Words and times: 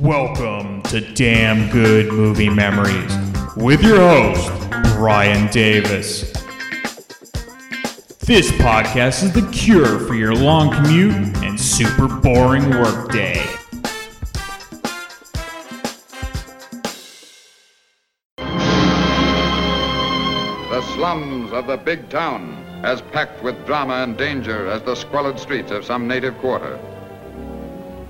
Welcome 0.00 0.82
to 0.82 1.00
Damn 1.14 1.72
Good 1.72 2.12
Movie 2.12 2.48
Memories 2.48 3.12
with 3.56 3.82
your 3.82 3.98
host, 3.98 4.48
Brian 4.94 5.50
Davis. 5.50 6.30
This 8.20 8.52
podcast 8.52 9.24
is 9.24 9.32
the 9.32 9.50
cure 9.50 9.98
for 9.98 10.14
your 10.14 10.36
long 10.36 10.70
commute 10.70 11.36
and 11.38 11.58
super 11.58 12.06
boring 12.06 12.70
workday. 12.70 13.44
The 18.36 18.46
slums 20.94 21.52
of 21.52 21.66
the 21.66 21.76
big 21.76 22.08
town, 22.08 22.64
as 22.84 23.02
packed 23.02 23.42
with 23.42 23.66
drama 23.66 23.94
and 23.94 24.16
danger 24.16 24.68
as 24.68 24.80
the 24.82 24.94
squalid 24.94 25.40
streets 25.40 25.72
of 25.72 25.84
some 25.84 26.06
native 26.06 26.38
quarter. 26.38 26.78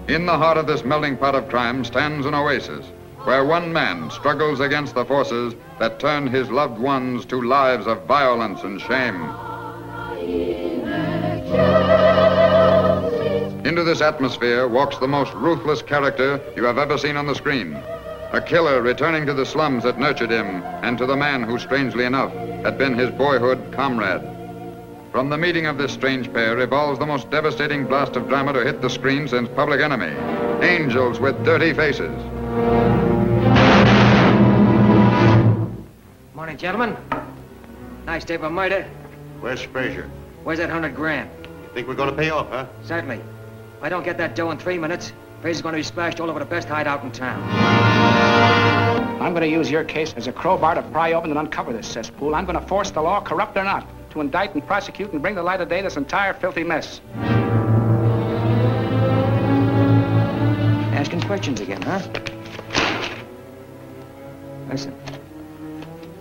In 0.08 0.24
the 0.24 0.38
heart 0.38 0.56
of 0.56 0.66
this 0.66 0.86
melting 0.86 1.18
pot 1.18 1.34
of 1.34 1.50
crime 1.50 1.84
stands 1.84 2.24
an 2.24 2.34
oasis, 2.34 2.86
where 3.24 3.44
one 3.44 3.70
man 3.74 4.10
struggles 4.10 4.58
against 4.58 4.94
the 4.94 5.04
forces 5.04 5.54
that 5.78 6.00
turn 6.00 6.26
his 6.26 6.50
loved 6.50 6.78
ones 6.78 7.26
to 7.26 7.42
lives 7.42 7.86
of 7.86 8.06
violence 8.06 8.62
and 8.62 8.80
shame. 8.80 9.28
Into 13.66 13.84
this 13.84 14.00
atmosphere 14.00 14.66
walks 14.66 14.96
the 14.96 15.06
most 15.06 15.34
ruthless 15.34 15.82
character 15.82 16.40
you 16.56 16.64
have 16.64 16.78
ever 16.78 16.96
seen 16.96 17.18
on 17.18 17.26
the 17.26 17.34
screen. 17.34 17.74
A 18.32 18.40
killer 18.40 18.80
returning 18.80 19.26
to 19.26 19.34
the 19.34 19.44
slums 19.44 19.82
that 19.82 19.98
nurtured 19.98 20.30
him 20.30 20.62
and 20.82 20.96
to 20.96 21.04
the 21.04 21.16
man 21.16 21.42
who, 21.42 21.58
strangely 21.58 22.06
enough, 22.06 22.32
had 22.62 22.78
been 22.78 22.94
his 22.94 23.10
boyhood 23.10 23.72
comrade. 23.72 24.37
From 25.12 25.30
the 25.30 25.38
meeting 25.38 25.66
of 25.66 25.78
this 25.78 25.92
strange 25.92 26.30
pair 26.32 26.58
evolves 26.60 26.98
the 26.98 27.06
most 27.06 27.30
devastating 27.30 27.86
blast 27.86 28.16
of 28.16 28.28
drama 28.28 28.52
to 28.52 28.62
hit 28.62 28.82
the 28.82 28.90
screen 28.90 29.26
since 29.26 29.48
Public 29.56 29.80
Enemy. 29.80 30.14
Angels 30.62 31.18
with 31.18 31.42
Dirty 31.44 31.72
Faces. 31.72 32.14
Morning, 36.34 36.58
gentlemen. 36.58 36.96
Nice 38.04 38.24
day 38.24 38.36
for 38.36 38.50
murder. 38.50 38.86
Where's 39.40 39.62
Frazier? 39.62 40.10
Where's 40.44 40.58
that 40.58 40.68
hundred 40.68 40.94
grand? 40.94 41.30
You 41.44 41.70
think 41.72 41.88
we're 41.88 41.94
gonna 41.94 42.12
pay 42.12 42.30
off, 42.30 42.48
huh? 42.50 42.66
Certainly. 42.84 43.16
If 43.78 43.82
I 43.82 43.88
don't 43.88 44.04
get 44.04 44.18
that 44.18 44.36
dough 44.36 44.50
in 44.50 44.58
three 44.58 44.78
minutes, 44.78 45.12
Frazier's 45.40 45.62
going 45.62 45.72
to 45.74 45.78
be 45.78 45.84
splashed 45.84 46.18
all 46.18 46.28
over 46.28 46.40
the 46.40 46.44
best 46.44 46.66
hideout 46.66 47.04
in 47.04 47.12
town. 47.12 47.40
I'm 49.22 49.32
going 49.32 49.42
to 49.42 49.48
use 49.48 49.70
your 49.70 49.84
case 49.84 50.12
as 50.14 50.26
a 50.26 50.32
crowbar 50.32 50.74
to 50.74 50.82
pry 50.82 51.12
open 51.12 51.30
and 51.30 51.38
uncover 51.38 51.72
this 51.72 51.86
cesspool. 51.86 52.34
I'm 52.34 52.44
going 52.44 52.58
to 52.58 52.66
force 52.66 52.90
the 52.90 53.00
law, 53.00 53.20
corrupt 53.20 53.56
or 53.56 53.62
not, 53.62 53.86
to 54.18 54.22
indict 54.22 54.54
and 54.54 54.66
prosecute 54.66 55.12
and 55.12 55.22
bring 55.22 55.34
to 55.36 55.42
light 55.42 55.60
of 55.60 55.68
day 55.68 55.80
this 55.80 55.96
entire 55.96 56.34
filthy 56.34 56.64
mess. 56.64 57.00
Asking 60.92 61.20
questions 61.22 61.60
again, 61.60 61.80
huh? 61.82 62.00
Listen. 64.68 64.94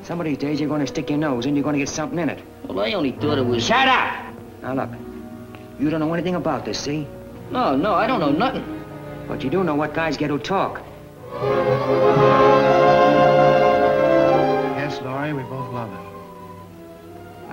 Some 0.04 0.22
of 0.22 0.26
these 0.26 0.38
days 0.38 0.60
you're 0.60 0.70
going 0.70 0.82
to 0.82 0.88
stick 0.88 1.10
your 1.10 1.20
nose 1.20 1.46
in, 1.46 1.56
you're 1.56 1.64
going 1.64 1.74
to 1.74 1.80
get 1.80 1.90
something 1.90 2.20
in 2.20 2.30
it. 2.30 2.42
Well, 2.64 2.80
I 2.80 2.94
only 2.94 3.12
thought 3.12 3.38
it 3.38 3.46
was... 3.46 3.66
Shut 3.66 3.88
up! 3.88 4.34
Now 4.62 4.74
look, 4.74 4.90
you 5.80 5.90
don't 5.90 6.00
know 6.00 6.14
anything 6.14 6.36
about 6.36 6.66
this, 6.66 6.80
see? 6.80 7.08
No, 7.52 7.76
no, 7.76 7.94
I 7.94 8.08
don't 8.08 8.20
know 8.20 8.32
nothing. 8.32 8.86
But 9.28 9.44
you 9.44 9.50
do 9.50 9.64
know 9.64 9.76
what 9.76 9.94
guys 9.94 10.16
get 10.16 10.30
who 10.30 10.40
talk. 10.40 10.82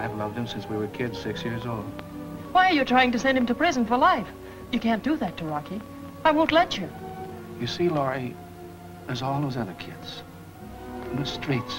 I've 0.04 0.14
loved 0.16 0.36
him 0.36 0.46
since 0.46 0.68
we 0.68 0.76
were 0.76 0.86
kids, 0.88 1.18
six 1.18 1.42
years 1.42 1.64
old. 1.64 1.90
Why 2.52 2.66
are 2.68 2.74
you 2.74 2.84
trying 2.84 3.10
to 3.12 3.18
send 3.18 3.38
him 3.38 3.46
to 3.46 3.54
prison 3.54 3.86
for 3.86 3.96
life? 3.96 4.28
You 4.70 4.78
can't 4.78 5.02
do 5.02 5.16
that 5.16 5.38
to 5.38 5.46
Rocky. 5.46 5.80
I 6.26 6.30
won't 6.30 6.52
let 6.52 6.76
you. 6.76 6.90
You 7.58 7.66
see, 7.66 7.88
Laurie, 7.88 8.36
there's 9.06 9.22
all 9.22 9.40
those 9.40 9.56
other 9.56 9.72
kids 9.78 10.22
in 11.10 11.16
the 11.16 11.24
streets 11.24 11.72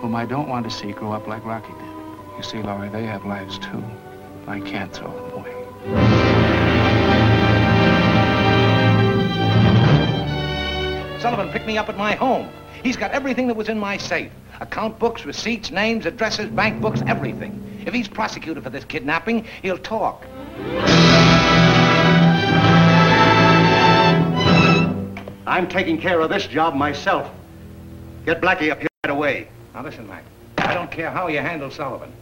whom 0.00 0.14
I 0.14 0.26
don't 0.26 0.50
want 0.50 0.68
to 0.68 0.70
see 0.70 0.92
grow 0.92 1.12
up 1.12 1.26
like 1.26 1.42
Rocky 1.46 1.72
did. 1.72 2.36
You 2.36 2.42
see, 2.42 2.62
Laurie, 2.62 2.90
they 2.90 3.04
have 3.04 3.24
lives 3.24 3.58
too. 3.58 3.82
I 4.46 4.60
can't 4.60 4.92
throw 4.92 5.10
them 5.10 5.38
away. 5.38 6.19
Sullivan 11.20 11.50
picked 11.50 11.66
me 11.66 11.76
up 11.76 11.90
at 11.90 11.98
my 11.98 12.14
home. 12.14 12.48
He's 12.82 12.96
got 12.96 13.10
everything 13.10 13.46
that 13.48 13.54
was 13.54 13.68
in 13.68 13.78
my 13.78 13.98
safe. 13.98 14.32
Account 14.60 14.98
books, 14.98 15.26
receipts, 15.26 15.70
names, 15.70 16.06
addresses, 16.06 16.48
bank 16.50 16.80
books, 16.80 17.02
everything. 17.06 17.82
If 17.84 17.92
he's 17.92 18.08
prosecuted 18.08 18.64
for 18.64 18.70
this 18.70 18.84
kidnapping, 18.84 19.44
he'll 19.60 19.76
talk. 19.76 20.24
I'm 25.46 25.68
taking 25.68 26.00
care 26.00 26.20
of 26.20 26.30
this 26.30 26.46
job 26.46 26.74
myself. 26.74 27.30
Get 28.24 28.40
Blackie 28.40 28.70
up 28.70 28.78
here 28.78 28.88
right 29.04 29.10
away. 29.10 29.48
Now 29.74 29.82
listen, 29.82 30.08
Mac. 30.08 30.24
I 30.56 30.72
don't 30.72 30.90
care 30.90 31.10
how 31.10 31.28
you 31.28 31.40
handle 31.40 31.70
Sullivan, 31.70 32.12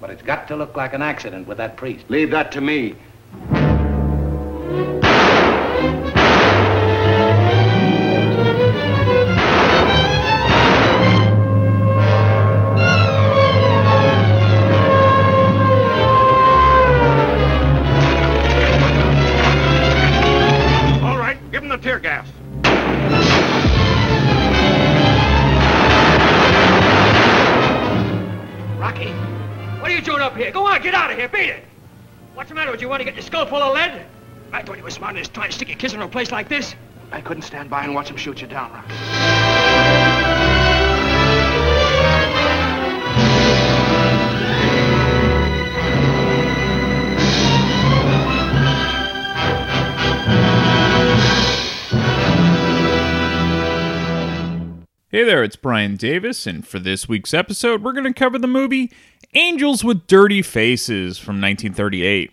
but 0.00 0.10
it's 0.10 0.22
got 0.22 0.46
to 0.48 0.56
look 0.56 0.76
like 0.76 0.94
an 0.94 1.02
accident 1.02 1.48
with 1.48 1.58
that 1.58 1.76
priest. 1.76 2.08
Leave 2.08 2.30
that 2.30 2.52
to 2.52 2.60
me. 2.60 2.94
Of 31.14 31.20
here, 31.20 31.28
beat 31.28 31.50
it! 31.50 31.64
What's 32.34 32.48
the 32.48 32.54
matter 32.54 32.70
with 32.70 32.80
you? 32.80 32.88
Want 32.88 33.00
to 33.00 33.04
get 33.04 33.14
your 33.14 33.22
skull 33.22 33.46
full 33.46 33.62
of 33.62 33.74
lead? 33.74 34.04
I 34.52 34.62
thought 34.62 34.76
you 34.76 34.82
were 34.82 34.90
smart 34.90 35.14
enough 35.16 35.28
to 35.28 35.32
try 35.32 35.46
to 35.46 35.52
stick 35.52 35.68
your 35.68 35.78
kids 35.78 35.94
in 35.94 36.02
a 36.02 36.08
place 36.08 36.32
like 36.32 36.48
this. 36.48 36.74
I 37.12 37.20
couldn't 37.20 37.42
stand 37.42 37.70
by 37.70 37.84
and 37.84 37.94
watch 37.94 38.10
him 38.10 38.16
shoot 38.16 38.40
you 38.40 38.48
down, 38.48 38.72
Rocky. 38.72 38.94
Hey 55.10 55.22
there, 55.22 55.44
it's 55.44 55.54
Brian 55.54 55.94
Davis, 55.94 56.44
and 56.44 56.66
for 56.66 56.80
this 56.80 57.08
week's 57.08 57.32
episode, 57.32 57.84
we're 57.84 57.92
going 57.92 58.02
to 58.02 58.12
cover 58.12 58.36
the 58.36 58.48
movie 58.48 58.90
Angels 59.36 59.82
with 59.82 60.06
Dirty 60.06 60.42
Faces 60.42 61.18
from 61.18 61.40
1938. 61.40 62.30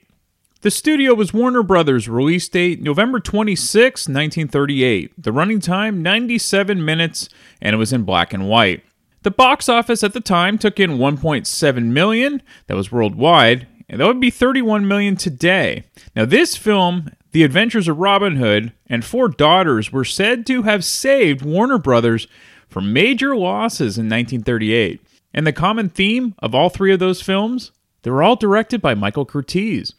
The 0.61 0.69
studio 0.69 1.15
was 1.15 1.33
Warner 1.33 1.63
Brothers, 1.63 2.07
release 2.07 2.47
date 2.47 2.79
November 2.79 3.19
26, 3.19 4.07
1938. 4.07 5.23
The 5.23 5.31
running 5.31 5.59
time 5.59 6.03
97 6.03 6.85
minutes, 6.85 7.27
and 7.59 7.73
it 7.73 7.77
was 7.79 7.91
in 7.91 8.03
black 8.03 8.33
and 8.33 8.47
white. 8.47 8.83
The 9.23 9.31
box 9.31 9.67
office 9.67 10.03
at 10.03 10.13
the 10.13 10.21
time 10.21 10.59
took 10.59 10.79
in 10.79 10.99
1.7 10.99 11.85
million, 11.85 12.43
that 12.67 12.77
was 12.77 12.91
worldwide, 12.91 13.65
and 13.89 13.99
that 13.99 14.05
would 14.05 14.21
be 14.21 14.29
31 14.29 14.87
million 14.87 15.15
today. 15.15 15.85
Now, 16.15 16.25
this 16.25 16.55
film, 16.55 17.09
The 17.31 17.41
Adventures 17.41 17.87
of 17.87 17.97
Robin 17.97 18.35
Hood, 18.35 18.73
and 18.85 19.03
Four 19.03 19.29
Daughters 19.29 19.91
were 19.91 20.05
said 20.05 20.45
to 20.45 20.61
have 20.63 20.85
saved 20.85 21.41
Warner 21.41 21.79
Brothers 21.79 22.27
from 22.69 22.93
major 22.93 23.35
losses 23.35 23.97
in 23.97 24.05
1938. 24.05 25.01
And 25.33 25.47
the 25.47 25.53
common 25.53 25.89
theme 25.89 26.35
of 26.39 26.53
all 26.53 26.69
three 26.69 26.93
of 26.93 26.99
those 26.99 27.21
films, 27.21 27.71
they 28.03 28.11
were 28.11 28.23
all 28.23 28.35
directed 28.35 28.81
by 28.81 28.93
Michael 28.93 29.25
Curtiz. 29.25 29.93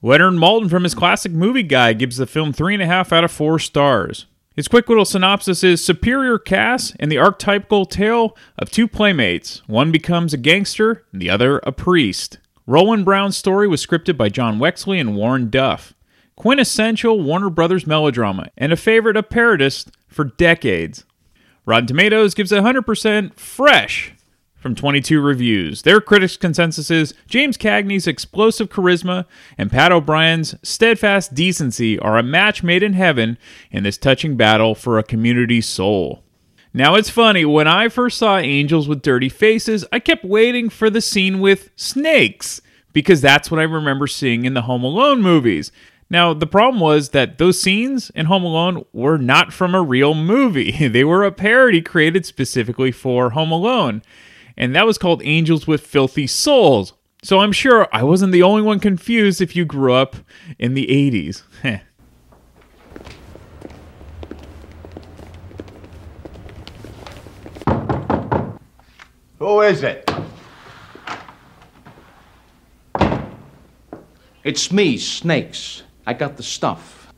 Leonard 0.00 0.34
Maltin 0.34 0.68
from 0.68 0.82
his 0.82 0.94
classic 0.94 1.32
movie 1.32 1.62
guide 1.62 1.98
gives 1.98 2.16
the 2.16 2.26
film 2.26 2.52
3.5 2.52 3.12
out 3.12 3.24
of 3.24 3.30
4 3.30 3.58
stars. 3.58 4.26
His 4.54 4.68
quick 4.68 4.88
little 4.88 5.04
synopsis 5.04 5.64
is 5.64 5.82
superior 5.82 6.38
cast 6.38 6.94
and 7.00 7.10
the 7.10 7.16
archetypical 7.16 7.88
tale 7.88 8.36
of 8.58 8.70
two 8.70 8.86
playmates. 8.86 9.62
One 9.66 9.90
becomes 9.90 10.34
a 10.34 10.38
gangster, 10.38 11.04
and 11.12 11.22
the 11.22 11.30
other 11.30 11.58
a 11.60 11.72
priest. 11.72 12.38
Rowland 12.66 13.04
Brown's 13.04 13.36
story 13.36 13.66
was 13.66 13.84
scripted 13.84 14.16
by 14.16 14.28
John 14.28 14.58
Wexley 14.58 15.00
and 15.00 15.16
Warren 15.16 15.48
Duff. 15.48 15.94
Quintessential 16.36 17.20
Warner 17.20 17.50
Brothers 17.50 17.86
melodrama, 17.86 18.48
and 18.58 18.72
a 18.72 18.76
favorite 18.76 19.16
of 19.16 19.28
parodists 19.28 19.90
for 20.08 20.24
decades. 20.24 21.04
Rotten 21.64 21.86
Tomatoes 21.86 22.34
gives 22.34 22.52
it 22.52 22.62
100% 22.62 23.38
fresh 23.38 24.14
from 24.62 24.76
22 24.76 25.20
reviews. 25.20 25.82
Their 25.82 26.00
critics' 26.00 26.36
consensus 26.36 26.90
is 26.90 27.14
James 27.26 27.58
Cagney's 27.58 28.06
explosive 28.06 28.70
charisma 28.70 29.26
and 29.58 29.70
Pat 29.70 29.90
O'Brien's 29.90 30.54
steadfast 30.62 31.34
decency 31.34 31.98
are 31.98 32.16
a 32.16 32.22
match 32.22 32.62
made 32.62 32.82
in 32.82 32.92
heaven 32.92 33.36
in 33.72 33.82
this 33.82 33.98
touching 33.98 34.36
battle 34.36 34.74
for 34.76 34.98
a 34.98 35.02
community 35.02 35.60
soul. 35.60 36.22
Now 36.72 36.94
it's 36.94 37.10
funny, 37.10 37.44
when 37.44 37.66
I 37.66 37.88
first 37.88 38.16
saw 38.16 38.38
Angels 38.38 38.88
with 38.88 39.02
Dirty 39.02 39.28
Faces, 39.28 39.84
I 39.92 39.98
kept 39.98 40.24
waiting 40.24 40.70
for 40.70 40.88
the 40.88 41.02
scene 41.02 41.40
with 41.40 41.70
snakes 41.76 42.62
because 42.92 43.20
that's 43.20 43.50
what 43.50 43.60
I 43.60 43.64
remember 43.64 44.06
seeing 44.06 44.44
in 44.44 44.54
the 44.54 44.62
Home 44.62 44.84
Alone 44.84 45.20
movies. 45.20 45.72
Now, 46.08 46.34
the 46.34 46.46
problem 46.46 46.78
was 46.78 47.08
that 47.10 47.38
those 47.38 47.58
scenes 47.58 48.10
in 48.10 48.26
Home 48.26 48.44
Alone 48.44 48.84
were 48.92 49.16
not 49.16 49.50
from 49.50 49.74
a 49.74 49.82
real 49.82 50.14
movie. 50.14 50.88
They 50.92 51.04
were 51.04 51.24
a 51.24 51.32
parody 51.32 51.80
created 51.80 52.26
specifically 52.26 52.92
for 52.92 53.30
Home 53.30 53.50
Alone, 53.50 54.02
and 54.56 54.74
that 54.74 54.86
was 54.86 54.98
called 54.98 55.22
Angels 55.24 55.66
with 55.66 55.86
Filthy 55.86 56.26
Souls. 56.26 56.92
So 57.22 57.38
I'm 57.38 57.52
sure 57.52 57.88
I 57.92 58.02
wasn't 58.02 58.32
the 58.32 58.42
only 58.42 58.62
one 58.62 58.80
confused 58.80 59.40
if 59.40 59.54
you 59.54 59.64
grew 59.64 59.94
up 59.94 60.16
in 60.58 60.74
the 60.74 60.86
80s. 60.88 61.42
Who 69.38 69.60
is 69.60 69.82
it? 69.82 70.08
It's 74.44 74.72
me, 74.72 74.98
Snakes. 74.98 75.84
I 76.04 76.14
got 76.14 76.36
the 76.36 76.42
stuff. 76.42 77.12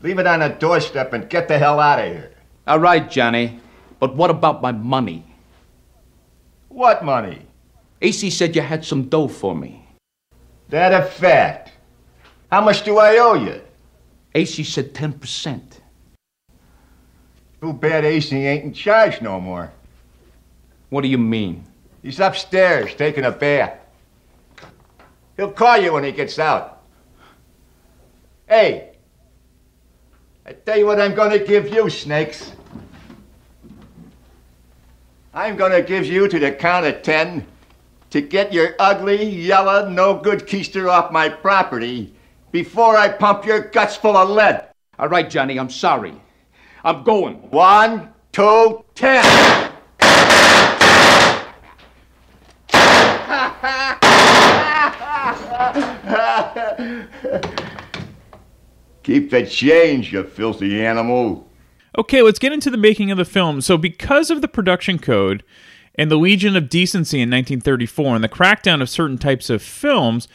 Leave 0.00 0.18
it 0.18 0.26
on 0.26 0.40
the 0.40 0.48
doorstep 0.48 1.12
and 1.12 1.28
get 1.28 1.48
the 1.48 1.58
hell 1.58 1.80
out 1.80 1.98
of 1.98 2.06
here. 2.06 2.32
All 2.66 2.78
right, 2.78 3.10
Johnny. 3.10 3.60
But 4.00 4.16
what 4.16 4.30
about 4.30 4.62
my 4.62 4.72
money? 4.72 5.27
What 6.78 7.04
money? 7.04 7.42
AC 8.00 8.30
said 8.30 8.54
you 8.54 8.62
had 8.62 8.84
some 8.84 9.08
dough 9.08 9.26
for 9.26 9.52
me. 9.52 9.84
That 10.68 10.94
a 10.94 11.04
fact. 11.04 11.72
How 12.52 12.60
much 12.60 12.84
do 12.84 12.98
I 12.98 13.18
owe 13.18 13.34
you? 13.34 13.60
AC 14.32 14.62
said 14.62 14.94
10%. 14.94 15.60
Too 17.60 17.72
bad 17.72 18.04
AC 18.04 18.32
ain't 18.36 18.62
in 18.62 18.72
charge 18.72 19.20
no 19.20 19.40
more. 19.40 19.72
What 20.90 21.00
do 21.00 21.08
you 21.08 21.18
mean? 21.18 21.64
He's 22.00 22.20
upstairs 22.20 22.94
taking 22.94 23.24
a 23.24 23.32
bath. 23.32 23.76
He'll 25.36 25.50
call 25.50 25.78
you 25.78 25.94
when 25.94 26.04
he 26.04 26.12
gets 26.12 26.38
out. 26.38 26.84
Hey, 28.46 28.92
I 30.46 30.52
tell 30.52 30.78
you 30.78 30.86
what 30.86 31.00
I'm 31.00 31.16
gonna 31.16 31.40
give 31.40 31.74
you, 31.74 31.90
Snakes. 31.90 32.52
I'm 35.34 35.56
gonna 35.56 35.82
give 35.82 36.06
you 36.06 36.26
to 36.26 36.38
the 36.38 36.52
count 36.52 36.86
of 36.86 37.02
ten 37.02 37.46
to 38.10 38.22
get 38.22 38.52
your 38.52 38.74
ugly, 38.78 39.24
yellow, 39.24 39.88
no 39.88 40.14
good 40.14 40.46
keister 40.46 40.90
off 40.90 41.12
my 41.12 41.28
property 41.28 42.14
before 42.50 42.96
I 42.96 43.08
pump 43.08 43.44
your 43.44 43.60
guts 43.60 43.96
full 43.96 44.16
of 44.16 44.30
lead. 44.30 44.68
All 44.98 45.08
right, 45.08 45.28
Johnny, 45.28 45.58
I'm 45.58 45.68
sorry. 45.68 46.14
I'm 46.82 47.02
going. 47.02 47.36
One, 47.50 48.14
two, 48.32 48.84
ten. 48.94 49.22
Keep 59.02 59.30
the 59.30 59.46
change, 59.46 60.12
you 60.12 60.24
filthy 60.24 60.84
animal. 60.84 61.47
Okay, 61.98 62.22
let's 62.22 62.38
get 62.38 62.52
into 62.52 62.70
the 62.70 62.76
making 62.76 63.10
of 63.10 63.18
the 63.18 63.24
film. 63.24 63.60
So, 63.60 63.76
because 63.76 64.30
of 64.30 64.40
the 64.40 64.46
production 64.46 65.00
code 65.00 65.42
and 65.96 66.08
the 66.08 66.16
Legion 66.16 66.54
of 66.54 66.68
Decency 66.68 67.16
in 67.16 67.28
1934 67.28 68.14
and 68.14 68.22
the 68.22 68.28
crackdown 68.28 68.80
of 68.80 68.88
certain 68.88 69.18
types 69.18 69.50
of 69.50 69.60
films, 69.60 70.28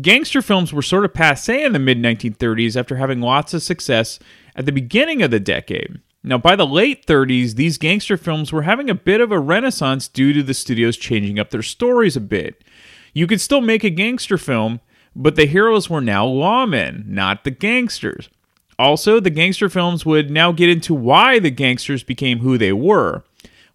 gangster 0.00 0.40
films 0.40 0.72
were 0.72 0.80
sort 0.80 1.04
of 1.04 1.12
passe 1.12 1.62
in 1.62 1.74
the 1.74 1.78
mid 1.78 1.98
1930s 1.98 2.78
after 2.78 2.96
having 2.96 3.20
lots 3.20 3.52
of 3.52 3.62
success 3.62 4.18
at 4.56 4.64
the 4.64 4.72
beginning 4.72 5.20
of 5.20 5.30
the 5.30 5.38
decade. 5.38 6.00
Now, 6.24 6.38
by 6.38 6.56
the 6.56 6.66
late 6.66 7.04
30s, 7.04 7.56
these 7.56 7.76
gangster 7.76 8.16
films 8.16 8.50
were 8.50 8.62
having 8.62 8.88
a 8.88 8.94
bit 8.94 9.20
of 9.20 9.30
a 9.30 9.38
renaissance 9.38 10.08
due 10.08 10.32
to 10.32 10.42
the 10.42 10.54
studios 10.54 10.96
changing 10.96 11.38
up 11.38 11.50
their 11.50 11.62
stories 11.62 12.16
a 12.16 12.20
bit. 12.20 12.64
You 13.12 13.26
could 13.26 13.40
still 13.42 13.60
make 13.60 13.84
a 13.84 13.90
gangster 13.90 14.38
film, 14.38 14.80
but 15.14 15.36
the 15.36 15.44
heroes 15.44 15.90
were 15.90 16.00
now 16.00 16.26
lawmen, 16.26 17.06
not 17.06 17.44
the 17.44 17.50
gangsters. 17.50 18.30
Also, 18.78 19.20
the 19.20 19.30
gangster 19.30 19.68
films 19.68 20.06
would 20.06 20.30
now 20.30 20.52
get 20.52 20.68
into 20.68 20.94
why 20.94 21.38
the 21.38 21.50
gangsters 21.50 22.02
became 22.02 22.40
who 22.40 22.56
they 22.58 22.72
were, 22.72 23.22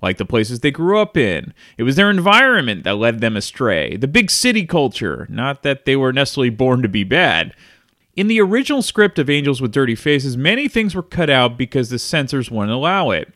like 0.02 0.18
the 0.18 0.26
places 0.26 0.60
they 0.60 0.72
grew 0.72 1.00
up 1.00 1.16
in. 1.16 1.54
It 1.78 1.84
was 1.84 1.96
their 1.96 2.10
environment 2.10 2.84
that 2.84 2.98
led 2.98 3.22
them 3.22 3.38
astray, 3.38 3.96
the 3.96 4.08
big 4.08 4.32
city 4.32 4.66
culture, 4.66 5.28
not 5.30 5.64
that 5.64 5.86
they 5.86 5.96
were 5.96 6.14
necessarily 6.14 6.50
born 6.50 6.82
to 6.82 6.90
be 6.90 7.04
bad. 7.04 7.54
In 8.16 8.28
the 8.28 8.42
original 8.42 8.82
script 8.82 9.20
of 9.20 9.30
Angels 9.30 9.62
with 9.62 9.72
Dirty 9.72 9.94
Faces, 9.94 10.36
many 10.36 10.68
things 10.68 10.96
were 10.96 11.04
cut 11.04 11.30
out 11.30 11.58
because 11.58 11.90
the 11.90 12.00
censors 12.00 12.50
wouldn't 12.50 12.72
allow 12.72 13.12
it 13.12 13.32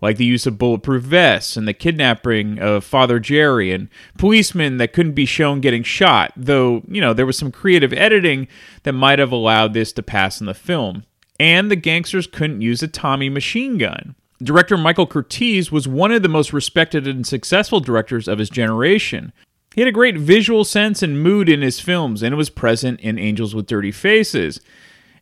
like 0.00 0.16
the 0.16 0.24
use 0.24 0.46
of 0.46 0.58
bulletproof 0.58 1.02
vests 1.02 1.56
and 1.56 1.68
the 1.68 1.74
kidnapping 1.74 2.58
of 2.58 2.84
Father 2.84 3.18
Jerry 3.18 3.72
and 3.72 3.88
policemen 4.18 4.78
that 4.78 4.92
couldn't 4.92 5.12
be 5.12 5.26
shown 5.26 5.60
getting 5.60 5.82
shot, 5.82 6.32
though, 6.36 6.82
you 6.88 7.00
know, 7.00 7.12
there 7.12 7.26
was 7.26 7.36
some 7.36 7.52
creative 7.52 7.92
editing 7.92 8.48
that 8.84 8.92
might 8.92 9.18
have 9.18 9.32
allowed 9.32 9.74
this 9.74 9.92
to 9.92 10.02
pass 10.02 10.40
in 10.40 10.46
the 10.46 10.54
film. 10.54 11.04
And 11.38 11.70
the 11.70 11.76
gangsters 11.76 12.26
couldn't 12.26 12.60
use 12.60 12.82
a 12.82 12.88
Tommy 12.88 13.28
machine 13.28 13.78
gun. 13.78 14.14
Director 14.42 14.76
Michael 14.76 15.06
Curtiz 15.06 15.70
was 15.70 15.86
one 15.86 16.12
of 16.12 16.22
the 16.22 16.28
most 16.28 16.52
respected 16.52 17.06
and 17.06 17.26
successful 17.26 17.80
directors 17.80 18.26
of 18.26 18.38
his 18.38 18.48
generation. 18.48 19.32
He 19.74 19.82
had 19.82 19.88
a 19.88 19.92
great 19.92 20.16
visual 20.18 20.64
sense 20.64 21.02
and 21.02 21.22
mood 21.22 21.48
in 21.48 21.60
his 21.60 21.78
films, 21.78 22.22
and 22.22 22.32
it 22.32 22.36
was 22.36 22.50
present 22.50 23.00
in 23.00 23.18
Angels 23.18 23.54
with 23.54 23.66
Dirty 23.66 23.92
Faces. 23.92 24.58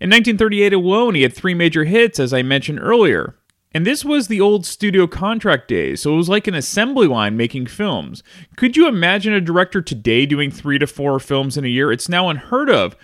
In 0.00 0.10
1938 0.10 0.72
alone, 0.72 1.16
he 1.16 1.22
had 1.22 1.34
three 1.34 1.54
major 1.54 1.84
hits, 1.84 2.20
as 2.20 2.32
I 2.32 2.42
mentioned 2.42 2.78
earlier. 2.80 3.34
And 3.72 3.86
this 3.86 4.04
was 4.04 4.28
the 4.28 4.40
old 4.40 4.64
studio 4.64 5.06
contract 5.06 5.68
days, 5.68 6.00
so 6.00 6.14
it 6.14 6.16
was 6.16 6.28
like 6.28 6.46
an 6.46 6.54
assembly 6.54 7.06
line 7.06 7.36
making 7.36 7.66
films. 7.66 8.22
Could 8.56 8.76
you 8.76 8.88
imagine 8.88 9.34
a 9.34 9.40
director 9.40 9.82
today 9.82 10.24
doing 10.24 10.50
three 10.50 10.78
to 10.78 10.86
four 10.86 11.20
films 11.20 11.56
in 11.56 11.64
a 11.64 11.68
year? 11.68 11.92
It's 11.92 12.08
now 12.08 12.30
unheard 12.30 12.70
of, 12.70 12.96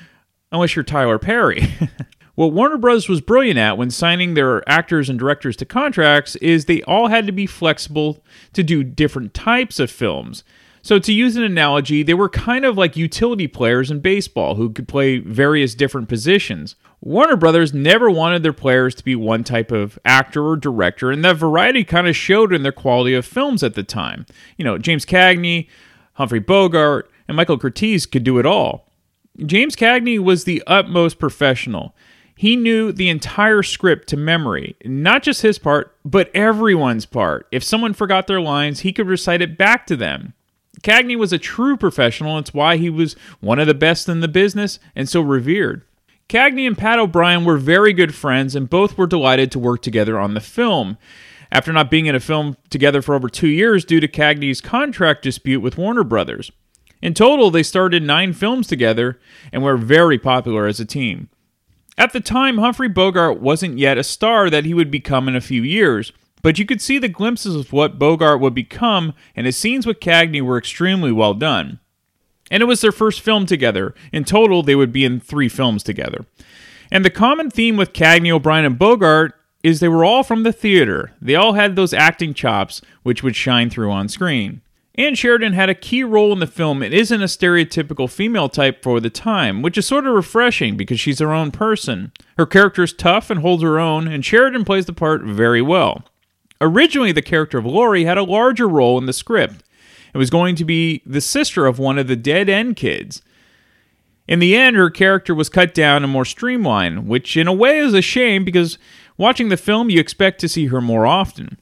unless 0.50 0.74
you're 0.74 0.82
Tyler 0.82 1.18
Perry. 1.18 1.68
what 2.34 2.52
Warner 2.52 2.78
Bros. 2.78 3.08
was 3.08 3.20
brilliant 3.20 3.58
at 3.58 3.76
when 3.76 3.90
signing 3.90 4.34
their 4.34 4.66
actors 4.68 5.10
and 5.10 5.18
directors 5.18 5.56
to 5.56 5.66
contracts 5.66 6.34
is 6.36 6.64
they 6.64 6.82
all 6.84 7.08
had 7.08 7.26
to 7.26 7.32
be 7.32 7.46
flexible 7.46 8.24
to 8.54 8.62
do 8.62 8.82
different 8.82 9.34
types 9.34 9.78
of 9.78 9.90
films. 9.90 10.44
So, 10.84 10.98
to 10.98 11.14
use 11.14 11.34
an 11.36 11.42
analogy, 11.42 12.02
they 12.02 12.12
were 12.12 12.28
kind 12.28 12.66
of 12.66 12.76
like 12.76 12.94
utility 12.94 13.46
players 13.48 13.90
in 13.90 14.00
baseball 14.00 14.56
who 14.56 14.68
could 14.68 14.86
play 14.86 15.16
various 15.16 15.74
different 15.74 16.10
positions. 16.10 16.76
Warner 17.00 17.36
Brothers 17.36 17.72
never 17.72 18.10
wanted 18.10 18.42
their 18.42 18.52
players 18.52 18.94
to 18.96 19.02
be 19.02 19.16
one 19.16 19.44
type 19.44 19.72
of 19.72 19.98
actor 20.04 20.46
or 20.46 20.56
director, 20.56 21.10
and 21.10 21.24
that 21.24 21.38
variety 21.38 21.84
kind 21.84 22.06
of 22.06 22.14
showed 22.14 22.52
in 22.52 22.64
their 22.64 22.70
quality 22.70 23.14
of 23.14 23.24
films 23.24 23.62
at 23.62 23.72
the 23.72 23.82
time. 23.82 24.26
You 24.58 24.66
know, 24.66 24.76
James 24.76 25.06
Cagney, 25.06 25.68
Humphrey 26.12 26.38
Bogart, 26.38 27.10
and 27.28 27.34
Michael 27.34 27.58
Curtiz 27.58 28.04
could 28.04 28.22
do 28.22 28.38
it 28.38 28.44
all. 28.44 28.86
James 29.38 29.76
Cagney 29.76 30.18
was 30.18 30.44
the 30.44 30.62
utmost 30.66 31.18
professional. 31.18 31.94
He 32.36 32.56
knew 32.56 32.92
the 32.92 33.08
entire 33.08 33.62
script 33.62 34.06
to 34.08 34.18
memory, 34.18 34.76
not 34.84 35.22
just 35.22 35.40
his 35.40 35.58
part, 35.58 35.96
but 36.04 36.30
everyone's 36.34 37.06
part. 37.06 37.46
If 37.50 37.64
someone 37.64 37.94
forgot 37.94 38.26
their 38.26 38.42
lines, 38.42 38.80
he 38.80 38.92
could 38.92 39.08
recite 39.08 39.40
it 39.40 39.56
back 39.56 39.86
to 39.86 39.96
them. 39.96 40.34
Cagney 40.82 41.16
was 41.16 41.32
a 41.32 41.38
true 41.38 41.76
professional. 41.76 42.38
It's 42.38 42.54
why 42.54 42.76
he 42.76 42.90
was 42.90 43.16
one 43.40 43.58
of 43.58 43.66
the 43.66 43.74
best 43.74 44.08
in 44.08 44.20
the 44.20 44.28
business 44.28 44.78
and 44.94 45.08
so 45.08 45.20
revered. 45.20 45.82
Cagney 46.28 46.66
and 46.66 46.76
Pat 46.76 46.98
O'Brien 46.98 47.44
were 47.44 47.58
very 47.58 47.92
good 47.92 48.14
friends, 48.14 48.54
and 48.54 48.70
both 48.70 48.96
were 48.96 49.06
delighted 49.06 49.52
to 49.52 49.58
work 49.58 49.82
together 49.82 50.18
on 50.18 50.34
the 50.34 50.40
film. 50.40 50.96
After 51.52 51.72
not 51.72 51.90
being 51.90 52.06
in 52.06 52.14
a 52.14 52.20
film 52.20 52.56
together 52.70 53.02
for 53.02 53.14
over 53.14 53.28
two 53.28 53.48
years 53.48 53.84
due 53.84 54.00
to 54.00 54.08
Cagney's 54.08 54.60
contract 54.60 55.22
dispute 55.22 55.60
with 55.60 55.78
Warner 55.78 56.02
Brothers. 56.02 56.50
In 57.00 57.14
total, 57.14 57.50
they 57.50 57.62
started 57.62 58.02
nine 58.02 58.32
films 58.32 58.66
together 58.66 59.20
and 59.52 59.62
were 59.62 59.76
very 59.76 60.18
popular 60.18 60.66
as 60.66 60.80
a 60.80 60.86
team. 60.86 61.28
At 61.96 62.12
the 62.12 62.20
time, 62.20 62.58
Humphrey 62.58 62.88
Bogart 62.88 63.40
wasn't 63.40 63.78
yet 63.78 63.98
a 63.98 64.02
star 64.02 64.50
that 64.50 64.64
he 64.64 64.74
would 64.74 64.90
become 64.90 65.28
in 65.28 65.36
a 65.36 65.40
few 65.40 65.62
years, 65.62 66.12
but 66.44 66.58
you 66.58 66.66
could 66.66 66.82
see 66.82 66.98
the 66.98 67.08
glimpses 67.08 67.56
of 67.56 67.72
what 67.72 67.98
Bogart 67.98 68.38
would 68.38 68.54
become, 68.54 69.14
and 69.34 69.46
his 69.46 69.56
scenes 69.56 69.86
with 69.86 69.98
Cagney 69.98 70.42
were 70.42 70.58
extremely 70.58 71.10
well 71.10 71.32
done. 71.32 71.80
And 72.50 72.62
it 72.62 72.66
was 72.66 72.82
their 72.82 72.92
first 72.92 73.22
film 73.22 73.46
together. 73.46 73.94
In 74.12 74.24
total, 74.24 74.62
they 74.62 74.74
would 74.74 74.92
be 74.92 75.06
in 75.06 75.20
three 75.20 75.48
films 75.48 75.82
together. 75.82 76.26
And 76.92 77.02
the 77.02 77.08
common 77.08 77.48
theme 77.48 77.78
with 77.78 77.94
Cagney, 77.94 78.30
O'Brien, 78.30 78.66
and 78.66 78.78
Bogart 78.78 79.32
is 79.62 79.80
they 79.80 79.88
were 79.88 80.04
all 80.04 80.22
from 80.22 80.42
the 80.42 80.52
theater. 80.52 81.12
They 81.18 81.34
all 81.34 81.54
had 81.54 81.76
those 81.76 81.94
acting 81.94 82.34
chops, 82.34 82.82
which 83.04 83.22
would 83.22 83.34
shine 83.34 83.70
through 83.70 83.90
on 83.90 84.10
screen. 84.10 84.60
Ann 84.96 85.14
Sheridan 85.14 85.54
had 85.54 85.70
a 85.70 85.74
key 85.74 86.04
role 86.04 86.30
in 86.34 86.40
the 86.40 86.46
film 86.46 86.82
and 86.82 86.92
isn't 86.92 87.22
a 87.22 87.24
stereotypical 87.24 88.08
female 88.08 88.50
type 88.50 88.82
for 88.82 89.00
the 89.00 89.08
time, 89.08 89.62
which 89.62 89.78
is 89.78 89.86
sort 89.86 90.06
of 90.06 90.12
refreshing 90.12 90.76
because 90.76 91.00
she's 91.00 91.20
her 91.20 91.32
own 91.32 91.52
person. 91.52 92.12
Her 92.36 92.44
character 92.44 92.82
is 92.82 92.92
tough 92.92 93.30
and 93.30 93.40
holds 93.40 93.62
her 93.62 93.80
own, 93.80 94.06
and 94.06 94.22
Sheridan 94.22 94.66
plays 94.66 94.84
the 94.84 94.92
part 94.92 95.22
very 95.22 95.62
well. 95.62 96.04
Originally, 96.60 97.12
the 97.12 97.22
character 97.22 97.58
of 97.58 97.66
Laurie 97.66 98.04
had 98.04 98.18
a 98.18 98.22
larger 98.22 98.68
role 98.68 98.98
in 98.98 99.06
the 99.06 99.12
script. 99.12 99.62
It 100.12 100.18
was 100.18 100.30
going 100.30 100.54
to 100.56 100.64
be 100.64 101.02
the 101.04 101.20
sister 101.20 101.66
of 101.66 101.78
one 101.78 101.98
of 101.98 102.06
the 102.06 102.16
dead 102.16 102.48
end 102.48 102.76
kids. 102.76 103.22
In 104.26 104.38
the 104.38 104.56
end, 104.56 104.76
her 104.76 104.88
character 104.88 105.34
was 105.34 105.48
cut 105.48 105.74
down 105.74 106.02
and 106.02 106.12
more 106.12 106.24
streamlined, 106.24 107.08
which 107.08 107.36
in 107.36 107.46
a 107.46 107.52
way 107.52 107.78
is 107.78 107.92
a 107.92 108.00
shame 108.00 108.44
because 108.44 108.78
watching 109.18 109.48
the 109.48 109.56
film, 109.56 109.90
you 109.90 110.00
expect 110.00 110.40
to 110.40 110.48
see 110.48 110.66
her 110.66 110.80
more 110.80 111.04
often. 111.04 111.58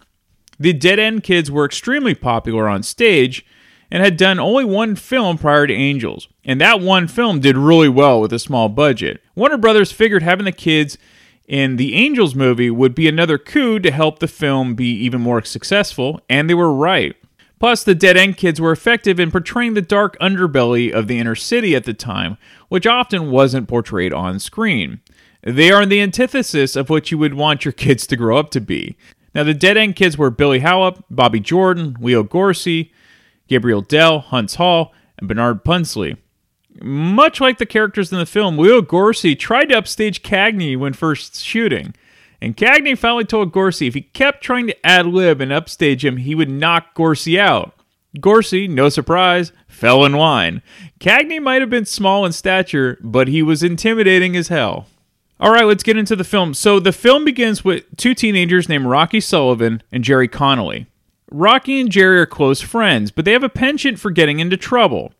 The 0.60 0.72
dead 0.72 0.98
end 0.98 1.24
kids 1.24 1.50
were 1.50 1.64
extremely 1.64 2.14
popular 2.14 2.68
on 2.68 2.82
stage, 2.82 3.44
and 3.92 4.02
had 4.02 4.16
done 4.16 4.40
only 4.40 4.64
one 4.64 4.96
film 4.96 5.36
prior 5.36 5.66
to 5.66 5.74
Angels. 5.74 6.26
And 6.46 6.58
that 6.60 6.80
one 6.80 7.06
film 7.06 7.40
did 7.40 7.58
really 7.58 7.90
well 7.90 8.22
with 8.22 8.32
a 8.32 8.38
small 8.38 8.70
budget. 8.70 9.22
Warner 9.34 9.58
Brothers 9.58 9.92
figured 9.92 10.22
having 10.22 10.46
the 10.46 10.52
kids 10.52 10.96
in 11.46 11.76
the 11.76 11.94
Angels 11.94 12.34
movie 12.34 12.70
would 12.70 12.94
be 12.94 13.08
another 13.08 13.38
coup 13.38 13.78
to 13.80 13.90
help 13.90 14.18
the 14.18 14.28
film 14.28 14.74
be 14.74 14.90
even 14.90 15.20
more 15.20 15.42
successful, 15.42 16.20
and 16.28 16.48
they 16.48 16.54
were 16.54 16.72
right. 16.72 17.16
Plus, 17.58 17.84
the 17.84 17.94
Dead 17.94 18.16
End 18.16 18.36
Kids 18.36 18.60
were 18.60 18.72
effective 18.72 19.20
in 19.20 19.30
portraying 19.30 19.74
the 19.74 19.82
dark 19.82 20.18
underbelly 20.18 20.90
of 20.90 21.06
the 21.06 21.18
inner 21.18 21.36
city 21.36 21.76
at 21.76 21.84
the 21.84 21.94
time, 21.94 22.36
which 22.68 22.86
often 22.86 23.30
wasn't 23.30 23.68
portrayed 23.68 24.12
on 24.12 24.40
screen. 24.40 25.00
They 25.42 25.70
are 25.70 25.86
the 25.86 26.00
antithesis 26.00 26.74
of 26.76 26.90
what 26.90 27.10
you 27.10 27.18
would 27.18 27.34
want 27.34 27.64
your 27.64 27.72
kids 27.72 28.06
to 28.08 28.16
grow 28.16 28.36
up 28.36 28.50
to 28.50 28.60
be. 28.60 28.96
Now, 29.34 29.44
the 29.44 29.54
Dead 29.54 29.76
End 29.76 29.96
Kids 29.96 30.18
were 30.18 30.30
Billy 30.30 30.60
Halop, 30.60 31.04
Bobby 31.10 31.40
Jordan, 31.40 31.96
Leo 32.00 32.22
Gorcey, 32.22 32.92
Gabriel 33.48 33.82
Dell, 33.82 34.22
Huntz 34.22 34.56
Hall, 34.56 34.92
and 35.18 35.28
Bernard 35.28 35.64
Punsley. 35.64 36.16
Much 36.80 37.40
like 37.40 37.58
the 37.58 37.66
characters 37.66 38.12
in 38.12 38.18
the 38.18 38.26
film, 38.26 38.56
Leo 38.56 38.80
Gorcey 38.80 39.38
tried 39.38 39.66
to 39.66 39.78
upstage 39.78 40.22
Cagney 40.22 40.76
when 40.76 40.92
first 40.92 41.42
shooting. 41.42 41.94
And 42.40 42.56
Cagney 42.56 42.98
finally 42.98 43.24
told 43.24 43.52
Gorcey 43.52 43.86
if 43.86 43.94
he 43.94 44.02
kept 44.02 44.42
trying 44.42 44.66
to 44.66 44.86
ad 44.86 45.06
lib 45.06 45.40
and 45.40 45.52
upstage 45.52 46.04
him, 46.04 46.16
he 46.16 46.34
would 46.34 46.50
knock 46.50 46.94
Gorcey 46.94 47.38
out. 47.38 47.74
Gorcey, 48.20 48.68
no 48.68 48.88
surprise, 48.88 49.52
fell 49.68 50.04
in 50.04 50.12
line. 50.12 50.60
Cagney 50.98 51.40
might 51.40 51.62
have 51.62 51.70
been 51.70 51.86
small 51.86 52.26
in 52.26 52.32
stature, 52.32 52.98
but 53.00 53.28
he 53.28 53.42
was 53.42 53.62
intimidating 53.62 54.36
as 54.36 54.48
hell. 54.48 54.86
All 55.40 55.52
right, 55.52 55.64
let's 55.64 55.82
get 55.82 55.96
into 55.96 56.14
the 56.14 56.24
film. 56.24 56.54
So, 56.54 56.78
the 56.78 56.92
film 56.92 57.24
begins 57.24 57.64
with 57.64 57.84
two 57.96 58.14
teenagers 58.14 58.68
named 58.68 58.86
Rocky 58.86 59.20
Sullivan 59.20 59.82
and 59.90 60.04
Jerry 60.04 60.28
Connolly. 60.28 60.86
Rocky 61.30 61.80
and 61.80 61.90
Jerry 61.90 62.20
are 62.20 62.26
close 62.26 62.60
friends, 62.60 63.10
but 63.10 63.24
they 63.24 63.32
have 63.32 63.42
a 63.42 63.48
penchant 63.48 63.98
for 63.98 64.10
getting 64.10 64.38
into 64.38 64.56
trouble. 64.56 65.12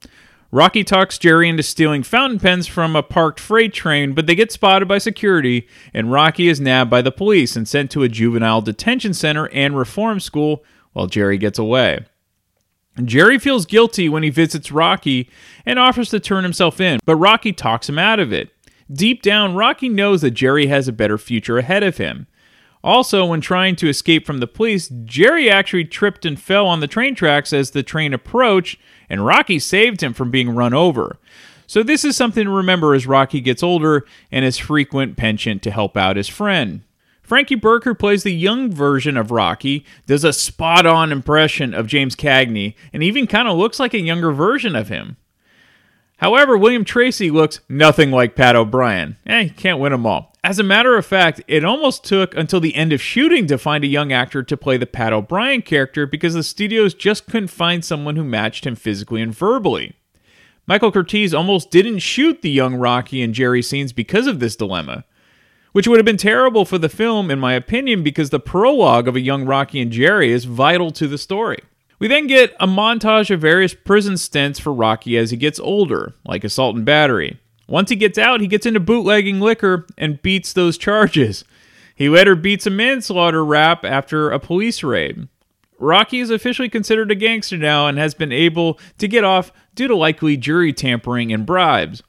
Rocky 0.54 0.84
talks 0.84 1.16
Jerry 1.16 1.48
into 1.48 1.62
stealing 1.62 2.02
fountain 2.02 2.38
pens 2.38 2.66
from 2.66 2.94
a 2.94 3.02
parked 3.02 3.40
freight 3.40 3.72
train, 3.72 4.12
but 4.12 4.26
they 4.26 4.34
get 4.34 4.52
spotted 4.52 4.86
by 4.86 4.98
security, 4.98 5.66
and 5.94 6.12
Rocky 6.12 6.46
is 6.46 6.60
nabbed 6.60 6.90
by 6.90 7.00
the 7.00 7.10
police 7.10 7.56
and 7.56 7.66
sent 7.66 7.90
to 7.92 8.02
a 8.02 8.08
juvenile 8.08 8.60
detention 8.60 9.14
center 9.14 9.48
and 9.48 9.78
reform 9.78 10.20
school 10.20 10.62
while 10.92 11.06
Jerry 11.06 11.38
gets 11.38 11.58
away. 11.58 12.04
Jerry 13.02 13.38
feels 13.38 13.64
guilty 13.64 14.10
when 14.10 14.22
he 14.22 14.28
visits 14.28 14.70
Rocky 14.70 15.30
and 15.64 15.78
offers 15.78 16.10
to 16.10 16.20
turn 16.20 16.44
himself 16.44 16.82
in, 16.82 17.00
but 17.06 17.16
Rocky 17.16 17.54
talks 17.54 17.88
him 17.88 17.98
out 17.98 18.20
of 18.20 18.30
it. 18.30 18.50
Deep 18.92 19.22
down, 19.22 19.54
Rocky 19.54 19.88
knows 19.88 20.20
that 20.20 20.32
Jerry 20.32 20.66
has 20.66 20.86
a 20.86 20.92
better 20.92 21.16
future 21.16 21.56
ahead 21.56 21.82
of 21.82 21.96
him. 21.96 22.26
Also, 22.84 23.24
when 23.24 23.40
trying 23.40 23.76
to 23.76 23.88
escape 23.88 24.26
from 24.26 24.38
the 24.38 24.46
police, 24.46 24.90
Jerry 25.04 25.48
actually 25.48 25.84
tripped 25.84 26.26
and 26.26 26.38
fell 26.38 26.66
on 26.66 26.80
the 26.80 26.88
train 26.88 27.14
tracks 27.14 27.52
as 27.52 27.70
the 27.70 27.82
train 27.82 28.12
approached, 28.12 28.78
and 29.12 29.26
Rocky 29.26 29.58
saved 29.58 30.02
him 30.02 30.14
from 30.14 30.30
being 30.30 30.54
run 30.54 30.72
over. 30.72 31.18
So, 31.66 31.82
this 31.82 32.02
is 32.02 32.16
something 32.16 32.46
to 32.46 32.50
remember 32.50 32.94
as 32.94 33.06
Rocky 33.06 33.40
gets 33.40 33.62
older 33.62 34.06
and 34.32 34.44
his 34.44 34.56
frequent 34.56 35.18
penchant 35.18 35.62
to 35.62 35.70
help 35.70 35.98
out 35.98 36.16
his 36.16 36.28
friend. 36.28 36.82
Frankie 37.22 37.54
Burke, 37.54 37.84
who 37.84 37.94
plays 37.94 38.22
the 38.22 38.32
young 38.32 38.72
version 38.72 39.16
of 39.18 39.30
Rocky, 39.30 39.84
does 40.06 40.24
a 40.24 40.32
spot 40.32 40.86
on 40.86 41.12
impression 41.12 41.74
of 41.74 41.86
James 41.86 42.16
Cagney 42.16 42.74
and 42.92 43.02
even 43.02 43.26
kind 43.26 43.48
of 43.48 43.56
looks 43.56 43.78
like 43.78 43.94
a 43.94 44.00
younger 44.00 44.32
version 44.32 44.74
of 44.74 44.88
him. 44.88 45.16
However, 46.22 46.56
William 46.56 46.84
Tracy 46.84 47.32
looks 47.32 47.58
nothing 47.68 48.12
like 48.12 48.36
Pat 48.36 48.54
O'Brien. 48.54 49.16
Eh, 49.26 49.48
can't 49.56 49.80
win 49.80 49.90
them 49.90 50.06
all. 50.06 50.32
As 50.44 50.60
a 50.60 50.62
matter 50.62 50.96
of 50.96 51.04
fact, 51.04 51.42
it 51.48 51.64
almost 51.64 52.04
took 52.04 52.36
until 52.36 52.60
the 52.60 52.76
end 52.76 52.92
of 52.92 53.02
shooting 53.02 53.48
to 53.48 53.58
find 53.58 53.82
a 53.82 53.88
young 53.88 54.12
actor 54.12 54.44
to 54.44 54.56
play 54.56 54.76
the 54.76 54.86
Pat 54.86 55.12
O'Brien 55.12 55.62
character 55.62 56.06
because 56.06 56.34
the 56.34 56.44
studios 56.44 56.94
just 56.94 57.26
couldn't 57.26 57.48
find 57.48 57.84
someone 57.84 58.14
who 58.14 58.22
matched 58.22 58.64
him 58.64 58.76
physically 58.76 59.20
and 59.20 59.34
verbally. 59.34 59.96
Michael 60.64 60.92
Curtiz 60.92 61.36
almost 61.36 61.72
didn't 61.72 61.98
shoot 61.98 62.40
the 62.40 62.50
young 62.50 62.76
Rocky 62.76 63.20
and 63.20 63.34
Jerry 63.34 63.60
scenes 63.60 63.92
because 63.92 64.28
of 64.28 64.38
this 64.38 64.54
dilemma 64.54 65.04
which 65.72 65.88
would 65.88 65.98
have 65.98 66.04
been 66.04 66.18
terrible 66.18 66.64
for 66.64 66.78
the 66.78 66.88
film, 66.88 67.30
in 67.30 67.38
my 67.38 67.54
opinion, 67.54 68.02
because 68.02 68.30
the 68.30 68.38
prologue 68.38 69.08
of 69.08 69.16
a 69.16 69.20
young 69.20 69.44
Rocky 69.46 69.80
and 69.80 69.90
Jerry 69.90 70.30
is 70.30 70.44
vital 70.44 70.90
to 70.92 71.08
the 71.08 71.18
story. 71.18 71.60
We 72.02 72.08
then 72.08 72.26
get 72.26 72.56
a 72.58 72.66
montage 72.66 73.30
of 73.30 73.40
various 73.40 73.74
prison 73.74 74.16
stints 74.16 74.58
for 74.58 74.72
Rocky 74.72 75.16
as 75.16 75.30
he 75.30 75.36
gets 75.36 75.60
older, 75.60 76.16
like 76.26 76.42
assault 76.42 76.74
and 76.74 76.84
battery. 76.84 77.38
Once 77.68 77.90
he 77.90 77.94
gets 77.94 78.18
out, 78.18 78.40
he 78.40 78.48
gets 78.48 78.66
into 78.66 78.80
bootlegging 78.80 79.38
liquor 79.38 79.86
and 79.96 80.20
beats 80.20 80.52
those 80.52 80.76
charges. 80.76 81.44
He 81.94 82.08
later 82.08 82.34
beats 82.34 82.66
a 82.66 82.70
manslaughter 82.70 83.44
rap 83.44 83.84
after 83.84 84.32
a 84.32 84.40
police 84.40 84.82
raid. 84.82 85.28
Rocky 85.78 86.18
is 86.18 86.30
officially 86.30 86.68
considered 86.68 87.12
a 87.12 87.14
gangster 87.14 87.56
now 87.56 87.86
and 87.86 87.98
has 87.98 88.14
been 88.14 88.32
able 88.32 88.80
to 88.98 89.06
get 89.06 89.22
off 89.22 89.52
due 89.76 89.86
to 89.86 89.94
likely 89.94 90.36
jury 90.36 90.72
tampering 90.72 91.32
and 91.32 91.46
bribes. 91.46 92.02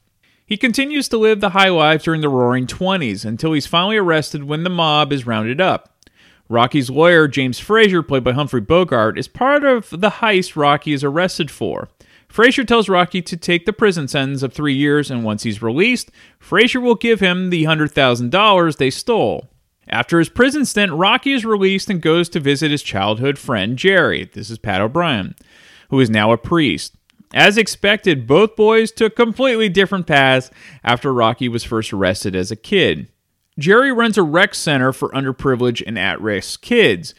He 0.44 0.58
continues 0.58 1.08
to 1.10 1.20
live 1.20 1.40
the 1.40 1.52
high 1.52 1.70
life 1.70 2.02
during 2.02 2.22
the 2.22 2.30
roaring 2.30 2.66
20s 2.66 3.26
until 3.26 3.54
he's 3.54 3.68
finally 3.68 3.98
arrested 3.98 4.46
when 4.46 4.64
the 4.64 4.72
mob 4.72 5.14
is 5.14 5.28
rounded 5.28 5.62
up. 5.62 5.93
Rocky's 6.54 6.90
lawyer, 6.90 7.28
James 7.28 7.60
Frazier, 7.60 8.04
played 8.04 8.24
by 8.24 8.32
Humphrey 8.32 8.62
Bogart, 8.62 9.18
is 9.18 9.28
part 9.28 9.64
of 9.64 9.90
the 9.90 10.10
heist 10.10 10.56
Rocky 10.56 10.94
is 10.94 11.04
arrested 11.04 11.50
for. 11.50 11.90
Frazier 12.30 12.64
tells 12.64 12.88
Rocky 12.88 13.22
to 13.24 13.36
take 13.36 13.66
the 13.66 13.74
prison 13.74 14.08
sentence 14.08 14.44
of 14.44 14.54
three 14.54 14.74
years, 14.74 15.12
and 15.12 15.24
once 15.24 15.44
he's 15.44 15.62
released, 15.62 16.12
Frazier 16.40 16.80
will 16.80 16.96
give 16.96 17.20
him 17.20 17.50
the 17.50 17.64
$100,000 17.64 18.78
they 18.78 18.90
stole. 18.90 19.50
After 19.88 20.20
his 20.20 20.30
prison 20.30 20.64
stint, 20.66 20.92
Rocky 20.94 21.34
is 21.34 21.44
released 21.44 21.90
and 21.90 22.02
goes 22.02 22.30
to 22.30 22.40
visit 22.40 22.72
his 22.72 22.84
childhood 22.84 23.38
friend, 23.38 23.78
Jerry. 23.78 24.30
This 24.32 24.50
is 24.50 24.58
Pat 24.58 24.80
O'Brien, 24.80 25.36
who 25.90 26.00
is 26.00 26.10
now 26.10 26.32
a 26.32 26.38
priest. 26.38 26.96
As 27.34 27.58
expected, 27.58 28.28
both 28.28 28.56
boys 28.56 28.92
took 28.92 29.16
completely 29.16 29.70
different 29.70 30.06
paths 30.06 30.52
after 30.84 31.12
Rocky 31.12 31.50
was 31.50 31.64
first 31.64 31.92
arrested 31.92 32.36
as 32.36 32.52
a 32.52 32.56
kid. 32.56 33.08
Jerry 33.60 33.92
runs 33.92 34.18
a 34.18 34.24
rec 34.24 34.56
center 34.56 34.92
for 34.92 35.10
underprivileged 35.10 35.84
and 35.86 35.98
at 35.98 36.22
risk 36.22 36.62
kids, 36.62 37.14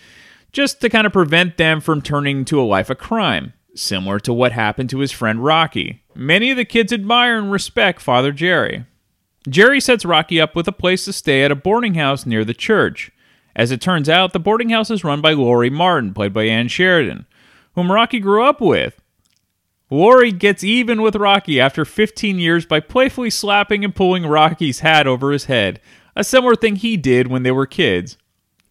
just 0.52 0.80
to 0.80 0.88
kind 0.88 1.06
of 1.06 1.12
prevent 1.12 1.56
them 1.56 1.80
from 1.80 2.02
turning 2.02 2.44
to 2.46 2.60
a 2.60 2.62
life 2.62 2.90
of 2.90 2.98
crime, 2.98 3.52
similar 3.74 4.18
to 4.20 4.32
what 4.32 4.52
happened 4.52 4.90
to 4.90 4.98
his 4.98 5.12
friend 5.12 5.44
Rocky. 5.44 6.02
Many 6.14 6.50
of 6.50 6.56
the 6.56 6.64
kids 6.64 6.92
admire 6.92 7.38
and 7.38 7.50
respect 7.52 8.00
Father 8.00 8.32
Jerry. 8.32 8.84
Jerry 9.48 9.80
sets 9.80 10.04
Rocky 10.04 10.40
up 10.40 10.56
with 10.56 10.66
a 10.66 10.72
place 10.72 11.04
to 11.04 11.12
stay 11.12 11.44
at 11.44 11.50
a 11.50 11.56
boarding 11.56 11.94
house 11.94 12.24
near 12.24 12.44
the 12.44 12.54
church. 12.54 13.10
As 13.54 13.70
it 13.70 13.80
turns 13.80 14.08
out, 14.08 14.32
the 14.32 14.40
boarding 14.40 14.70
house 14.70 14.90
is 14.90 15.04
run 15.04 15.20
by 15.20 15.32
Laurie 15.32 15.70
Martin, 15.70 16.14
played 16.14 16.32
by 16.32 16.44
Ann 16.44 16.68
Sheridan, 16.68 17.26
whom 17.74 17.92
Rocky 17.92 18.20
grew 18.20 18.44
up 18.44 18.60
with. 18.60 19.00
Laurie 19.90 20.32
gets 20.32 20.64
even 20.64 21.02
with 21.02 21.14
Rocky 21.14 21.60
after 21.60 21.84
15 21.84 22.38
years 22.38 22.66
by 22.66 22.80
playfully 22.80 23.30
slapping 23.30 23.84
and 23.84 23.94
pulling 23.94 24.26
Rocky's 24.26 24.80
hat 24.80 25.06
over 25.06 25.30
his 25.30 25.44
head, 25.44 25.80
a 26.16 26.24
similar 26.24 26.54
thing 26.54 26.76
he 26.76 26.96
did 26.96 27.28
when 27.28 27.42
they 27.42 27.50
were 27.50 27.66
kids. 27.66 28.16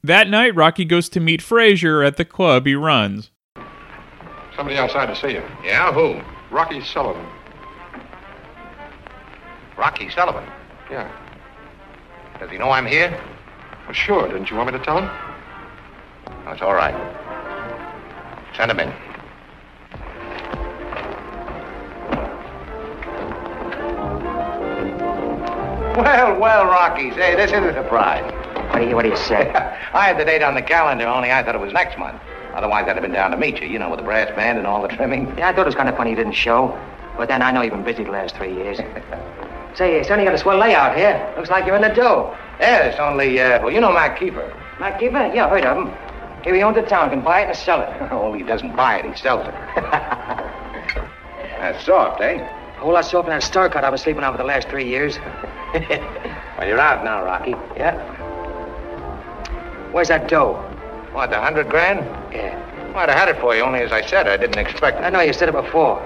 That 0.03 0.29
night, 0.29 0.55
Rocky 0.55 0.85
goes 0.85 1.07
to 1.09 1.19
meet 1.19 1.41
Frazier 1.41 2.03
at 2.03 2.17
the 2.17 2.25
club 2.25 2.65
he 2.65 2.75
runs. 2.75 3.31
Somebody 4.55 4.77
outside 4.77 5.07
to 5.07 5.15
see 5.15 5.33
you. 5.33 5.43
Yeah, 5.63 5.91
who? 5.91 6.21
Rocky 6.53 6.81
Sullivan. 6.81 7.25
Rocky 9.77 10.09
Sullivan. 10.09 10.47
Yeah. 10.91 11.09
Does 12.39 12.51
he 12.51 12.57
know 12.57 12.69
I'm 12.69 12.85
here? 12.85 13.19
Well, 13.85 13.93
sure. 13.93 14.27
Didn't 14.27 14.49
you 14.49 14.57
want 14.57 14.71
me 14.71 14.77
to 14.77 14.83
tell 14.83 14.99
him? 15.01 15.09
That's 16.45 16.61
all 16.61 16.73
right. 16.73 16.93
Send 18.55 18.69
him 18.69 18.79
in. 18.79 18.93
Well, 25.95 26.39
well, 26.39 26.65
Rocky, 26.65 27.11
say, 27.11 27.35
this 27.35 27.51
is 27.51 27.63
a 27.63 27.71
surprise. 27.71 28.23
What 28.71 28.79
do 28.81 28.87
you, 28.89 28.95
what 28.95 29.03
do 29.03 29.09
you 29.09 29.15
say? 29.15 29.51
I 29.93 30.07
had 30.07 30.17
the 30.17 30.25
date 30.25 30.41
on 30.41 30.55
the 30.55 30.61
calendar, 30.63 31.05
only 31.05 31.31
I 31.31 31.43
thought 31.43 31.53
it 31.53 31.61
was 31.61 31.71
next 31.71 31.99
month. 31.99 32.19
Otherwise, 32.55 32.87
I'd 32.87 32.95
have 32.95 33.03
been 33.03 33.11
down 33.11 33.29
to 33.29 33.37
meet 33.37 33.61
you, 33.61 33.67
you 33.67 33.77
know, 33.77 33.91
with 33.91 33.99
the 33.99 34.03
brass 34.03 34.35
band 34.35 34.57
and 34.57 34.65
all 34.65 34.81
the 34.81 34.87
trimming. 34.87 35.27
Yeah, 35.37 35.49
I 35.49 35.53
thought 35.53 35.61
it 35.61 35.65
was 35.67 35.75
kind 35.75 35.87
of 35.87 35.95
funny 35.95 36.09
you 36.09 36.15
didn't 36.15 36.33
show. 36.33 36.75
But 37.15 37.27
then 37.27 37.43
I 37.43 37.51
know 37.51 37.61
you've 37.61 37.73
been 37.73 37.83
busy 37.83 38.03
the 38.03 38.09
last 38.09 38.35
three 38.35 38.55
years. 38.55 38.79
Say, 39.75 39.95
you 39.97 40.03
certainly 40.03 40.25
got 40.25 40.33
a 40.33 40.37
swell 40.39 40.57
layout 40.57 40.97
here. 40.97 41.31
Looks 41.37 41.51
like 41.51 41.67
you're 41.67 41.75
in 41.75 41.83
the 41.83 41.89
dough. 41.89 42.35
Yes, 42.59 42.99
only, 42.99 43.39
uh, 43.39 43.61
well, 43.61 43.71
you 43.71 43.79
know 43.79 43.93
Mac 43.93 44.17
Keefer. 44.17 44.51
Mac 44.79 44.99
Keefer? 44.99 45.31
Yeah, 45.35 45.47
heard 45.47 45.63
of 45.63 45.77
him. 45.77 45.93
He 46.43 46.63
owns 46.63 46.75
the 46.75 46.81
town, 46.81 47.11
can 47.11 47.21
buy 47.21 47.41
it 47.41 47.49
and 47.49 47.55
sell 47.55 47.81
it. 47.81 47.89
oh, 48.11 48.33
he 48.33 48.41
doesn't 48.41 48.75
buy 48.75 48.97
it, 48.97 49.05
he 49.05 49.15
sells 49.15 49.47
it. 49.47 49.53
That's 51.59 51.85
soft, 51.85 52.19
eh? 52.21 52.49
A 52.83 52.85
whole 52.85 52.95
lot 52.95 53.05
softer 53.05 53.29
than 53.29 53.39
that 53.39 53.45
star 53.45 53.69
cut 53.69 53.85
I've 53.85 53.91
been 53.91 53.97
sleeping 53.97 54.25
on 54.25 54.33
for 54.33 54.37
the 54.37 54.43
last 54.43 54.67
three 54.67 54.85
years. 54.85 55.17
Well, 56.57 56.67
you're 56.67 56.79
out 56.79 57.03
now, 57.03 57.23
Rocky. 57.23 57.51
Yeah? 57.75 57.95
Where's 59.91 60.09
that 60.09 60.27
dough? 60.29 60.53
What, 61.13 61.29
the 61.31 61.39
hundred 61.39 61.67
grand? 61.69 62.01
Yeah. 62.31 62.55
Well, 62.89 62.97
I'd 62.99 63.09
have 63.09 63.17
had 63.17 63.29
it 63.29 63.41
for 63.41 63.55
you, 63.55 63.63
only 63.63 63.79
as 63.79 63.91
I 63.91 64.05
said, 64.05 64.27
I 64.27 64.37
didn't 64.37 64.59
expect 64.59 64.99
it. 64.99 65.03
I 65.03 65.09
know 65.09 65.21
you 65.21 65.33
said 65.33 65.49
it 65.49 65.53
before. 65.53 65.97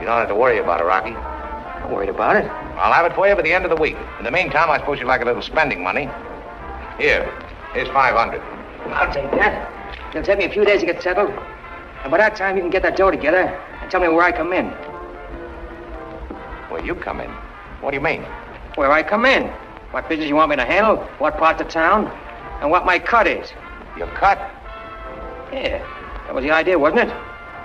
You 0.00 0.06
don't 0.06 0.16
have 0.18 0.28
to 0.28 0.34
worry 0.34 0.58
about 0.58 0.80
it, 0.80 0.84
Rocky. 0.84 1.14
I'm 1.14 1.92
worried 1.92 2.08
about 2.08 2.36
it. 2.36 2.46
I'll 2.46 2.92
have 2.92 3.04
it 3.04 3.14
for 3.14 3.28
you 3.28 3.34
by 3.34 3.42
the 3.42 3.52
end 3.52 3.64
of 3.64 3.70
the 3.70 3.76
week. 3.76 3.96
In 4.18 4.24
the 4.24 4.30
meantime, 4.30 4.70
I 4.70 4.78
suppose 4.78 4.98
you'd 4.98 5.08
like 5.08 5.22
a 5.22 5.26
little 5.26 5.42
spending 5.42 5.82
money. 5.82 6.08
Here, 6.98 7.30
here's 7.74 7.88
500. 7.88 8.40
I'll 8.94 9.12
take 9.12 9.30
that. 9.32 10.08
It'll 10.10 10.22
take 10.22 10.38
me 10.38 10.44
a 10.44 10.50
few 10.50 10.64
days 10.64 10.80
to 10.80 10.86
get 10.86 11.02
settled. 11.02 11.30
And 12.02 12.10
by 12.10 12.16
that 12.16 12.34
time, 12.34 12.56
you 12.56 12.62
can 12.62 12.70
get 12.70 12.82
that 12.82 12.96
dough 12.96 13.10
together 13.10 13.44
and 13.82 13.90
tell 13.90 14.00
me 14.00 14.08
where 14.08 14.22
I 14.22 14.32
come 14.32 14.52
in. 14.52 14.72
Where 16.72 16.82
you 16.82 16.94
come 16.94 17.20
in? 17.20 17.30
What 17.82 17.90
do 17.90 17.98
you 17.98 18.02
mean? 18.02 18.22
Where 18.76 18.90
I 18.90 19.02
come 19.02 19.26
in. 19.26 19.48
What 19.90 20.08
business 20.08 20.26
you 20.26 20.36
want 20.36 20.48
me 20.48 20.56
to 20.56 20.64
handle, 20.64 20.96
what 21.18 21.36
part 21.36 21.60
of 21.60 21.68
town, 21.68 22.06
and 22.62 22.70
what 22.70 22.86
my 22.86 22.98
cut 22.98 23.26
is. 23.26 23.52
Your 23.98 24.06
cut? 24.16 24.38
Yeah, 25.52 25.84
that 26.24 26.34
was 26.34 26.42
the 26.42 26.50
idea, 26.50 26.78
wasn't 26.78 27.10
it? 27.10 27.16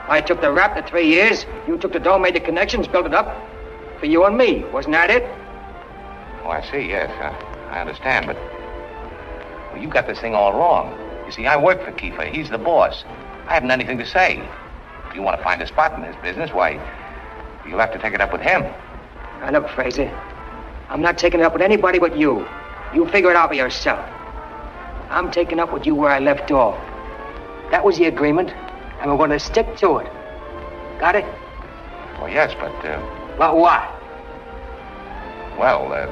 I 0.09 0.19
took 0.19 0.41
the 0.41 0.51
rap 0.51 0.75
the 0.75 0.81
three 0.81 1.07
years, 1.07 1.45
you 1.69 1.77
took 1.77 1.93
the 1.93 2.01
dough, 2.01 2.19
made 2.19 2.35
the 2.35 2.41
connections, 2.41 2.85
built 2.85 3.05
it 3.05 3.13
up 3.13 3.33
for 4.01 4.07
you 4.07 4.25
and 4.25 4.37
me. 4.37 4.65
Wasn't 4.73 4.91
that 4.91 5.09
it? 5.09 5.23
Oh, 6.43 6.49
I 6.49 6.61
see, 6.69 6.89
yes. 6.89 7.09
I, 7.09 7.77
I 7.77 7.79
understand, 7.79 8.25
but. 8.25 8.35
Well, 9.71 9.81
you 9.81 9.87
got 9.87 10.05
this 10.05 10.19
thing 10.19 10.35
all 10.35 10.51
wrong. 10.51 10.93
You 11.25 11.31
see, 11.31 11.47
I 11.47 11.55
work 11.55 11.81
for 11.85 11.93
Keefer. 11.93 12.25
He's 12.25 12.49
the 12.49 12.57
boss. 12.57 13.05
I 13.47 13.53
haven't 13.53 13.71
anything 13.71 13.99
to 13.99 14.05
say. 14.05 14.45
If 15.07 15.15
you 15.15 15.21
want 15.21 15.37
to 15.37 15.43
find 15.45 15.61
a 15.61 15.67
spot 15.67 15.93
in 15.93 16.01
this 16.01 16.15
business, 16.21 16.51
why, 16.51 16.73
you'll 17.65 17.79
have 17.79 17.93
to 17.93 17.99
take 17.99 18.13
it 18.13 18.19
up 18.19 18.33
with 18.33 18.41
him. 18.41 18.65
Now, 19.41 19.51
look, 19.51 19.69
Frazier. 19.69 20.11
I'm 20.89 21.01
not 21.01 21.17
taking 21.17 21.39
it 21.41 21.43
up 21.43 21.53
with 21.53 21.61
anybody 21.61 21.99
but 21.99 22.17
you. 22.17 22.45
You 22.93 23.07
figure 23.09 23.29
it 23.29 23.35
out 23.35 23.49
for 23.49 23.55
yourself. 23.55 23.99
I'm 25.09 25.31
taking 25.31 25.59
up 25.59 25.71
with 25.73 25.85
you 25.85 25.95
where 25.95 26.09
I 26.11 26.19
left 26.19 26.51
off. 26.51 26.77
That 27.71 27.83
was 27.83 27.97
the 27.97 28.05
agreement, 28.05 28.51
and 28.99 29.11
we're 29.11 29.17
going 29.17 29.29
to 29.31 29.39
stick 29.39 29.75
to 29.77 29.97
it. 29.97 30.11
Got 30.99 31.15
it? 31.15 31.25
Well, 32.19 32.29
yes, 32.29 32.53
but, 32.59 32.73
uh, 32.85 32.99
But 33.37 33.55
what? 33.57 33.83
well, 35.59 35.91
uh. 35.91 36.07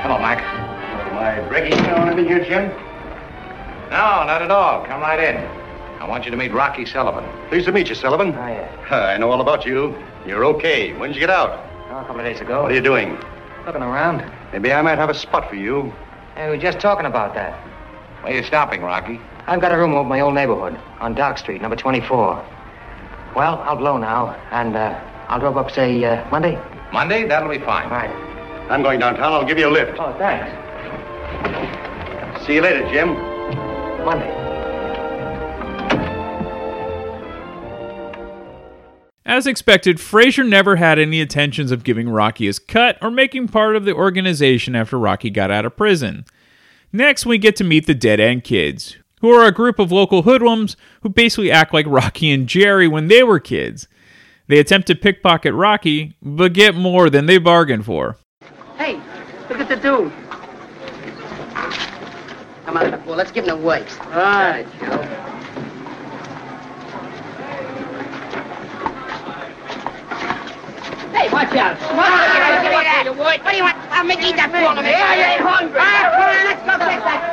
Hello, 0.00 0.18
Mac. 0.18 0.42
Am 0.42 1.18
I 1.18 1.48
breaking 1.48 1.78
in 1.78 1.84
on 1.90 2.08
anything 2.08 2.26
here, 2.26 2.44
Jim? 2.44 2.68
No, 3.90 4.24
not 4.26 4.42
at 4.42 4.50
all. 4.50 4.84
Come 4.84 5.00
right 5.00 5.20
in. 5.20 5.63
I 6.04 6.06
want 6.06 6.26
you 6.26 6.30
to 6.32 6.36
meet 6.36 6.52
Rocky 6.52 6.84
Sullivan. 6.84 7.24
Pleased 7.48 7.64
to 7.64 7.72
meet 7.72 7.88
you, 7.88 7.94
Sullivan. 7.94 8.34
Oh, 8.34 8.46
yeah. 8.46 8.94
I 8.94 9.16
know 9.16 9.30
all 9.30 9.40
about 9.40 9.64
you. 9.64 9.96
You're 10.26 10.44
okay. 10.44 10.92
When 10.92 11.08
did 11.08 11.16
you 11.16 11.20
get 11.20 11.30
out? 11.30 11.58
Oh, 11.88 12.00
a 12.00 12.04
couple 12.04 12.20
of 12.20 12.26
days 12.26 12.42
ago. 12.42 12.62
What 12.62 12.72
are 12.72 12.74
you 12.74 12.82
doing? 12.82 13.16
Looking 13.64 13.80
around. 13.80 14.30
Maybe 14.52 14.70
I 14.70 14.82
might 14.82 14.98
have 14.98 15.08
a 15.08 15.14
spot 15.14 15.48
for 15.48 15.54
you. 15.56 15.90
Hey, 16.34 16.44
we 16.50 16.56
were 16.56 16.62
just 16.62 16.78
talking 16.78 17.06
about 17.06 17.32
that. 17.36 17.58
Where 18.22 18.34
are 18.34 18.36
you 18.36 18.42
stopping, 18.42 18.82
Rocky? 18.82 19.18
I've 19.46 19.62
got 19.62 19.72
a 19.72 19.78
room 19.78 19.94
over 19.94 20.06
my 20.06 20.20
old 20.20 20.34
neighborhood 20.34 20.78
on 21.00 21.14
Dock 21.14 21.38
Street, 21.38 21.62
number 21.62 21.76
24. 21.76 22.34
Well, 23.34 23.62
I'll 23.62 23.76
blow 23.76 23.96
now, 23.96 24.38
and 24.50 24.76
uh, 24.76 25.00
I'll 25.28 25.40
drop 25.40 25.56
up, 25.56 25.70
say, 25.70 26.04
uh, 26.04 26.28
Monday. 26.30 26.60
Monday? 26.92 27.26
That'll 27.26 27.48
be 27.48 27.60
fine. 27.60 27.84
All 27.84 27.92
right. 27.92 28.10
I'm 28.70 28.82
going 28.82 29.00
downtown. 29.00 29.32
I'll 29.32 29.46
give 29.46 29.58
you 29.58 29.68
a 29.68 29.72
lift. 29.72 29.98
Oh, 29.98 30.14
thanks. 30.18 30.52
See 32.46 32.56
you 32.56 32.60
later, 32.60 32.86
Jim. 32.90 33.14
Monday. 34.04 34.43
As 39.26 39.46
expected, 39.46 40.00
Frazier 40.00 40.44
never 40.44 40.76
had 40.76 40.98
any 40.98 41.18
intentions 41.18 41.72
of 41.72 41.82
giving 41.82 42.10
Rocky 42.10 42.44
his 42.44 42.58
cut 42.58 42.98
or 43.00 43.10
making 43.10 43.48
part 43.48 43.74
of 43.74 43.86
the 43.86 43.94
organization 43.94 44.76
after 44.76 44.98
Rocky 44.98 45.30
got 45.30 45.50
out 45.50 45.64
of 45.64 45.76
prison. 45.76 46.26
Next, 46.92 47.24
we 47.24 47.38
get 47.38 47.56
to 47.56 47.64
meet 47.64 47.86
the 47.86 47.94
Dead 47.94 48.20
End 48.20 48.44
Kids, 48.44 48.98
who 49.22 49.30
are 49.30 49.46
a 49.46 49.52
group 49.52 49.78
of 49.78 49.90
local 49.90 50.22
hoodlums 50.22 50.76
who 51.00 51.08
basically 51.08 51.50
act 51.50 51.72
like 51.72 51.86
Rocky 51.88 52.30
and 52.30 52.46
Jerry 52.46 52.86
when 52.86 53.08
they 53.08 53.22
were 53.22 53.40
kids. 53.40 53.88
They 54.46 54.58
attempt 54.58 54.88
to 54.88 54.94
pickpocket 54.94 55.54
Rocky, 55.54 56.16
but 56.20 56.52
get 56.52 56.74
more 56.74 57.08
than 57.08 57.24
they 57.24 57.38
bargained 57.38 57.86
for. 57.86 58.18
Hey, 58.76 59.00
look 59.48 59.58
at 59.58 59.68
the 59.70 59.76
dude. 59.76 60.12
Come 62.66 62.76
on, 62.76 63.06
well, 63.06 63.16
let's 63.16 63.32
give 63.32 63.46
him 63.46 63.58
a 63.58 63.62
waste. 63.62 63.98
All 64.00 64.08
right, 64.16 64.66
Joe. 64.80 65.33
Hey, 71.14 71.28
ah, 71.28 71.32
watch 71.32 71.54
out. 71.54 71.78
What, 71.94 72.10
do 72.58 72.66
you 72.66 73.14
want? 73.14 73.42
What 73.44 73.50
do 73.52 73.56
you 73.56 73.62
want? 73.62 73.76
I'll 73.92 74.04
make 74.04 74.20
you 74.20 74.30
eat 74.30 74.36
that 74.36 74.50
of 74.50 74.84
it. 74.84 74.90
I 74.90 75.34
ain't 75.34 75.42
hungry. 75.46 75.78
All 75.78 75.86
right, 75.86 76.10
come 76.10 76.26
on, 76.26 76.42
let's 76.42 76.62
go 76.66 76.74
get 76.82 77.02
that. 77.06 77.30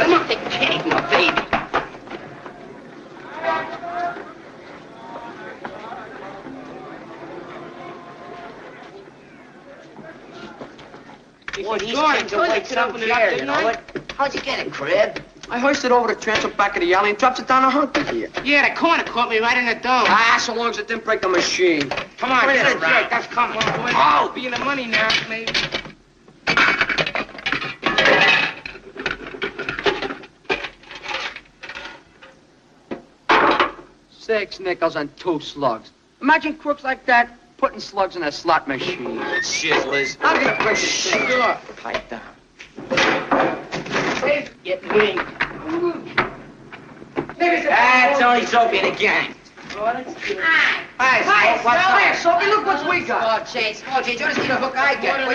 Come 0.00 0.12
on, 0.14 0.24
take 0.26 0.40
care 0.48 0.80
of 0.80 0.86
my 0.86 1.00
baby. 1.10 1.44
Well, 11.68 11.78
These 11.78 11.90
George, 11.90 12.16
kids 12.16 12.32
I 12.32 12.36
will 12.36 12.46
told 12.46 12.46
you 12.46 12.52
wake 12.54 12.64
to 12.64 12.68
get 12.70 12.78
up 12.78 12.94
in 12.94 13.00
the 13.00 13.06
you 13.36 13.44
know 13.44 13.52
afternoon. 13.52 14.04
How'd 14.16 14.34
you 14.34 14.40
get 14.40 14.66
it, 14.66 14.72
Crib? 14.72 15.22
I 15.50 15.58
hoisted 15.58 15.92
over 15.92 16.08
the 16.08 16.20
transom 16.20 16.52
back 16.52 16.76
of 16.76 16.82
the 16.82 16.92
alley 16.92 17.10
and 17.10 17.18
dropped 17.18 17.38
it 17.38 17.48
down 17.48 17.64
a 17.64 17.70
hunky 17.70 18.02
here. 18.04 18.28
Yeah, 18.44 18.68
the 18.68 18.74
corner 18.78 19.02
caught 19.04 19.30
me 19.30 19.38
right 19.38 19.56
in 19.56 19.64
the 19.66 19.74
dome. 19.74 20.04
Ah, 20.06 20.38
so 20.44 20.54
long 20.54 20.70
as 20.70 20.78
it 20.78 20.88
didn't 20.88 21.04
break 21.04 21.22
the 21.22 21.28
machine. 21.28 21.88
Come 22.18 22.32
on, 22.32 22.44
Bring 22.44 22.56
it 22.56 22.62
get 22.64 22.72
it 22.76 22.82
around. 22.82 22.92
right. 22.92 23.10
That's 23.10 23.26
coming. 23.28 23.58
Oh! 23.62 24.30
Be 24.34 24.44
in 24.46 24.52
the 24.52 24.58
money 24.58 24.86
now, 24.86 25.08
maybe. 25.28 25.50
Six 34.10 34.60
nickels 34.60 34.96
and 34.96 35.14
two 35.16 35.40
slugs. 35.40 35.90
Imagine 36.20 36.54
crooks 36.56 36.84
like 36.84 37.06
that 37.06 37.30
putting 37.56 37.80
slugs 37.80 38.16
in 38.16 38.22
a 38.24 38.32
slot 38.32 38.68
machine. 38.68 39.18
Shizzlers. 39.42 40.16
I'm 40.20 40.42
gonna 40.42 40.62
break 40.62 40.76
this 40.76 41.10
thing. 41.10 41.26
Sure. 41.28 41.56
Pipe 41.76 42.08
down. 42.10 43.64
Hey, 44.28 44.46
get 44.62 44.82
me. 44.82 45.16
That's 47.38 48.20
only 48.20 48.44
Soapy 48.44 48.78
and 48.78 48.94
the 48.94 48.98
gang. 48.98 49.34
Oh, 49.70 49.86
Hi. 49.86 50.04
Hi, 50.98 51.22
Hi, 51.24 51.64
what's 51.64 52.22
up? 52.22 52.34
Soapy, 52.36 52.46
look 52.50 52.66
what 52.66 52.90
we 52.90 53.06
got. 53.06 53.48
Small 53.48 53.62
change, 53.62 53.76
small 53.78 54.02
change. 54.02 54.20
You 54.20 54.26
want 54.26 54.36
to 54.36 54.42
see 54.42 54.48
the 54.48 54.56
hook 54.56 54.76
I 54.76 55.00
get? 55.00 55.18
No, 55.18 55.30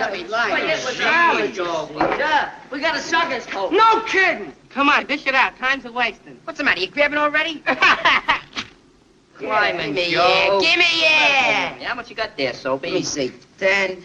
up 0.00 0.12
me 0.12 0.22
this 0.66 0.84
was 0.84 0.96
Jeez. 0.96 1.54
Joe. 1.54 1.88
Yeah, 2.18 2.50
we 2.72 2.80
got 2.80 2.96
a 2.96 2.98
sucker's 2.98 3.46
hook. 3.46 3.70
No 3.70 4.00
kidding. 4.00 4.52
Come 4.70 4.88
on, 4.88 5.06
dish 5.06 5.24
it 5.28 5.36
out. 5.36 5.56
Time's 5.58 5.84
a 5.84 5.92
wasting. 5.92 6.40
What's 6.42 6.58
the 6.58 6.64
matter? 6.64 6.80
You 6.80 6.88
grabbing 6.88 7.18
already? 7.18 7.62
Climbing, 9.34 9.94
Give 9.94 10.06
me 10.06 10.12
yeah. 10.12 10.58
Give 10.60 10.76
me 10.76 11.02
yeah. 11.02 11.84
How 11.84 11.94
much 11.94 12.10
you 12.10 12.16
got 12.16 12.36
there, 12.36 12.52
Soapy? 12.52 12.90
Let 12.90 12.94
me 12.96 13.02
see. 13.04 13.32
10, 13.58 14.02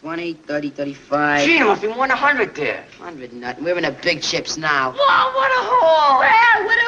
20, 0.00 0.32
30, 0.34 0.70
35. 0.70 1.44
Gee, 1.44 1.58
there 1.58 1.64
must 1.66 1.82
be 1.82 1.88
more 1.88 1.96
than 2.06 2.12
a 2.12 2.16
hundred 2.16 2.54
there. 2.54 2.84
100 2.98 3.32
nothing. 3.32 3.64
We're 3.64 3.76
in 3.78 3.82
the 3.82 3.90
big 3.90 4.22
chips 4.22 4.56
now. 4.56 4.92
Whoa, 4.96 5.34
what 5.34 5.50
a 5.50 5.64
haul! 5.66 6.20
Well, 6.20 6.64
what 6.64 6.78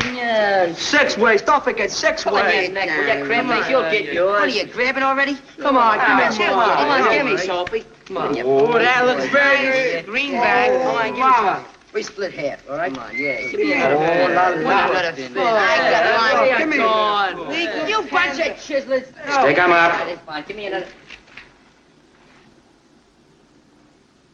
a 0.00 0.04
horn, 0.06 0.16
yeah. 0.16 0.72
Six 0.74 1.18
ways. 1.18 1.42
Don't 1.42 1.64
forget 1.64 1.90
six 1.90 2.22
Come 2.22 2.34
on, 2.34 2.44
ways. 2.44 2.68
here, 2.68 2.72
Nick. 2.72 2.90
We 2.96 3.06
got 3.06 3.24
crab 3.26 3.68
You'll 3.70 3.82
get 3.90 4.12
yours. 4.12 4.30
What 4.40 4.42
are 4.42 4.48
you, 4.48 4.66
grabbing 4.66 5.02
already? 5.02 5.36
Come 5.58 5.76
on, 5.76 5.98
give 5.98 6.16
me 6.16 6.22
Come 6.22 6.32
some. 6.32 6.58
on, 6.60 6.76
Come 6.76 6.88
on, 6.90 7.12
give 7.12 7.26
me, 7.26 7.36
Soapy. 7.38 7.80
Soapy. 7.80 7.86
Come 8.06 8.16
on. 8.18 8.38
Oh, 8.40 8.72
that 8.78 9.04
looks 9.06 9.26
very 9.32 10.02
greenback. 10.02 10.70
Oh, 10.70 10.78
come 10.78 10.94
on, 10.96 11.04
give 11.06 11.14
me 11.14 11.20
Wow. 11.22 11.54
some. 11.56 11.64
We 11.92 12.04
split 12.04 12.32
half, 12.34 12.70
all 12.70 12.76
right? 12.76 12.94
Come 12.94 13.02
on, 13.02 13.18
yeah. 13.18 13.40
Give 13.50 13.58
me 13.58 13.70
Yeah. 13.70 13.88
another. 13.88 14.30
Oh, 14.30 14.32
la, 14.32 14.50
One 14.52 14.62
la. 14.64 14.92
got 14.92 15.04
a 15.06 15.12
fit. 15.12 15.32
I 15.36 15.90
got 15.90 16.48
one. 16.48 16.58
Give 16.58 16.68
me- 16.68 16.76
Gone. 16.76 17.88
You 17.88 18.02
bunch 18.12 18.38
of 18.38 18.54
chiselers. 18.62 19.06
Stick 19.08 19.58
'em 19.58 19.72
up. 19.72 20.06
It's 20.06 20.22
fine. 20.22 20.44
Give 20.46 20.56
me 20.56 20.66
another. 20.66 20.86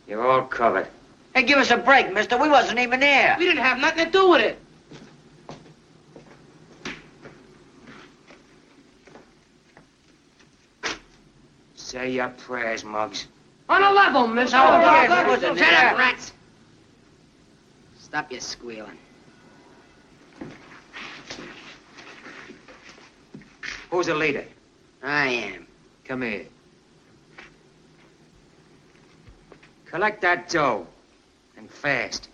You're 0.08 0.26
all 0.26 0.42
covered. 0.42 0.88
Hey, 1.34 1.42
give 1.42 1.58
us 1.58 1.70
a 1.70 1.76
break, 1.76 2.12
mister. 2.12 2.36
We 2.38 2.48
wasn't 2.48 2.78
even 2.78 3.00
there. 3.00 3.36
We 3.38 3.44
didn't 3.44 3.62
have 3.62 3.78
nothing 3.78 4.06
to 4.06 4.10
do 4.10 4.30
with 4.30 4.40
it. 4.40 4.58
Say 11.74 12.10
your 12.12 12.28
prayers, 12.30 12.84
Muggs. 12.84 13.26
On 13.68 13.82
a 13.82 13.90
level, 13.90 14.26
mister. 14.26 14.56
No, 14.56 14.64
Oh, 14.66 14.80
yeah, 14.80 15.06
that 15.08 15.26
we 15.26 15.32
was 15.32 15.40
wasn't 15.42 15.58
Shut 15.58 15.68
there. 15.70 15.90
up, 15.90 15.98
rats. 15.98 16.32
Stop 17.98 18.30
your 18.30 18.40
squealing. 18.40 18.98
Who's 23.90 24.06
the 24.06 24.14
leader? 24.14 24.44
I 25.02 25.26
am. 25.26 25.66
Come 26.04 26.22
here. 26.22 26.46
Collect 29.96 30.20
that 30.20 30.50
dough. 30.50 30.86
And 31.56 31.70
fast. 31.70 32.28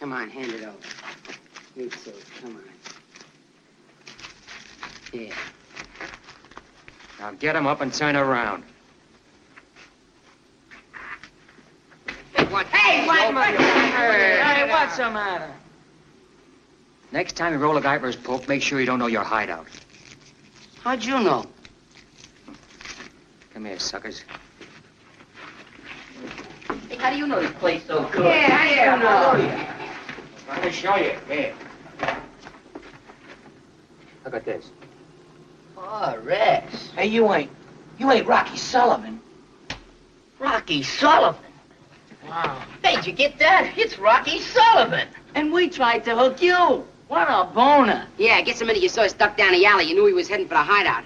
Come 0.00 0.12
on, 0.12 0.28
hand 0.28 0.50
it 0.50 0.64
over. 0.64 0.76
You 1.76 1.88
too. 1.88 2.12
Come 2.40 2.56
on. 2.56 2.64
Here. 5.12 5.32
Now 7.20 7.30
get 7.38 7.54
him 7.54 7.68
up 7.68 7.80
and 7.80 7.94
turn 7.94 8.16
around. 8.16 8.64
Hey, 12.34 12.44
what? 12.46 12.66
Hey, 12.66 13.06
what? 13.06 13.34
what? 13.34 13.54
Hey, 13.54 14.68
what's 14.68 14.96
the 14.96 15.10
matter? 15.12 15.52
Next 17.12 17.36
time 17.36 17.52
you 17.52 17.60
roll 17.60 17.76
a 17.76 17.80
guy 17.80 18.00
for 18.00 18.08
his 18.08 18.16
poke, 18.16 18.48
make 18.48 18.62
sure 18.62 18.80
you 18.80 18.86
don't 18.86 18.98
know 18.98 19.06
your 19.06 19.22
hideout. 19.22 19.68
How'd 20.82 21.04
you 21.04 21.20
know? 21.20 21.46
Come 23.54 23.66
here, 23.66 23.78
suckers. 23.78 24.24
Hey, 26.88 26.96
how 26.96 27.10
do 27.10 27.16
you 27.16 27.28
know 27.28 27.40
this 27.40 27.52
place 27.52 27.84
so 27.86 28.04
good? 28.10 28.24
Yeah, 28.24 28.50
how 28.50 28.96
do 29.36 29.42
you 29.42 29.48
know? 29.48 29.66
Let 30.48 30.64
me 30.64 30.72
show 30.72 30.96
you. 30.96 31.12
Here. 31.28 31.54
Look 34.24 34.34
at 34.34 34.44
this. 34.44 34.72
Oh, 35.78 36.18
Rex. 36.24 36.90
Hey, 36.96 37.06
you 37.06 37.32
ain't, 37.32 37.50
you 38.00 38.10
ain't 38.10 38.26
Rocky 38.26 38.56
Sullivan. 38.56 39.20
Rocky 40.40 40.82
Sullivan. 40.82 41.40
Wow. 42.28 42.60
How'd 42.82 43.06
you 43.06 43.12
get 43.12 43.38
that? 43.38 43.72
It's 43.76 44.00
Rocky 44.00 44.40
Sullivan. 44.40 45.06
And 45.36 45.52
we 45.52 45.68
tried 45.68 46.04
to 46.06 46.16
hook 46.16 46.42
you. 46.42 46.84
What 47.06 47.28
a 47.30 47.44
boner. 47.54 48.08
Yeah, 48.18 48.34
I 48.34 48.42
guess 48.42 48.58
the 48.58 48.64
minute 48.64 48.82
you 48.82 48.88
saw 48.88 49.02
us 49.02 49.12
stuck 49.12 49.36
down 49.36 49.52
the 49.52 49.64
alley, 49.64 49.84
you 49.84 49.94
knew 49.94 50.06
he 50.06 50.12
was 50.12 50.26
heading 50.26 50.48
for 50.48 50.54
the 50.54 50.62
hideout. 50.62 51.04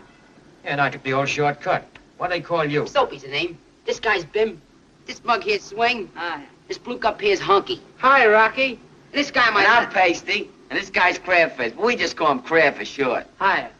Yeah, 0.65 0.71
And 0.71 0.81
I 0.81 0.89
took 0.89 1.03
the 1.03 1.13
old 1.13 1.29
shortcut. 1.29 1.85
What 2.18 2.31
they 2.31 2.40
call 2.40 2.64
you? 2.64 2.87
Soapy's 2.87 3.22
the 3.22 3.28
name. 3.28 3.59
This 3.87 4.00
guy's 4.00 4.24
Bim. 4.24 4.61
This 5.07 5.24
mug 5.24 5.44
here's 5.44 5.62
Swing. 5.62 6.11
Hi. 6.14 6.44
This 6.66 6.76
blue 6.76 6.98
cup 6.98 7.20
here's 7.20 7.40
Hunky. 7.40 7.81
Hi, 7.98 8.26
Rocky. 8.26 8.81
This 9.12 9.31
guy 9.31 9.48
might. 9.50 9.64
And 9.64 9.87
I'm 9.87 9.90
Pasty. 9.90 10.50
And 10.68 10.78
this 10.78 10.90
guy's 10.90 11.18
Crabfish, 11.18 11.72
but 11.72 11.85
we 11.85 11.96
just 11.96 12.16
call 12.16 12.31
him 12.33 12.40
Crab 12.40 12.74
for 12.74 12.85
short. 12.85 13.26
Hi. 13.38 13.70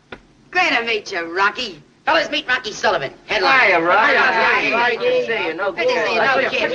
Great 0.51 0.71
to 0.71 0.85
meet 0.85 1.13
you, 1.13 1.37
Rocky. 1.37 1.83
Fellas, 2.07 2.31
meet 2.31 2.49
Rocky 2.49 2.73
Sullivan. 2.73 3.13
Headline. 3.27 3.67
Hiya, 3.67 3.81
Rocky. 3.83 4.13
Hiya, 4.13 4.23
Hiya, 4.61 4.77
Rocky. 4.77 4.97
Good 4.97 5.27
to 5.27 5.27
see 5.27 5.47
you. 5.49 5.55
No 5.55 5.73
Good 5.73 5.89
to 5.89 6.07
see 6.07 6.15
you. 6.15 6.21
No 6.21 6.49
kid. 6.49 6.73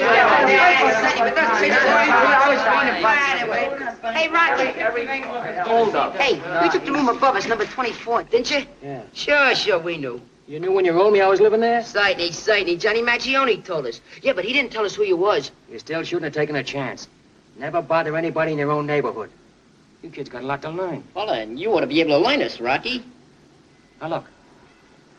Hey, 4.13 4.28
Rocky. 4.30 5.60
Hold 5.62 5.95
up. 5.95 6.15
Hey, 6.17 6.34
we 6.62 6.69
took 6.69 6.86
the 6.86 6.91
room 6.91 7.10
above 7.10 7.36
us, 7.36 7.47
number 7.47 7.65
24, 7.65 8.23
didn't 8.23 8.52
you? 8.52 8.65
Yeah. 8.84 9.02
Sure, 9.13 9.56
sure, 9.56 9.80
we 9.80 9.97
knew. 9.97 10.21
You 10.48 10.60
knew 10.60 10.74
when 10.74 10.84
you 10.84 10.92
rolled 10.92 11.14
me 11.14 11.22
I 11.22 11.28
was 11.28 11.40
living 11.40 11.62
there? 11.62 11.84
Certainly, 11.84 12.32
certainly. 12.34 12.76
Johnny 12.76 13.02
Macchione 13.02 13.64
told 13.64 13.86
us. 13.86 14.02
Yeah, 14.22 14.34
but 14.34 14.44
he 14.44 14.52
didn't 14.52 14.72
tell 14.72 14.86
us 14.86 14.94
who 14.94 15.04
you 15.04 15.16
was. 15.16 15.52
You 15.72 15.80
still 15.80 16.04
shouldn't 16.04 16.26
have 16.26 16.34
taken 16.34 16.56
a 16.58 16.64
chance. 16.64 17.08
Never 17.58 17.82
bother 17.82 18.18
anybody 18.18 18.52
in 18.52 18.58
your 18.58 18.72
own 18.72 18.86
neighborhood. 18.86 19.30
You 20.02 20.10
kids 20.10 20.28
got 20.28 20.44
a 20.44 20.46
lot 20.46 20.62
to 20.64 20.70
learn. 20.70 21.04
Well, 21.14 21.28
then, 21.28 21.58
you 21.58 21.72
ought 21.72 21.80
to 21.82 21.88
be 21.88 22.02
able 22.02 22.20
to 22.20 22.26
learn 22.26 22.42
us, 22.42 22.60
Rocky. 22.60 23.06
Now, 24.02 24.10
look. 24.10 24.26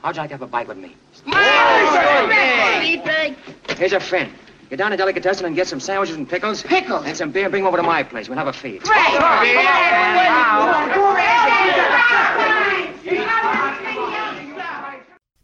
How'd 0.03 0.17
you 0.17 0.21
like 0.23 0.29
to 0.29 0.35
have 0.35 0.43
a 0.43 0.47
bite 0.47 0.69
with 0.69 0.77
me? 0.77 0.95
Meatbag. 1.27 3.37
Here's 3.79 3.95
a 3.95 4.01
friend. 4.01 4.31
Get 4.69 4.77
down 4.77 4.91
to 4.91 4.97
Delicatessen 4.99 5.47
and 5.47 5.57
get 5.57 5.69
some 5.69 5.81
sandwiches 5.81 6.17
and 6.17 6.29
pickles. 6.29 6.63
Pickles? 6.63 7.07
And 7.07 7.17
some 7.17 7.31
beer 7.31 7.45
and 7.45 7.51
bring 7.51 7.63
'em 7.63 7.69
over 7.69 7.79
to 7.79 7.83
my 7.83 8.03
place. 8.03 8.29
We'll 8.29 8.37
have 8.37 8.49
a 8.49 8.53
feed. 8.53 8.83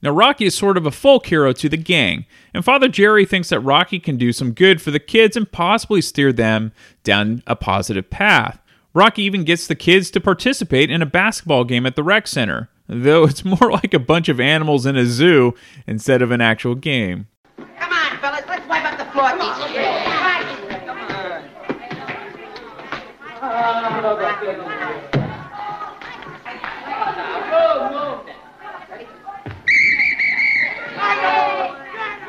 Now, 0.02 0.10
Rocky 0.10 0.46
is 0.46 0.54
sort 0.54 0.78
of 0.78 0.86
a 0.86 0.90
folk 0.90 1.26
hero 1.26 1.52
to 1.52 1.68
the 1.68 1.76
gang, 1.76 2.24
and 2.54 2.64
Father 2.64 2.88
Jerry 2.88 3.26
thinks 3.26 3.50
that 3.50 3.60
Rocky 3.60 4.00
can 4.00 4.16
do 4.16 4.32
some 4.32 4.52
good 4.52 4.80
for 4.80 4.90
the 4.90 4.98
kids 4.98 5.36
and 5.36 5.50
possibly 5.50 6.00
steer 6.00 6.32
them 6.32 6.72
down 7.04 7.42
a 7.46 7.54
positive 7.54 8.08
path. 8.08 8.58
Rocky 8.94 9.22
even 9.22 9.44
gets 9.44 9.66
the 9.66 9.74
kids 9.74 10.10
to 10.12 10.20
participate 10.20 10.90
in 10.90 11.02
a 11.02 11.06
basketball 11.06 11.64
game 11.64 11.84
at 11.84 11.96
the 11.96 12.02
rec 12.02 12.26
center, 12.26 12.70
though 12.88 13.24
it's 13.24 13.44
more 13.60 13.70
like 13.70 13.92
a 13.92 13.98
bunch 13.98 14.30
of 14.30 14.40
animals 14.40 14.86
in 14.86 14.96
a 14.96 15.04
zoo 15.04 15.54
instead 15.86 16.22
of 16.22 16.30
an 16.30 16.40
actual 16.40 16.74
game. 16.74 17.26
Come 17.56 17.92
on, 17.92 18.18
fellas, 18.18 18.44
let's 18.48 18.66
wipe 18.68 18.84
up 18.84 18.98
the 18.98 19.04
floor 19.12 19.30
piece. 19.32 19.50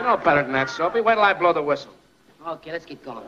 You 0.02 0.08
know 0.08 0.18
better 0.18 0.42
than 0.42 0.54
that, 0.54 0.68
Soapy. 0.72 1.00
Wait 1.00 1.14
till 1.14 1.24
I 1.24 1.32
blow 1.32 1.54
the 1.54 1.62
whistle. 1.62 1.92
Okay, 2.48 2.72
let's 2.72 2.88
get 2.88 3.06
going. 3.06 3.24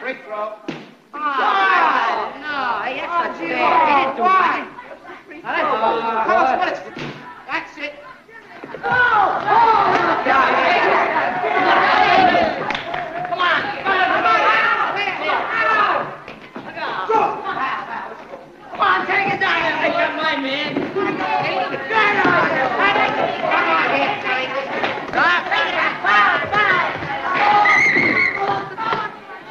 Free 0.00 0.14
throw. 0.24 0.54
No, 2.40 2.80
hey, 2.82 2.98
didn't 3.58 4.16
do 4.16 4.22
nothing. 4.22 4.66
Tell 5.42 6.42
us 6.42 6.58
what 6.58 6.68
it's... 6.68 6.80
That's 7.46 7.74
it. 7.78 7.92
Come 8.62 8.84
on. 13.42 13.68
Come 18.70 18.80
on, 18.80 19.06
take 19.06 19.32
it 19.32 19.40
down. 19.40 19.58
I 19.58 19.88
got 19.88 20.12
my 20.16 20.36
man. 20.36 20.74
Get 21.88 22.14
on. 22.26 22.46
Come 23.42 23.68
on 23.74 23.88
here, 23.96 24.12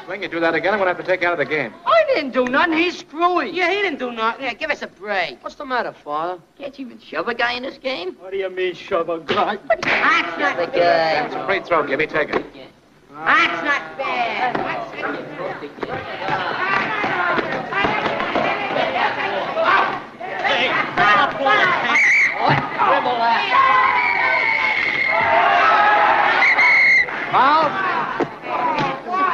Swing, 0.05 0.21
you 0.23 0.29
do 0.29 0.39
that 0.39 0.55
again, 0.55 0.73
I'm 0.73 0.79
gonna 0.79 0.91
have 0.91 0.97
to 0.97 1.03
take 1.03 1.23
out 1.23 1.33
of 1.33 1.39
the 1.39 1.45
game. 1.45 1.73
I 2.17 2.21
didn't 2.21 2.34
do 2.34 2.51
nothing. 2.51 2.80
He's 2.80 2.97
screwy. 2.97 3.51
Yeah, 3.51 3.69
he 3.69 3.80
didn't 3.84 3.99
do 3.99 4.12
nothing. 4.12 4.45
Yeah, 4.45 4.56
give 4.56 4.71
us 4.71 4.82
a 4.82 4.88
break. 4.88 5.38
What's 5.43 5.53
the 5.53 5.65
matter, 5.65 5.91
Father? 5.91 6.41
Can't 6.58 6.77
you 6.80 6.88
even 6.88 6.99
shove 6.99 7.27
a 7.27 7.36
guy 7.36 7.53
in 7.53 7.62
this 7.62 7.77
game? 7.77 8.13
What 8.13 8.32
do 8.32 8.38
you 8.38 8.49
mean, 8.49 8.73
shove 8.73 9.10
a 9.10 9.19
guy? 9.19 9.58
That's 9.67 10.39
not 10.39 10.58
the 10.58 10.65
guy. 10.65 11.25
It's 11.25 11.36
a 11.36 11.45
free 11.45 11.60
throw, 11.60 11.86
Gibby. 11.86 12.08
Take 12.08 12.30
it. 12.30 12.43
That's 13.12 13.63
not 13.63 13.97
fair. 13.97 14.51
That's 14.51 14.58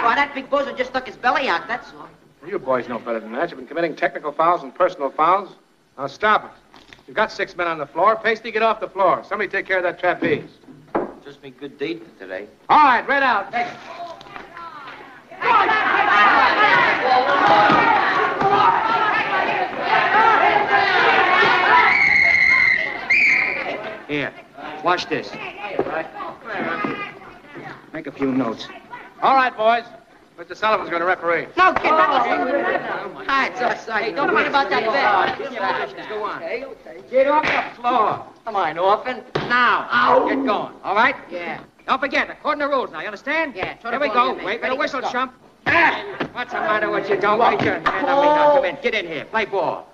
Why, 0.04 0.16
that 0.16 0.32
big 0.36 0.50
bozo 0.50 0.78
just 0.78 0.90
stuck 0.90 1.08
his 1.08 1.16
belly 1.16 1.48
out, 1.48 1.66
that's 1.70 1.88
all. 1.94 2.10
Well, 2.44 2.52
you 2.52 2.60
boys 2.60 2.90
know 2.90 3.00
better 3.00 3.22
than 3.22 3.32
that. 3.32 3.50
You've 3.50 3.60
been 3.60 3.68
committing 3.70 3.96
technical 3.96 4.34
fouls 4.34 4.64
and 4.64 4.76
personal 4.76 5.10
fouls. 5.10 5.56
Now 5.98 6.08
stop 6.08 6.44
it. 6.44 6.82
You've 7.08 7.16
got 7.16 7.32
six 7.32 7.56
men 7.56 7.68
on 7.68 7.78
the 7.78 7.86
floor. 7.86 8.18
Pasty, 8.18 8.52
get 8.52 8.62
off 8.62 8.82
the 8.82 8.90
floor. 8.90 9.24
Somebody 9.26 9.50
take 9.50 9.66
care 9.66 9.78
of 9.78 9.84
that 9.84 9.98
trapeze. 9.98 10.50
Just 11.24 11.42
me 11.42 11.52
good 11.52 11.80
deed 11.80 12.02
for 12.04 12.20
today. 12.20 12.48
All 12.68 12.84
right, 12.84 13.08
right 13.08 13.24
out. 13.24 13.50
Next. 13.54 13.78
Here, 24.10 24.34
watch 24.84 25.08
this. 25.08 25.32
Make 27.94 28.08
a 28.08 28.12
few 28.12 28.34
notes. 28.34 28.68
All 29.22 29.34
right, 29.34 29.56
boys. 29.56 29.86
Mr. 30.38 30.56
Sullivan's 30.56 30.90
going 30.90 31.02
to 31.02 31.06
referee. 31.06 31.48
No, 31.58 31.74
kid, 31.74 31.92
that 31.92 32.10
was... 32.10 33.28
Hi, 33.28 33.48
it's 33.48 33.62
outside. 33.62 34.16
Don't 34.16 34.34
worry 34.34 34.48
about 34.48 34.70
that 34.70 35.38
bet. 35.38 36.10
Go 36.10 36.24
on. 36.24 36.42
Get 37.12 37.28
off 37.28 37.44
the 37.44 37.82
floor. 37.82 38.26
Come 38.46 38.56
on, 38.56 38.78
orphan. 38.78 39.24
Now. 39.36 40.28
Get 40.28 40.36
going, 40.46 40.74
all 40.84 40.96
right? 40.96 41.16
Yeah. 41.30 41.64
Don't 41.86 42.00
forget, 42.00 42.30
according 42.30 42.62
to 42.62 42.68
rules 42.68 42.92
now, 42.92 43.02
you 43.02 43.08
understand? 43.08 43.56
Yeah, 43.56 43.76
Here 43.78 44.00
we 44.00 44.08
go. 44.10 44.34
Wait 44.44 44.62
for 44.62 44.70
the 44.70 44.76
whistle, 44.76 45.02
chump. 45.02 45.34
Ah! 45.68 46.04
What's 46.34 46.52
the 46.52 46.60
matter 46.60 46.90
with 46.90 47.10
you? 47.10 47.20
Don't 47.20 47.40
wait 47.40 47.62
your 47.62 47.76
hand 47.76 47.88
on 47.88 48.22
me 48.22 48.26
now. 48.26 48.56
Come 48.56 48.66
in. 48.66 48.78
Get 48.82 48.94
in 48.96 49.06
here. 49.06 49.26
Play 49.26 49.46
ball. 49.46 49.88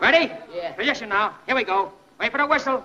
Ready? 0.00 0.32
Yeah. 0.54 0.72
Position 0.72 1.08
now. 1.08 1.34
Here 1.46 1.54
we 1.54 1.64
go. 1.64 1.92
Wait 2.18 2.32
for 2.32 2.38
the 2.38 2.46
whistle. 2.46 2.84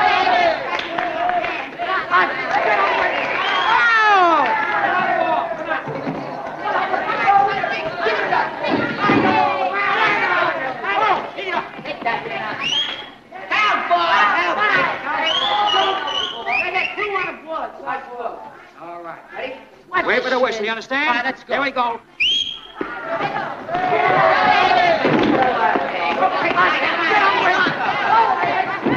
Wait 20.05 20.23
for 20.23 20.29
the 20.29 20.39
whistle, 20.39 20.63
you 20.63 20.71
understand? 20.71 21.07
All 21.07 21.15
right, 21.15 21.25
let's 21.25 21.43
go. 21.43 21.53
Here 21.53 21.61
we 21.61 21.71
go. 21.71 21.99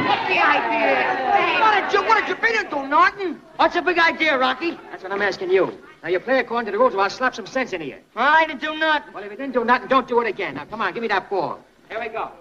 What's 0.05 0.27
the 0.27 0.39
idea? 0.43 1.59
What 1.59 1.73
did 1.81 1.93
you, 1.93 2.01
what 2.07 2.19
did 2.19 2.29
you 2.29 2.35
beat 2.35 2.55
into, 2.55 2.87
Norton? 2.87 3.41
What's 3.57 3.75
the 3.75 3.81
big 3.81 3.99
idea, 3.99 4.37
Rocky? 4.37 4.71
That's 4.91 5.03
what 5.03 5.11
I'm 5.11 5.21
asking 5.21 5.51
you. 5.51 5.77
Now, 6.01 6.09
you 6.09 6.19
play 6.19 6.39
according 6.39 6.67
to 6.67 6.71
the 6.71 6.77
rules 6.77 6.93
or 6.95 7.01
I'll 7.01 7.09
slap 7.09 7.35
some 7.35 7.47
sense 7.47 7.73
into 7.73 7.85
you. 7.87 7.97
I 8.15 8.45
didn't 8.45 8.61
do 8.61 8.77
nothing. 8.77 9.13
Well, 9.13 9.23
if 9.23 9.31
you 9.31 9.37
didn't 9.37 9.53
do 9.53 9.65
nothing, 9.65 9.87
don't 9.89 10.07
do 10.07 10.21
it 10.21 10.27
again. 10.27 10.55
Now, 10.55 10.65
come 10.65 10.81
on, 10.81 10.93
give 10.93 11.01
me 11.01 11.07
that 11.09 11.29
ball. 11.29 11.59
Here 11.89 11.99
we 11.99 12.07
go. 12.07 12.31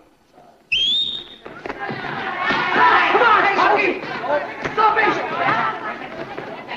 Come 1.67 3.23
on, 3.23 3.45
hey, 3.45 3.55
Smokey! 3.55 4.01
Stop 4.75 4.99
it! 4.99 6.13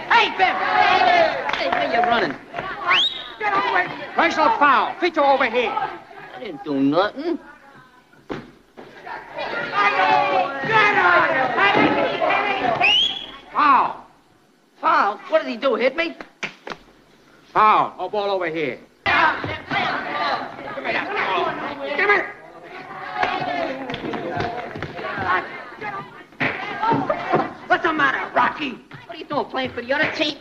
Hey, 0.10 0.30
Ben! 0.38 0.56
Hey, 1.56 1.70
where 1.70 1.94
you 1.94 2.00
running? 2.00 2.36
Get 3.40 3.54
away! 3.54 3.88
Personal 4.16 4.58
foul. 4.58 4.96
Vito 5.00 5.24
over 5.24 5.50
here. 5.50 5.72
I 5.72 6.40
didn't 6.40 6.64
do 6.64 6.80
nothing. 6.80 7.40
Foul. 13.52 14.06
Foul? 14.80 15.18
What 15.30 15.44
did 15.44 15.52
he 15.52 15.58
do? 15.58 15.76
Hit 15.76 15.96
me? 15.96 16.16
Foul. 17.54 17.96
Oh, 18.00 18.10
ball 18.10 18.32
over 18.32 18.48
here. 18.48 18.80
Are 29.76 29.82
you 29.82 29.88
doing, 29.88 30.00
playing 30.00 30.08
for 30.08 30.16
the 30.16 30.22
other 30.22 30.32
team? 30.32 30.38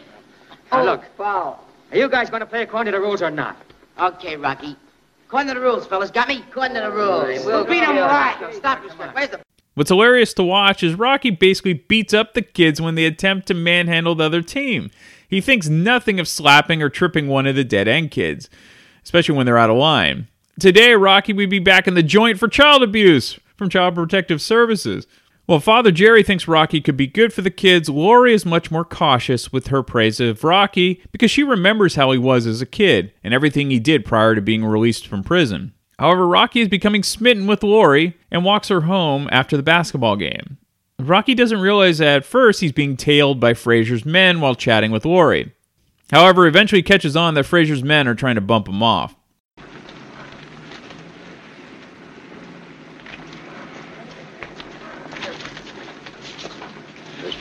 Now, 0.72 0.80
oh, 0.80 0.84
look. 0.84 1.04
foul. 1.16 1.64
Are 1.92 1.98
you 1.98 2.08
guys 2.08 2.30
going 2.30 2.40
to 2.40 2.46
play 2.46 2.62
according 2.62 2.92
to 2.92 2.98
the 2.98 3.02
rules 3.02 3.22
or 3.22 3.30
not? 3.30 3.56
Okay, 3.98 4.36
Rocky. 4.36 4.76
According 5.26 5.48
to 5.48 5.54
the 5.54 5.60
rules, 5.60 5.86
fellas. 5.86 6.10
Got 6.10 6.28
me? 6.28 6.44
According 6.48 6.74
to 6.74 6.82
the 6.82 6.90
rules. 6.90 7.44
We'll 7.44 7.64
beat 7.64 7.82
'em 7.82 7.96
right. 7.96 8.52
Stop 8.54 8.82
this. 8.82 8.92
Where's 8.92 9.30
the... 9.30 9.40
What's 9.74 9.90
hilarious 9.90 10.32
to 10.34 10.42
watch 10.42 10.82
is 10.82 10.94
Rocky 10.94 11.30
basically 11.30 11.74
beats 11.74 12.14
up 12.14 12.34
the 12.34 12.42
kids 12.42 12.80
when 12.80 12.94
they 12.94 13.04
attempt 13.04 13.46
to 13.48 13.54
manhandle 13.54 14.14
the 14.14 14.24
other 14.24 14.42
team. 14.42 14.90
He 15.28 15.40
thinks 15.40 15.68
nothing 15.68 16.18
of 16.18 16.28
slapping 16.28 16.82
or 16.82 16.88
tripping 16.88 17.28
one 17.28 17.46
of 17.46 17.56
the 17.56 17.64
dead 17.64 17.88
end 17.88 18.10
kids, 18.10 18.48
especially 19.04 19.36
when 19.36 19.44
they're 19.44 19.58
out 19.58 19.70
of 19.70 19.76
line. 19.76 20.28
Today, 20.58 20.94
Rocky 20.94 21.34
would 21.34 21.50
be 21.50 21.58
back 21.58 21.86
in 21.86 21.94
the 21.94 22.02
joint 22.02 22.38
for 22.38 22.48
child 22.48 22.82
abuse 22.82 23.38
from 23.56 23.68
Child 23.68 23.96
Protective 23.96 24.40
Services. 24.40 25.06
While 25.46 25.60
Father 25.60 25.92
Jerry 25.92 26.24
thinks 26.24 26.48
Rocky 26.48 26.80
could 26.80 26.96
be 26.96 27.06
good 27.06 27.32
for 27.32 27.40
the 27.40 27.52
kids, 27.52 27.88
Laurie 27.88 28.34
is 28.34 28.44
much 28.44 28.72
more 28.72 28.84
cautious 28.84 29.52
with 29.52 29.68
her 29.68 29.84
praise 29.84 30.18
of 30.18 30.42
Rocky 30.42 31.00
because 31.12 31.30
she 31.30 31.44
remembers 31.44 31.94
how 31.94 32.10
he 32.10 32.18
was 32.18 32.48
as 32.48 32.60
a 32.60 32.66
kid 32.66 33.12
and 33.22 33.32
everything 33.32 33.70
he 33.70 33.78
did 33.78 34.04
prior 34.04 34.34
to 34.34 34.40
being 34.40 34.64
released 34.64 35.06
from 35.06 35.22
prison. 35.22 35.72
However, 36.00 36.26
Rocky 36.26 36.60
is 36.62 36.68
becoming 36.68 37.04
smitten 37.04 37.46
with 37.46 37.62
Laurie 37.62 38.16
and 38.28 38.44
walks 38.44 38.68
her 38.68 38.82
home 38.82 39.28
after 39.30 39.56
the 39.56 39.62
basketball 39.62 40.16
game. 40.16 40.58
Rocky 40.98 41.34
doesn't 41.34 41.60
realize 41.60 41.98
that 41.98 42.16
at 42.16 42.24
first 42.24 42.60
he's 42.60 42.72
being 42.72 42.96
tailed 42.96 43.38
by 43.38 43.54
Frazier's 43.54 44.04
men 44.04 44.40
while 44.40 44.56
chatting 44.56 44.90
with 44.90 45.04
Laurie. 45.04 45.52
However, 46.10 46.48
eventually 46.48 46.82
catches 46.82 47.16
on 47.16 47.34
that 47.34 47.44
Frazier's 47.44 47.84
men 47.84 48.08
are 48.08 48.16
trying 48.16 48.34
to 48.34 48.40
bump 48.40 48.66
him 48.66 48.82
off. 48.82 49.14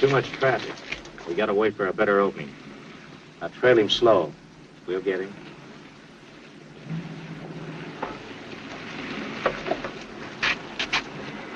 Too 0.05 0.11
much 0.11 0.31
traffic. 0.33 0.73
We 1.27 1.33
gotta 1.33 1.53
wait 1.53 1.75
for 1.75 1.87
a 1.87 1.93
better 1.93 2.19
opening. 2.19 2.51
Now 3.41 3.47
trail 3.47 3.77
him 3.77 3.89
slow. 3.89 4.31
We'll 4.85 5.01
get 5.01 5.19
him. 5.21 5.33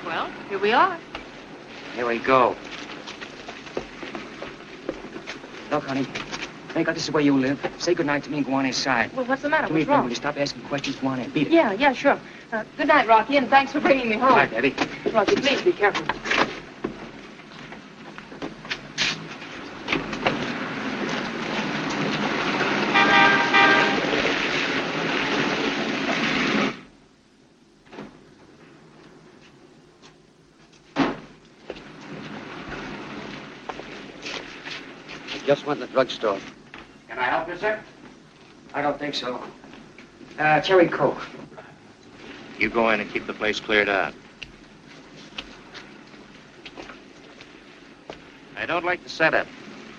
Well, 0.06 0.32
here 0.50 0.58
we 0.58 0.72
are. 0.72 0.98
Here 1.96 2.08
we 2.08 2.18
go. 2.20 2.56
Look, 5.70 5.84
honey. 5.84 6.08
Thank 6.70 6.88
God 6.88 6.96
this 6.96 7.04
is 7.04 7.12
where 7.12 7.22
you 7.22 7.38
live. 7.38 7.60
Say 7.78 7.94
goodnight 7.94 8.24
to 8.24 8.32
me 8.32 8.38
and 8.38 8.46
go 8.46 8.54
on 8.54 8.66
inside. 8.66 9.16
Well, 9.16 9.26
what's 9.26 9.44
the 9.44 9.50
matter? 9.50 9.68
Do 9.68 9.74
me 9.74 9.82
What's 9.82 9.86
favor, 9.86 9.92
wrong? 9.92 10.04
will 10.04 10.10
you 10.10 10.16
stop 10.16 10.40
asking 10.40 10.64
questions? 10.64 10.96
Go 10.96 11.08
on 11.08 11.20
in. 11.20 11.30
Beat 11.32 11.48
it. 11.48 11.54
Yeah, 11.54 11.74
yeah, 11.74 11.94
sure. 11.94 12.20
Uh, 12.52 12.64
good 12.78 12.88
night, 12.88 13.08
Rocky, 13.08 13.38
and 13.38 13.48
thanks 13.48 13.72
for 13.74 13.80
bringing 13.80 14.10
me 14.10 14.16
home. 14.16 14.32
All 14.32 14.38
right, 14.38 14.50
Debbie. 14.50 14.76
Rocky, 15.12 15.36
please 15.36 15.62
be 15.62 15.72
careful. 15.72 16.06
Just 35.50 35.66
went 35.66 35.82
in 35.82 35.88
the 35.88 35.92
drugstore. 35.92 36.38
Can 37.08 37.18
I 37.18 37.24
help 37.24 37.48
you, 37.48 37.58
sir? 37.58 37.80
I 38.76 38.84
don't 38.84 39.00
think 39.00 39.16
so. 39.16 39.42
Uh, 40.38 40.62
cherry 40.62 40.88
coke. 40.88 41.24
You 42.60 42.70
go 42.70 42.92
in 42.92 43.00
and 43.00 43.12
keep 43.12 43.26
the 43.26 43.34
place 43.34 43.60
cleared 43.60 43.90
out. 43.90 44.14
I 48.56 48.68
don't 48.68 48.86
like 48.86 49.02
the 49.02 49.10
setup. 49.10 49.48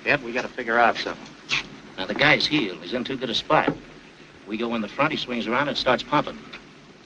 Yet 0.06 0.22
we 0.22 0.32
gotta 0.32 0.46
figure 0.46 0.78
out 0.78 0.96
something. 0.96 1.26
Now, 1.98 2.06
the 2.06 2.14
guy's 2.14 2.46
healed. 2.46 2.78
He's 2.80 2.92
in 2.92 3.02
too 3.02 3.16
good 3.16 3.28
a 3.28 3.34
spot. 3.34 3.74
We 4.46 4.56
go 4.56 4.76
in 4.76 4.82
the 4.82 4.88
front, 4.88 5.10
he 5.10 5.18
swings 5.18 5.48
around 5.48 5.66
and 5.66 5.76
starts 5.76 6.04
pumping. 6.04 6.38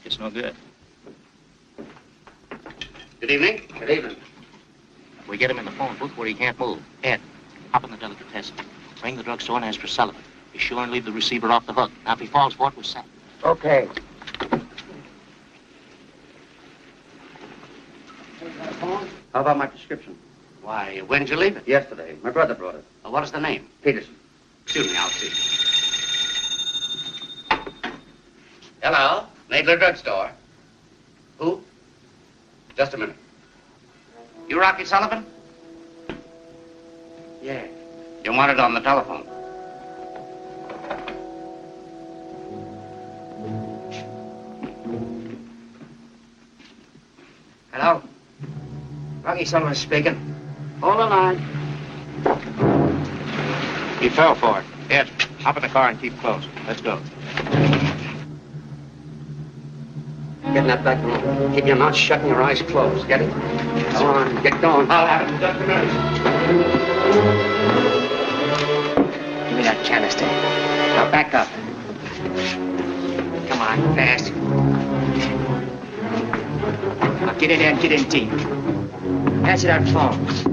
It's 0.05 0.19
no 0.19 0.29
good. 0.29 0.55
Good 3.21 3.31
evening. 3.31 3.63
Good 3.79 3.89
evening. 3.89 4.17
We 5.27 5.39
get 5.39 5.51
him 5.51 5.59
in 5.59 5.65
the 5.65 5.71
phone 5.71 5.97
booth 5.97 6.15
where 6.19 6.27
he 6.27 6.35
can't 6.35 6.59
move. 6.61 6.83
Ed, 7.03 7.23
hop 7.75 7.83
in 7.83 7.91
the 7.91 7.97
delicatessen. 7.97 8.55
Ring 9.03 9.17
the 9.17 9.25
drugstore 9.25 9.57
and 9.57 9.65
ask 9.65 9.81
for 9.81 9.89
Sullivan. 9.89 10.23
Be 10.53 10.61
sure 10.61 10.81
and 10.85 10.93
leave 10.93 11.05
the 11.05 11.11
receiver 11.11 11.51
off 11.51 11.67
the 11.67 11.73
hook. 11.73 11.91
Now, 12.05 12.13
if 12.13 12.21
he 12.21 12.27
falls 12.27 12.55
for 12.55 12.69
it, 12.69 12.77
we're 12.77 12.85
set. 12.85 13.05
Okay. 13.43 13.89
How 19.33 19.41
about 19.41 19.59
my 19.59 19.67
prescription? 19.67 20.17
Why, 20.63 21.01
when 21.09 21.23
did 21.23 21.31
you 21.31 21.37
leave 21.37 21.57
it? 21.57 21.67
Yesterday. 21.67 22.17
My 22.23 22.31
brother 22.31 22.55
brought 22.55 22.77
it. 22.77 22.85
Well, 23.03 23.13
what 23.13 23.25
is 23.25 23.33
the 23.33 23.41
name? 23.41 23.67
Peterson. 23.83 24.15
Excuse 24.63 24.87
me, 24.87 24.97
I'll 24.97 25.11
see. 25.11 25.31
Hello? 28.85 29.27
Nadler 29.51 29.79
Drugstore. 29.81 30.31
Who? 31.39 31.61
Just 32.77 32.95
a 32.95 32.99
minute. 32.99 33.17
You 34.49 34.61
Rocky 34.61 34.85
Sullivan? 34.85 35.27
Yeah. 37.45 37.67
You 38.25 38.33
want 38.33 38.53
it 38.53 38.59
on 38.59 38.73
the 38.73 38.81
telephone. 38.81 39.27
Hello? 47.71 48.03
Rocky 49.23 49.45
Sullivan 49.45 49.75
speaking. 49.75 50.15
Hold 50.81 51.01
the 51.01 51.05
line. 51.05 51.37
He 54.01 54.09
fell 54.09 54.35
for 54.35 54.61
it. 54.61 54.65
Ed, 54.91 55.11
hop 55.41 55.59
in 55.59 55.65
the 55.65 55.69
car 55.69 55.91
and 55.91 56.01
keep 56.01 56.19
close. 56.21 56.47
Let's 56.67 56.81
go. 56.81 56.99
Get 60.45 60.57
in 60.57 60.67
that 60.69 60.83
back 60.83 61.05
room. 61.05 61.55
Keep 61.55 61.67
your 61.67 61.77
mouth 61.77 61.95
shut 61.95 62.21
and 62.21 62.29
your 62.29 62.43
eyes 62.43 62.63
closed. 62.63 63.07
Get 63.07 63.21
it? 63.21 63.31
Come 63.93 64.07
on, 64.07 64.43
get 64.43 64.59
going. 64.63 64.91
I'll 64.91 65.07
have 65.07 65.29
it. 65.29 65.39
Just 65.41 65.61
a 65.61 65.67
minute. 65.67 66.84
Give 67.15 67.23
me 69.57 69.63
that 69.63 69.85
canister. 69.85 70.27
Now 70.27 71.09
back 71.13 71.33
up. 71.33 71.47
Come 73.47 73.61
on, 73.61 73.95
fast. 73.95 74.35
Now 77.21 77.35
get 77.35 77.53
in 77.53 77.61
there 77.61 77.71
and 77.71 77.81
get 77.81 77.93
in 77.93 78.09
deep. 78.09 78.33
Answer 79.47 79.69
that 79.69 79.89
phone. 79.91 80.44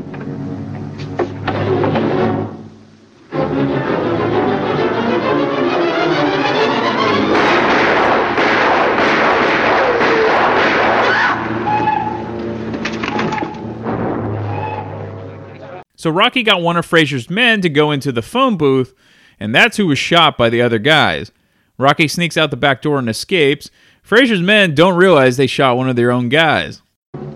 So 16.02 16.10
Rocky 16.10 16.42
got 16.42 16.64
one 16.64 16.78
of 16.78 16.86
Frazier's 16.88 17.30
men 17.30 17.62
to 17.62 17.70
go 17.70 17.92
into 17.92 18.12
the 18.12 18.24
phone 18.24 18.58
booth, 18.58 18.96
and 19.40 19.54
that's 19.54 19.78
who 19.78 19.86
was 19.86 20.00
shot 20.00 20.36
by 20.36 20.50
the 20.50 20.60
other 20.60 20.80
guys. 20.80 21.32
Rocky 21.78 22.08
sneaks 22.08 22.38
out 22.38 22.50
the 22.50 22.58
back 22.58 22.82
door 22.82 22.98
and 22.98 23.08
escapes. 23.08 23.70
Frazier's 24.02 24.42
men 24.42 24.74
don't 24.74 24.96
realize 24.96 25.38
they 25.38 25.46
shot 25.46 25.78
one 25.78 25.90
of 25.90 25.96
their 25.96 26.10
own 26.10 26.28
guys. 26.28 26.82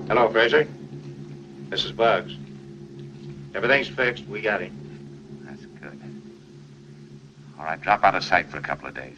Hello, 0.08 0.28
Frazier. 0.30 0.67
This 1.69 1.86
is 1.86 1.91
Bugs. 1.91 2.36
Everything's 3.54 3.88
fixed. 3.88 4.25
We 4.25 4.41
got 4.41 4.62
him. 4.62 5.45
That's 5.45 5.63
good. 5.67 6.01
All 7.60 7.65
right, 7.65 7.80
drop 7.80 8.04
out 8.04 8.15
of 8.15 8.23
sight 8.23 8.49
for 8.49 8.58
a 8.58 8.63
couple 8.63 8.88
of 8.88 8.95
days. 8.95 9.17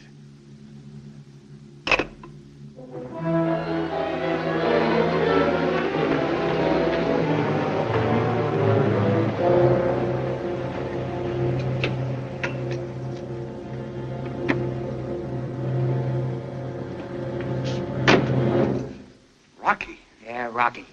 Rocky. 20.68 20.84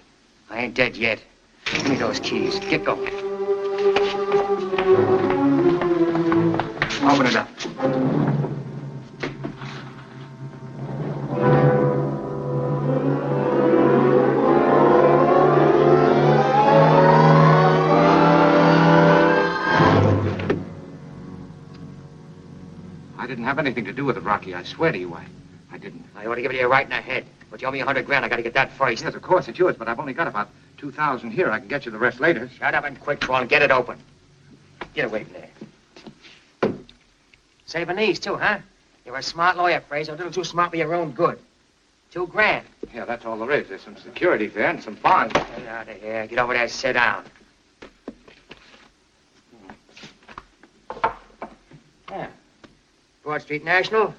I 0.48 0.60
ain't 0.60 0.72
dead 0.72 0.96
yet. 0.96 1.22
Give 1.66 1.86
me 1.90 1.96
those 1.96 2.18
keys. 2.20 2.58
Get 2.60 2.82
going. 2.82 3.12
Open 7.04 7.26
it 7.26 7.36
up. 7.36 7.46
I 23.18 23.26
didn't 23.26 23.44
have 23.44 23.58
anything 23.58 23.84
to 23.84 23.92
do 23.92 24.06
with 24.06 24.16
it, 24.16 24.22
Rocky. 24.22 24.54
I 24.54 24.62
swear 24.62 24.90
to 24.92 24.98
you, 24.98 25.12
I, 25.12 25.26
I 25.70 25.76
didn't. 25.76 26.02
I 26.16 26.24
ought 26.24 26.36
to 26.36 26.40
give 26.40 26.50
it 26.50 26.54
to 26.54 26.60
you 26.60 26.66
right 26.66 26.84
in 26.84 26.88
the 26.88 26.96
head. 26.96 27.26
But 27.56 27.62
you 27.62 27.68
owe 27.68 27.70
me 27.70 27.80
a 27.80 27.86
hundred 27.86 28.04
grand. 28.04 28.22
I 28.22 28.28
gotta 28.28 28.42
get 28.42 28.52
that 28.52 28.70
first. 28.72 29.02
Yes, 29.02 29.14
of 29.14 29.22
course, 29.22 29.48
it's 29.48 29.58
yours, 29.58 29.76
but 29.78 29.88
I've 29.88 29.98
only 29.98 30.12
got 30.12 30.28
about 30.28 30.50
2000 30.76 31.30
here. 31.30 31.50
I 31.50 31.58
can 31.58 31.68
get 31.68 31.86
you 31.86 31.90
the 31.90 31.96
rest 31.96 32.20
later. 32.20 32.50
Shut 32.50 32.74
up 32.74 32.84
and 32.84 33.00
quick, 33.00 33.18
Paul, 33.18 33.40
and 33.40 33.48
get 33.48 33.62
it 33.62 33.70
open. 33.70 33.98
Get 34.92 35.06
away 35.06 35.24
from 35.24 35.32
there. 35.32 36.74
Saving 37.64 37.96
these, 37.96 38.20
too, 38.20 38.36
huh? 38.36 38.58
You're 39.06 39.16
a 39.16 39.22
smart 39.22 39.56
lawyer, 39.56 39.80
Frazier. 39.80 40.12
A 40.12 40.16
little 40.16 40.30
too 40.30 40.44
smart 40.44 40.70
for 40.70 40.76
your 40.76 40.94
own 40.94 41.12
good. 41.12 41.38
Two 42.10 42.26
grand. 42.26 42.66
Yeah, 42.92 43.06
that's 43.06 43.24
all 43.24 43.38
there 43.38 43.50
is. 43.52 43.70
There's 43.70 43.80
some 43.80 43.96
security 43.96 44.48
there 44.48 44.68
and 44.68 44.82
some 44.82 44.96
bonds. 44.96 45.32
Get 45.32 45.66
out 45.66 45.88
of 45.88 45.98
here. 45.98 46.26
Get 46.26 46.38
over 46.38 46.52
there. 46.52 46.68
Sit 46.68 46.92
down. 46.92 47.24
Hmm. 50.90 51.08
Yeah. 52.10 52.28
Broad 53.24 53.40
Street 53.40 53.64
National, 53.64 54.14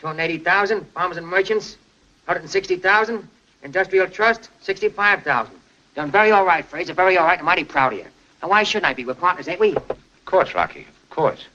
280,000. 0.00 0.84
Farmers 0.92 1.16
and 1.16 1.26
Merchants, 1.26 1.78
160,000. 2.26 3.28
Industrial 3.64 4.08
Trust, 4.08 4.48
65,000. 4.60 5.54
Done 5.94 6.10
very 6.10 6.30
all 6.32 6.44
right, 6.44 6.64
Frazier. 6.64 6.94
Very 6.94 7.16
all 7.16 7.26
right. 7.26 7.38
I'm 7.38 7.44
mighty 7.44 7.64
proud 7.64 7.92
of 7.92 8.00
you. 8.00 8.06
And 8.40 8.50
why 8.50 8.64
shouldn't 8.64 8.86
I 8.86 8.94
be? 8.94 9.04
We're 9.04 9.14
partners, 9.14 9.46
ain't 9.46 9.60
we? 9.60 9.76
Of 9.76 9.96
course, 10.24 10.54
Rocky. 10.54 10.80
Of 10.80 11.10
course. 11.10 11.46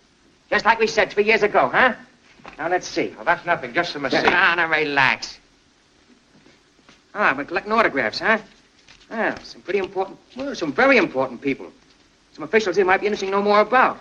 Just 0.49 0.63
like 0.63 0.79
we 0.79 0.87
said 0.87 1.11
three 1.11 1.25
years 1.25 1.43
ago, 1.43 1.67
huh? 1.67 1.95
Now, 2.57 2.69
let's 2.69 2.87
see. 2.87 3.13
Well, 3.15 3.25
that's 3.25 3.45
nothing. 3.45 3.73
Just 3.73 3.91
some 3.91 4.03
Sit 4.03 4.13
receipt. 4.13 4.29
down 4.29 4.59
and 4.59 4.71
relax. 4.71 5.37
Ah, 7.13 7.33
we're 7.37 7.43
collecting 7.43 7.73
autographs, 7.73 8.19
huh? 8.19 8.37
Well, 9.09 9.37
some 9.43 9.61
pretty 9.61 9.79
important, 9.79 10.17
well, 10.35 10.55
some 10.55 10.71
very 10.71 10.97
important 10.97 11.41
people. 11.41 11.71
Some 12.33 12.43
officials 12.43 12.75
here 12.75 12.85
might 12.85 13.01
be 13.01 13.07
interesting 13.07 13.31
to 13.31 13.37
know 13.37 13.41
more 13.43 13.61
about. 13.61 13.97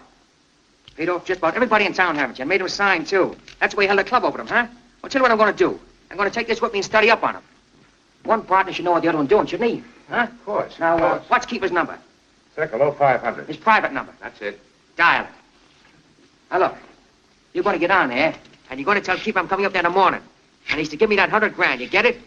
Paid 0.96 1.08
off 1.08 1.24
just 1.24 1.38
about 1.38 1.54
everybody 1.54 1.86
in 1.86 1.92
town, 1.92 2.14
haven't 2.14 2.38
you? 2.38 2.42
And 2.42 2.48
made 2.48 2.60
them 2.60 2.66
a 2.66 2.70
sign, 2.70 3.04
too. 3.04 3.34
That's 3.58 3.74
why 3.74 3.82
you 3.84 3.88
held 3.88 4.00
a 4.00 4.04
club 4.04 4.24
over 4.24 4.38
them, 4.38 4.46
huh? 4.46 4.66
Well, 5.02 5.10
tell 5.10 5.20
you 5.20 5.22
what 5.24 5.32
I'm 5.32 5.38
going 5.38 5.52
to 5.52 5.58
do. 5.58 5.80
I'm 6.16 6.18
going 6.18 6.30
to 6.30 6.34
take 6.34 6.46
this 6.46 6.62
with 6.62 6.72
me 6.72 6.78
and 6.78 6.84
study 6.84 7.10
up 7.10 7.22
on 7.22 7.34
them. 7.34 7.42
One 8.24 8.42
partner 8.42 8.72
should 8.72 8.86
know 8.86 8.92
what 8.92 9.02
the 9.02 9.08
other 9.08 9.18
one's 9.18 9.28
doing, 9.28 9.44
shouldn't 9.44 9.70
he? 9.70 9.84
Huh? 10.08 10.22
Of 10.22 10.44
course. 10.46 10.78
Now, 10.80 10.96
of 10.96 11.02
uh, 11.02 11.18
what's 11.28 11.44
Keefer's 11.44 11.72
number? 11.72 11.98
Circle 12.54 12.90
0500. 12.92 13.46
His 13.46 13.58
private 13.58 13.92
number. 13.92 14.14
That's 14.22 14.40
it. 14.40 14.58
Dial 14.96 15.24
it. 15.24 15.30
Now, 16.50 16.58
look. 16.60 16.74
You're 17.52 17.64
going 17.64 17.74
to 17.74 17.78
get 17.78 17.90
on 17.90 18.08
there, 18.08 18.34
and 18.70 18.80
you're 18.80 18.86
going 18.86 18.98
to 18.98 19.04
tell 19.04 19.18
Keefer 19.18 19.38
I'm 19.38 19.46
coming 19.46 19.66
up 19.66 19.72
there 19.72 19.84
in 19.84 19.92
the 19.92 19.98
morning. 19.98 20.22
And 20.70 20.78
he's 20.78 20.88
to 20.88 20.96
give 20.96 21.10
me 21.10 21.16
that 21.16 21.28
hundred 21.28 21.54
grand. 21.54 21.82
You 21.82 21.86
get 21.86 22.06
it? 22.06 22.18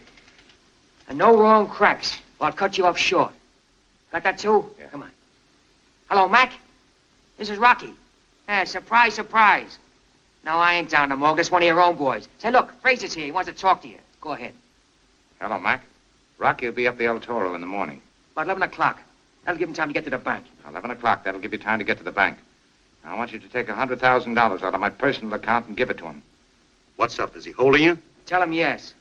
And 1.07 1.17
no 1.17 1.35
wrong 1.35 1.67
cracks, 1.67 2.19
or 2.39 2.45
I'll 2.45 2.53
cut 2.53 2.77
you 2.77 2.85
off 2.85 2.95
short. 2.95 3.33
Got 4.11 4.21
that, 4.23 4.37
too? 4.37 4.69
Yeah. 4.79 4.85
Come 4.89 5.01
on. 5.01 5.11
Hello, 6.11 6.29
Mac? 6.29 6.53
This 7.39 7.49
is 7.49 7.57
Rocky. 7.57 7.91
Yeah, 8.47 8.65
surprise, 8.65 9.15
surprise. 9.15 9.79
No, 10.43 10.51
I 10.57 10.75
ain't 10.75 10.89
down 10.89 11.09
the 11.09 11.15
morgue. 11.15 11.37
That's 11.37 11.51
one 11.51 11.61
of 11.61 11.67
your 11.67 11.81
own 11.81 11.95
boys. 11.95 12.27
Say, 12.39 12.51
look, 12.51 12.71
Frazier's 12.81 13.13
here. 13.13 13.25
He 13.25 13.31
wants 13.31 13.49
to 13.49 13.55
talk 13.55 13.81
to 13.81 13.87
you. 13.87 13.97
Go 14.21 14.31
ahead. 14.31 14.53
Hello, 15.39 15.59
Mac. 15.59 15.83
Rocky 16.37 16.65
will 16.67 16.73
be 16.73 16.87
up 16.87 16.97
the 16.97 17.05
El 17.05 17.19
Toro 17.19 17.53
in 17.55 17.61
the 17.61 17.67
morning. 17.67 18.01
About 18.33 18.45
11 18.45 18.63
o'clock. 18.63 18.99
That'll 19.45 19.59
give 19.59 19.69
him 19.69 19.75
time 19.75 19.89
to 19.89 19.93
get 19.93 20.05
to 20.05 20.09
the 20.09 20.17
bank. 20.17 20.45
11 20.67 20.91
o'clock. 20.91 21.23
That'll 21.23 21.41
give 21.41 21.51
you 21.51 21.59
time 21.59 21.79
to 21.79 21.85
get 21.85 21.97
to 21.97 22.03
the 22.03 22.11
bank. 22.11 22.37
Now, 23.03 23.15
I 23.15 23.17
want 23.17 23.31
you 23.31 23.39
to 23.39 23.47
take 23.49 23.69
a 23.69 23.73
$100,000 23.73 24.37
out 24.37 24.73
of 24.73 24.79
my 24.79 24.89
personal 24.89 25.33
account 25.33 25.67
and 25.67 25.77
give 25.77 25.89
it 25.89 25.97
to 25.99 26.05
him. 26.05 26.21
What's 26.95 27.19
up? 27.19 27.35
Is 27.35 27.45
he 27.45 27.51
holding 27.51 27.83
you? 27.83 27.97
Tell 28.25 28.41
him 28.41 28.53
yes. 28.53 28.93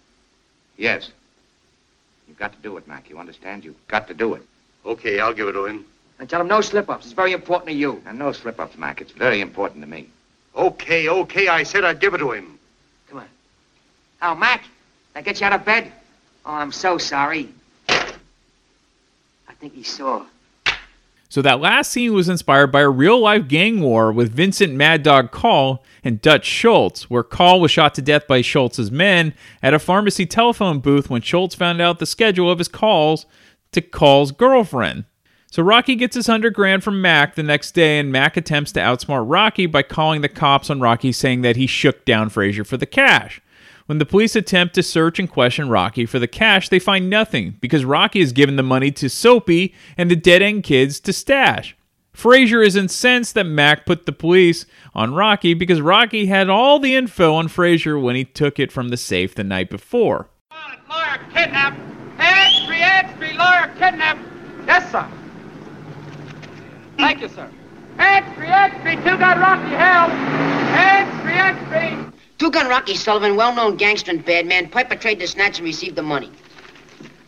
Yes. 0.77 1.11
You've 2.27 2.39
got 2.39 2.53
to 2.53 2.59
do 2.63 2.77
it, 2.77 2.87
Mac. 2.87 3.11
You 3.11 3.19
understand? 3.19 3.65
You've 3.65 3.89
got 3.89 4.07
to 4.09 4.15
do 4.15 4.35
it. 4.35 4.43
Okay, 4.87 5.19
I'll 5.19 5.35
give 5.35 5.49
it 5.49 5.53
to 5.53 5.67
him. 5.67 5.85
And 6.19 6.29
tell 6.29 6.41
him 6.41 6.49
no 6.49 6.61
slip-ups. 6.61 7.07
It's 7.07 7.15
very 7.15 7.33
important 7.33 7.69
to 7.69 7.75
you. 7.75 8.03
And 8.07 8.19
no 8.19 8.33
slip-ups, 8.33 8.77
Mac. 8.77 9.01
It's 9.01 9.13
very 9.13 9.41
important 9.41 9.83
to 9.83 9.89
me. 9.89 10.09
Okay, 10.59 11.09
okay, 11.09 11.47
I 11.47 11.63
said 11.63 11.85
I'd 11.85 12.01
give 12.01 12.15
it 12.15 12.19
to 12.19 12.33
him. 12.33 12.59
Come 13.09 13.21
on. 13.21 13.29
Oh, 14.21 14.35
Mac, 14.35 14.65
I 15.15 15.23
get 15.23 15.41
you 15.41 15.47
out 15.47 15.53
of 15.53 15.65
bed? 15.65 15.93
Oh, 16.45 16.55
I'm 16.55 16.73
so 16.73 16.99
sorry. 16.99 17.49
I 17.89 19.55
think 19.61 19.75
he 19.75 19.85
saw. 19.85 20.27
So 21.29 21.43
that 21.43 21.61
last 21.61 21.93
scene 21.93 22.13
was 22.13 22.29
inspired 22.29 22.73
by 22.73 22.81
a 22.81 22.89
real 22.89 23.21
life 23.21 23.47
gang 23.47 23.81
war 23.81 24.11
with 24.11 24.33
Vincent 24.33 24.75
Mad 24.75 25.03
Dog 25.03 25.31
Coll 25.31 25.85
and 26.03 26.21
Dutch 26.23 26.47
Schultz, 26.47 27.11
where 27.11 27.23
Coll 27.23 27.61
was 27.61 27.71
shot 27.71 27.95
to 27.95 28.03
death 28.03 28.27
by 28.27 28.41
Schultz's 28.41 28.91
men 28.91 29.35
at 29.63 29.75
a 29.75 29.79
pharmacy 29.79 30.27
telephone 30.27 30.81
booth 30.81 31.11
when 31.11 31.23
Schultz 31.23 31.55
found 31.55 31.81
out 31.81 31.99
the 31.99 32.07
schedule 32.07 32.51
of 32.51 32.59
his 32.59 32.69
calls 32.69 33.27
to 33.73 33.81
Coll's 33.81 34.33
girlfriend. 34.33 35.05
So 35.51 35.63
Rocky 35.63 35.95
gets 35.95 36.15
his 36.15 36.27
hundred 36.27 36.53
grand 36.53 36.85
from 36.85 37.01
Mac 37.01 37.35
the 37.35 37.43
next 37.43 37.73
day, 37.73 37.99
and 37.99 38.13
Mac 38.13 38.37
attempts 38.37 38.71
to 38.73 38.81
outsmart 38.81 39.25
Rocky 39.27 39.65
by 39.65 39.83
calling 39.83 40.21
the 40.21 40.29
cops 40.29 40.69
on 40.69 40.81
Rocky, 40.81 41.11
saying 41.11 41.41
that 41.41 41.57
he 41.57 41.67
shook 41.67 42.05
down 42.05 42.29
Frazier 42.29 42.65
for 42.65 42.77
the 42.77 42.87
cash. 42.87 43.41
When 43.87 43.97
the 43.97 44.05
police 44.05 44.37
attempt 44.37 44.75
to 44.75 44.83
search 44.83 45.19
and 45.19 45.31
question 45.31 45.71
Rocky 45.71 46.05
for 46.05 46.19
the 46.19 46.29
cash, 46.29 46.69
they 46.69 46.79
find 46.79 47.09
nothing 47.09 47.57
because 47.63 47.87
Rocky 47.87 48.21
has 48.21 48.33
given 48.33 48.57
the 48.57 48.63
money 48.63 48.91
to 48.91 49.09
Soapy 49.09 49.75
and 49.97 50.11
the 50.11 50.17
dead 50.17 50.43
end 50.43 50.65
kids 50.65 51.01
to 51.01 51.15
stash. 51.15 51.75
Frazier 52.13 52.61
is 52.61 52.77
incensed 52.77 53.33
that 53.35 53.45
Mac 53.45 53.87
put 53.87 54.05
the 54.05 54.13
police 54.13 54.67
on 54.95 55.15
Rocky 55.15 55.55
because 55.55 55.81
Rocky 55.81 56.27
had 56.27 56.51
all 56.51 56.79
the 56.79 56.95
info 56.95 57.33
on 57.35 57.49
Frazier 57.49 57.99
when 57.99 58.17
he 58.17 58.25
took 58.25 58.59
it 58.59 58.71
from 58.71 58.91
the 58.91 58.99
safe 58.99 59.35
the 59.35 59.45
night 59.45 59.71
before. 59.71 60.29
Lawyer 60.91 61.21
kidnapped. 61.33 61.81
Entry, 62.19 62.83
entry, 62.83 63.33
lawyer 63.39 63.73
kidnapped. 63.79 64.21
Yes, 64.67 64.93
sir. 64.93 65.09
Thank 66.99 67.21
you, 67.23 67.29
sir. 67.29 67.49
Entry, 67.99 68.49
entry, 68.49 68.97
two 68.97 69.17
gun 69.19 69.39
Rocky 69.41 69.75
held. 69.75 70.11
Entry, 70.77 71.33
entry. 71.33 72.13
Two 72.39 72.51
Gun 72.53 72.69
Rocky 72.69 72.95
Sullivan, 72.95 73.35
well-known 73.35 73.77
gangster 73.77 74.13
and 74.13 74.25
bad 74.25 74.47
man, 74.47 74.69
perpetrated 74.69 75.21
the 75.21 75.27
snatch 75.27 75.59
and 75.59 75.67
received 75.67 75.97
the 75.97 76.03
money. 76.03 76.31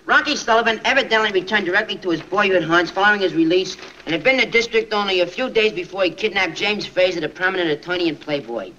Rocky 0.07 0.37
Sullivan 0.37 0.81
evidently 0.85 1.33
returned 1.33 1.67
directly 1.67 1.97
to 1.97 2.11
his 2.11 2.21
boyhood 2.21 2.63
haunts 2.63 2.93
following 2.93 3.21
his 3.21 3.35
release 3.35 3.77
and 4.07 4.13
had 4.13 4.23
been 4.23 4.37
in 4.37 4.45
the 4.45 4.51
district 4.51 4.93
only 4.93 5.21
a 5.21 5.27
few 5.27 5.51
days 5.51 5.73
before 5.73 6.05
he 6.05 6.11
kidnapped 6.11 6.55
James 6.55 6.87
Frazier, 6.87 7.21
the 7.21 7.29
prominent 7.29 7.71
attorney 7.71 8.09
and 8.09 8.21
playboy. 8.21 8.71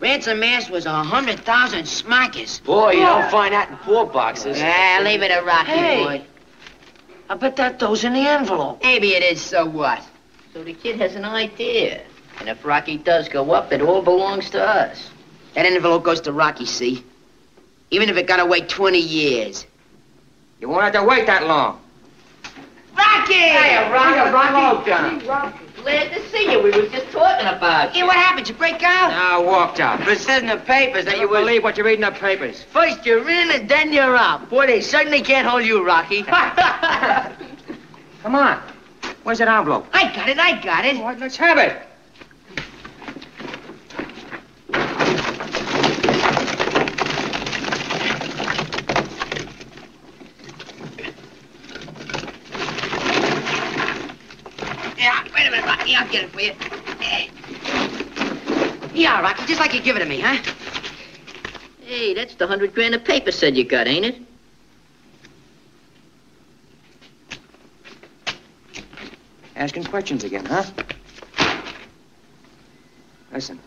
Ransom 0.00 0.42
asked 0.42 0.70
was 0.70 0.86
a 0.86 1.02
hundred 1.02 1.40
thousand 1.40 1.84
smackers. 1.84 2.62
Boy, 2.64 2.92
you 2.92 3.00
don't 3.00 3.30
find 3.30 3.52
that 3.54 3.70
in 3.70 3.76
poor 3.78 4.06
boxes. 4.06 4.58
Ah, 4.60 5.00
leave 5.02 5.22
it 5.22 5.28
to 5.28 5.42
Rocky, 5.42 5.70
Hey. 5.72 6.04
boy. 6.04 6.24
I 7.28 7.34
bet 7.34 7.56
that 7.56 7.78
dough's 7.78 8.04
in 8.04 8.12
the 8.14 8.20
envelope. 8.20 8.82
Maybe 8.82 9.14
it 9.14 9.22
is, 9.22 9.40
so 9.42 9.64
what? 9.66 10.02
So 10.56 10.64
the 10.64 10.72
kid 10.72 10.96
has 11.02 11.14
an 11.16 11.26
idea. 11.26 12.00
And 12.40 12.48
if 12.48 12.64
Rocky 12.64 12.96
does 12.96 13.28
go 13.28 13.50
up, 13.50 13.74
it 13.74 13.82
all 13.82 14.00
belongs 14.00 14.48
to 14.50 14.66
us. 14.66 15.10
That 15.52 15.66
envelope 15.66 16.02
goes 16.02 16.22
to 16.22 16.32
Rocky, 16.32 16.64
see? 16.64 17.04
Even 17.90 18.08
if 18.08 18.16
it 18.16 18.26
gotta 18.26 18.46
wait 18.46 18.66
20 18.66 18.98
years. 18.98 19.66
You 20.58 20.70
won't 20.70 20.82
have 20.82 20.94
to 20.94 21.04
wait 21.04 21.26
that 21.26 21.46
long. 21.46 21.78
Rocky! 22.96 23.34
Hiya, 23.34 23.92
Rocky. 23.92 24.30
Rocky. 24.32 25.26
Rocky. 25.26 25.58
Glad 25.76 26.14
to 26.14 26.26
see 26.30 26.50
you. 26.50 26.62
We 26.62 26.70
was 26.70 26.90
just 26.90 27.12
talking 27.12 27.48
about 27.48 27.94
you. 27.94 28.00
Hey, 28.00 28.06
what 28.06 28.16
happened? 28.16 28.48
You 28.48 28.54
break 28.54 28.82
out? 28.82 29.10
Now, 29.10 29.42
I 29.42 29.44
walked 29.44 29.78
out. 29.78 29.98
But 29.98 30.08
it 30.08 30.20
says 30.20 30.40
in 30.40 30.48
the 30.48 30.56
papers 30.56 31.04
that 31.04 31.18
You 31.18 31.28
were... 31.28 31.40
believe 31.40 31.64
what 31.64 31.76
you 31.76 31.84
read 31.84 31.96
in 31.96 32.00
the 32.00 32.12
papers. 32.12 32.62
First 32.62 33.04
you're 33.04 33.28
in 33.28 33.50
and 33.50 33.68
then 33.68 33.92
you're 33.92 34.16
out. 34.16 34.48
Boy, 34.48 34.68
they 34.68 34.80
certainly 34.80 35.20
can't 35.20 35.46
hold 35.46 35.66
you, 35.66 35.84
Rocky. 35.84 36.22
Come 36.22 36.38
on. 38.34 38.62
Where's 39.26 39.38
that 39.38 39.48
envelope? 39.48 39.88
I 39.92 40.14
got 40.14 40.28
it, 40.28 40.38
I 40.38 40.62
got 40.62 40.84
it. 40.84 40.96
All 40.98 41.02
right, 41.02 41.18
let's 41.18 41.36
have 41.36 41.58
it. 41.58 41.82
Yeah, 54.96 55.24
wait 55.34 55.48
a 55.48 55.50
minute, 55.50 55.64
Rocky. 55.64 55.96
I'll 55.96 56.08
get 56.08 56.22
it 56.22 56.30
for 56.30 56.40
you. 56.40 56.52
Yeah, 58.94 59.20
Rocky, 59.20 59.44
just 59.46 59.58
like 59.58 59.74
you 59.74 59.82
give 59.82 59.96
it 59.96 59.98
to 59.98 60.06
me, 60.06 60.20
huh? 60.20 60.40
hey, 61.80 62.14
that's 62.14 62.36
the 62.36 62.46
hundred 62.46 62.76
grand 62.76 62.94
of 62.94 63.04
paper 63.04 63.32
said 63.32 63.56
you 63.56 63.64
got, 63.64 63.88
ain't 63.88 64.04
it? 64.04 64.35
Asking 69.56 69.84
questions 69.84 70.22
again, 70.22 70.44
huh? 70.44 70.64
Listen. 73.32 73.58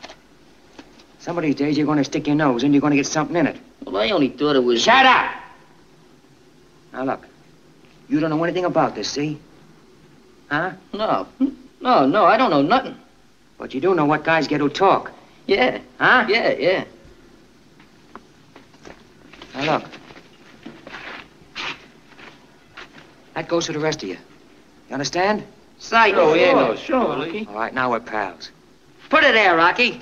Some 1.18 1.38
of 1.38 1.44
these 1.44 1.56
days 1.56 1.78
you're 1.78 1.86
going 1.86 1.98
to 1.98 2.04
stick 2.04 2.28
your 2.28 2.36
nose 2.36 2.64
and 2.64 2.74
you're 2.74 2.82
going 2.82 2.92
to 2.92 2.98
get 2.98 3.08
something 3.08 3.36
in 3.36 3.48
it. 3.48 3.58
Well, 3.84 3.98
I 3.98 4.12
only 4.12 4.30
thought 4.30 4.56
it 4.56 4.64
was... 4.64 4.84
Shut 4.84 5.06
up! 5.06 5.32
Now, 6.94 7.04
look. 7.04 7.28
You 8.08 8.20
don't 8.20 8.30
know 8.30 8.44
anything 8.44 8.66
about 8.66 8.96
this, 8.96 9.10
see? 9.10 9.40
Huh? 10.50 10.74
No. 10.94 11.28
No, 11.82 12.06
no, 12.06 12.26
I 12.26 12.38
don't 12.38 12.52
know 12.52 12.62
nothing. 12.62 12.96
But 13.58 13.74
you 13.74 13.82
do 13.82 13.96
know 13.96 14.06
what 14.06 14.24
guys 14.24 14.48
get 14.48 14.62
who 14.62 14.70
talk. 14.70 15.12
Yeah. 15.48 15.80
Huh? 15.98 16.26
Yeah, 16.30 16.52
yeah. 16.52 16.84
Now 19.56 19.80
look. 19.80 19.90
That 23.34 23.48
goes 23.48 23.66
for 23.66 23.74
the 23.74 23.80
rest 23.80 24.04
of 24.04 24.10
you. 24.10 24.18
You 24.88 24.94
understand? 24.94 25.44
Sight. 25.80 26.14
Oh, 26.16 26.34
yeah, 26.34 26.54
no, 26.54 26.76
sure, 26.76 27.16
Rocky. 27.16 27.48
All 27.48 27.56
right, 27.56 27.74
now 27.74 27.90
we're 27.92 28.02
pals. 28.02 28.52
Put 29.10 29.24
it 29.24 29.34
there, 29.34 29.56
Rocky. 29.56 30.02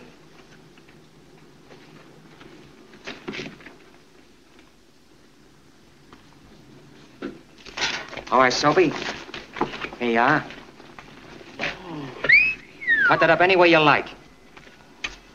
All 8.31 8.39
right, 8.39 8.51
Soapy. 8.51 8.91
Here 9.99 10.11
you 10.11 10.19
are. 10.19 10.43
Cut 13.07 13.21
that 13.21 13.29
up 13.29 13.39
any 13.39 13.55
way 13.55 13.69
you 13.69 13.79
like. 13.79 14.09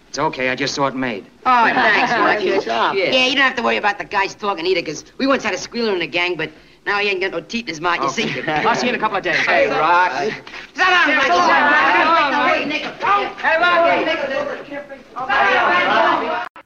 It's 0.09 0.19
okay, 0.19 0.51
I 0.51 0.55
just 0.55 0.75
saw 0.75 0.89
it 0.89 0.95
made. 0.95 1.25
Oh, 1.47 1.65
thanks, 1.65 2.13
Rocky. 2.19 2.45
Good 2.51 2.65
job. 2.65 2.97
Yeah. 2.97 3.27
you 3.27 3.35
don't 3.35 3.45
have 3.45 3.57
to 3.57 3.63
worry 3.63 3.79
about 3.79 3.97
the 3.97 4.05
guys 4.05 4.35
talking 4.35 4.67
either, 4.67 4.83
because 4.83 5.05
we 5.17 5.27
once 5.27 5.43
had 5.43 5.55
a 5.55 5.59
squealer 5.59 5.95
in 5.95 6.01
the 6.01 6.07
gang, 6.07 6.37
but 6.37 6.51
now 6.85 6.99
he 6.99 7.09
ain't 7.09 7.21
got 7.21 7.31
no 7.31 7.41
teeth 7.41 7.63
in 7.63 7.69
his 7.69 7.81
mouth, 7.81 7.99
you 7.99 8.07
oh, 8.07 8.09
see. 8.09 8.43
I'll 8.47 8.75
see 8.75 8.87
you 8.87 8.93
in 8.93 8.97
a 8.97 8.99
couple 8.99 9.17
of 9.17 9.23
days. 9.23 9.37
Hey, 9.37 9.69
Rock. 9.69 10.11
Sit 10.13 10.45
down, 10.77 11.17
Rocky. 11.17 12.81
Hey, 13.41 13.59
Rocky. 13.59 14.05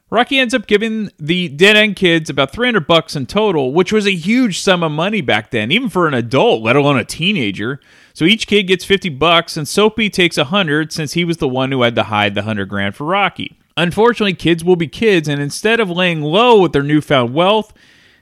Rocky 0.08 0.38
ends 0.38 0.54
up 0.54 0.66
giving 0.66 1.10
the 1.18 1.48
dead 1.48 1.76
end 1.76 1.96
kids 1.96 2.30
about 2.30 2.52
300 2.52 2.86
bucks 2.86 3.16
in 3.16 3.26
total, 3.26 3.72
which 3.72 3.92
was 3.92 4.06
a 4.06 4.14
huge 4.14 4.60
sum 4.60 4.84
of 4.84 4.92
money 4.92 5.20
back 5.20 5.50
then, 5.50 5.72
even 5.72 5.88
for 5.88 6.06
an 6.06 6.14
adult, 6.14 6.62
let 6.62 6.76
alone 6.76 6.96
a 6.96 7.04
teenager. 7.04 7.80
So 8.14 8.24
each 8.24 8.46
kid 8.46 8.64
gets 8.64 8.84
50 8.84 9.08
bucks 9.10 9.56
and 9.56 9.66
Soapy 9.66 10.08
takes 10.08 10.36
100 10.36 10.92
since 10.92 11.14
he 11.14 11.24
was 11.24 11.38
the 11.38 11.48
one 11.48 11.72
who 11.72 11.82
had 11.82 11.96
to 11.96 12.04
hide 12.04 12.34
the 12.34 12.42
100 12.42 12.68
grand 12.68 12.94
for 12.94 13.04
Rocky. 13.04 13.58
Unfortunately, 13.76 14.32
kids 14.32 14.64
will 14.64 14.76
be 14.76 14.86
kids 14.86 15.28
and 15.28 15.42
instead 15.42 15.80
of 15.80 15.90
laying 15.90 16.22
low 16.22 16.60
with 16.60 16.72
their 16.72 16.82
newfound 16.82 17.34
wealth, 17.34 17.74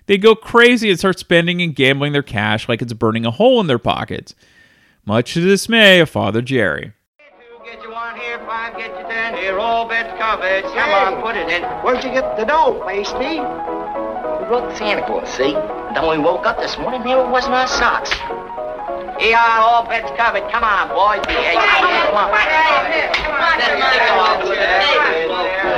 they 0.07 0.19
go 0.19 0.35
crazy 0.35 0.91
and 0.91 0.99
start 0.99 1.19
spending 1.19 1.63
and 1.63 1.75
gambling 1.75 2.13
their 2.13 2.23
cash 2.23 2.69
like 2.69 2.83
it's 2.83 2.93
burning 2.93 3.25
a 3.25 3.31
hole 3.31 3.61
in 3.61 3.67
their 3.67 3.79
pockets. 3.79 4.35
Much 5.05 5.35
to 5.35 5.41
the 5.41 5.49
dismay 5.49 6.01
of 6.01 6.09
Father 6.09 6.43
Jerry. 6.43 6.93
Get 7.65 7.83
you 7.83 7.91
one 7.91 8.19
here, 8.19 8.39
five, 8.41 8.77
get 8.77 8.91
you 8.99 9.07
ten 9.07 9.35
here, 9.35 9.59
all 9.59 9.89
beds 9.89 10.11
covered. 10.19 10.65
Come 10.65 10.91
on, 10.91 11.23
put 11.23 11.37
it 11.37 11.49
in. 11.49 11.63
Where'd 11.83 12.05
you 12.05 12.11
get 12.11 12.37
the 12.37 12.45
dough, 12.45 12.83
Pasty? 12.87 13.41
We 13.41 14.51
wrote 14.51 14.77
Santa 14.77 15.05
Claus, 15.07 15.29
see? 15.29 15.55
And 15.55 15.97
then 15.97 16.07
when 16.07 16.19
we 16.19 16.25
woke 16.25 16.45
up 16.47 16.59
this 16.59 16.77
morning, 16.79 17.03
there 17.03 17.21
it 17.21 17.29
was 17.29 17.47
in 17.47 17.53
our 17.53 17.67
socks. 17.67 18.11
Here 19.19 19.39
all 19.39 19.87
beds 19.87 20.11
covered. 20.19 20.51
Come 20.51 20.65
on, 20.65 20.91
boys. 20.91 21.23
Yeah, 21.31 21.55
yeah, 21.55 22.05
Come 22.11 22.19
on. 22.19 22.35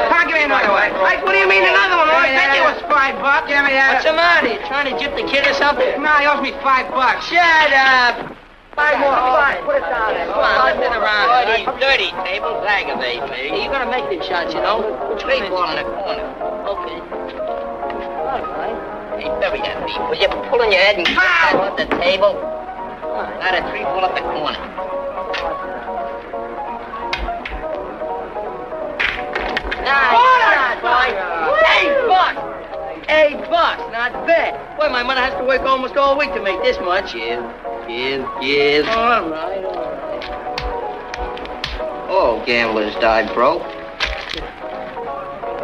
Come 0.07 0.17
on, 0.17 0.27
give 0.27 0.37
me 0.37 0.45
another 0.45 0.73
one. 0.73 0.91
Hey, 1.05 1.21
what 1.23 1.33
do 1.33 1.39
you 1.39 1.49
mean 1.49 1.65
another 1.65 2.01
one? 2.01 2.09
I 2.09 2.33
bet 2.33 2.57
you 2.57 2.65
was 2.65 2.81
five 2.89 3.21
bucks. 3.21 3.49
Give 3.49 3.61
me 3.65 3.77
that. 3.77 4.01
What's 4.01 4.09
the 4.09 4.17
matter? 4.17 4.49
You 4.49 4.59
trying 4.65 4.89
to 4.89 4.97
jip 4.97 5.13
the 5.17 5.29
kid 5.29 5.45
or 5.45 5.53
something? 5.53 6.01
No, 6.01 6.13
he 6.17 6.27
owes 6.27 6.41
me 6.41 6.53
five 6.65 6.89
bucks. 6.91 7.29
Shut 7.29 7.73
up! 7.77 8.37
Five 8.77 9.01
more. 9.01 9.13
Come 9.13 9.37
on, 9.37 9.57
put 9.65 9.77
it 9.77 9.89
down 9.89 10.13
there. 10.13 10.29
Come 10.29 10.41
on, 10.41 10.69
let's 10.69 10.81
sit 10.81 10.93
around. 10.93 11.29
Dirty, 11.49 11.65
dirty 11.81 12.11
tables 12.29 12.61
aggravate 12.69 13.25
me. 13.33 13.65
You're 13.65 13.73
gonna 13.73 13.89
make 13.89 14.09
the 14.13 14.21
shots, 14.25 14.53
you 14.53 14.61
know. 14.61 14.85
Straight 15.21 15.49
ball 15.49 15.77
in 15.77 15.81
the 15.81 15.89
corner. 15.93 16.29
Okay. 16.73 17.01
All 17.01 18.41
right. 18.41 18.77
Hey, 19.17 19.29
bury 19.41 19.61
that 19.65 19.81
beef. 19.85 19.97
Will 20.09 20.21
you 20.21 20.29
pull 20.49 20.61
in 20.61 20.73
your 20.73 20.81
head 20.81 20.97
and 20.97 21.07
get 21.07 21.17
that 21.17 21.57
on 21.57 21.77
the 21.77 21.89
table? 21.97 22.66
Not 23.15 23.55
a 23.55 23.63
three 23.71 23.83
ball 23.85 24.05
up 24.05 24.15
the 24.15 24.23
corner. 24.23 24.59
Nice, 29.87 30.81
boy. 30.83 31.07
Eight 31.79 31.95
bucks. 32.09 32.41
Eight 33.09 33.39
bucks, 33.49 33.83
not 33.93 34.27
bad. 34.27 34.77
Boy, 34.77 34.89
my 34.91 35.03
mother 35.03 35.21
has 35.21 35.33
to 35.39 35.45
work 35.45 35.63
almost 35.63 35.97
all 35.97 36.19
week 36.19 36.35
to 36.35 36.43
make 36.43 36.61
this 36.63 36.77
much. 36.81 37.13
Give, 37.13 37.45
give, 37.87 38.27
give. 38.41 38.87
All 38.89 39.31
right, 39.31 39.65
all 39.65 39.75
right. 39.75 39.97
All 42.11 42.45
gamblers 42.45 42.95
died 42.97 43.33
broke. 43.33 43.63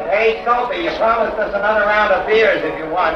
Hey, 0.09 0.43
Soapy, 0.45 0.77
you 0.85 0.91
promised 0.99 1.39
us 1.39 1.55
another 1.55 1.81
round 1.81 2.13
of 2.13 2.27
beers 2.27 2.63
if 2.63 2.79
you 2.79 2.87
won. 2.91 3.15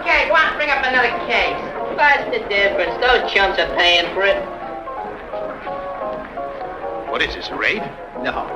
Okay, 0.00 0.26
go 0.28 0.34
on, 0.34 0.56
bring 0.56 0.70
up 0.70 0.84
another 0.84 1.10
case. 1.28 1.77
What's 1.98 2.24
the 2.30 2.38
difference? 2.48 2.94
Those 3.02 3.28
chumps 3.32 3.58
are 3.58 3.74
paying 3.74 4.06
for 4.14 4.22
it. 4.22 4.38
What 7.10 7.20
is 7.22 7.34
this, 7.34 7.48
a 7.48 7.56
raid? 7.56 7.82
No. 8.22 8.46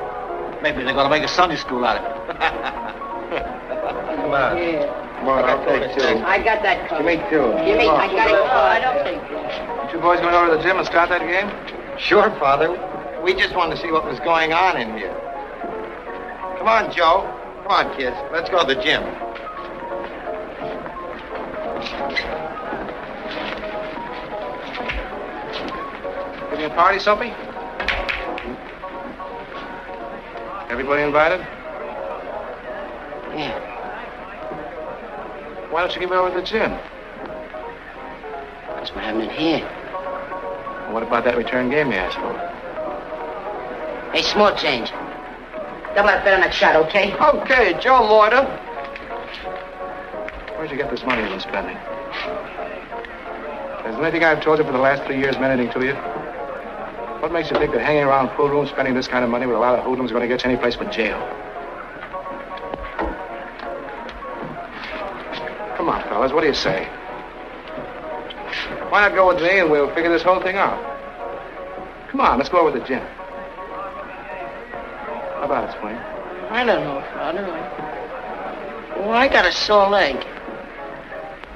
Maybe 0.63 0.85
they're 0.85 0.95
gonna 0.95 1.11
make 1.11 1.25
a 1.25 1.29
Sunday 1.29 1.57
school 1.57 1.85
out 1.85 1.99
of 1.99 2.05
it. 2.07 2.37
Come 2.39 4.31
on. 4.31 4.57
Come 5.19 5.29
on, 5.29 5.45
I'll 5.45 5.65
take 5.67 5.93
two. 5.99 6.23
I 6.23 6.39
got 6.39 6.63
that 6.63 6.89
covered. 6.89 7.05
Give 7.05 7.19
me 7.19 7.31
two. 7.31 7.51
Give 7.67 7.79
me, 7.79 7.89
I 7.89 8.07
got 8.15 8.31
it 8.31 8.39
Oh, 8.39 8.63
I 8.63 8.79
don't 8.79 9.03
think 9.03 9.21
so. 9.27 9.93
You 9.93 10.01
boys 10.01 10.21
going 10.21 10.37
over 10.37 10.51
to 10.53 10.57
the 10.59 10.63
gym 10.63 10.79
and 10.79 10.87
start 10.87 11.09
that 11.09 11.23
game? 11.27 11.51
Sure, 11.99 12.31
Father. 12.39 12.71
We 13.25 13.35
just 13.35 13.57
wanted 13.57 13.75
to 13.75 13.83
see 13.83 13.91
what 13.91 14.05
was 14.05 14.21
going 14.21 14.53
on 14.53 14.81
in 14.81 14.97
here. 14.97 15.15
Come 16.59 16.69
on, 16.69 16.93
Joe. 16.93 17.27
Come 17.65 17.73
on, 17.73 17.97
kids. 17.97 18.17
Let's 18.31 18.49
go 18.51 18.65
to 18.65 18.73
the 18.73 18.81
gym. 18.81 19.03
Giving 26.63 26.77
a 26.77 26.81
party, 26.81 27.01
Soapy? 27.01 27.27
Everybody 30.71 31.03
invited? 31.03 31.41
Yeah. 33.35 33.59
Why 35.73 35.81
don't 35.81 35.93
you 35.93 35.99
give 35.99 36.13
it 36.13 36.15
over 36.15 36.29
to 36.31 36.37
the 36.37 36.47
gym? 36.47 36.71
That's 38.69 38.95
what 38.95 39.03
happened 39.03 39.25
in 39.25 39.31
here. 39.31 39.67
What 40.93 41.03
about 41.03 41.25
that 41.25 41.37
return 41.37 41.69
game 41.69 41.91
you 41.91 41.99
asked 41.99 42.19
for? 42.19 42.33
Hey, 44.13 44.23
small 44.23 44.55
change. 44.55 44.91
Double 45.97 46.11
that 46.11 46.25
bet 46.25 46.35
on 46.35 46.43
that 46.43 46.55
shot, 46.55 46.77
okay? 46.77 47.13
Okay, 47.13 47.77
Joe 47.81 48.05
Loiter. 48.05 48.45
Where'd 50.55 50.71
you 50.71 50.77
get 50.77 50.93
this 50.93 51.03
money 51.03 51.23
you've 51.23 51.31
been 51.33 51.41
spending? 51.41 51.77
Has 53.83 53.97
anything 53.97 54.23
I've 54.23 54.41
told 54.41 54.61
you 54.61 54.65
for 54.65 54.71
the 54.71 54.79
last 54.79 55.03
three 55.07 55.19
years 55.19 55.37
meant 55.41 55.59
anything 55.59 55.73
to 55.81 55.85
you? 55.85 56.12
What 57.23 57.31
makes 57.31 57.53
you 57.53 57.57
think 57.57 57.71
that 57.71 57.81
hanging 57.81 58.03
around 58.03 58.31
pool 58.31 58.49
rooms 58.49 58.71
spending 58.71 58.95
this 58.95 59.07
kind 59.07 59.23
of 59.23 59.31
money 59.31 59.47
with 59.47 59.55
a 59.55 59.59
lot 59.61 59.79
of 59.79 59.85
hoodlums 59.85 60.11
is 60.11 60.13
going 60.13 60.29
to 60.29 60.35
get 60.35 60.43
you 60.43 60.51
any 60.51 60.59
place 60.59 60.75
but 60.75 60.91
jail? 60.91 61.21
Come 65.77 65.89
on, 65.89 66.03
fellas, 66.09 66.33
what 66.33 66.41
do 66.41 66.49
you 66.49 66.53
say? 66.53 66.89
Why 68.89 69.03
not 69.03 69.15
go 69.15 69.29
with 69.29 69.41
me 69.41 69.61
and 69.61 69.71
we'll 69.71 69.95
figure 69.95 70.11
this 70.11 70.25
whole 70.25 70.43
thing 70.43 70.57
out? 70.57 70.83
Come 72.11 72.21
on, 72.21 72.39
let's 72.39 72.49
go 72.49 72.59
over 72.59 72.73
to 72.73 72.81
the 72.81 72.85
gym. 72.85 73.07
How 75.39 75.43
about 75.45 75.71
it, 75.71 75.79
Swain? 75.79 75.95
I 76.51 76.65
don't 76.65 76.83
know, 76.83 77.01
Father. 77.15 77.47
Well, 78.99 79.13
I 79.13 79.29
got 79.29 79.47
a 79.47 79.53
sore 79.53 79.89
leg. 79.89 80.17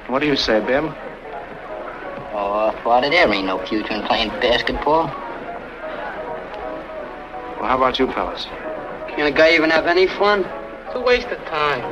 What 0.07 0.19
do 0.19 0.27
you 0.27 0.37
say, 0.37 0.61
Bim? 0.61 0.95
Oh, 2.31 2.53
uh, 2.53 2.83
Father, 2.83 3.09
there 3.09 3.29
ain't 3.33 3.47
no 3.47 3.57
future 3.65 3.93
in 3.93 4.03
playing 4.03 4.29
basketball. 4.39 5.26
Well, 7.67 7.77
how 7.77 7.83
about 7.83 7.99
you 7.99 8.07
fellas? 8.13 8.45
Can 9.09 9.27
a 9.27 9.31
guy 9.31 9.53
even 9.53 9.69
have 9.71 9.87
any 9.87 10.07
fun? 10.07 10.45
It's 10.85 10.95
a 10.95 11.01
waste 11.01 11.27
of 11.27 11.43
time. 11.47 11.83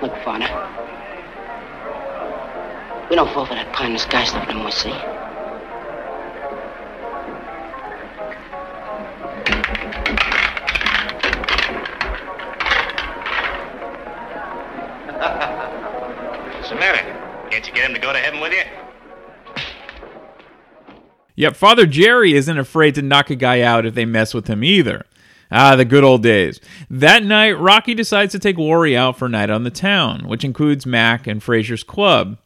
Look, 0.00 0.14
Father. 0.22 0.46
We 3.10 3.16
don't 3.16 3.34
fall 3.34 3.46
for 3.46 3.54
that 3.54 3.72
pie 3.72 3.86
in 3.86 3.94
the 3.94 3.98
sky 3.98 4.22
stuff 4.22 4.46
no 4.48 4.54
more, 4.54 4.70
see? 4.70 4.94
Yep, 21.38 21.54
Father 21.54 21.86
Jerry 21.86 22.34
isn't 22.34 22.58
afraid 22.58 22.96
to 22.96 23.02
knock 23.02 23.30
a 23.30 23.36
guy 23.36 23.60
out 23.60 23.86
if 23.86 23.94
they 23.94 24.04
mess 24.04 24.34
with 24.34 24.48
him 24.48 24.64
either. 24.64 25.06
Ah, 25.52 25.76
the 25.76 25.84
good 25.84 26.02
old 26.02 26.20
days. 26.20 26.58
That 26.90 27.22
night, 27.22 27.52
Rocky 27.52 27.94
decides 27.94 28.32
to 28.32 28.40
take 28.40 28.58
Laurie 28.58 28.96
out 28.96 29.16
for 29.16 29.26
a 29.26 29.28
night 29.28 29.48
on 29.48 29.62
the 29.62 29.70
town, 29.70 30.26
which 30.26 30.42
includes 30.42 30.84
Mac 30.84 31.28
and 31.28 31.40
Frazier's 31.40 31.84
club. 31.84 32.38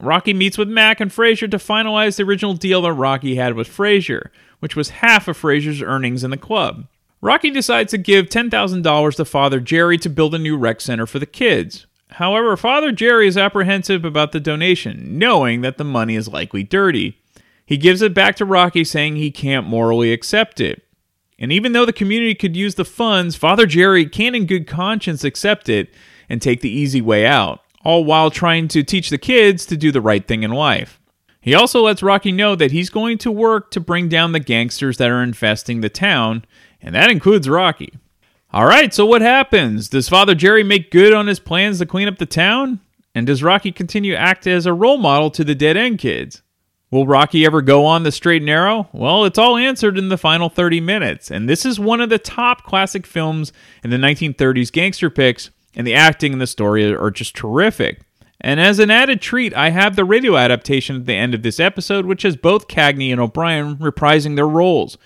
Rocky 0.00 0.34
meets 0.34 0.58
with 0.58 0.68
Mac 0.68 0.98
and 0.98 1.12
Frazier 1.12 1.46
to 1.46 1.58
finalize 1.58 2.16
the 2.16 2.24
original 2.24 2.54
deal 2.54 2.82
that 2.82 2.92
Rocky 2.94 3.36
had 3.36 3.54
with 3.54 3.68
Frazier, 3.68 4.32
which 4.58 4.74
was 4.74 4.90
half 4.90 5.28
of 5.28 5.36
Frazier's 5.36 5.80
earnings 5.80 6.24
in 6.24 6.32
the 6.32 6.36
club. 6.36 6.88
Rocky 7.20 7.50
decides 7.50 7.92
to 7.92 7.98
give 7.98 8.26
$10,000 8.26 9.14
to 9.14 9.24
Father 9.24 9.60
Jerry 9.60 9.96
to 9.98 10.10
build 10.10 10.34
a 10.34 10.40
new 10.40 10.56
rec 10.56 10.80
center 10.80 11.06
for 11.06 11.20
the 11.20 11.24
kids. 11.24 11.86
However, 12.08 12.56
Father 12.56 12.90
Jerry 12.90 13.28
is 13.28 13.36
apprehensive 13.36 14.04
about 14.04 14.32
the 14.32 14.40
donation, 14.40 15.20
knowing 15.20 15.60
that 15.60 15.78
the 15.78 15.84
money 15.84 16.16
is 16.16 16.26
likely 16.26 16.64
dirty. 16.64 17.16
He 17.70 17.76
gives 17.76 18.02
it 18.02 18.14
back 18.14 18.34
to 18.34 18.44
Rocky, 18.44 18.82
saying 18.82 19.14
he 19.14 19.30
can't 19.30 19.64
morally 19.64 20.12
accept 20.12 20.60
it. 20.60 20.82
And 21.38 21.52
even 21.52 21.70
though 21.70 21.86
the 21.86 21.92
community 21.92 22.34
could 22.34 22.56
use 22.56 22.74
the 22.74 22.84
funds, 22.84 23.36
Father 23.36 23.64
Jerry 23.64 24.06
can, 24.06 24.34
in 24.34 24.46
good 24.46 24.66
conscience, 24.66 25.22
accept 25.22 25.68
it 25.68 25.94
and 26.28 26.42
take 26.42 26.62
the 26.62 26.68
easy 26.68 27.00
way 27.00 27.24
out, 27.24 27.60
all 27.84 28.04
while 28.04 28.28
trying 28.28 28.66
to 28.66 28.82
teach 28.82 29.08
the 29.08 29.18
kids 29.18 29.64
to 29.66 29.76
do 29.76 29.92
the 29.92 30.00
right 30.00 30.26
thing 30.26 30.42
in 30.42 30.50
life. 30.50 30.98
He 31.40 31.54
also 31.54 31.82
lets 31.82 32.02
Rocky 32.02 32.32
know 32.32 32.56
that 32.56 32.72
he's 32.72 32.90
going 32.90 33.18
to 33.18 33.30
work 33.30 33.70
to 33.70 33.78
bring 33.78 34.08
down 34.08 34.32
the 34.32 34.40
gangsters 34.40 34.96
that 34.96 35.08
are 35.08 35.22
infesting 35.22 35.80
the 35.80 35.88
town, 35.88 36.44
and 36.82 36.92
that 36.96 37.08
includes 37.12 37.48
Rocky. 37.48 37.92
All 38.52 38.66
right, 38.66 38.92
so 38.92 39.06
what 39.06 39.22
happens? 39.22 39.88
Does 39.88 40.08
Father 40.08 40.34
Jerry 40.34 40.64
make 40.64 40.90
good 40.90 41.12
on 41.12 41.28
his 41.28 41.38
plans 41.38 41.78
to 41.78 41.86
clean 41.86 42.08
up 42.08 42.18
the 42.18 42.26
town? 42.26 42.80
And 43.14 43.28
does 43.28 43.44
Rocky 43.44 43.70
continue 43.70 44.10
to 44.10 44.20
act 44.20 44.48
as 44.48 44.66
a 44.66 44.74
role 44.74 44.98
model 44.98 45.30
to 45.30 45.44
the 45.44 45.54
dead 45.54 45.76
end 45.76 46.00
kids? 46.00 46.42
Will 46.90 47.06
Rocky 47.06 47.46
ever 47.46 47.62
go 47.62 47.86
on 47.86 48.02
the 48.02 48.10
straight 48.10 48.42
and 48.42 48.46
narrow? 48.46 48.88
Well, 48.92 49.24
it's 49.24 49.38
all 49.38 49.56
answered 49.56 49.96
in 49.96 50.08
the 50.08 50.18
final 50.18 50.48
30 50.48 50.80
minutes, 50.80 51.30
and 51.30 51.48
this 51.48 51.64
is 51.64 51.78
one 51.78 52.00
of 52.00 52.10
the 52.10 52.18
top 52.18 52.64
classic 52.64 53.06
films 53.06 53.52
in 53.84 53.90
the 53.90 53.96
1930s 53.96 54.72
gangster 54.72 55.08
picks, 55.08 55.50
and 55.76 55.86
the 55.86 55.94
acting 55.94 56.32
and 56.32 56.40
the 56.40 56.48
story 56.48 56.92
are 56.92 57.10
just 57.12 57.36
terrific. 57.36 58.00
And 58.40 58.58
as 58.58 58.80
an 58.80 58.90
added 58.90 59.20
treat, 59.20 59.54
I 59.54 59.70
have 59.70 59.94
the 59.94 60.04
radio 60.04 60.36
adaptation 60.36 60.96
at 60.96 61.06
the 61.06 61.14
end 61.14 61.32
of 61.32 61.42
this 61.42 61.60
episode, 61.60 62.06
which 62.06 62.22
has 62.22 62.34
both 62.34 62.66
Cagney 62.66 63.12
and 63.12 63.20
O'Brien 63.20 63.76
reprising 63.76 64.34
their 64.34 64.48
roles. 64.48 64.98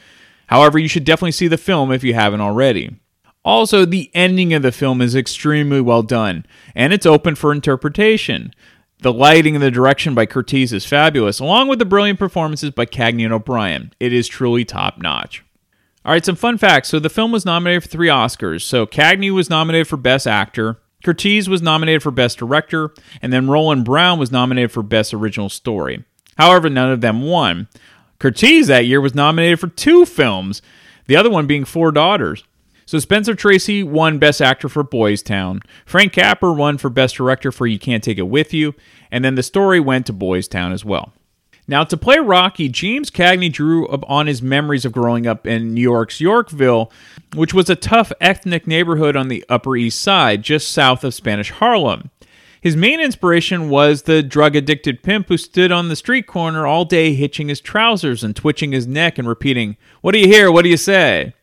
However, 0.47 0.79
you 0.79 0.89
should 0.89 1.05
definitely 1.05 1.33
see 1.33 1.49
the 1.49 1.59
film 1.59 1.93
if 1.93 2.03
you 2.03 2.15
haven't 2.15 2.41
already. 2.41 2.97
Also, 3.45 3.85
the 3.85 4.11
ending 4.15 4.55
of 4.55 4.63
the 4.63 4.73
film 4.73 5.03
is 5.03 5.15
extremely 5.15 5.83
well 5.83 6.03
done, 6.03 6.47
and 6.75 6.95
it's 6.95 7.05
open 7.05 7.35
for 7.35 7.53
interpretation. 7.53 8.55
The 9.05 9.13
lighting 9.13 9.55
and 9.55 9.63
the 9.63 9.71
direction 9.71 10.15
by 10.15 10.25
Curtiz 10.25 10.73
is 10.73 10.87
fabulous, 10.87 11.39
along 11.39 11.69
with 11.69 11.79
the 11.79 11.85
brilliant 11.85 12.19
performances 12.19 12.71
by 12.71 12.87
Cagney 12.87 13.25
and 13.25 13.35
O'Brien. 13.35 13.93
It 14.01 14.15
is 14.15 14.27
truly 14.27 14.65
top 14.65 14.97
notch. 14.97 15.45
All 16.07 16.13
right, 16.13 16.25
some 16.25 16.37
fun 16.37 16.57
facts. 16.57 16.89
So 16.89 16.99
the 16.99 17.11
film 17.11 17.31
was 17.31 17.45
nominated 17.45 17.83
for 17.83 17.91
three 17.91 18.09
Oscars. 18.09 18.63
So 18.63 18.87
Cagney 18.87 19.31
was 19.31 19.51
nominated 19.51 19.89
for 19.89 19.99
Best 19.99 20.27
Actor, 20.27 20.81
Curtiz 21.05 21.49
was 21.49 21.61
nominated 21.61 22.03
for 22.03 22.13
Best 22.13 22.39
Director, 22.39 22.95
and 23.21 23.31
then 23.31 23.47
Rowland 23.47 23.85
Brown 23.85 24.19
was 24.19 24.33
nominated 24.33 24.73
for 24.73 24.83
Best 24.83 25.13
Original 25.13 25.51
Story. 25.51 26.03
However, 26.39 26.71
none 26.71 26.91
of 26.91 27.03
them 27.03 27.21
won. 27.21 27.69
Curtiz 28.19 28.69
that 28.69 28.87
year 28.87 29.03
was 29.03 29.15
nominated 29.15 29.61
for 29.61 29.67
two 29.67 30.07
films, 30.07 30.63
the 31.09 31.17
other 31.17 31.29
one 31.29 31.47
being 31.47 31.67
Four 31.67 31.93
Daughters. 31.93 32.43
So 32.87 32.99
Spencer 32.99 33.35
Tracy 33.35 33.83
won 33.83 34.19
Best 34.19 34.43
Actor 34.43 34.69
for 34.69 34.83
Boys 34.83 35.23
Town. 35.23 35.61
Frank 35.87 36.13
Capra 36.13 36.53
won 36.53 36.79
for 36.79 36.91
Best 36.91 37.17
Director 37.17 37.51
for 37.51 37.67
You 37.67 37.79
Can't 37.79 38.05
Take 38.05 38.19
It 38.19 38.29
With 38.29 38.53
You, 38.53 38.75
and 39.11 39.25
then 39.25 39.35
the 39.35 39.43
story 39.43 39.81
went 39.81 40.07
to 40.07 40.13
Boys 40.13 40.49
Town 40.49 40.73
as 40.73 40.85
well. 40.85 41.13
Now, 41.67 41.83
to 41.85 41.97
play 41.97 42.19
Rocky, 42.19 42.69
James 42.69 43.11
Cagney 43.11 43.51
drew 43.51 43.89
on 43.89 44.27
his 44.27 44.43
memories 44.43 44.85
of 44.85 44.93
growing 44.93 45.27
up 45.27 45.47
in 45.47 45.73
New 45.73 45.81
York's 45.81 46.21
Yorkville, 46.21 46.93
which 47.35 47.55
was 47.55 47.71
a 47.71 47.77
tough 47.77 48.13
ethnic 48.21 48.67
neighborhood 48.67 49.17
on 49.17 49.29
the 49.29 49.43
Upper 49.49 49.75
East 49.75 50.03
Side, 50.03 50.43
just 50.43 50.71
south 50.71 51.05
of 51.05 51.15
Spanish 51.15 51.51
Harlem. 51.53 52.11
His 52.61 52.77
main 52.77 53.01
inspiration 53.01 53.71
was 53.71 54.03
the 54.03 54.23
drug 54.23 54.57
addicted 54.57 55.03
pimp 55.03 55.29
who 55.29 55.37
stood 55.37 55.73
on 55.73 55.89
the 55.89 55.97
street 55.97 56.27
corner 56.27 56.67
all 56.67 56.85
day 56.85 57.15
hitching 57.15 57.49
his 57.49 57.61
trousers 57.61 58.23
and 58.23 58.37
twitching 58.37 58.73
his 58.73 58.87
neck 58.87 59.19
and 59.19 59.29
repeating, 59.29 59.77
What 60.03 60.13
do 60.13 60.19
you 60.19 60.27
hear? 60.27 60.53
What 60.53 60.63
do 60.63 60.71
you 60.71 60.79
say? 60.79 61.35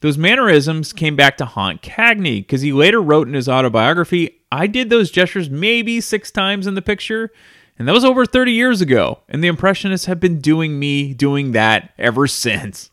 Those 0.00 0.18
mannerisms 0.18 0.92
came 0.92 1.16
back 1.16 1.36
to 1.38 1.44
haunt 1.44 1.82
Cagney 1.82 2.38
because 2.38 2.62
he 2.62 2.72
later 2.72 3.00
wrote 3.00 3.28
in 3.28 3.34
his 3.34 3.48
autobiography, 3.48 4.40
I 4.52 4.66
did 4.66 4.90
those 4.90 5.10
gestures 5.10 5.50
maybe 5.50 6.00
six 6.00 6.30
times 6.30 6.66
in 6.66 6.74
the 6.74 6.82
picture, 6.82 7.32
and 7.78 7.88
that 7.88 7.94
was 7.94 8.04
over 8.04 8.26
30 8.26 8.52
years 8.52 8.80
ago, 8.80 9.20
and 9.28 9.42
the 9.42 9.48
Impressionists 9.48 10.06
have 10.06 10.20
been 10.20 10.40
doing 10.40 10.78
me 10.78 11.14
doing 11.14 11.52
that 11.52 11.92
ever 11.98 12.26
since. 12.26 12.90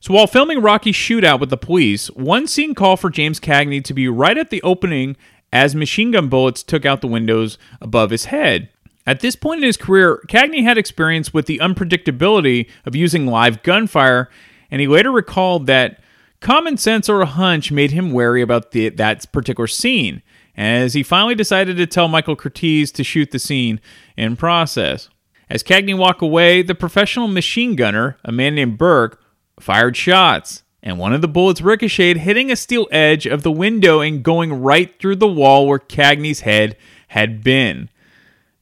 So 0.00 0.14
while 0.14 0.26
filming 0.26 0.62
Rocky's 0.62 0.94
shootout 0.94 1.40
with 1.40 1.50
the 1.50 1.56
police, 1.56 2.08
one 2.10 2.46
scene 2.46 2.74
called 2.74 3.00
for 3.00 3.10
James 3.10 3.40
Cagney 3.40 3.82
to 3.84 3.94
be 3.94 4.08
right 4.08 4.38
at 4.38 4.50
the 4.50 4.62
opening 4.62 5.16
as 5.52 5.74
machine 5.74 6.12
gun 6.12 6.28
bullets 6.28 6.62
took 6.62 6.84
out 6.84 7.00
the 7.00 7.06
windows 7.06 7.58
above 7.80 8.10
his 8.10 8.26
head. 8.26 8.68
At 9.06 9.20
this 9.20 9.36
point 9.36 9.58
in 9.58 9.66
his 9.66 9.76
career, 9.76 10.22
Cagney 10.28 10.62
had 10.62 10.78
experience 10.78 11.32
with 11.32 11.46
the 11.46 11.58
unpredictability 11.58 12.68
of 12.84 12.96
using 12.96 13.26
live 13.26 13.62
gunfire, 13.62 14.28
and 14.70 14.80
he 14.80 14.88
later 14.88 15.12
recalled 15.12 15.66
that 15.66 16.00
Common 16.40 16.76
sense 16.76 17.08
or 17.08 17.22
a 17.22 17.26
hunch 17.26 17.72
made 17.72 17.92
him 17.92 18.12
wary 18.12 18.42
about 18.42 18.72
the, 18.72 18.88
that 18.90 19.30
particular 19.32 19.66
scene, 19.66 20.22
as 20.56 20.94
he 20.94 21.02
finally 21.02 21.34
decided 21.34 21.76
to 21.76 21.86
tell 21.86 22.08
Michael 22.08 22.36
Curtiz 22.36 22.92
to 22.92 23.04
shoot 23.04 23.30
the 23.30 23.38
scene 23.38 23.80
in 24.16 24.36
process. 24.36 25.08
As 25.48 25.62
Cagney 25.62 25.96
walked 25.96 26.22
away, 26.22 26.62
the 26.62 26.74
professional 26.74 27.28
machine 27.28 27.76
gunner, 27.76 28.16
a 28.24 28.32
man 28.32 28.54
named 28.54 28.78
Burke, 28.78 29.20
fired 29.60 29.96
shots, 29.96 30.62
and 30.82 30.98
one 30.98 31.12
of 31.12 31.20
the 31.20 31.28
bullets 31.28 31.60
ricocheted, 31.60 32.18
hitting 32.18 32.50
a 32.50 32.56
steel 32.56 32.86
edge 32.90 33.26
of 33.26 33.42
the 33.42 33.50
window 33.50 34.00
and 34.00 34.22
going 34.22 34.52
right 34.62 34.98
through 35.00 35.16
the 35.16 35.26
wall 35.26 35.66
where 35.66 35.78
Cagney's 35.78 36.40
head 36.40 36.76
had 37.08 37.42
been. 37.42 37.88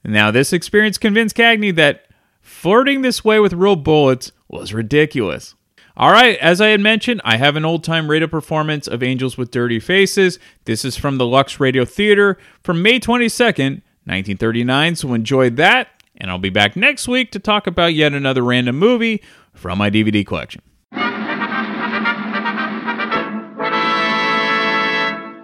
Now, 0.05 0.31
this 0.31 0.53
experience 0.53 0.99
convinced 0.99 1.37
Cagney 1.37 1.75
that 1.77 2.07
flirting 2.41 3.03
this 3.03 3.25
way 3.25 3.41
with 3.41 3.53
real 3.55 3.77
bullets 3.77 4.33
was 4.49 4.75
ridiculous. 4.75 5.55
All 5.97 6.11
right, 6.11 6.37
as 6.39 6.61
I 6.61 6.71
had 6.71 6.81
mentioned, 6.81 7.21
I 7.25 7.37
have 7.37 7.55
an 7.55 7.65
old 7.65 7.85
time 7.85 8.11
radio 8.11 8.27
performance 8.27 8.89
of 8.89 9.01
Angels 9.01 9.39
with 9.39 9.53
Dirty 9.53 9.79
Faces. 9.79 10.41
This 10.65 10.85
is 10.85 10.97
from 10.97 11.19
the 11.19 11.27
Lux 11.27 11.61
Radio 11.61 11.85
Theater 11.85 12.37
from 12.65 12.83
May 12.83 12.99
22nd, 12.99 13.81
1939. 14.03 14.97
So 14.97 15.15
enjoy 15.15 15.51
that, 15.51 16.03
and 16.17 16.33
I'll 16.33 16.39
be 16.39 16.51
back 16.51 16.75
next 16.75 17.07
week 17.07 17.31
to 17.31 17.39
talk 17.39 17.69
about 17.69 17.95
yet 17.95 18.13
another 18.13 18.43
random 18.43 18.77
movie 18.77 19.23
from 19.53 19.79
my 19.79 19.89
DVD 19.89 20.27
collection. 20.27 20.63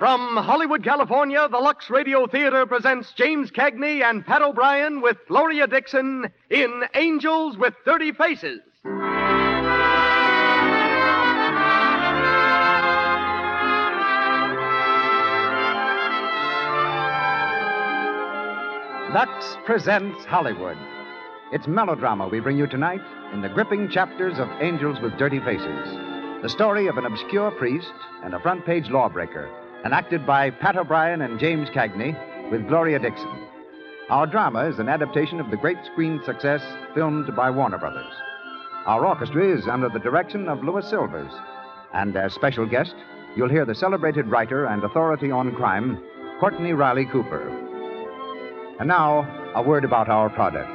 From 0.00 0.36
Hollywood, 0.36 0.82
California, 0.82 1.46
the 1.48 1.58
Lux 1.58 1.88
Radio 1.90 2.26
Theater 2.26 2.66
presents 2.66 3.12
James 3.12 3.52
Cagney 3.52 4.02
and 4.02 4.26
Pat 4.26 4.42
O'Brien 4.42 5.00
with 5.00 5.18
Gloria 5.28 5.68
Dickson 5.68 6.26
in 6.48 6.82
Angels 6.94 7.56
with 7.56 7.74
Dirty 7.84 8.10
Faces. 8.10 8.58
Lux 19.12 19.56
presents 19.66 20.24
Hollywood. 20.26 20.76
It's 21.50 21.66
melodrama 21.66 22.28
we 22.28 22.38
bring 22.38 22.56
you 22.56 22.68
tonight 22.68 23.00
in 23.32 23.42
the 23.42 23.48
gripping 23.48 23.90
chapters 23.90 24.38
of 24.38 24.48
Angels 24.60 25.00
with 25.00 25.18
Dirty 25.18 25.40
Faces. 25.40 26.42
The 26.42 26.48
story 26.48 26.86
of 26.86 26.96
an 26.96 27.06
obscure 27.06 27.50
priest 27.50 27.92
and 28.22 28.34
a 28.34 28.38
front 28.38 28.64
page 28.64 28.88
lawbreaker, 28.88 29.50
enacted 29.84 30.24
by 30.24 30.50
Pat 30.50 30.76
O'Brien 30.76 31.22
and 31.22 31.40
James 31.40 31.68
Cagney 31.70 32.14
with 32.52 32.68
Gloria 32.68 33.00
Dickson. 33.00 33.48
Our 34.10 34.28
drama 34.28 34.68
is 34.68 34.78
an 34.78 34.88
adaptation 34.88 35.40
of 35.40 35.50
the 35.50 35.56
great 35.56 35.84
screen 35.90 36.20
success 36.24 36.62
filmed 36.94 37.34
by 37.34 37.50
Warner 37.50 37.78
Brothers. 37.78 38.14
Our 38.86 39.04
orchestra 39.04 39.58
is 39.58 39.66
under 39.66 39.88
the 39.88 39.98
direction 39.98 40.48
of 40.48 40.62
Louis 40.62 40.88
Silvers. 40.88 41.32
And 41.92 42.16
as 42.16 42.32
special 42.32 42.64
guest, 42.64 42.94
you'll 43.34 43.48
hear 43.48 43.64
the 43.64 43.74
celebrated 43.74 44.28
writer 44.28 44.66
and 44.66 44.84
authority 44.84 45.32
on 45.32 45.52
crime, 45.56 46.00
Courtney 46.38 46.74
Riley 46.74 47.06
Cooper. 47.06 47.69
And 48.80 48.88
now, 48.88 49.28
a 49.54 49.62
word 49.62 49.84
about 49.84 50.08
our 50.08 50.30
product. 50.30 50.74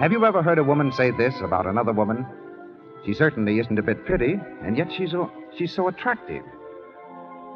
Have 0.00 0.10
you 0.10 0.26
ever 0.26 0.42
heard 0.42 0.58
a 0.58 0.64
woman 0.64 0.90
say 0.90 1.12
this 1.12 1.34
about 1.44 1.64
another 1.64 1.92
woman? 1.92 2.26
She 3.06 3.14
certainly 3.14 3.60
isn't 3.60 3.78
a 3.78 3.84
bit 3.84 4.04
pretty, 4.04 4.34
and 4.64 4.76
yet 4.76 4.88
she's, 4.96 5.14
she's 5.56 5.72
so 5.72 5.86
attractive. 5.86 6.42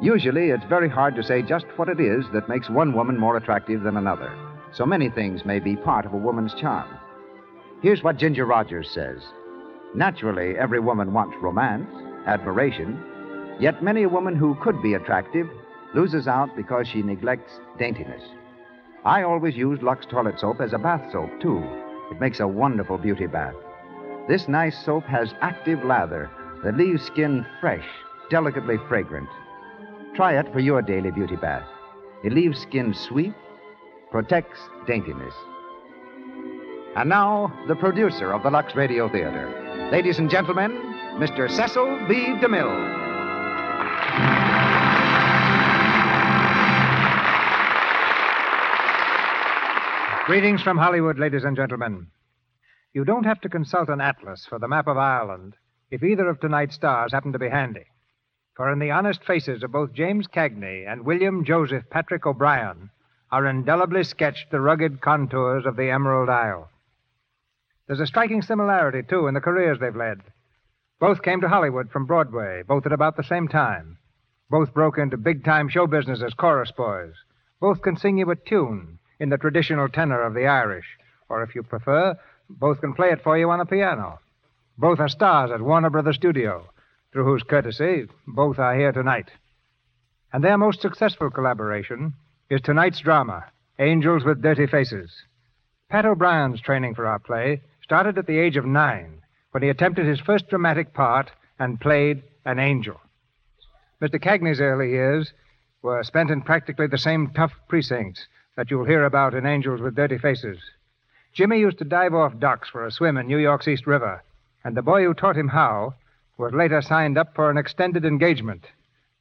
Usually, 0.01 0.51
it's 0.51 0.63
very 0.69 0.87
hard 0.87 1.17
to 1.17 1.23
say 1.23 1.41
just 1.41 1.65
what 1.75 1.89
it 1.89 1.99
is 1.99 2.23
that 2.31 2.47
makes 2.47 2.69
one 2.69 2.93
woman 2.93 3.17
more 3.17 3.35
attractive 3.35 3.83
than 3.83 3.97
another. 3.97 4.33
So 4.71 4.85
many 4.85 5.09
things 5.09 5.43
may 5.43 5.59
be 5.59 5.75
part 5.75 6.05
of 6.05 6.13
a 6.13 6.17
woman's 6.17 6.53
charm. 6.53 6.97
Here's 7.81 8.01
what 8.01 8.15
Ginger 8.15 8.45
Rogers 8.45 8.89
says 8.91 9.21
Naturally, 9.93 10.57
every 10.57 10.79
woman 10.79 11.11
wants 11.11 11.35
romance, 11.41 11.91
admiration, 12.27 12.97
yet 13.59 13.83
many 13.83 14.03
a 14.03 14.09
woman 14.09 14.37
who 14.37 14.55
could 14.63 14.81
be 14.81 14.93
attractive 14.93 15.49
loses 15.93 16.29
out 16.29 16.55
because 16.55 16.87
she 16.87 17.01
neglects 17.01 17.59
daintiness. 17.77 18.23
I 19.05 19.23
always 19.23 19.55
use 19.55 19.81
Lux 19.81 20.05
toilet 20.05 20.39
soap 20.39 20.61
as 20.61 20.71
a 20.71 20.77
bath 20.77 21.11
soap, 21.11 21.29
too. 21.41 21.61
It 22.11 22.21
makes 22.21 22.39
a 22.39 22.47
wonderful 22.47 22.97
beauty 22.97 23.27
bath. 23.27 23.55
This 24.29 24.47
nice 24.47 24.77
soap 24.85 25.03
has 25.05 25.33
active 25.41 25.83
lather 25.83 26.29
that 26.63 26.77
leaves 26.77 27.03
skin 27.03 27.45
fresh, 27.59 27.85
delicately 28.29 28.77
fragrant. 28.87 29.27
Try 30.15 30.39
it 30.39 30.51
for 30.53 30.59
your 30.59 30.81
daily 30.81 31.11
beauty 31.11 31.35
bath. 31.35 31.67
It 32.23 32.31
leaves 32.31 32.61
skin 32.61 32.93
sweet, 32.93 33.33
protects 34.09 34.59
daintiness. 34.87 35.33
And 36.95 37.09
now, 37.09 37.51
the 37.67 37.75
producer 37.75 38.31
of 38.31 38.43
the 38.43 38.51
Lux 38.51 38.75
Radio 38.75 39.09
Theater. 39.09 39.89
Ladies 39.91 40.19
and 40.19 40.29
gentlemen, 40.29 40.71
Mr. 41.17 41.51
Cecil 41.51 42.07
B. 42.07 42.15
DeMille. 42.39 43.02
Greetings 50.25 50.61
from 50.61 50.77
Hollywood, 50.77 51.19
ladies 51.19 51.43
and 51.43 51.53
gentlemen. 51.53 52.07
You 52.93 53.03
don't 53.03 53.25
have 53.25 53.41
to 53.41 53.49
consult 53.49 53.89
an 53.89 53.99
atlas 53.99 54.45
for 54.45 54.57
the 54.57 54.69
map 54.69 54.87
of 54.87 54.97
Ireland 54.97 55.57
if 55.91 56.01
either 56.01 56.29
of 56.29 56.39
tonight's 56.39 56.75
stars 56.75 57.11
happen 57.11 57.33
to 57.33 57.39
be 57.39 57.49
handy. 57.49 57.87
For 58.55 58.71
in 58.71 58.79
the 58.79 58.91
honest 58.91 59.21
faces 59.25 59.63
of 59.63 59.73
both 59.73 59.91
James 59.91 60.25
Cagney 60.27 60.89
and 60.89 61.03
William 61.03 61.43
Joseph 61.43 61.89
Patrick 61.89 62.25
O'Brien 62.25 62.89
are 63.33 63.45
indelibly 63.45 64.01
sketched 64.05 64.49
the 64.49 64.61
rugged 64.61 65.01
contours 65.01 65.65
of 65.65 65.75
the 65.75 65.89
Emerald 65.89 66.29
Isle. 66.29 66.69
There's 67.87 67.99
a 67.99 68.07
striking 68.07 68.41
similarity, 68.41 69.03
too, 69.03 69.27
in 69.27 69.33
the 69.33 69.41
careers 69.41 69.79
they've 69.81 69.93
led. 69.93 70.21
Both 71.01 71.21
came 71.21 71.41
to 71.41 71.49
Hollywood 71.49 71.91
from 71.91 72.05
Broadway, 72.05 72.63
both 72.65 72.85
at 72.85 72.93
about 72.93 73.17
the 73.17 73.23
same 73.23 73.49
time. 73.49 73.97
Both 74.49 74.73
broke 74.73 74.97
into 74.97 75.17
big 75.17 75.43
time 75.43 75.67
show 75.67 75.85
business 75.85 76.21
as 76.25 76.33
chorus 76.33 76.71
boys. 76.71 77.11
Both 77.59 77.81
can 77.81 77.97
sing 77.97 78.17
you 78.17 78.31
a 78.31 78.37
tune 78.37 78.99
in 79.19 79.29
the 79.29 79.37
traditional 79.37 79.87
tenor 79.87 80.21
of 80.21 80.33
the 80.33 80.47
Irish, 80.47 80.85
or 81.29 81.43
if 81.43 81.55
you 81.55 81.63
prefer, 81.63 82.17
both 82.49 82.81
can 82.81 82.93
play 82.93 83.11
it 83.11 83.23
for 83.23 83.37
you 83.37 83.49
on 83.49 83.59
a 83.59 83.65
piano. 83.65 84.19
Both 84.77 84.99
are 84.99 85.09
stars 85.09 85.51
at 85.51 85.61
Warner 85.61 85.89
Brothers 85.89 86.15
Studio, 86.15 86.69
through 87.11 87.25
whose 87.25 87.43
courtesy 87.43 88.07
both 88.27 88.59
are 88.59 88.75
here 88.75 88.91
tonight. 88.91 89.29
And 90.31 90.43
their 90.43 90.57
most 90.57 90.81
successful 90.81 91.29
collaboration 91.29 92.13
is 92.49 92.61
tonight's 92.61 92.99
drama, 92.99 93.45
Angels 93.79 94.23
with 94.23 94.41
Dirty 94.41 94.67
Faces. 94.67 95.11
Pat 95.89 96.05
O'Brien's 96.05 96.61
training 96.61 96.95
for 96.95 97.05
our 97.05 97.19
play 97.19 97.61
started 97.83 98.17
at 98.17 98.25
the 98.25 98.39
age 98.39 98.57
of 98.57 98.65
nine 98.65 99.21
when 99.51 99.61
he 99.61 99.69
attempted 99.69 100.07
his 100.07 100.19
first 100.19 100.47
dramatic 100.49 100.93
part 100.93 101.29
and 101.59 101.79
played 101.79 102.23
an 102.45 102.57
angel. 102.57 102.99
Mr. 104.01 104.19
Cagney's 104.21 104.59
early 104.59 104.89
years 104.89 105.31
were 105.83 106.03
spent 106.03 106.31
in 106.31 106.41
practically 106.41 106.87
the 106.87 106.97
same 106.97 107.29
tough 107.35 107.53
precincts 107.67 108.25
that 108.55 108.69
you'll 108.69 108.85
hear 108.85 109.05
about 109.05 109.33
in 109.33 109.45
Angels 109.45 109.81
with 109.81 109.95
Dirty 109.95 110.17
Faces. 110.17 110.59
Jimmy 111.33 111.59
used 111.59 111.79
to 111.79 111.85
dive 111.85 112.13
off 112.13 112.37
docks 112.37 112.69
for 112.69 112.85
a 112.85 112.91
swim 112.91 113.17
in 113.17 113.25
New 113.25 113.39
York's 113.39 113.67
East 113.67 113.87
River, 113.87 114.23
and 114.63 114.77
the 114.77 114.83
boy 114.83 115.03
who 115.03 115.13
taught 115.13 115.35
him 115.35 115.47
how 115.47 115.95
was 116.37 116.53
later 116.53 116.81
signed 116.81 117.17
up 117.17 117.33
for 117.33 117.49
an 117.49 117.57
extended 117.57 118.05
engagement 118.05 118.65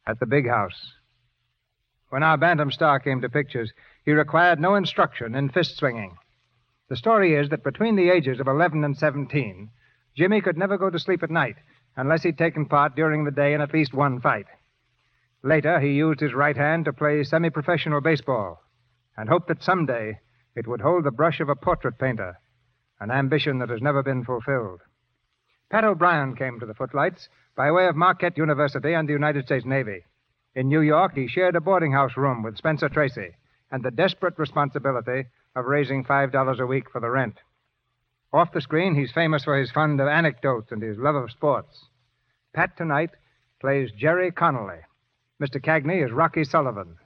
at 0.07 0.21
the 0.21 0.27
big 0.27 0.47
house. 0.47 0.93
When 2.11 2.23
our 2.23 2.37
Bantam 2.37 2.71
star 2.71 3.01
came 3.01 3.23
to 3.23 3.31
pictures, 3.31 3.73
he 4.05 4.13
required 4.13 4.61
no 4.61 4.75
instruction 4.75 5.35
in 5.35 5.49
fist 5.49 5.79
swinging. 5.79 6.19
The 6.91 6.97
story 6.97 7.35
is 7.35 7.49
that 7.49 7.65
between 7.65 7.97
the 7.97 8.11
ages 8.11 8.39
of 8.39 8.49
11 8.49 8.85
and 8.85 8.97
17, 8.97 9.71
Jimmy 10.15 10.43
could 10.43 10.59
never 10.59 10.77
go 10.77 10.91
to 10.91 10.99
sleep 10.99 11.23
at 11.23 11.31
night 11.31 11.57
unless 11.97 12.23
he'd 12.23 12.37
taken 12.37 12.67
part 12.67 12.95
during 12.95 13.25
the 13.25 13.31
day 13.31 13.55
in 13.55 13.63
at 13.63 13.73
least 13.73 13.95
one 13.95 14.21
fight. 14.21 14.47
Later, 15.43 15.81
he 15.81 15.93
used 15.93 16.21
his 16.21 16.35
right 16.35 16.57
hand 16.57 16.85
to 16.85 16.93
play 16.93 17.25
semi 17.25 17.49
professional 17.49 18.03
baseball 18.03 18.63
and 19.17 19.29
hoped 19.29 19.49
that 19.49 19.63
someday 19.63 20.19
it 20.55 20.67
would 20.67 20.81
hold 20.81 21.05
the 21.05 21.11
brush 21.11 21.41
of 21.41 21.49
a 21.49 21.57
portrait 21.57 21.99
painter, 21.99 22.39
an 23.01 23.11
ambition 23.11 23.59
that 23.59 23.71
has 23.71 23.83
never 23.83 24.03
been 24.03 24.25
fulfilled. 24.25 24.81
Pat 25.71 25.85
O'Brien 25.85 26.37
came 26.37 26.61
to 26.61 26.67
the 26.67 26.75
Footlights 26.75 27.29
by 27.57 27.71
way 27.71 27.87
of 27.87 27.97
Marquette 27.97 28.37
University 28.37 28.93
and 28.93 29.09
the 29.09 29.13
United 29.13 29.47
States 29.47 29.65
Navy. 29.65 30.05
In 30.55 30.69
New 30.69 30.83
York, 30.83 31.15
he 31.15 31.29
shared 31.29 31.57
a 31.57 31.61
boarding 31.61 31.93
house 31.93 32.17
room 32.17 32.43
with 32.43 32.59
Spencer 32.59 32.89
Tracy 32.89 33.31
and 33.71 33.83
the 33.83 33.91
desperate 33.91 34.39
responsibility 34.39 35.25
of 35.57 35.65
raising 35.65 36.05
$5 36.05 36.61
a 36.61 36.67
week 36.67 36.91
for 36.91 37.01
the 37.01 37.11
rent. 37.11 37.39
Off 38.33 38.53
the 38.53 38.61
screen, 38.61 38.95
he's 38.95 39.13
famous 39.13 39.45
for 39.45 39.59
his 39.59 39.71
fund 39.71 40.01
of 40.01 40.09
anecdotes 40.09 40.73
and 40.73 40.83
his 40.83 40.99
love 40.99 41.15
of 41.15 41.31
sports. 41.31 41.87
Pat 42.55 42.77
tonight 42.77 43.11
plays 43.61 43.91
Jerry 43.93 44.31
Connolly. 44.31 44.81
Mr. 45.43 45.63
Cagney 45.63 46.05
is 46.05 46.13
Rocky 46.13 46.45
Sullivan. 46.45 46.97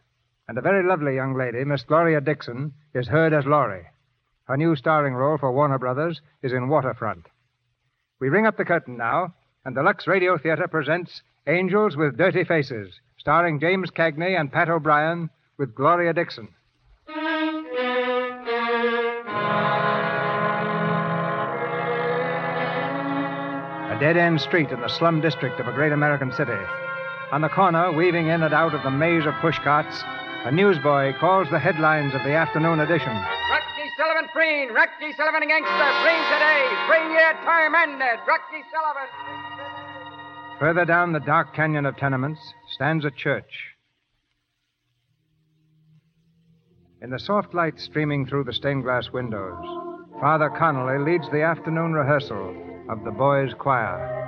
And 0.48 0.56
a 0.56 0.62
very 0.62 0.86
lovely 0.86 1.14
young 1.16 1.36
lady, 1.36 1.64
Miss 1.64 1.82
Gloria 1.82 2.20
Dickson, 2.20 2.72
is 2.94 3.08
heard 3.08 3.32
as 3.32 3.46
Laurie. 3.46 3.86
Her 4.44 4.56
new 4.56 4.76
starring 4.76 5.14
role 5.14 5.38
for 5.38 5.50
Warner 5.50 5.78
Brothers 5.78 6.20
is 6.42 6.52
in 6.52 6.68
Waterfront. 6.68 7.26
We 8.20 8.28
ring 8.28 8.46
up 8.46 8.56
the 8.56 8.64
curtain 8.64 8.96
now, 8.96 9.34
and 9.64 9.76
the 9.76 9.82
Lux 9.82 10.06
Radio 10.06 10.38
Theater 10.38 10.68
presents 10.68 11.22
Angels 11.48 11.96
with 11.96 12.16
Dirty 12.16 12.44
Faces, 12.44 13.00
starring 13.18 13.58
James 13.58 13.90
Cagney 13.90 14.38
and 14.38 14.52
Pat 14.52 14.68
O'Brien 14.68 15.30
with 15.58 15.74
Gloria 15.74 16.12
Dickson. 16.12 16.48
A 23.90 23.98
dead 23.98 24.16
end 24.16 24.40
street 24.40 24.70
in 24.70 24.80
the 24.80 24.88
slum 24.88 25.20
district 25.20 25.58
of 25.58 25.66
a 25.66 25.72
great 25.72 25.90
American 25.90 26.30
city. 26.32 26.52
On 27.32 27.40
the 27.40 27.48
corner, 27.48 27.90
weaving 27.90 28.28
in 28.28 28.44
and 28.44 28.54
out 28.54 28.74
of 28.74 28.82
the 28.84 28.90
maze 28.90 29.26
of 29.26 29.34
pushcarts, 29.34 30.04
a 30.44 30.50
newsboy 30.50 31.14
calls 31.18 31.48
the 31.50 31.58
headlines 31.58 32.14
of 32.14 32.22
the 32.22 32.32
afternoon 32.34 32.80
edition. 32.80 33.12
Rocky 33.12 33.88
Sullivan 33.96 34.28
Freen, 34.32 34.72
Rocky 34.72 35.12
Sullivan 35.16 35.48
gangster, 35.48 35.90
free 36.02 36.22
today, 36.32 36.62
three 36.86 37.12
year 37.12 37.32
term 37.44 37.74
ended, 37.74 38.02
uh, 38.02 38.26
Rocky 38.26 38.62
Sullivan. 38.70 39.08
Further 40.58 40.84
down 40.84 41.12
the 41.12 41.20
dark 41.20 41.54
canyon 41.54 41.86
of 41.86 41.96
tenements 41.96 42.40
stands 42.72 43.04
a 43.04 43.10
church. 43.10 43.74
In 47.02 47.10
the 47.10 47.18
soft 47.18 47.54
light 47.54 47.78
streaming 47.78 48.26
through 48.26 48.44
the 48.44 48.52
stained 48.52 48.84
glass 48.84 49.10
windows, 49.12 49.64
Father 50.20 50.50
Connolly 50.50 50.98
leads 50.98 51.30
the 51.30 51.42
afternoon 51.42 51.92
rehearsal 51.92 52.56
of 52.88 53.04
the 53.04 53.10
boys' 53.10 53.52
choir. 53.58 54.25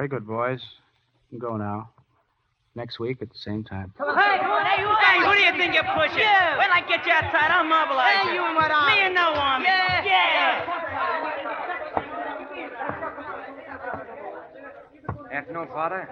Very 0.00 0.08
good, 0.08 0.26
boys. 0.26 0.62
You 1.30 1.38
can 1.38 1.46
go 1.46 1.58
now. 1.58 1.90
Next 2.74 2.98
week 2.98 3.20
at 3.20 3.28
the 3.28 3.36
same 3.36 3.62
time. 3.62 3.92
Come 3.98 4.08
on, 4.08 4.16
hey, 4.16 4.38
come 4.38 4.50
on, 4.50 4.64
hey, 4.64 4.80
who, 4.80 4.88
hey, 4.96 5.18
who 5.18 5.34
do 5.34 5.40
you 5.42 5.52
think 5.60 5.74
you're 5.74 5.84
pushing? 5.92 6.16
You. 6.16 6.56
Wait 6.56 6.64
till 6.64 6.72
I 6.72 6.80
get 6.88 7.04
you 7.04 7.12
outside, 7.12 7.50
I'll 7.50 7.64
mobilize 7.64 8.16
Hey, 8.24 8.32
you 8.32 8.42
and 8.42 8.56
what 8.56 8.70
army? 8.70 8.94
Me 8.94 9.00
and 9.02 9.14
no 9.14 9.34
army. 9.34 9.66
Yeah. 9.66 10.04
Yeah. 10.06 10.64
Afternoon, 15.32 15.68
Father. 15.68 16.08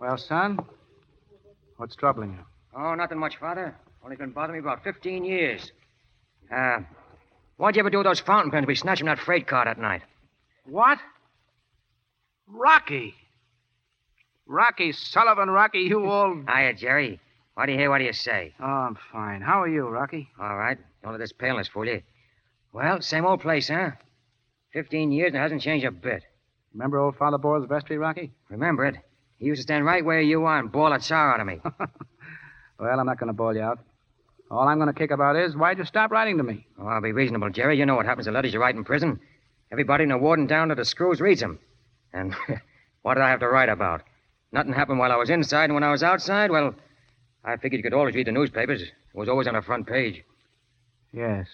Well, 0.00 0.16
son, 0.16 0.60
what's 1.78 1.96
troubling 1.96 2.30
you? 2.30 2.44
Oh, 2.80 2.94
nothing 2.94 3.18
much, 3.18 3.38
Father. 3.38 3.74
Only 4.04 4.14
been 4.14 4.30
bothering 4.30 4.62
me 4.62 4.64
about 4.64 4.84
15 4.84 5.24
years. 5.24 5.72
Uh, 6.48 6.78
why'd 7.56 7.74
you 7.74 7.80
ever 7.80 7.90
do 7.90 8.04
those 8.04 8.20
fountain 8.20 8.52
pens 8.52 8.68
we 8.68 8.76
snatched 8.76 9.00
from 9.00 9.08
that 9.08 9.18
freight 9.18 9.48
car 9.48 9.64
that 9.64 9.80
night? 9.80 10.02
What? 10.64 11.00
Rocky. 12.62 13.14
Rocky 14.46 14.92
Sullivan, 14.92 15.50
Rocky, 15.50 15.80
you 15.80 16.04
old. 16.10 16.48
Hiya, 16.48 16.74
Jerry. 16.74 17.20
What 17.54 17.66
do 17.66 17.72
you 17.72 17.78
hear? 17.78 17.90
What 17.90 17.98
do 17.98 18.04
you 18.04 18.12
say? 18.12 18.54
Oh, 18.60 18.64
I'm 18.64 18.96
fine. 19.10 19.40
How 19.42 19.62
are 19.62 19.68
you, 19.68 19.88
Rocky? 19.88 20.28
All 20.40 20.56
right. 20.56 20.78
Don't 21.02 21.12
let 21.12 21.18
this 21.18 21.32
paleness 21.32 21.66
fool 21.68 21.86
you. 21.86 22.02
Well, 22.72 23.02
same 23.02 23.26
old 23.26 23.40
place, 23.40 23.68
huh? 23.68 23.90
Fifteen 24.72 25.10
years 25.10 25.28
and 25.28 25.36
it 25.36 25.40
hasn't 25.40 25.62
changed 25.62 25.84
a 25.84 25.90
bit. 25.90 26.22
Remember 26.72 26.98
old 26.98 27.16
Father 27.16 27.36
Boyle's 27.36 27.66
vestry, 27.66 27.98
Rocky? 27.98 28.30
Remember 28.48 28.86
it? 28.86 28.96
He 29.38 29.46
used 29.46 29.58
to 29.58 29.62
stand 29.64 29.84
right 29.84 30.04
where 30.04 30.20
you 30.20 30.44
are 30.44 30.58
and 30.58 30.70
bawl 30.70 30.90
that 30.90 31.02
sour 31.02 31.34
out 31.34 31.40
of 31.40 31.46
me. 31.46 31.60
Well, 32.78 32.98
I'm 32.98 33.06
not 33.06 33.18
going 33.20 33.28
to 33.28 33.32
bawl 33.32 33.54
you 33.54 33.60
out. 33.60 33.78
All 34.50 34.66
I'm 34.66 34.78
going 34.78 34.92
to 34.92 34.98
kick 34.98 35.12
about 35.12 35.36
is 35.36 35.54
why'd 35.54 35.78
you 35.78 35.84
stop 35.84 36.10
writing 36.10 36.38
to 36.38 36.42
me? 36.42 36.66
Oh, 36.80 36.86
I'll 36.88 37.00
be 37.00 37.12
reasonable, 37.12 37.48
Jerry. 37.50 37.78
You 37.78 37.86
know 37.86 37.94
what 37.94 38.06
happens 38.06 38.26
to 38.26 38.32
letters 38.32 38.52
you 38.52 38.60
write 38.60 38.74
in 38.74 38.82
prison. 38.82 39.20
Everybody 39.70 40.02
in 40.02 40.08
the 40.08 40.18
warden 40.18 40.48
down 40.48 40.68
to 40.68 40.74
the 40.74 40.84
screws 40.84 41.20
reads 41.20 41.40
them. 41.40 41.60
And 42.12 42.34
what 43.02 43.14
did 43.14 43.22
I 43.22 43.30
have 43.30 43.40
to 43.40 43.48
write 43.48 43.68
about? 43.68 44.02
Nothing 44.52 44.72
happened 44.72 44.98
while 44.98 45.12
I 45.12 45.16
was 45.16 45.30
inside, 45.30 45.64
and 45.64 45.74
when 45.74 45.84
I 45.84 45.90
was 45.90 46.02
outside, 46.02 46.50
well, 46.50 46.74
I 47.44 47.56
figured 47.56 47.78
you 47.78 47.82
could 47.82 47.94
always 47.94 48.14
read 48.14 48.26
the 48.26 48.32
newspapers. 48.32 48.82
It 48.82 48.92
was 49.14 49.28
always 49.28 49.46
on 49.46 49.54
the 49.54 49.62
front 49.62 49.86
page. 49.86 50.22
Yes. 51.12 51.48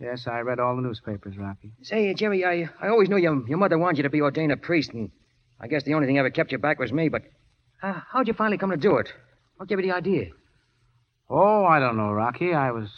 Yes, 0.00 0.26
I 0.26 0.40
read 0.40 0.60
all 0.60 0.76
the 0.76 0.82
newspapers, 0.82 1.36
Rocky. 1.36 1.72
Say, 1.82 2.12
Jerry, 2.14 2.44
I, 2.44 2.68
I 2.80 2.88
always 2.88 3.08
knew 3.08 3.16
your, 3.16 3.46
your 3.48 3.58
mother 3.58 3.78
wanted 3.78 3.98
you 3.98 4.02
to 4.04 4.10
be 4.10 4.20
ordained 4.20 4.52
a 4.52 4.56
priest, 4.56 4.90
and 4.92 5.10
I 5.60 5.66
guess 5.66 5.82
the 5.84 5.94
only 5.94 6.06
thing 6.06 6.18
ever 6.18 6.30
kept 6.30 6.52
you 6.52 6.58
back 6.58 6.78
was 6.78 6.92
me, 6.92 7.08
but 7.08 7.22
uh, 7.82 8.00
how'd 8.12 8.28
you 8.28 8.34
finally 8.34 8.58
come 8.58 8.70
to 8.70 8.76
do 8.76 8.96
it? 8.98 9.12
What 9.56 9.68
gave 9.68 9.78
you 9.80 9.86
the 9.86 9.96
idea? 9.96 10.26
Oh, 11.30 11.64
I 11.64 11.78
don't 11.80 11.96
know, 11.96 12.12
Rocky. 12.12 12.54
I 12.54 12.70
was 12.70 12.88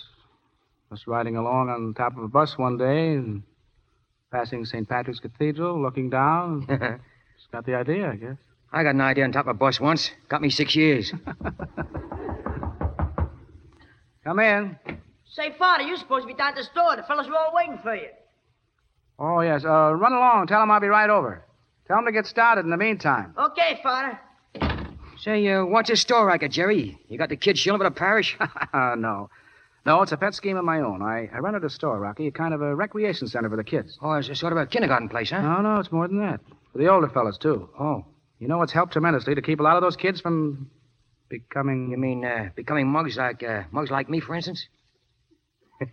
just 0.91 1.07
riding 1.07 1.37
along 1.37 1.69
on 1.69 1.95
top 1.95 2.17
of 2.17 2.23
a 2.23 2.29
bus 2.29 2.59
one 2.59 2.77
day 2.77 3.15
and 3.15 3.43
passing 4.31 4.65
St. 4.65 4.89
Patrick's 4.89 5.21
Cathedral, 5.21 5.81
looking 5.81 6.09
down. 6.11 6.67
just 7.37 7.51
got 7.53 7.67
the 7.67 7.75
idea, 7.75 8.11
I 8.11 8.17
guess. 8.17 8.37
I 8.73 8.83
got 8.85 8.95
an 8.95 9.01
idea 9.01 9.25
on 9.25 9.33
top 9.33 9.47
of 9.47 9.51
a 9.51 9.55
bus 9.55 9.81
once. 9.81 10.13
Got 10.29 10.43
me 10.43 10.51
six 10.51 10.77
years. 10.77 11.13
Come 14.25 14.39
in. 14.39 14.79
Say, 15.33 15.55
Father, 15.59 15.83
you're 15.85 15.97
supposed 15.97 16.23
to 16.23 16.29
be 16.29 16.35
down 16.35 16.51
at 16.51 16.57
the 16.57 16.65
store. 16.65 16.95
The 16.97 17.03
fellas 17.03 17.27
were 17.27 17.37
all 17.37 17.53
waiting 17.55 17.79
for 17.83 17.95
you. 17.97 18.09
Oh, 19.19 19.41
yes. 19.41 19.65
Uh, 19.65 19.93
run 19.95 20.13
along. 20.13 20.47
Tell 20.47 20.61
them 20.61 20.71
I'll 20.71 20.81
be 20.81 20.87
right 20.87 21.11
over. 21.11 21.45
Tell 21.87 21.97
them 21.97 22.07
to 22.07 22.13
get 22.13 22.27
started 22.27 22.65
in 22.65 22.71
the 22.71 22.77
meantime. 22.77 23.35
Okay, 23.37 23.81
Father. 23.83 24.21
Say, 25.19 25.49
uh, 25.49 25.65
what's 25.65 25.91
his 25.91 26.01
store 26.01 26.27
racket, 26.27 26.53
Jerry? 26.53 26.99
You 27.09 27.19
got 27.19 27.29
the 27.29 27.37
kid 27.37 27.59
shilling 27.59 27.81
for 27.81 27.85
the 27.85 27.91
parish? 27.91 28.39
No. 28.75 29.29
No, 29.87 30.03
it's 30.03 30.13
a 30.13 30.17
pet 30.17 30.35
scheme 30.35 30.57
of 30.57 30.65
my 30.65 30.81
own. 30.81 31.01
I, 31.03 31.29
I 31.33 31.39
rented 31.39 31.65
a 31.65 31.71
store, 31.71 31.99
Rocky, 31.99 32.27
a 32.27 32.31
kind 32.31 32.53
of 32.53 32.61
a 32.61 32.75
recreation 32.75 33.29
center 33.29 33.49
for 33.49 33.57
the 33.57 33.65
kids. 33.65 33.99
Oh, 34.03 34.13
it's 34.13 34.29
a 34.29 34.35
sort 34.35 34.53
of 34.53 34.59
a 34.59 34.67
kindergarten 34.67 35.09
place, 35.09 35.31
huh? 35.31 35.41
No, 35.41 35.61
no, 35.63 35.81
it's 35.81 35.91
more 35.91 36.07
than 36.07 36.21
that. 36.21 36.41
For 36.73 36.79
the 36.79 36.89
older 36.89 37.09
fellas, 37.09 37.39
too. 37.39 37.69
Oh. 37.79 38.05
You 38.41 38.49
know 38.49 38.63
it's 38.63 38.73
helped 38.73 38.93
tremendously 38.93 39.35
to 39.35 39.43
keep 39.43 39.61
a 39.61 39.63
lot 39.63 39.77
of 39.77 39.83
those 39.83 39.97
kids 39.97 40.21
from 40.21 40.71
becoming. 41.29 41.91
You 41.91 41.99
mean 41.99 42.25
uh, 42.25 42.49
becoming 42.57 42.89
mugs 42.89 43.17
like 43.19 43.43
uh, 43.43 43.65
mugs 43.71 43.91
like 43.91 44.09
me, 44.09 44.21
for 44.21 44.35
instance? 44.35 44.67
uh, 45.83 45.87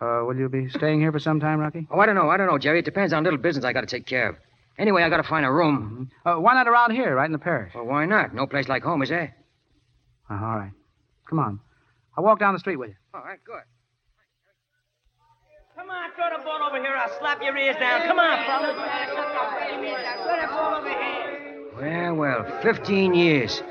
will 0.00 0.36
you 0.36 0.48
be 0.48 0.68
staying 0.70 1.00
here 1.00 1.12
for 1.12 1.20
some 1.20 1.38
time, 1.38 1.60
Rocky? 1.60 1.86
Oh, 1.88 2.00
I 2.00 2.06
don't 2.06 2.16
know. 2.16 2.30
I 2.30 2.36
don't 2.36 2.48
know, 2.48 2.58
Jerry. 2.58 2.80
It 2.80 2.84
depends 2.84 3.12
on 3.12 3.22
a 3.22 3.24
little 3.24 3.38
business 3.38 3.64
I 3.64 3.72
got 3.72 3.82
to 3.82 3.86
take 3.86 4.06
care 4.06 4.30
of. 4.30 4.36
Anyway, 4.76 5.04
I 5.04 5.08
got 5.08 5.18
to 5.18 5.22
find 5.22 5.46
a 5.46 5.52
room. 5.52 6.10
Uh, 6.26 6.34
why 6.34 6.54
not 6.54 6.66
around 6.66 6.92
here, 6.92 7.14
right 7.14 7.26
in 7.26 7.32
the 7.32 7.38
parish? 7.38 7.72
Well, 7.74 7.84
why 7.84 8.06
not? 8.06 8.34
No 8.34 8.48
place 8.48 8.68
like 8.68 8.82
home, 8.82 9.02
is 9.02 9.10
there? 9.10 9.36
Uh, 10.28 10.34
all 10.34 10.56
right. 10.56 10.72
Come 11.28 11.38
on. 11.38 11.60
I'll 12.16 12.24
walk 12.24 12.38
down 12.38 12.52
the 12.52 12.60
street 12.60 12.76
with 12.76 12.90
you. 12.90 12.96
All 13.14 13.22
right, 13.22 13.38
good. 13.44 13.62
Come 15.76 15.88
on, 15.88 16.10
throw 16.14 16.36
the 16.36 16.44
ball 16.44 16.62
over 16.68 16.76
here. 16.76 16.94
I'll 16.94 17.18
slap 17.18 17.42
your 17.42 17.56
ears 17.56 17.76
down. 17.80 18.02
Come 18.02 18.18
on, 18.18 18.44
fellas. 18.44 18.76
Throw 18.76 20.40
the 20.40 20.46
ball 20.48 20.74
over 20.74 20.88
here. 20.88 21.32
Well, 21.74 22.14
well, 22.14 22.62
15 22.62 23.14
years. 23.14 23.62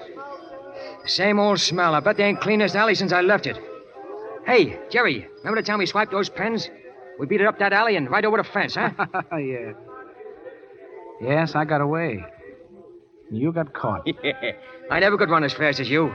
Same 1.06 1.40
old 1.40 1.60
smell. 1.60 1.94
I 1.94 2.00
bet 2.00 2.18
they 2.18 2.24
ain't 2.24 2.42
cleaned 2.42 2.62
this 2.62 2.76
alley 2.76 2.96
since 2.96 3.12
I 3.12 3.22
left 3.22 3.46
it. 3.46 3.60
Hey, 4.46 4.80
Jerry, 4.90 5.28
remember 5.40 5.62
the 5.62 5.66
time 5.66 5.78
we 5.80 5.86
swiped 5.86 6.12
those 6.12 6.30
pens? 6.30 6.70
We 7.20 7.28
beat 7.28 7.42
it 7.42 7.48
up 7.48 7.60
that 7.60 7.74
alley 7.74 7.96
and 7.96 8.10
right 8.10 8.26
over 8.26 8.38
the 8.38 8.44
fence, 8.44 8.76
huh? 8.76 8.90
yeah. 9.38 9.74
Yes, 11.22 11.54
I 11.54 11.66
got 11.66 11.82
away. 11.82 12.26
You 13.30 13.52
got 13.52 13.74
caught. 13.74 14.08
I 14.92 15.00
never 15.00 15.18
could 15.18 15.30
run 15.30 15.44
as 15.44 15.54
fast 15.54 15.80
as 15.80 15.90
you. 15.90 16.14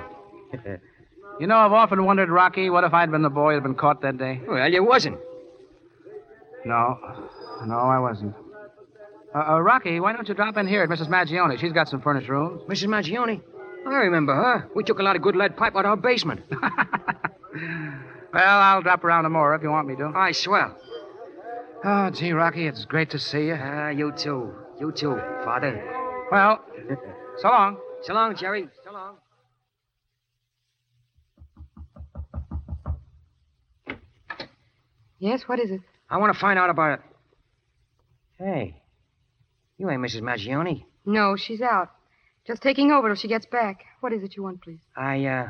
you 1.40 1.46
know, 1.46 1.56
I've 1.56 1.72
often 1.72 2.04
wondered, 2.04 2.30
Rocky, 2.30 2.70
what 2.70 2.84
if 2.84 2.94
I'd 2.94 3.10
been 3.10 3.22
the 3.22 3.30
boy 3.30 3.54
who'd 3.54 3.62
been 3.62 3.74
caught 3.74 4.02
that 4.02 4.18
day? 4.18 4.40
Well, 4.46 4.70
you 4.70 4.84
wasn't. 4.84 5.18
No. 6.64 6.98
No, 7.64 7.78
I 7.78 7.98
wasn't. 7.98 8.34
Uh, 9.34 9.52
uh, 9.52 9.60
Rocky, 9.60 10.00
why 10.00 10.12
don't 10.12 10.28
you 10.28 10.34
drop 10.34 10.56
in 10.56 10.66
here 10.66 10.82
at 10.82 10.88
Mrs. 10.88 11.08
Maggione? 11.08 11.58
She's 11.58 11.72
got 11.72 11.88
some 11.88 12.00
furnished 12.00 12.28
rooms. 12.28 12.62
Mrs. 12.68 12.88
Maggione? 12.88 13.42
I 13.86 13.94
remember 14.04 14.34
her. 14.34 14.68
We 14.74 14.82
took 14.82 14.98
a 14.98 15.02
lot 15.02 15.14
of 15.16 15.22
good 15.22 15.36
lead 15.36 15.56
pipe 15.56 15.76
out 15.76 15.84
of 15.84 15.90
her 15.90 15.96
basement. 15.96 16.42
well, 16.50 16.62
I'll 18.32 18.82
drop 18.82 19.04
around 19.04 19.24
tomorrow 19.24 19.56
if 19.56 19.62
you 19.62 19.70
want 19.70 19.86
me 19.86 19.94
to. 19.96 20.12
I 20.14 20.32
swell. 20.32 20.76
Oh, 21.84 22.10
gee, 22.10 22.32
Rocky, 22.32 22.66
it's 22.66 22.84
great 22.84 23.10
to 23.10 23.18
see 23.18 23.46
you. 23.46 23.56
Ah, 23.60 23.86
uh, 23.86 23.88
you 23.90 24.12
too. 24.12 24.52
You 24.80 24.90
too, 24.90 25.16
Father. 25.44 25.80
Well, 26.32 26.64
so 27.38 27.48
long. 27.48 27.78
So 28.02 28.14
long, 28.14 28.34
Jerry. 28.34 28.68
So 28.84 28.92
long. 28.92 29.16
Yes, 35.26 35.42
what 35.48 35.58
is 35.58 35.72
it? 35.72 35.80
I 36.08 36.18
want 36.18 36.32
to 36.32 36.38
find 36.38 36.56
out 36.56 36.70
about 36.70 37.00
it. 37.00 37.04
Hey, 38.38 38.80
you 39.76 39.90
ain't 39.90 40.00
Mrs. 40.00 40.20
Maggione. 40.20 40.84
No, 41.04 41.34
she's 41.34 41.60
out. 41.60 41.90
Just 42.46 42.62
taking 42.62 42.92
over 42.92 43.08
till 43.08 43.16
she 43.16 43.26
gets 43.26 43.44
back. 43.44 43.84
What 43.98 44.12
is 44.12 44.22
it 44.22 44.36
you 44.36 44.44
want, 44.44 44.62
please? 44.62 44.78
I, 44.96 45.24
uh, 45.24 45.48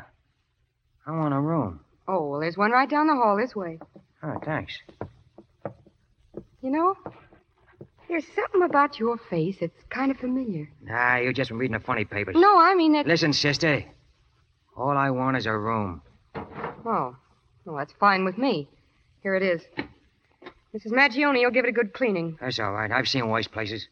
I 1.07 1.11
want 1.11 1.35
a 1.35 1.41
room. 1.41 1.81
Oh, 2.09 2.27
well, 2.27 2.41
there's 2.41 2.57
one 2.57 2.71
right 2.71 2.89
down 2.89 3.07
the 3.07 3.17
hall 3.17 3.37
this 3.37 3.55
way. 3.55 3.79
Oh, 4.23 4.39
thanks. 4.43 4.79
You 6.63 6.71
know, 6.71 6.97
there's 8.09 8.25
something 8.35 8.63
about 8.63 8.99
your 8.99 9.19
face 9.29 9.57
that's 9.61 9.83
kind 9.91 10.11
of 10.11 10.17
familiar. 10.17 10.71
Nah, 10.83 11.17
you've 11.17 11.35
just 11.35 11.51
been 11.51 11.59
reading 11.59 11.77
the 11.77 11.85
funny 11.85 12.07
papers. 12.07 12.35
No, 12.39 12.59
I 12.59 12.75
mean 12.75 12.95
it. 12.95 13.07
Listen, 13.07 13.35
sister. 13.35 13.85
All 14.75 14.97
I 14.97 15.11
want 15.11 15.37
is 15.37 15.45
a 15.45 15.53
room. 15.53 16.01
Oh, 16.35 17.15
well, 17.67 17.77
that's 17.77 17.93
fine 18.01 18.25
with 18.25 18.39
me. 18.39 18.71
Here 19.27 19.35
it 19.35 19.43
is. 19.43 19.61
Mrs. 20.73 20.93
Maggione, 20.93 21.41
you'll 21.41 21.51
give 21.51 21.65
it 21.65 21.71
a 21.71 21.73
good 21.73 21.93
cleaning. 21.93 22.39
That's 22.41 22.61
all 22.61 22.71
right. 22.71 22.93
I've 22.93 23.09
seen 23.09 23.29
worse 23.29 23.49
places. 23.49 23.89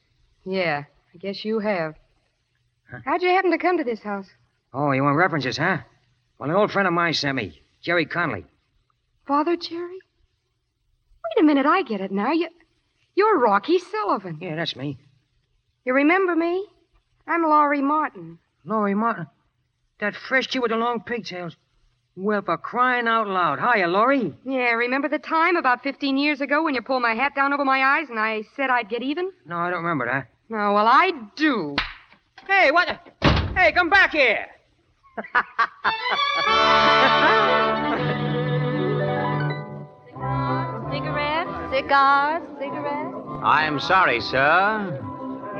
Yeah, 0.46 0.84
I 1.12 1.18
guess 1.18 1.44
you 1.44 1.58
have. 1.58 1.96
Huh? 2.88 2.98
How'd 3.04 3.20
you 3.20 3.30
happen 3.30 3.50
to 3.50 3.58
come 3.58 3.76
to 3.78 3.82
this 3.82 4.00
house? 4.00 4.28
Oh, 4.72 4.92
you 4.92 5.02
want 5.02 5.16
references, 5.16 5.56
huh? 5.56 5.78
Well, 6.38 6.50
an 6.50 6.54
old 6.54 6.70
friend 6.70 6.86
of 6.86 6.94
mine 6.94 7.14
sent 7.14 7.34
me, 7.34 7.60
Jerry 7.82 8.06
Conley. 8.06 8.44
Father 9.26 9.56
Jerry? 9.56 9.98
Wait 9.98 11.42
a 11.42 11.42
minute, 11.42 11.66
I 11.66 11.82
get 11.82 12.00
it 12.00 12.12
now. 12.12 12.30
You, 12.30 12.48
you're 13.16 13.40
Rocky 13.40 13.80
Sullivan. 13.80 14.38
Yeah, 14.40 14.54
that's 14.54 14.76
me. 14.76 14.98
You 15.84 15.94
remember 15.94 16.36
me? 16.36 16.64
I'm 17.26 17.42
Laurie 17.42 17.82
Martin. 17.82 18.38
Laurie 18.64 18.94
Martin? 18.94 19.26
That 19.98 20.14
fresh 20.14 20.54
with 20.54 20.70
the 20.70 20.76
long 20.76 21.00
pigtails. 21.00 21.56
Well, 22.16 22.42
for 22.42 22.56
crying 22.56 23.08
out 23.08 23.26
loud. 23.26 23.58
Hiya, 23.58 23.88
Laurie. 23.88 24.32
Yeah, 24.44 24.70
remember 24.72 25.08
the 25.08 25.18
time 25.18 25.56
about 25.56 25.82
15 25.82 26.16
years 26.16 26.40
ago 26.40 26.62
when 26.62 26.74
you 26.74 26.80
pulled 26.80 27.02
my 27.02 27.12
hat 27.14 27.34
down 27.34 27.52
over 27.52 27.64
my 27.64 27.82
eyes 27.82 28.08
and 28.08 28.20
I 28.20 28.42
said 28.54 28.70
I'd 28.70 28.88
get 28.88 29.02
even? 29.02 29.32
No, 29.46 29.56
I 29.56 29.68
don't 29.70 29.82
remember 29.82 30.06
that. 30.06 30.28
No, 30.48 30.72
well, 30.74 30.86
I 30.86 31.10
do. 31.34 31.74
Hey, 32.46 32.70
what 32.70 32.86
the... 32.86 33.28
Hey, 33.56 33.72
come 33.72 33.90
back 33.90 34.12
here. 34.12 34.46
Cigarettes, 40.92 41.50
cigars, 41.72 42.42
cigarettes. 42.58 43.16
I'm 43.42 43.80
sorry, 43.80 44.20
sir. 44.20 45.00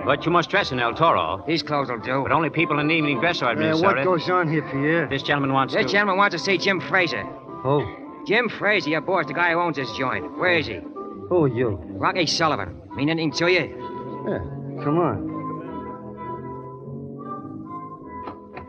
But 0.05 0.25
you 0.27 0.31
must 0.33 0.51
dress 0.51 0.71
in 0.73 0.81
El 0.81 0.95
Toro. 0.95 1.43
These 1.47 1.63
clothes 1.63 1.89
will 1.89 1.99
do. 1.99 2.23
But 2.23 2.33
only 2.33 2.51
people 2.51 2.79
in 2.79 2.91
evening 2.91 3.21
dress 3.21 3.41
are 3.43 3.49
Uh, 3.49 3.53
admitted, 3.53 3.83
what 3.83 3.97
sir. 3.97 4.05
goes 4.05 4.29
on 4.29 4.49
here, 4.51 4.63
Pierre? 4.71 5.07
This 5.07 5.23
gentleman 5.23 5.53
wants 5.53 5.75
This 5.75 5.87
to... 5.87 5.93
gentleman 5.93 6.19
wants 6.19 6.35
to 6.37 6.39
see 6.39 6.59
Jim 6.59 6.81
Frazier. 6.81 7.25
Oh. 7.65 7.85
Jim 8.27 8.49
Frazier, 8.49 8.91
your 8.91 9.01
boss, 9.01 9.27
the 9.27 9.35
guy 9.35 9.53
who 9.53 9.59
owns 9.61 9.77
this 9.77 9.91
joint. 9.97 10.37
Where 10.39 10.57
is 10.59 10.67
he? 10.67 10.81
Who 11.29 11.45
are 11.45 11.49
you? 11.49 11.79
Rocky 11.89 12.27
Sullivan. 12.27 12.81
Mean 12.95 13.09
anything 13.09 13.33
to 13.33 13.51
you? 13.51 13.61
Yeah, 14.29 14.39
come 14.85 14.99
on. 14.99 15.33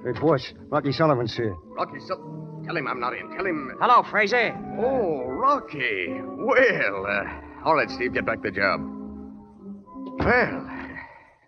Hey, 0.06 0.12
boss, 0.20 0.54
Rocky 0.70 0.92
Sullivan's 0.92 1.36
here. 1.36 1.56
Rocky, 1.78 2.00
Sul- 2.00 2.62
tell 2.66 2.78
him 2.78 2.88
I'm 2.88 3.00
not 3.00 3.14
in. 3.14 3.30
Tell 3.36 3.46
him. 3.46 3.76
Hello, 3.82 4.04
Frazier. 4.04 4.56
Oh, 4.80 5.24
Rocky. 5.28 6.08
Well, 6.22 7.06
uh, 7.08 7.66
all 7.66 7.76
right, 7.76 7.90
Steve, 7.90 8.14
get 8.14 8.26
back 8.26 8.42
the 8.44 8.52
job. 8.52 8.82
Well, 10.20 10.70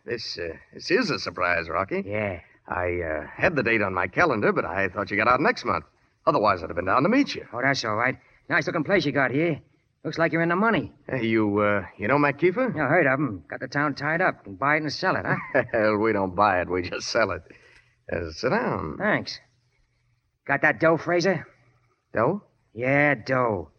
this 0.07 0.37
uh, 0.39 0.55
this 0.73 0.89
is 0.89 1.09
a 1.11 1.19
surprise, 1.19 1.69
Rocky. 1.69 2.03
Yeah. 2.05 2.39
I 2.67 2.99
uh, 3.01 3.27
had 3.33 3.55
the 3.55 3.63
date 3.63 3.81
on 3.81 3.93
my 3.93 4.07
calendar, 4.07 4.51
but 4.51 4.65
I 4.65 4.89
thought 4.89 5.09
you 5.11 5.17
got 5.17 5.27
out 5.27 5.39
next 5.39 5.63
month. 5.63 5.85
Otherwise, 6.25 6.63
I'd 6.63 6.69
have 6.69 6.75
been 6.75 6.85
down 6.85 7.03
to 7.03 7.09
meet 7.09 7.33
you. 7.35 7.45
Oh, 7.53 7.61
that's 7.61 7.85
all 7.85 7.95
right. 7.95 8.17
Nice 8.49 8.67
looking 8.67 8.83
place 8.83 9.05
you 9.05 9.13
got 9.13 9.31
here. 9.31 9.61
Looks 10.03 10.17
like 10.17 10.31
you're 10.31 10.41
in 10.41 10.49
the 10.49 10.55
money. 10.55 10.91
Hey, 11.09 11.25
you, 11.25 11.59
uh, 11.59 11.85
you 11.97 12.07
know 12.07 12.17
Mac 12.17 12.39
Keefer? 12.39 12.73
Yeah, 12.75 12.87
heard 12.87 13.07
of 13.07 13.19
him. 13.19 13.43
Got 13.49 13.61
the 13.61 13.67
town 13.67 13.95
tied 13.95 14.21
up. 14.21 14.43
Can 14.43 14.55
buy 14.55 14.75
it 14.75 14.83
and 14.83 14.91
sell 14.91 15.15
it, 15.15 15.25
huh? 15.25 15.63
Hell, 15.73 15.97
we 15.97 16.13
don't 16.13 16.35
buy 16.35 16.61
it. 16.61 16.69
We 16.69 16.81
just 16.81 17.07
sell 17.07 17.31
it. 17.31 17.41
Uh, 18.11 18.31
sit 18.31 18.49
down. 18.49 18.97
Thanks. 18.97 19.39
Got 20.45 20.61
that 20.61 20.79
dough, 20.79 20.97
Frazier? 20.97 21.45
Dough? 22.13 22.41
Yeah, 22.73 23.15
dough. 23.15 23.71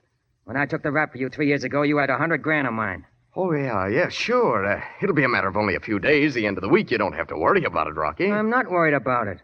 When 0.45 0.57
I 0.57 0.67
took 0.67 0.83
the 0.83 0.91
rap 0.91 1.13
for 1.13 1.19
you 1.19 1.29
three 1.29 1.49
years 1.49 1.65
ago, 1.65 1.83
you 1.83 1.99
had 1.99 2.11
a 2.11 2.19
hundred 2.19 2.43
grand 2.43 2.67
of 2.67 2.75
mine. 2.75 3.05
Oh, 3.41 3.53
yeah, 3.53 3.87
yeah, 3.87 4.09
sure. 4.09 4.67
Uh, 4.67 4.83
it'll 5.01 5.15
be 5.15 5.23
a 5.23 5.29
matter 5.29 5.47
of 5.47 5.57
only 5.57 5.77
a 5.77 5.81
few 5.81 6.01
days. 6.01 6.35
The 6.35 6.45
end 6.45 6.59
of 6.59 6.63
the 6.63 6.69
week. 6.69 6.91
You 6.91 6.99
don't 6.99 7.13
have 7.13 7.29
to 7.29 7.37
worry 7.37 7.63
about 7.63 7.87
it, 7.87 7.95
Rocky. 7.95 8.33
I'm 8.33 8.51
not 8.51 8.69
worried 8.69 8.95
about 8.95 9.29
it. 9.29 9.39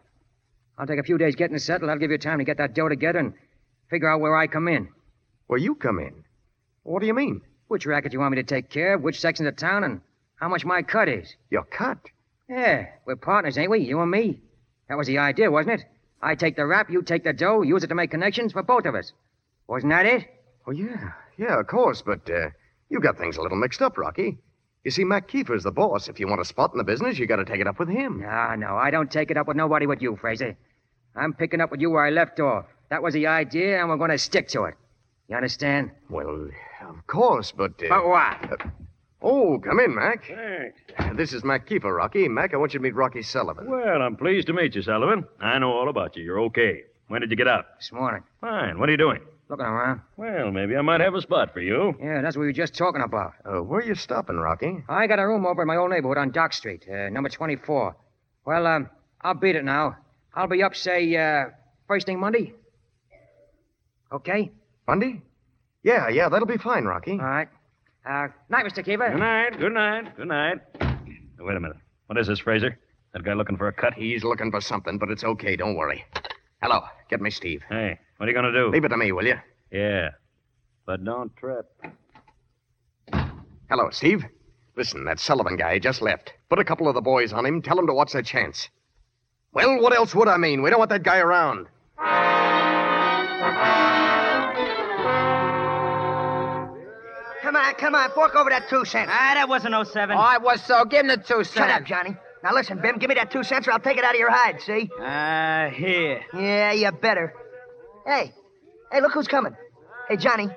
I'll 0.76 0.86
take 0.88 0.99
a 0.99 1.05
few 1.05 1.16
days 1.16 1.36
getting 1.36 1.57
settled. 1.59 1.88
I'll 1.88 1.99
give 1.99 2.11
you 2.11 2.18
time 2.18 2.38
to 2.38 2.45
get 2.45 2.57
that 2.57 2.74
dough 2.74 2.88
together 2.88 3.20
and 3.20 3.34
figure 3.88 4.11
out 4.11 4.20
where 4.20 4.36
I 4.36 4.49
come 4.49 4.66
in. 4.66 4.88
Where 5.47 5.61
you 5.61 5.76
come 5.76 6.01
in? 6.01 6.24
What 6.82 7.03
do 7.03 7.07
you 7.07 7.14
mean? 7.14 7.42
Which 7.68 7.86
racket 7.86 8.12
you 8.12 8.18
want 8.18 8.32
me 8.32 8.42
to 8.42 8.55
take 8.55 8.68
care 8.68 8.95
of, 8.95 9.03
which 9.03 9.20
section 9.20 9.47
of 9.47 9.55
town, 9.57 9.84
and 9.84 10.01
how 10.40 10.49
much 10.49 10.64
my 10.64 10.82
cut 10.82 11.09
is. 11.09 11.32
Your 11.51 11.62
cut? 11.62 11.99
Yeah, 12.51 12.86
we're 13.07 13.14
partners, 13.14 13.57
ain't 13.57 13.70
we? 13.70 13.78
You 13.78 14.01
and 14.01 14.11
me. 14.11 14.40
That 14.88 14.99
was 14.99 15.07
the 15.07 15.18
idea, 15.18 15.53
wasn't 15.53 15.80
it? 15.80 15.86
I 16.20 16.34
take 16.34 16.57
the 16.57 16.66
rap, 16.66 16.90
you 16.90 17.01
take 17.03 17.22
the 17.22 17.32
dough, 17.32 17.62
use 17.62 17.84
it 17.84 17.86
to 17.86 17.95
make 17.95 18.11
connections 18.11 18.55
for 18.55 18.64
both 18.64 18.86
of 18.86 18.97
us. 18.97 19.12
Wasn't 19.68 19.92
that 19.92 20.05
it? 20.05 20.26
Oh, 20.66 20.72
yeah. 20.72 21.12
Yeah, 21.38 21.61
of 21.61 21.68
course, 21.68 22.03
but 22.03 22.28
uh, 22.28 22.49
you 22.95 23.01
got 23.01 23.18
things 23.18 23.36
a 23.36 23.42
little 23.42 23.59
mixed 23.59 23.82
up, 23.82 23.99
Rocky. 23.99 24.38
You 24.84 24.90
see, 24.90 25.05
Mac 25.05 25.28
Keefer's 25.28 25.62
the 25.64 25.70
boss. 25.72 26.09
If 26.09 26.20
you 26.20 26.28
want 26.28 26.40
a 26.40 26.45
spot 26.45 26.72
in 26.72 26.78
the 26.78 26.84
business, 26.84 27.18
you 27.18 27.26
got 27.26 27.36
to 27.36 27.45
take 27.45 27.61
it 27.61 27.66
up 27.66 27.78
with 27.78 27.88
him. 27.88 28.20
No, 28.20 28.55
no, 28.55 28.76
I 28.76 28.90
don't 28.90 29.11
take 29.11 29.30
it 29.30 29.36
up 29.36 29.49
with 29.49 29.57
nobody 29.57 29.86
but 29.86 30.01
you, 30.03 30.16
Frazier. 30.16 30.57
I'm 31.16 31.32
picking 31.32 31.61
up 31.61 31.70
with 31.70 31.80
you 31.80 31.90
where 31.90 32.05
I 32.05 32.11
left 32.11 32.38
off. 32.40 32.66
That 32.90 33.03
was 33.03 33.14
the 33.14 33.26
idea, 33.26 33.80
and 33.80 33.88
we're 33.88 33.97
going 33.97 34.11
to 34.11 34.18
stick 34.18 34.49
to 34.49 34.64
it. 34.64 34.74
You 35.28 35.36
understand? 35.36 35.90
Well, 36.11 36.51
of 36.88 37.07
course, 37.07 37.51
but. 37.53 37.72
Uh, 37.82 37.88
But 37.88 38.07
what? 38.07 38.53
uh, 38.53 38.68
oh, 39.22 39.59
come 39.59 39.80
in, 39.80 39.95
Mac. 39.95 40.30
Uh, 40.30 41.14
This 41.14 41.32
is 41.32 41.45
Mac 41.45 41.66
Keefer, 41.66 41.95
Rocky. 41.95 42.28
Mac, 42.28 42.53
I 42.53 42.59
want 42.59 42.74
you 42.74 42.78
to 42.78 42.82
meet 42.82 42.95
Rocky 42.95 43.22
Sullivan. 43.22 43.70
Well, 43.70 44.03
I'm 44.03 44.16
pleased 44.16 44.49
to 44.49 44.53
meet 44.53 44.74
you, 44.74 44.82
Sullivan. 44.82 45.24
I 45.40 45.59
know 45.59 45.72
all 45.72 45.88
about 45.88 46.14
you. 46.16 46.22
You're 46.24 46.40
okay. 46.42 46.82
When 47.09 47.22
did 47.22 47.30
you 47.30 47.36
get 47.36 47.49
out? 47.49 47.64
This 47.78 47.90
morning. 47.90 48.22
Fine. 48.42 48.78
What 48.78 48.88
are 48.90 48.92
you 48.92 48.99
doing? 48.99 49.20
Looking 49.55 49.67
around. 49.67 50.01
Well, 50.17 50.51
maybe 50.51 50.75
I 50.77 50.81
might 50.81 51.01
have 51.01 51.15
a 51.15 51.21
spot 51.21 51.53
for 51.53 51.61
you. 51.61 51.95
Yeah, 52.03 52.23
that's 52.23 52.35
what 52.37 52.41
we 52.41 52.47
were 52.49 52.53
just 52.53 52.75
talking 52.75 53.03
about. 53.03 53.35
Uh, 53.45 53.63
where 53.63 53.79
are 53.79 53.85
you 53.85 53.95
stopping, 53.95 54.35
Rocky? 54.37 54.83
I 54.89 55.07
got 55.07 55.21
a 55.21 55.29
room 55.29 55.47
over 55.47 55.63
in 55.63 55.69
my 55.69 55.77
old 55.77 55.93
neighborhood 55.93 56.19
on 56.19 56.33
Dock 56.33 56.53
Street, 56.53 56.85
uh, 56.93 57.09
number 57.09 57.29
24. 57.29 57.95
Well, 58.45 58.67
um, 58.67 58.91
I'll 59.21 59.35
beat 59.35 59.55
it 59.55 59.65
now. 59.65 59.97
I'll 60.35 60.49
be 60.49 60.65
up, 60.65 60.75
say, 60.75 61.15
uh, 61.17 61.51
first 61.87 62.07
thing 62.07 62.19
Monday. 62.19 62.53
Okay? 64.11 64.51
Monday? 64.89 65.23
Yeah, 65.85 66.09
yeah, 66.09 66.29
that'll 66.29 66.49
be 66.49 66.57
fine, 66.57 66.85
Rocky. 66.85 67.13
All 67.13 67.19
right. 67.19 67.49
Uh, 68.05 68.27
night, 68.49 68.67
Mr. 68.67 68.85
Keefer. 68.85 69.13
Good 69.13 69.21
night, 69.21 69.57
good 69.61 69.73
night, 69.73 70.17
good 70.17 70.27
night. 70.27 70.59
Wait 71.39 71.57
a 71.57 71.61
minute. 71.61 71.77
What 72.07 72.19
is 72.19 72.27
this, 72.27 72.41
Frazier? 72.41 72.77
That 73.13 73.23
guy 73.23 73.35
looking 73.35 73.57
for 73.57 73.69
a 73.69 73.73
cut? 73.73 73.95
He's 73.95 74.25
looking 74.25 74.51
for 74.51 74.61
something, 74.61 74.99
but 74.99 75.11
it's 75.11 75.23
okay. 75.23 75.55
Don't 75.55 75.77
worry. 75.77 76.05
Hello. 76.65 76.81
Get 77.11 77.21
me 77.21 77.29
Steve. 77.29 77.62
Hey, 77.69 77.99
what 78.17 78.25
are 78.25 78.31
you 78.31 78.35
going 78.35 78.51
to 78.51 78.59
do? 78.59 78.71
Leave 78.71 78.87
it 78.87 78.89
to 78.89 78.97
me, 78.97 79.12
will 79.12 79.27
you? 79.27 79.35
Yeah. 79.71 80.12
But 80.87 81.05
don't 81.05 81.31
trip. 81.37 81.67
Hello, 83.69 83.91
Steve. 83.91 84.25
Listen, 84.75 85.05
that 85.05 85.21
Sullivan 85.21 85.59
guy 85.59 85.79
just 85.79 86.01
left. 86.01 86.33
Put 86.49 86.59
a 86.59 86.65
couple 86.65 86.89
of 86.89 86.95
the 86.95 87.03
boys 87.03 87.35
on 87.35 87.45
him. 87.45 87.61
Tell 87.61 87.79
him 87.79 87.87
to 87.87 87.93
watch 87.93 88.12
their 88.12 88.23
chance. 88.23 88.71
Well, 89.53 89.79
what 89.83 89.93
else 89.93 90.15
would 90.15 90.27
I 90.27 90.39
mean? 90.39 90.62
We 90.62 90.71
don't 90.71 90.79
want 90.79 90.89
that 90.89 91.03
guy 91.03 91.19
around. 91.19 91.67
Come 97.43 97.57
on, 97.57 97.75
come 97.75 97.95
on, 97.95 98.11
fork 98.12 98.35
over 98.37 98.49
that 98.49 98.71
two 98.71 98.87
cents. 98.87 99.11
Ah, 99.12 99.33
that 99.35 99.51
wasn't 99.51 99.75
07. 99.87 100.17
Oh, 100.19 100.33
it 100.33 100.41
was 100.41 100.62
so. 100.62 100.87
Give 100.87 101.01
him 101.01 101.09
the 101.09 101.19
two 101.19 101.45
cents. 101.45 101.53
Shut 101.53 101.69
up, 101.69 101.85
Johnny. 101.85 102.17
Now 102.45 102.53
listen, 102.53 102.78
Bim, 102.78 102.99
give 102.99 103.09
me 103.09 103.14
that 103.14 103.30
two 103.30 103.42
cents 103.42 103.66
or 103.66 103.72
I'll 103.72 103.80
take 103.80 103.97
it 103.97 104.05
out 104.05 104.14
of 104.14 104.18
your 104.20 104.30
hide, 104.30 104.61
see? 104.61 104.90
Ah, 105.01 105.70
here. 105.72 106.20
Yeah, 106.34 106.72
you 106.72 106.92
better. 106.92 107.32
Hey, 108.07 108.34
hey, 108.92 109.01
look 109.01 109.12
who's 109.12 109.26
coming. 109.26 109.57
Hey, 110.11 110.18
Johnny, 110.18 110.51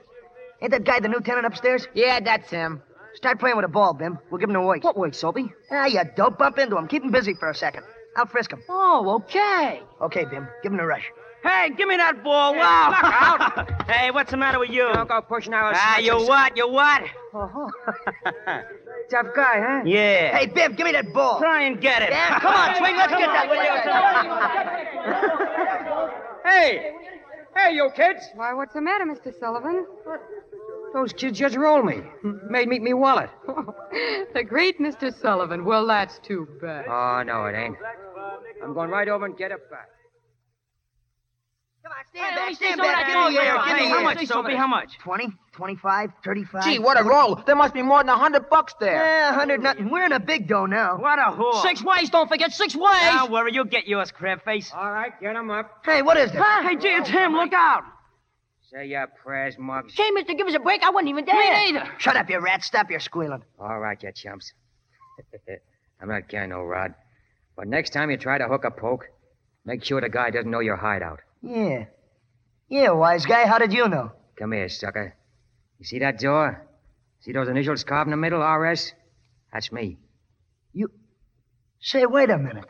ain't 0.62 0.72
that 0.72 0.84
guy 0.84 1.00
the 1.00 1.08
new 1.08 1.22
tenant 1.22 1.46
upstairs? 1.46 1.88
Yeah, 1.94 2.20
that's 2.20 2.50
him. 2.50 2.82
Start 3.16 3.40
playing 3.40 3.56
with 3.56 3.64
a 3.64 3.70
ball, 3.70 3.94
Bim. 3.94 4.20
We'll 4.30 4.40
give 4.40 4.50
him 4.50 4.58
a 4.58 4.66
wake. 4.66 4.84
What 4.84 4.98
wake, 4.98 5.14
Soapy? 5.14 5.50
Ah, 5.72 5.86
you 5.86 6.02
dope. 6.18 6.38
Bump 6.38 6.60
into 6.60 6.78
him. 6.78 6.90
Keep 6.90 7.06
him 7.06 7.12
busy 7.12 7.34
for 7.34 7.50
a 7.50 7.56
second. 7.56 7.84
I'll 8.18 8.26
frisk 8.26 8.52
him. 8.52 8.62
Oh, 8.68 9.22
okay. 9.22 9.82
Okay, 10.02 10.26
Bim. 10.26 10.46
Give 10.64 10.74
him 10.74 10.80
a 10.82 10.86
rush. 10.86 11.10
Hey, 11.44 11.70
give 11.78 11.88
me 11.88 11.98
that 11.98 12.24
ball. 12.24 12.56
Wow. 12.56 12.90
Look 13.56 13.70
hey, 13.90 14.12
what's 14.12 14.32
the 14.32 14.38
matter 14.38 14.60
with 14.60 14.70
you? 14.70 14.90
Don't 14.94 15.08
go 15.08 15.22
pushing 15.22 15.54
our 15.54 15.72
Ah, 15.76 16.00
you 16.00 16.16
what? 16.18 16.58
You 16.58 16.70
what? 16.70 17.04
Oh, 17.34 17.72
Tough 19.10 19.28
guy, 19.36 19.62
huh? 19.62 19.84
Yeah. 19.86 20.38
Hey, 20.38 20.48
Bim, 20.48 20.74
give 20.76 20.86
me 20.86 20.92
that 20.92 21.14
ball. 21.14 21.40
Try 21.40 21.64
and 21.64 21.80
get 21.80 22.02
it. 22.02 22.10
Yeah, 22.10 22.40
come 22.40 22.54
on, 22.54 22.76
swing. 22.76 22.96
Let's 22.98 23.14
get 23.14 23.28
that. 23.28 23.48
Hey! 26.48 26.94
Hey, 27.56 27.74
you 27.74 27.90
kids! 27.94 28.22
Why, 28.36 28.54
what's 28.54 28.74
the 28.74 28.80
matter, 28.82 29.04
Mr. 29.04 29.38
Sullivan? 29.38 29.86
Those 30.94 31.12
kids 31.12 31.38
just 31.38 31.58
rolled 31.58 31.86
me. 31.86 32.02
Made 32.50 32.70
me 32.70 32.80
me 32.80 32.94
wallet. 32.94 33.30
the 34.34 34.44
great 34.48 34.80
Mr. 34.80 35.14
Sullivan. 35.14 35.66
Well, 35.66 35.86
that's 35.86 36.20
too 36.20 36.48
bad. 36.62 36.86
Oh, 36.88 37.22
no, 37.24 37.46
it 37.46 37.56
ain't. 37.56 37.76
I'm 38.64 38.74
going 38.74 38.90
right 38.90 39.10
over 39.10 39.26
and 39.26 39.38
get 39.38 39.52
it 39.52 39.70
back. 39.70 39.90
Come 41.88 41.96
on, 41.98 42.06
stand 42.10 42.26
Hey, 42.26 42.36
back, 42.36 42.40
let 42.40 42.50
me 42.50 42.56
see 42.56 42.66
stand 42.66 42.82
back. 42.82 42.88
that 42.88 43.08
Give 43.08 43.16
me 43.16 43.24
gold 43.24 43.48
air, 43.48 43.56
give 43.56 43.78
me 43.78 43.84
Hey, 43.84 43.90
how 43.90 44.04
much, 44.04 44.28
Soapy? 44.28 44.56
How 44.56 44.68
much? 44.68 44.98
20, 44.98 45.28
25, 45.54 46.12
35. 46.26 46.64
Gee, 46.66 46.80
what 46.80 47.00
a 47.00 47.04
roll. 47.04 47.36
There 47.36 47.56
must 47.56 47.74
be 47.74 47.82
more 47.82 48.00
than 48.00 48.10
a 48.10 48.18
hundred 48.18 48.50
bucks 48.50 48.74
there. 48.78 48.96
Yeah, 48.96 49.30
100 49.30 49.64
nothing. 49.64 49.90
We're 49.90 50.06
in 50.06 50.12
a 50.12 50.20
big 50.20 50.50
dough 50.50 50.66
now. 50.66 50.98
What 50.98 51.18
a 51.18 51.32
whore. 51.32 51.62
Six 51.62 51.82
ways, 51.82 52.10
don't 52.10 52.28
forget, 52.28 52.52
six 52.52 52.76
ways! 52.76 53.14
Don't 53.14 53.32
worry, 53.32 53.54
you'll 53.54 53.64
get 53.64 53.88
yours, 53.88 54.12
crab 54.12 54.44
face. 54.44 54.70
All 54.76 54.92
right, 54.92 55.14
get 55.22 55.38
him 55.38 55.50
up. 55.50 55.86
Hey, 55.86 56.02
what 56.02 56.18
is 56.18 56.30
this? 56.34 56.42
Hey, 56.42 56.76
gee, 56.76 56.90
it's 56.90 57.10
oh, 57.10 57.14
him. 57.14 57.34
Look 57.34 57.54
out. 57.54 57.84
Say 58.70 58.88
your 58.88 59.08
prayers, 59.08 59.58
Muggs. 59.58 59.94
Gee, 59.94 60.12
mister, 60.12 60.34
give 60.34 60.48
us 60.48 60.56
a 60.56 60.60
break. 60.60 60.84
I 60.84 60.90
wasn't 60.90 61.08
even 61.08 61.24
there. 61.24 61.36
Me 61.36 61.72
neither. 61.72 61.90
Shut 62.00 62.18
up, 62.18 62.30
you 62.30 62.40
rat. 62.40 62.64
Stop 62.66 62.92
your 62.92 63.00
squealing. 63.00 63.44
All 63.62 63.80
right, 63.80 64.02
you 64.04 64.12
chumps. 64.12 64.52
I'm 66.02 66.10
not 66.10 66.28
carrying 66.28 66.50
no 66.50 66.64
rod. 66.64 66.96
But 67.56 67.70
next 67.70 67.92
time 67.92 68.12
you 68.12 68.18
try 68.18 68.38
to 68.38 68.48
hook 68.50 68.66
a 68.66 68.72
poke, 68.72 69.10
make 69.64 69.86
sure 69.86 70.02
the 70.02 70.10
guy 70.10 70.32
doesn't 70.32 70.52
know 70.52 70.60
your 70.60 70.76
hideout. 70.76 71.22
Yeah. 71.42 71.86
Yeah, 72.70 72.92
wise 72.92 73.26
guy. 73.26 73.46
How 73.46 73.58
did 73.58 73.74
you 73.74 73.88
know? 73.88 74.12
Come 74.38 74.52
here, 74.52 74.70
sucker. 74.70 75.16
You 75.80 75.86
see 75.86 76.00
that 76.00 76.20
door? 76.20 76.66
See 77.22 77.32
those 77.32 77.48
initials 77.48 77.84
carved 77.84 78.08
in 78.08 78.12
the 78.12 78.18
middle, 78.18 78.42
RS? 78.42 78.94
That's 79.52 79.72
me. 79.72 79.98
You. 80.74 80.92
Say, 81.80 82.06
wait 82.06 82.30
a 82.30 82.38
minute. 82.38 82.66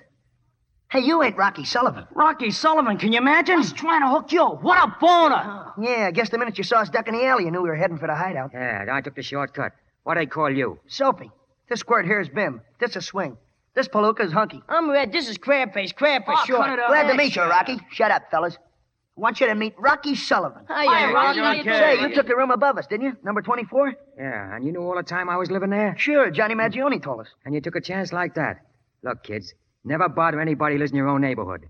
Hey, 0.89 1.01
you 1.01 1.22
ain't 1.22 1.36
Rocky 1.36 1.65
Sullivan. 1.65 2.05
Rocky 2.13 2.49
Sullivan, 2.49 2.97
can 2.97 3.11
you 3.11 3.18
imagine? 3.18 3.57
He's 3.57 3.74
trying 3.74 4.01
to 4.01 4.07
hook 4.07 4.32
you. 4.32 4.45
What 4.45 4.82
a 4.82 4.95
boner. 5.01 5.74
Yeah, 5.82 6.07
I 6.07 6.11
guess 6.11 6.30
the 6.30 6.38
minute 6.38 6.57
you 6.57 6.63
saw 6.63 6.78
us 6.80 6.89
duck 6.89 7.09
in 7.09 7.13
the 7.13 7.26
alley, 7.26 7.43
you 7.43 7.51
knew 7.51 7.61
we 7.61 7.70
were 7.70 7.76
heading 7.76 7.97
for 7.97 8.07
the 8.07 8.15
hideout. 8.15 8.51
Yeah, 8.53 8.86
I 8.89 9.01
took 9.01 9.15
the 9.15 9.24
shortcut. 9.24 9.74
What 10.03 10.15
they 10.15 10.26
call 10.26 10.49
you? 10.49 10.80
Soapy. 10.88 11.30
This 11.70 11.82
squirt 11.82 12.05
here's 12.05 12.30
Bim. 12.30 12.61
This 12.80 12.95
is 12.95 13.05
Swing. 13.05 13.38
This 13.78 13.88
palooka's 13.88 14.34
Hunky. 14.34 14.60
I'm 14.68 14.90
Red. 14.90 15.12
This 15.12 15.30
is 15.30 15.38
Crab 15.38 15.72
Face. 15.72 15.92
Crab 15.92 16.26
for 16.26 16.34
Oh, 16.34 16.44
sure. 16.48 16.58
cut 16.58 16.72
it 16.74 16.80
out. 16.80 16.88
Glad 16.88 17.12
to 17.12 17.14
meet 17.14 17.36
you, 17.36 17.44
Rocky. 17.44 17.78
Shut 17.92 18.10
up, 18.10 18.24
fellas. 18.32 18.58
I 18.58 19.22
want 19.22 19.40
you 19.40 19.46
to 19.46 19.54
meet 19.54 19.76
Rocky 19.78 20.16
Sullivan. 20.16 20.66
Hiya, 20.68 21.14
Rocky. 21.14 21.40
Rocky. 21.40 21.64
Say, 21.64 22.02
you 22.02 22.16
took 22.16 22.26
the 22.26 22.36
room 22.36 22.50
above 22.50 22.80
us, 22.80 22.88
didn't 22.88 23.06
you? 23.06 23.16
Number 23.24 23.44
24? 23.44 23.94
Yeah, 24.18 24.56
and 24.56 24.66
you 24.66 24.72
knew 24.72 24.82
all 24.82 24.96
the 24.96 25.04
time 25.04 25.30
I 25.30 25.38
was 25.38 25.52
living 25.52 25.70
there? 25.70 25.94
Sure, 25.96 26.32
Johnny 26.32 26.56
Maggione 26.56 27.00
told 27.04 27.20
us. 27.20 27.28
And 27.46 27.54
you 27.54 27.62
took 27.62 27.76
a 27.76 27.80
chance 27.82 28.12
like 28.12 28.34
that. 28.34 28.62
Look, 29.04 29.22
kids, 29.22 29.54
never 29.84 30.10
bother 30.10 30.42
anybody 30.42 30.74
who 30.74 30.80
lives 30.80 30.90
in 30.90 30.98
your 30.98 31.10
own 31.10 31.22
neighborhood. 31.22 31.68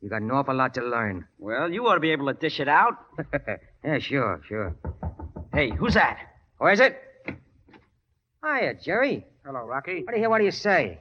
You 0.00 0.08
got 0.10 0.22
an 0.22 0.30
awful 0.30 0.54
lot 0.54 0.74
to 0.74 0.82
learn. 0.82 1.26
Well, 1.40 1.72
you 1.72 1.84
ought 1.88 1.94
to 1.94 2.00
be 2.00 2.12
able 2.12 2.26
to 2.28 2.34
dish 2.34 2.60
it 2.60 2.68
out. 2.68 2.94
yeah, 3.84 3.98
sure, 3.98 4.40
sure. 4.46 4.76
Hey, 5.52 5.70
who's 5.70 5.94
that? 5.94 6.18
Who 6.60 6.68
is 6.68 6.78
it? 6.78 7.02
Hiya, 8.44 8.74
Jerry. 8.80 9.26
Hello, 9.44 9.66
Rocky. 9.66 10.04
What 10.04 10.12
do 10.12 10.18
you 10.18 10.22
hear? 10.22 10.30
What 10.30 10.38
do 10.38 10.44
you 10.44 10.52
say? 10.52 11.00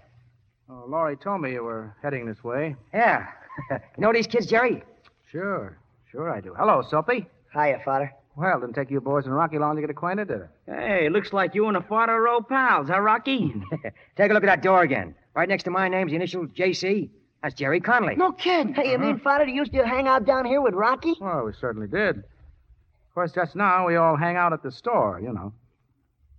Oh, 0.70 0.84
Laurie 0.88 1.16
told 1.16 1.42
me 1.42 1.54
you 1.54 1.64
were 1.64 1.96
heading 2.02 2.26
this 2.26 2.44
way. 2.44 2.76
Yeah. 2.94 3.28
you 3.72 3.78
know 3.98 4.12
these 4.12 4.28
kids, 4.28 4.48
Jerry? 4.48 4.84
Sure, 5.32 5.78
sure 6.12 6.30
I 6.30 6.42
do. 6.42 6.54
Hello, 6.54 6.82
Soapy. 6.82 7.26
Hiya, 7.54 7.82
father. 7.86 8.14
Well, 8.36 8.60
didn't 8.60 8.76
take 8.76 8.92
you 8.92 9.02
boys 9.02 9.26
and 9.26 9.34
Rocky 9.34 9.58
long 9.58 9.76
to 9.76 9.82
get 9.82 9.90
acquainted, 9.90 10.28
did 10.28 10.42
it? 10.42 10.50
Hey, 10.68 11.10
looks 11.10 11.34
like 11.34 11.56
you 11.56 11.66
and 11.68 11.76
the 11.76 11.82
father 11.82 12.14
are 12.14 12.28
old 12.28 12.48
pals, 12.48 12.88
huh, 12.88 13.00
Rocky? 13.00 13.54
Take 14.16 14.30
a 14.30 14.34
look 14.34 14.44
at 14.44 14.48
that 14.48 14.62
door 14.62 14.84
again. 14.84 15.16
Right 15.34 15.50
next 15.50 15.64
to 15.64 15.72
my 15.72 15.88
name's 15.90 16.12
the 16.12 16.18
initial 16.18 16.46
JC. 16.46 17.10
That's 17.42 17.56
Jerry 17.56 17.80
Conley. 17.80 18.16
No 18.16 18.32
kidding. 18.32 18.76
Hey, 18.76 18.92
you 18.92 19.00
mean 19.00 19.20
father 19.20 19.46
you 19.46 19.56
used 19.56 19.74
to 19.74 19.88
hang 19.88 20.08
out 20.08 20.26
down 20.26 20.46
here 20.46 20.62
with 20.62 20.76
Rocky? 20.76 21.16
Well, 21.20 21.46
we 21.46 21.54
certainly 21.60 21.88
did. 21.88 22.18
Of 22.18 23.14
course, 23.16 23.32
just 23.32 23.56
now 23.56 23.88
we 23.88 23.96
all 23.96 24.16
hang 24.16 24.36
out 24.36 24.54
at 24.54 24.62
the 24.62 24.72
store, 24.72 25.20
you 25.20 25.34
know. 25.34 25.52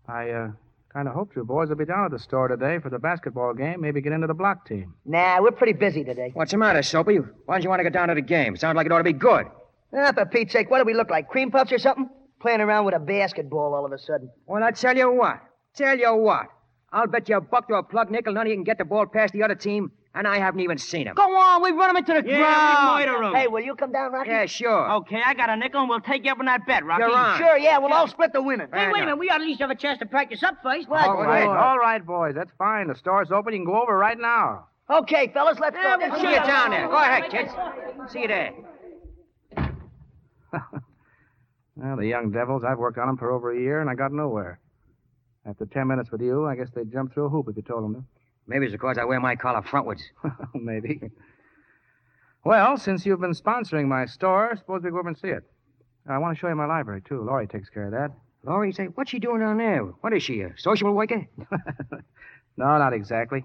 I 0.06 0.30
uh, 0.30 0.50
kind 0.98 1.06
of 1.06 1.14
hoped 1.14 1.36
you 1.36 1.44
boys 1.44 1.68
would 1.68 1.78
be 1.78 1.84
down 1.84 2.04
at 2.06 2.10
the 2.10 2.18
store 2.18 2.48
today 2.48 2.80
for 2.80 2.90
the 2.90 2.98
basketball 2.98 3.54
game, 3.54 3.80
maybe 3.80 4.00
get 4.00 4.12
into 4.12 4.26
the 4.26 4.34
block 4.34 4.66
team. 4.66 4.94
Nah, 5.04 5.40
we're 5.40 5.52
pretty 5.52 5.72
busy 5.72 6.02
today. 6.02 6.32
What's 6.34 6.50
the 6.50 6.58
matter, 6.58 6.82
Soapy? 6.82 7.18
Why 7.18 7.54
don't 7.54 7.62
you 7.62 7.68
want 7.68 7.78
to 7.78 7.84
go 7.84 7.90
down 7.90 8.08
to 8.08 8.16
the 8.16 8.20
game? 8.20 8.56
Sounds 8.56 8.74
like 8.74 8.86
it 8.86 8.90
ought 8.90 8.98
to 8.98 9.04
be 9.04 9.12
good. 9.12 9.46
Ah, 9.96 10.10
for 10.12 10.26
Pete's 10.26 10.52
sake, 10.52 10.68
what 10.68 10.80
do 10.80 10.84
we 10.84 10.94
look 10.94 11.08
like? 11.08 11.28
Cream 11.28 11.52
puffs 11.52 11.70
or 11.70 11.78
something? 11.78 12.10
Playing 12.40 12.60
around 12.60 12.84
with 12.84 12.96
a 12.96 12.98
basketball 12.98 13.74
all 13.74 13.86
of 13.86 13.92
a 13.92 13.98
sudden. 13.98 14.28
Well, 14.46 14.64
I 14.64 14.72
tell 14.72 14.96
you 14.96 15.12
what. 15.12 15.40
Tell 15.76 15.96
you 15.96 16.16
what. 16.16 16.46
I'll 16.92 17.06
bet 17.06 17.28
you 17.28 17.36
a 17.36 17.40
buck 17.40 17.68
to 17.68 17.74
a 17.74 17.82
plug 17.84 18.10
nickel 18.10 18.32
none 18.32 18.46
of 18.46 18.50
you 18.50 18.56
can 18.56 18.64
get 18.64 18.78
the 18.78 18.84
ball 18.84 19.06
past 19.06 19.32
the 19.32 19.44
other 19.44 19.54
team, 19.54 19.92
and 20.18 20.26
I 20.26 20.38
haven't 20.38 20.60
even 20.60 20.76
seen 20.78 21.06
him. 21.06 21.14
Go 21.14 21.22
on, 21.36 21.62
we 21.62 21.70
run 21.70 21.90
him 21.90 21.96
into 21.96 22.12
the 22.12 22.28
Yeah, 22.28 22.38
ground. 22.38 23.06
we 23.06 23.06
murder 23.16 23.22
him. 23.22 23.34
Hey, 23.34 23.46
will 23.46 23.60
you 23.60 23.74
come 23.76 23.92
down, 23.92 24.12
Rocky? 24.12 24.28
Yeah, 24.30 24.46
sure. 24.46 24.90
Okay, 24.96 25.22
I 25.24 25.32
got 25.32 25.48
a 25.48 25.56
nickel, 25.56 25.80
and 25.80 25.88
we'll 25.88 26.00
take 26.00 26.24
you 26.24 26.32
up 26.32 26.40
on 26.40 26.46
that 26.46 26.66
bet, 26.66 26.84
Rocky. 26.84 27.02
You're 27.04 27.16
on. 27.16 27.38
Sure, 27.38 27.56
yeah, 27.56 27.78
we'll 27.78 27.92
all 27.92 28.08
split 28.08 28.32
the 28.32 28.42
winnings. 28.42 28.70
Hey, 28.74 28.88
wait 28.92 28.98
a 29.02 29.06
minute. 29.06 29.18
We 29.18 29.30
ought 29.30 29.38
to 29.38 29.44
at 29.44 29.46
least 29.46 29.60
have 29.60 29.70
a 29.70 29.74
chance 29.76 30.00
to 30.00 30.06
practice 30.06 30.42
up 30.42 30.56
first. 30.62 30.88
What? 30.88 31.06
all 31.06 31.22
right, 31.22 31.46
all 31.46 31.78
right, 31.78 32.04
boys. 32.04 32.34
That's 32.34 32.50
fine. 32.58 32.88
The 32.88 32.96
store's 32.96 33.30
open. 33.30 33.52
You 33.54 33.60
can 33.60 33.66
go 33.66 33.80
over 33.80 33.96
right 33.96 34.18
now. 34.18 34.66
Okay, 34.90 35.30
fellas, 35.32 35.58
let's 35.60 35.76
Yeah, 35.76 35.96
go. 35.98 36.08
we'll 36.10 36.20
See 36.20 36.28
you 36.30 36.34
down 36.44 36.70
there. 36.72 36.88
Go 36.88 36.96
ahead, 36.96 37.30
kids. 37.30 37.52
See 38.12 38.22
you 38.22 38.28
there. 38.28 38.52
Well, 41.80 41.96
the 41.96 42.06
young 42.08 42.32
devils, 42.32 42.64
I've 42.66 42.78
worked 42.78 42.98
on 42.98 43.06
them 43.06 43.16
for 43.16 43.30
over 43.30 43.52
a 43.52 43.56
year, 43.56 43.80
and 43.80 43.88
I 43.88 43.94
got 43.94 44.10
nowhere. 44.12 44.58
After 45.46 45.64
ten 45.64 45.86
minutes 45.86 46.10
with 46.10 46.20
you, 46.20 46.44
I 46.44 46.56
guess 46.56 46.66
they'd 46.74 46.90
jump 46.90 47.14
through 47.14 47.26
a 47.26 47.28
hoop 47.28 47.46
if 47.48 47.54
you 47.56 47.62
told 47.62 47.84
them 47.84 47.94
to. 47.94 48.02
Maybe 48.48 48.66
it's 48.66 48.72
because 48.72 48.98
I 48.98 49.04
wear 49.04 49.20
my 49.20 49.36
collar 49.36 49.62
frontwards. 49.62 50.00
Maybe. 50.54 51.00
Well, 52.44 52.76
since 52.78 53.04
you've 53.04 53.20
been 53.20 53.34
sponsoring 53.34 53.86
my 53.86 54.06
store, 54.06 54.56
suppose 54.56 54.82
we 54.82 54.90
go 54.90 54.98
over 54.98 55.08
and 55.08 55.18
see 55.18 55.28
it. 55.28 55.44
I 56.08 56.16
want 56.18 56.34
to 56.36 56.40
show 56.40 56.48
you 56.48 56.54
my 56.54 56.64
library, 56.64 57.02
too. 57.06 57.22
Laurie 57.22 57.46
takes 57.46 57.68
care 57.68 57.84
of 57.86 57.92
that. 57.92 58.10
Laurie, 58.44 58.72
say, 58.72 58.86
what's 58.86 59.10
she 59.10 59.18
doing 59.18 59.40
down 59.40 59.58
there? 59.58 59.82
What 59.82 60.14
is 60.14 60.22
she, 60.22 60.40
a 60.40 60.54
social 60.56 60.92
worker? 60.92 61.26
No, 62.58 62.76
not 62.76 62.92
exactly. 62.92 63.44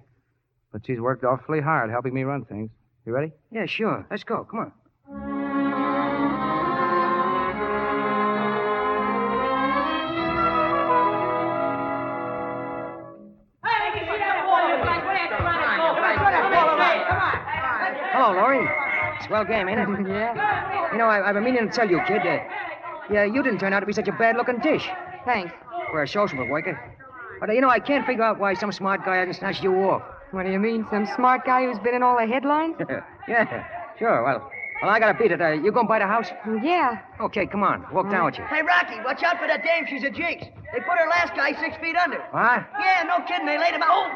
But 0.72 0.88
she's 0.88 1.00
worked 1.00 1.24
awfully 1.24 1.62
hard 1.62 1.92
helping 1.92 2.16
me 2.16 2.24
run 2.24 2.46
things. 2.46 2.72
You 3.06 3.14
ready? 3.14 3.32
Yeah, 3.52 3.68
sure. 3.68 4.08
Let's 4.10 4.24
go. 4.24 4.44
Come 4.44 4.60
on. 4.60 4.72
Swell 19.28 19.46
game, 19.46 19.68
ain't 19.70 19.80
it? 19.80 19.88
yeah. 20.08 20.92
You 20.92 20.98
know, 20.98 21.06
I, 21.06 21.28
I've 21.28 21.36
been 21.36 21.44
meaning 21.44 21.68
to 21.70 21.74
tell 21.76 21.90
you, 21.90 22.00
kid. 22.08 22.22
Uh, 22.22 22.40
yeah, 23.12 23.24
you 23.26 23.44
didn't 23.44 23.60
turn 23.60 23.74
out 23.74 23.82
to 23.82 23.86
be 23.86 23.94
such 23.94 24.08
a 24.08 24.12
bad-looking 24.14 24.60
dish 24.60 24.88
Thanks. 25.26 25.54
for 25.92 26.04
a 26.04 26.08
social 26.08 26.46
worker. 26.48 26.80
But, 27.40 27.50
uh, 27.50 27.54
you 27.54 27.62
know, 27.62 27.70
I 27.70 27.80
can't 27.80 28.06
figure 28.06 28.24
out 28.24 28.40
why 28.40 28.54
some 28.54 28.72
smart 28.72 29.04
guy 29.06 29.18
hasn't 29.18 29.36
snatched 29.38 29.64
you 29.64 29.74
off. 29.76 30.02
What 30.32 30.46
do 30.46 30.52
you 30.52 30.60
mean? 30.60 30.86
Some 30.90 31.06
smart 31.16 31.46
guy 31.46 31.66
who's 31.66 31.80
been 31.80 31.94
in 31.94 32.02
all 32.04 32.18
the 32.18 32.26
headlines? 32.26 32.76
yeah, 33.28 33.66
sure. 34.00 34.24
Well, 34.24 34.50
Well, 34.82 34.90
I 34.92 35.00
gotta 35.00 35.18
beat 35.18 35.32
it. 35.32 35.42
Uh, 35.42 35.52
you 35.52 35.72
going 35.72 35.88
by 35.88 36.00
the 36.00 36.08
house? 36.08 36.28
Yeah. 36.64 37.00
Okay, 37.22 37.46
come 37.46 37.64
on. 37.64 37.86
Walk 37.94 38.10
down 38.10 38.26
with 38.26 38.38
you. 38.38 38.46
Hey, 38.46 38.62
Rocky, 38.62 39.00
watch 39.06 39.22
out 39.24 39.38
for 39.38 39.48
that 39.48 39.64
dame. 39.64 39.86
She's 39.88 40.04
a 40.04 40.10
jinx. 40.10 40.46
They 40.74 40.80
put 40.80 40.98
her 40.98 41.08
last 41.10 41.36
guy 41.36 41.54
six 41.60 41.78
feet 41.78 41.96
under. 41.96 42.20
What? 42.32 42.66
Yeah, 42.80 43.04
no 43.08 43.24
kidding. 43.28 43.46
They 43.46 43.60
laid 43.60 43.76
him 43.76 43.84
out. 43.84 43.90
Oh! 43.92 44.10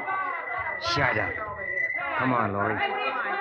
Shut 0.95 1.17
up. 1.17 1.31
Come 2.17 2.33
on, 2.33 2.53
Laurie. 2.53 3.36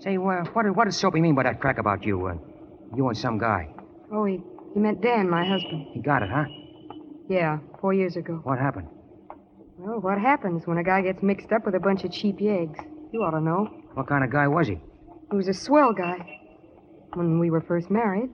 Say, 0.00 0.16
uh, 0.16 0.20
what, 0.20 0.76
what 0.76 0.84
does 0.86 0.96
Soapy 0.96 1.20
mean 1.20 1.34
by 1.34 1.42
that 1.42 1.60
crack 1.60 1.78
about 1.78 2.04
you? 2.04 2.26
Uh, 2.26 2.34
you 2.96 3.06
and 3.08 3.16
some 3.16 3.38
guy. 3.38 3.68
Oh, 4.12 4.24
he, 4.24 4.40
he 4.74 4.80
meant 4.80 5.00
Dan, 5.02 5.28
my 5.28 5.44
husband. 5.44 5.88
He 5.92 6.00
got 6.00 6.22
it, 6.22 6.30
huh? 6.30 6.44
Yeah, 7.28 7.58
four 7.80 7.92
years 7.92 8.16
ago. 8.16 8.40
What 8.42 8.58
happened? 8.58 8.88
Well, 9.78 10.00
what 10.00 10.18
happens 10.18 10.66
when 10.66 10.78
a 10.78 10.84
guy 10.84 11.02
gets 11.02 11.22
mixed 11.22 11.52
up 11.52 11.64
with 11.64 11.74
a 11.74 11.80
bunch 11.80 12.04
of 12.04 12.12
cheap 12.12 12.38
yeggs? 12.38 12.78
You 13.12 13.22
ought 13.22 13.32
to 13.32 13.40
know. 13.40 13.66
What 13.94 14.06
kind 14.06 14.24
of 14.24 14.30
guy 14.30 14.48
was 14.48 14.68
he? 14.68 14.80
He 15.30 15.36
was 15.36 15.48
a 15.48 15.54
swell 15.54 15.92
guy 15.92 16.40
when 17.14 17.38
we 17.38 17.50
were 17.50 17.60
first 17.60 17.90
married. 17.90 18.30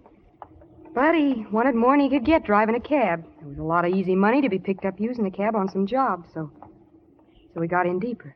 But 0.94 1.14
he 1.14 1.46
wanted 1.50 1.74
more 1.74 1.92
than 1.92 2.00
he 2.00 2.08
could 2.08 2.24
get 2.24 2.44
driving 2.44 2.74
a 2.74 2.80
cab. 2.80 3.24
There 3.40 3.48
was 3.48 3.58
a 3.58 3.62
lot 3.62 3.84
of 3.84 3.92
easy 3.94 4.14
money 4.14 4.40
to 4.40 4.48
be 4.48 4.58
picked 4.58 4.84
up 4.84 4.98
using 4.98 5.24
the 5.24 5.30
cab 5.30 5.54
on 5.54 5.68
some 5.68 5.86
jobs, 5.86 6.30
so 6.32 6.50
so 7.52 7.60
we 7.60 7.68
got 7.68 7.86
in 7.86 7.98
deeper. 7.98 8.34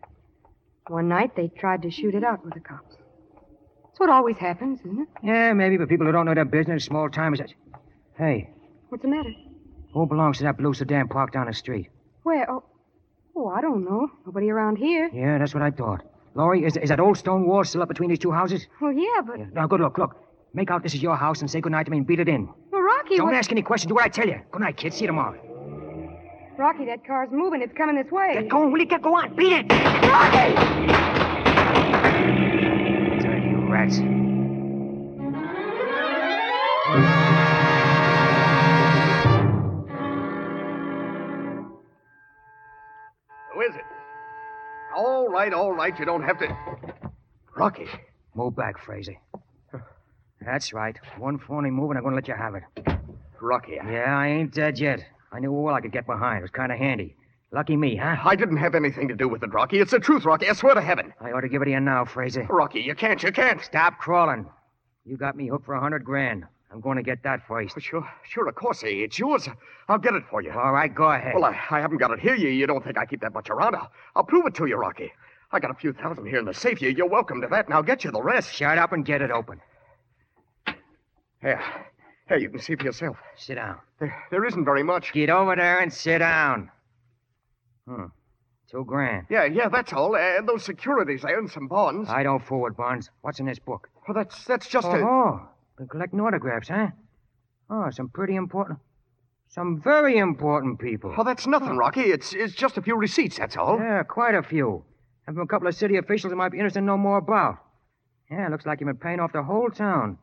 One 0.88 1.08
night 1.08 1.36
they 1.36 1.48
tried 1.48 1.82
to 1.82 1.90
shoot 1.90 2.14
it 2.14 2.24
out 2.24 2.44
with 2.44 2.54
the 2.54 2.60
cops. 2.60 2.96
What 4.00 4.08
always 4.08 4.38
happens, 4.38 4.80
isn't 4.80 4.98
it? 5.02 5.08
Yeah, 5.22 5.52
maybe, 5.52 5.76
but 5.76 5.90
people 5.90 6.06
who 6.06 6.12
don't 6.12 6.24
know 6.24 6.32
their 6.34 6.46
business, 6.46 6.86
small 6.86 7.10
timers. 7.10 7.42
Hey, 8.16 8.48
What's 8.88 9.02
the 9.02 9.08
matter? 9.08 9.28
who 9.92 10.06
belongs 10.06 10.38
to 10.38 10.44
that 10.44 10.56
blue 10.56 10.72
sedan 10.72 11.06
parked 11.06 11.34
down 11.34 11.46
the 11.48 11.52
street? 11.52 11.90
Where? 12.22 12.50
Oh, 12.50 12.64
oh, 13.36 13.48
I 13.48 13.60
don't 13.60 13.84
know. 13.84 14.08
Nobody 14.24 14.48
around 14.48 14.76
here. 14.76 15.10
Yeah, 15.12 15.36
that's 15.36 15.52
what 15.52 15.62
I 15.62 15.70
thought. 15.70 16.00
Laurie, 16.34 16.64
is, 16.64 16.78
is 16.78 16.88
that 16.88 16.98
old 16.98 17.18
stone 17.18 17.46
wall 17.46 17.62
still 17.62 17.82
up 17.82 17.88
between 17.88 18.08
these 18.08 18.18
two 18.18 18.30
houses? 18.32 18.66
Well, 18.80 18.92
yeah, 18.92 19.20
but 19.22 19.52
Now, 19.52 19.66
good 19.66 19.80
look, 19.82 19.98
look. 19.98 20.16
Make 20.54 20.70
out 20.70 20.82
this 20.82 20.94
is 20.94 21.02
your 21.02 21.16
house 21.16 21.42
and 21.42 21.50
say 21.50 21.60
goodnight 21.60 21.84
to 21.84 21.90
me 21.90 21.98
and 21.98 22.06
beat 22.06 22.20
it 22.20 22.28
in. 22.30 22.48
well, 22.70 22.80
Rocky. 22.80 23.18
Don't 23.18 23.26
what- 23.26 23.34
ask 23.34 23.52
any 23.52 23.60
questions. 23.60 23.88
Do 23.90 23.96
what 23.96 24.04
I 24.06 24.08
tell 24.08 24.26
you. 24.26 24.40
Good 24.50 24.62
night, 24.62 24.78
kid. 24.78 24.94
See 24.94 25.02
you 25.02 25.08
tomorrow. 25.08 25.38
Rocky, 26.56 26.86
that 26.86 27.06
car's 27.06 27.28
moving. 27.30 27.60
It's 27.60 27.74
coming 27.76 27.96
this 28.02 28.10
way. 28.10 28.30
Get 28.32 28.48
going, 28.48 28.72
will 28.72 28.80
you? 28.80 28.86
Get 28.86 29.02
go 29.02 29.14
on. 29.14 29.36
Beat 29.36 29.52
it. 29.52 29.72
Rocky! 30.08 31.19
Dirty. 33.80 34.02
Who 43.52 43.60
is 43.62 43.74
it? 43.74 43.84
All 44.94 45.28
right, 45.28 45.52
all 45.54 45.72
right. 45.72 45.98
You 45.98 46.04
don't 46.04 46.22
have 46.22 46.38
to. 46.40 46.56
Rocky. 47.56 47.86
Move 48.34 48.54
back, 48.54 48.78
Frazier. 48.84 49.16
That's 50.44 50.74
right. 50.74 50.96
One 51.16 51.38
phony 51.38 51.70
move, 51.70 51.90
and 51.90 51.98
I'm 51.98 52.04
going 52.04 52.12
to 52.12 52.16
let 52.16 52.28
you 52.28 52.34
have 52.34 52.54
it. 52.54 52.64
Rocky. 53.40 53.72
Yeah, 53.76 54.16
I 54.16 54.28
ain't 54.28 54.52
dead 54.52 54.78
yet. 54.78 55.04
I 55.32 55.40
knew 55.40 55.52
well 55.52 55.74
I 55.74 55.80
could 55.80 55.92
get 55.92 56.06
behind. 56.06 56.40
It 56.40 56.42
was 56.42 56.50
kind 56.50 56.70
of 56.70 56.78
handy. 56.78 57.16
Lucky 57.52 57.76
me, 57.76 57.96
huh? 57.96 58.16
I 58.24 58.36
didn't 58.36 58.58
have 58.58 58.74
anything 58.76 59.08
to 59.08 59.14
do 59.16 59.28
with 59.28 59.42
it, 59.42 59.52
Rocky. 59.52 59.80
It's 59.80 59.90
the 59.90 59.98
truth, 59.98 60.24
Rocky. 60.24 60.48
I 60.48 60.52
swear 60.52 60.74
to 60.74 60.80
heaven. 60.80 61.12
I 61.20 61.32
ought 61.32 61.40
to 61.40 61.48
give 61.48 61.62
it 61.62 61.64
to 61.64 61.70
you 61.72 61.80
now, 61.80 62.04
Frazier. 62.04 62.46
Rocky, 62.48 62.80
you 62.80 62.94
can't. 62.94 63.20
You 63.22 63.32
can't. 63.32 63.60
Stop 63.60 63.98
crawling. 63.98 64.46
You 65.04 65.16
got 65.16 65.36
me 65.36 65.48
hooked 65.48 65.64
for 65.66 65.74
a 65.74 65.80
hundred 65.80 66.04
grand. 66.04 66.44
I'm 66.72 66.80
going 66.80 66.96
to 66.96 67.02
get 67.02 67.24
that 67.24 67.44
first. 67.48 67.80
Sure, 67.80 68.08
sure, 68.28 68.46
of 68.48 68.54
course. 68.54 68.84
eh, 68.84 68.88
It's 68.88 69.18
yours. 69.18 69.48
I'll 69.88 69.98
get 69.98 70.14
it 70.14 70.22
for 70.30 70.40
you. 70.40 70.52
All 70.52 70.72
right, 70.72 70.94
go 70.94 71.10
ahead. 71.10 71.34
Well, 71.34 71.44
I, 71.44 71.58
I 71.70 71.80
haven't 71.80 71.98
got 71.98 72.12
it 72.12 72.20
here. 72.20 72.36
You, 72.36 72.48
you 72.50 72.68
don't 72.68 72.84
think 72.84 72.96
I 72.96 73.04
keep 73.06 73.20
that 73.22 73.34
much 73.34 73.50
around? 73.50 73.74
I'll, 73.74 73.90
I'll 74.14 74.22
prove 74.22 74.46
it 74.46 74.54
to 74.56 74.66
you, 74.66 74.76
Rocky. 74.76 75.12
I 75.50 75.58
got 75.58 75.72
a 75.72 75.74
few 75.74 75.92
thousand 75.92 76.26
here 76.26 76.38
in 76.38 76.44
the 76.44 76.54
safe. 76.54 76.80
You, 76.80 76.90
you're 76.90 77.08
welcome 77.08 77.40
to 77.40 77.48
that, 77.48 77.64
and 77.64 77.74
I'll 77.74 77.82
get 77.82 78.04
you 78.04 78.12
the 78.12 78.22
rest. 78.22 78.54
Shut 78.54 78.78
up 78.78 78.92
and 78.92 79.04
get 79.04 79.20
it 79.22 79.32
open. 79.32 79.60
Here. 81.42 81.60
Here, 82.28 82.36
you 82.38 82.48
can 82.48 82.60
see 82.60 82.76
for 82.76 82.84
yourself. 82.84 83.16
Sit 83.34 83.56
down. 83.56 83.78
There, 83.98 84.14
there 84.30 84.44
isn't 84.44 84.64
very 84.64 84.84
much. 84.84 85.12
Get 85.12 85.30
over 85.30 85.56
there 85.56 85.80
and 85.80 85.92
sit 85.92 86.18
down. 86.18 86.70
Hmm. 87.90 88.04
Two 88.70 88.84
grand. 88.84 89.26
Yeah, 89.28 89.46
yeah, 89.46 89.68
that's 89.68 89.92
all. 89.92 90.14
Uh, 90.14 90.42
those 90.46 90.64
securities, 90.64 91.24
I 91.24 91.34
own 91.34 91.48
some 91.48 91.66
bonds. 91.66 92.08
I 92.08 92.22
don't 92.22 92.44
forward 92.46 92.76
bonds. 92.76 93.10
What's 93.22 93.40
in 93.40 93.46
this 93.46 93.58
book? 93.58 93.88
Well, 94.06 94.14
that's 94.14 94.44
that's 94.44 94.68
just 94.68 94.86
oh, 94.86 94.92
a. 94.92 95.02
Oh, 95.02 95.48
been 95.76 95.88
collecting 95.88 96.20
autographs, 96.20 96.68
huh? 96.68 96.88
Oh, 97.68 97.90
some 97.90 98.08
pretty 98.08 98.36
important, 98.36 98.78
some 99.48 99.80
very 99.82 100.18
important 100.18 100.78
people. 100.78 101.12
Oh, 101.18 101.24
that's 101.24 101.48
nothing, 101.48 101.76
Rocky. 101.76 102.02
It's 102.02 102.32
it's 102.32 102.54
just 102.54 102.78
a 102.78 102.82
few 102.82 102.96
receipts, 102.96 103.38
that's 103.38 103.56
all. 103.56 103.76
Yeah, 103.76 104.04
quite 104.04 104.36
a 104.36 104.42
few. 104.42 104.84
And 105.26 105.34
from 105.34 105.42
a 105.42 105.48
couple 105.48 105.66
of 105.66 105.74
city 105.74 105.96
officials 105.96 106.30
who 106.30 106.36
might 106.36 106.52
be 106.52 106.58
interested 106.58 106.80
to 106.80 106.86
know 106.86 106.96
more 106.96 107.18
about. 107.18 107.58
Yeah, 108.30 108.46
looks 108.48 108.66
like 108.66 108.80
you've 108.80 108.86
been 108.86 108.96
paying 108.98 109.18
off 109.18 109.32
the 109.32 109.42
whole 109.42 109.70
town. 109.70 110.16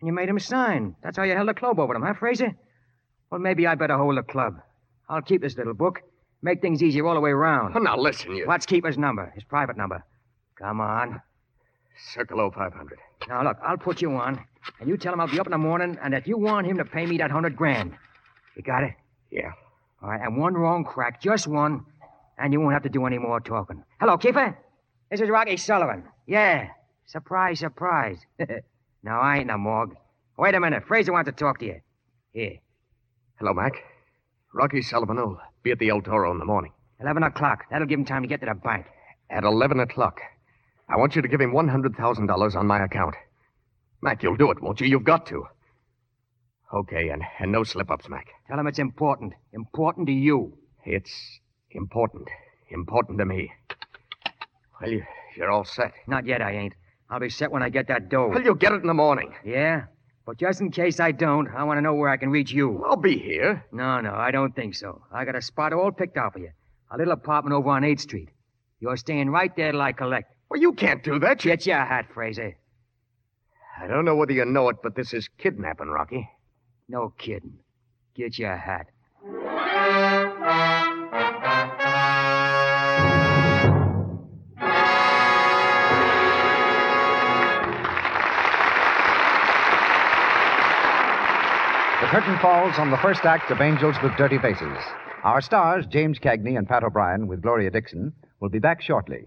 And 0.00 0.06
you 0.06 0.12
made 0.12 0.28
him 0.28 0.38
sign. 0.38 0.94
That's 1.02 1.16
how 1.16 1.24
you 1.24 1.34
held 1.34 1.48
the 1.48 1.54
club 1.54 1.80
over 1.80 1.94
them, 1.94 2.02
huh, 2.02 2.14
Frazier? 2.14 2.54
Well, 3.30 3.40
maybe 3.40 3.66
I 3.66 3.74
better 3.74 3.96
hold 3.96 4.16
the 4.16 4.22
club. 4.22 4.60
I'll 5.08 5.22
keep 5.22 5.42
this 5.42 5.56
little 5.56 5.74
book. 5.74 6.02
Make 6.42 6.60
things 6.60 6.82
easier 6.82 7.06
all 7.06 7.14
the 7.14 7.20
way 7.20 7.30
around. 7.30 7.76
Oh, 7.76 7.78
now 7.78 7.96
listen, 7.96 8.34
you. 8.34 8.46
What's 8.46 8.66
Keefer's 8.66 8.98
number? 8.98 9.30
His 9.34 9.44
private 9.44 9.76
number. 9.76 10.04
Come 10.58 10.80
on. 10.80 11.22
Circle 12.12 12.50
0500. 12.50 12.98
Now, 13.28 13.44
look, 13.44 13.56
I'll 13.62 13.76
put 13.76 14.02
you 14.02 14.12
on, 14.12 14.44
and 14.80 14.88
you 14.88 14.96
tell 14.96 15.12
him 15.12 15.20
I'll 15.20 15.28
be 15.28 15.38
up 15.38 15.46
in 15.46 15.52
the 15.52 15.58
morning, 15.58 15.96
and 16.02 16.12
that 16.12 16.26
you 16.26 16.36
want 16.36 16.66
him 16.66 16.78
to 16.78 16.84
pay 16.84 17.06
me 17.06 17.18
that 17.18 17.30
hundred 17.30 17.56
grand. 17.56 17.92
You 18.56 18.62
got 18.62 18.82
it? 18.82 18.94
Yeah. 19.30 19.52
All 20.02 20.10
right, 20.10 20.20
and 20.20 20.36
one 20.36 20.54
wrong 20.54 20.84
crack, 20.84 21.20
just 21.22 21.46
one, 21.46 21.84
and 22.38 22.52
you 22.52 22.60
won't 22.60 22.72
have 22.72 22.82
to 22.82 22.88
do 22.88 23.06
any 23.06 23.18
more 23.18 23.38
talking. 23.40 23.84
Hello, 24.00 24.18
Keefer. 24.18 24.56
This 25.10 25.20
is 25.20 25.28
Rocky 25.28 25.56
Sullivan. 25.56 26.04
Yeah. 26.26 26.68
Surprise, 27.06 27.60
surprise. 27.60 28.18
no, 29.02 29.12
I 29.12 29.38
ain't 29.38 29.46
no 29.46 29.58
morgue. 29.58 29.94
Wait 30.36 30.54
a 30.54 30.60
minute. 30.60 30.84
Frazier 30.86 31.12
wants 31.12 31.28
to 31.28 31.32
talk 31.32 31.58
to 31.58 31.66
you. 31.66 31.80
Here. 32.32 32.58
Hello, 33.38 33.52
Mac. 33.52 33.74
Rocky 34.52 34.82
Sullivan 34.82 35.16
will 35.16 35.40
be 35.62 35.70
at 35.70 35.78
the 35.78 35.88
El 35.88 36.02
Toro 36.02 36.30
in 36.30 36.38
the 36.38 36.44
morning. 36.44 36.72
Eleven 37.00 37.22
o'clock. 37.22 37.64
That'll 37.70 37.86
give 37.86 37.98
him 37.98 38.04
time 38.04 38.22
to 38.22 38.28
get 38.28 38.40
to 38.40 38.46
the 38.46 38.54
bank. 38.54 38.86
At 39.30 39.44
11 39.44 39.80
o'clock. 39.80 40.20
I 40.88 40.96
want 40.96 41.16
you 41.16 41.22
to 41.22 41.28
give 41.28 41.40
him 41.40 41.52
$100,000 41.52 42.56
on 42.56 42.66
my 42.66 42.84
account. 42.84 43.14
Mac, 44.02 44.22
you'll 44.22 44.36
do 44.36 44.50
it, 44.50 44.60
won't 44.62 44.80
you? 44.80 44.86
You've 44.86 45.04
got 45.04 45.26
to. 45.26 45.46
Okay, 46.74 47.08
and, 47.08 47.22
and 47.38 47.50
no 47.50 47.64
slip 47.64 47.90
ups, 47.90 48.08
Mac. 48.08 48.26
Tell 48.46 48.58
him 48.58 48.66
it's 48.66 48.78
important. 48.78 49.32
Important 49.52 50.06
to 50.08 50.12
you. 50.12 50.58
It's 50.84 51.40
important. 51.70 52.28
Important 52.70 53.18
to 53.18 53.24
me. 53.24 53.50
Well, 54.80 54.90
you, 54.90 55.02
you're 55.36 55.50
all 55.50 55.64
set. 55.64 55.92
Not 56.06 56.26
yet, 56.26 56.42
I 56.42 56.52
ain't. 56.52 56.74
I'll 57.08 57.20
be 57.20 57.30
set 57.30 57.50
when 57.50 57.62
I 57.62 57.68
get 57.68 57.88
that 57.88 58.08
dough. 58.10 58.28
Well, 58.28 58.42
you'll 58.42 58.54
get 58.54 58.72
it 58.72 58.82
in 58.82 58.86
the 58.86 58.94
morning. 58.94 59.34
Yeah? 59.44 59.84
But 60.24 60.38
just 60.38 60.60
in 60.60 60.70
case 60.70 61.00
I 61.00 61.10
don't, 61.10 61.48
I 61.48 61.64
want 61.64 61.78
to 61.78 61.82
know 61.82 61.94
where 61.94 62.08
I 62.08 62.16
can 62.16 62.30
reach 62.30 62.52
you. 62.52 62.84
I'll 62.84 62.96
be 62.96 63.18
here. 63.18 63.64
No, 63.72 64.00
no, 64.00 64.14
I 64.14 64.30
don't 64.30 64.54
think 64.54 64.74
so. 64.74 65.02
I 65.12 65.24
got 65.24 65.34
a 65.34 65.42
spot 65.42 65.72
all 65.72 65.90
picked 65.90 66.16
out 66.16 66.34
for 66.34 66.38
you. 66.38 66.50
A 66.90 66.96
little 66.96 67.12
apartment 67.12 67.54
over 67.54 67.70
on 67.70 67.82
8th 67.82 68.00
Street. 68.00 68.28
You're 68.78 68.96
staying 68.96 69.30
right 69.30 69.54
there 69.56 69.72
till 69.72 69.80
I 69.80 69.92
collect. 69.92 70.32
Well, 70.48 70.60
you 70.60 70.72
can't 70.74 71.02
do 71.02 71.18
that. 71.18 71.38
Get 71.38 71.66
your 71.66 71.84
hat, 71.84 72.06
Frazier. 72.14 72.56
I 73.80 73.86
don't 73.86 74.04
know 74.04 74.14
whether 74.14 74.32
you 74.32 74.44
know 74.44 74.68
it, 74.68 74.76
but 74.82 74.94
this 74.94 75.12
is 75.12 75.28
kidnapping, 75.38 75.88
Rocky. 75.88 76.28
No 76.88 77.12
kidding. 77.18 77.58
Get 78.14 78.38
your 78.38 78.56
hat. 78.56 78.86
Curtain 92.12 92.38
falls 92.42 92.74
on 92.76 92.90
the 92.90 92.98
first 92.98 93.24
act 93.24 93.50
of 93.50 93.62
Angels 93.62 93.96
with 94.02 94.14
Dirty 94.18 94.36
Faces. 94.36 94.76
Our 95.24 95.40
stars, 95.40 95.86
James 95.86 96.18
Cagney 96.18 96.58
and 96.58 96.68
Pat 96.68 96.84
O'Brien, 96.84 97.26
with 97.26 97.40
Gloria 97.40 97.70
Dickson, 97.70 98.12
will 98.38 98.50
be 98.50 98.58
back 98.58 98.82
shortly. 98.82 99.24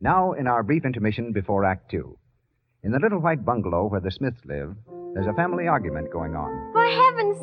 Now, 0.00 0.34
in 0.34 0.46
our 0.46 0.62
brief 0.62 0.84
intermission 0.84 1.32
before 1.32 1.64
Act 1.64 1.90
Two. 1.90 2.16
In 2.84 2.92
the 2.92 3.00
little 3.00 3.18
white 3.18 3.44
bungalow 3.44 3.88
where 3.88 4.00
the 4.00 4.12
Smiths 4.12 4.44
live, 4.44 4.76
there's 5.12 5.26
a 5.26 5.32
family 5.32 5.66
argument 5.66 6.12
going 6.12 6.36
on. 6.36 6.70
For 6.72 6.86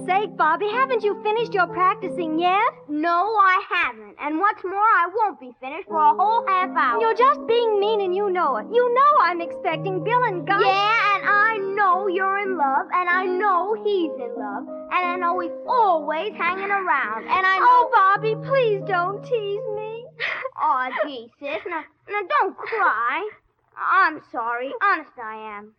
sake, 0.08 0.38
Bobby, 0.38 0.68
haven't 0.72 1.04
you 1.04 1.22
finished 1.22 1.54
your 1.54 1.68
practicing 1.68 2.40
yet? 2.40 2.72
No, 2.88 3.36
I 3.36 3.62
haven't. 3.70 4.16
And 4.20 4.40
what's 4.40 4.64
more, 4.64 4.74
I 5.04 5.08
won't 5.14 5.40
be 5.40 5.52
finished 5.60 5.88
for 5.88 6.00
a 6.00 6.16
whole 6.16 6.48
half 6.48 6.70
hour. 6.76 7.02
You're 7.02 7.14
just 7.14 7.46
being 7.46 7.80
mean 7.80 8.02
and 8.02 8.16
you 8.16 8.30
know 8.30 8.58
it. 8.58 8.68
You 8.72 8.94
know 8.94 9.12
I'm 9.22 9.42
expecting 9.42 10.04
Bill 10.04 10.24
and 10.24 10.48
Guy. 10.48 10.62
Yeah, 10.62 11.16
and 11.16 11.24
I 11.28 11.58
know 11.76 12.08
you're 12.08 12.40
in 12.40 12.58
love, 12.58 12.88
and 12.94 13.10
I 13.10 13.26
know 13.26 13.76
he's 13.84 14.16
in 14.16 14.34
love, 14.40 14.64
and 14.68 15.04
I 15.12 15.16
know 15.18 15.40
he's 15.40 15.52
always 15.68 16.32
hanging 16.38 16.72
around, 16.72 17.28
and 17.28 17.46
I 17.46 17.60
know... 17.60 17.68
Oh, 17.68 17.90
Bobby, 17.94 18.36
please 18.48 18.82
don't 18.88 19.22
tease 19.24 19.68
me. 19.76 20.06
oh, 20.62 20.90
gee, 21.06 21.30
sis. 21.40 21.60
Now, 21.68 21.84
now 22.10 22.22
don't 22.40 22.58
cry. 22.58 23.30
I'm 23.76 24.22
sorry. 24.32 24.72
Honest, 24.82 25.12
I 25.22 25.58
am. 25.58 25.74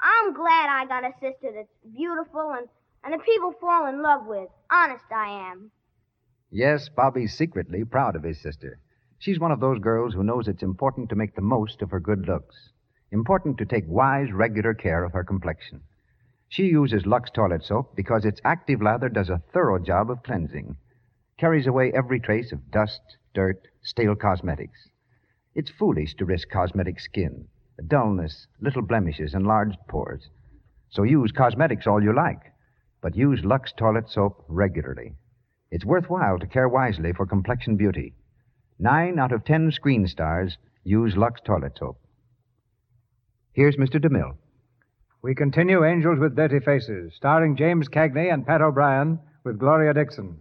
I'm 0.00 0.32
glad 0.32 0.68
I 0.70 0.86
got 0.86 1.04
a 1.04 1.12
sister 1.20 1.52
that's 1.54 1.94
beautiful 1.94 2.54
and, 2.56 2.68
and 3.04 3.12
the 3.12 3.18
people 3.18 3.52
fall 3.60 3.86
in 3.86 4.02
love 4.02 4.26
with. 4.26 4.48
Honest, 4.70 5.04
I 5.10 5.50
am. 5.50 5.70
Yes, 6.50 6.88
Bobby's 6.88 7.36
secretly 7.36 7.84
proud 7.84 8.16
of 8.16 8.22
his 8.22 8.40
sister. 8.40 8.78
She's 9.18 9.40
one 9.40 9.52
of 9.52 9.60
those 9.60 9.80
girls 9.80 10.14
who 10.14 10.22
knows 10.22 10.48
it's 10.48 10.62
important 10.62 11.08
to 11.10 11.16
make 11.16 11.34
the 11.34 11.42
most 11.42 11.82
of 11.82 11.90
her 11.90 12.00
good 12.00 12.26
looks, 12.26 12.70
important 13.10 13.58
to 13.58 13.64
take 13.64 13.84
wise, 13.86 14.32
regular 14.32 14.74
care 14.74 15.04
of 15.04 15.12
her 15.12 15.24
complexion. 15.24 15.82
She 16.48 16.64
uses 16.64 17.04
Lux 17.04 17.30
toilet 17.30 17.64
soap 17.64 17.94
because 17.94 18.24
its 18.24 18.40
active 18.44 18.80
lather 18.80 19.08
does 19.08 19.28
a 19.28 19.42
thorough 19.52 19.78
job 19.78 20.10
of 20.10 20.22
cleansing, 20.22 20.76
carries 21.36 21.66
away 21.66 21.92
every 21.92 22.20
trace 22.20 22.52
of 22.52 22.70
dust, 22.70 23.18
dirt, 23.34 23.68
stale 23.82 24.14
cosmetics. 24.14 24.88
It's 25.54 25.70
foolish 25.70 26.14
to 26.16 26.24
risk 26.24 26.48
cosmetic 26.48 27.00
skin, 27.00 27.48
dullness, 27.86 28.46
little 28.60 28.82
blemishes, 28.82 29.34
enlarged 29.34 29.78
pores. 29.88 30.28
So 30.90 31.02
use 31.02 31.32
cosmetics 31.32 31.86
all 31.86 32.02
you 32.02 32.14
like, 32.14 32.52
but 33.00 33.16
use 33.16 33.44
Lux 33.44 33.72
toilet 33.76 34.08
soap 34.08 34.44
regularly. 34.48 35.14
It's 35.70 35.84
worthwhile 35.84 36.38
to 36.38 36.46
care 36.46 36.68
wisely 36.68 37.12
for 37.12 37.26
complexion 37.26 37.76
beauty. 37.76 38.14
Nine 38.78 39.18
out 39.18 39.32
of 39.32 39.44
ten 39.44 39.70
screen 39.70 40.06
stars 40.06 40.56
use 40.84 41.16
Lux 41.16 41.40
toilet 41.44 41.76
soap. 41.78 41.98
Here's 43.52 43.76
Mr. 43.76 44.02
DeMille. 44.02 44.36
We 45.22 45.34
continue 45.34 45.84
Angels 45.84 46.18
with 46.18 46.36
Dirty 46.36 46.60
Faces, 46.60 47.12
starring 47.16 47.56
James 47.56 47.88
Cagney 47.88 48.32
and 48.32 48.46
Pat 48.46 48.62
O'Brien 48.62 49.18
with 49.44 49.58
Gloria 49.58 49.92
Dickson. 49.92 50.38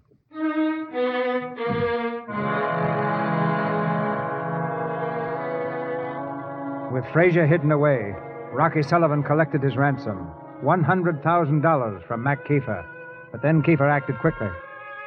With 6.93 7.05
Frazier 7.11 7.45
hidden 7.45 7.71
away, 7.71 8.15
Rocky 8.53 8.81
Sullivan 8.81 9.23
collected 9.23 9.61
his 9.61 9.75
ransom 9.75 10.31
$100,000 10.63 12.07
from 12.07 12.23
Mac 12.23 12.45
Keefer. 12.47 12.85
But 13.31 13.41
then 13.41 13.61
Keefer 13.61 13.89
acted 13.89 14.17
quickly. 14.19 14.49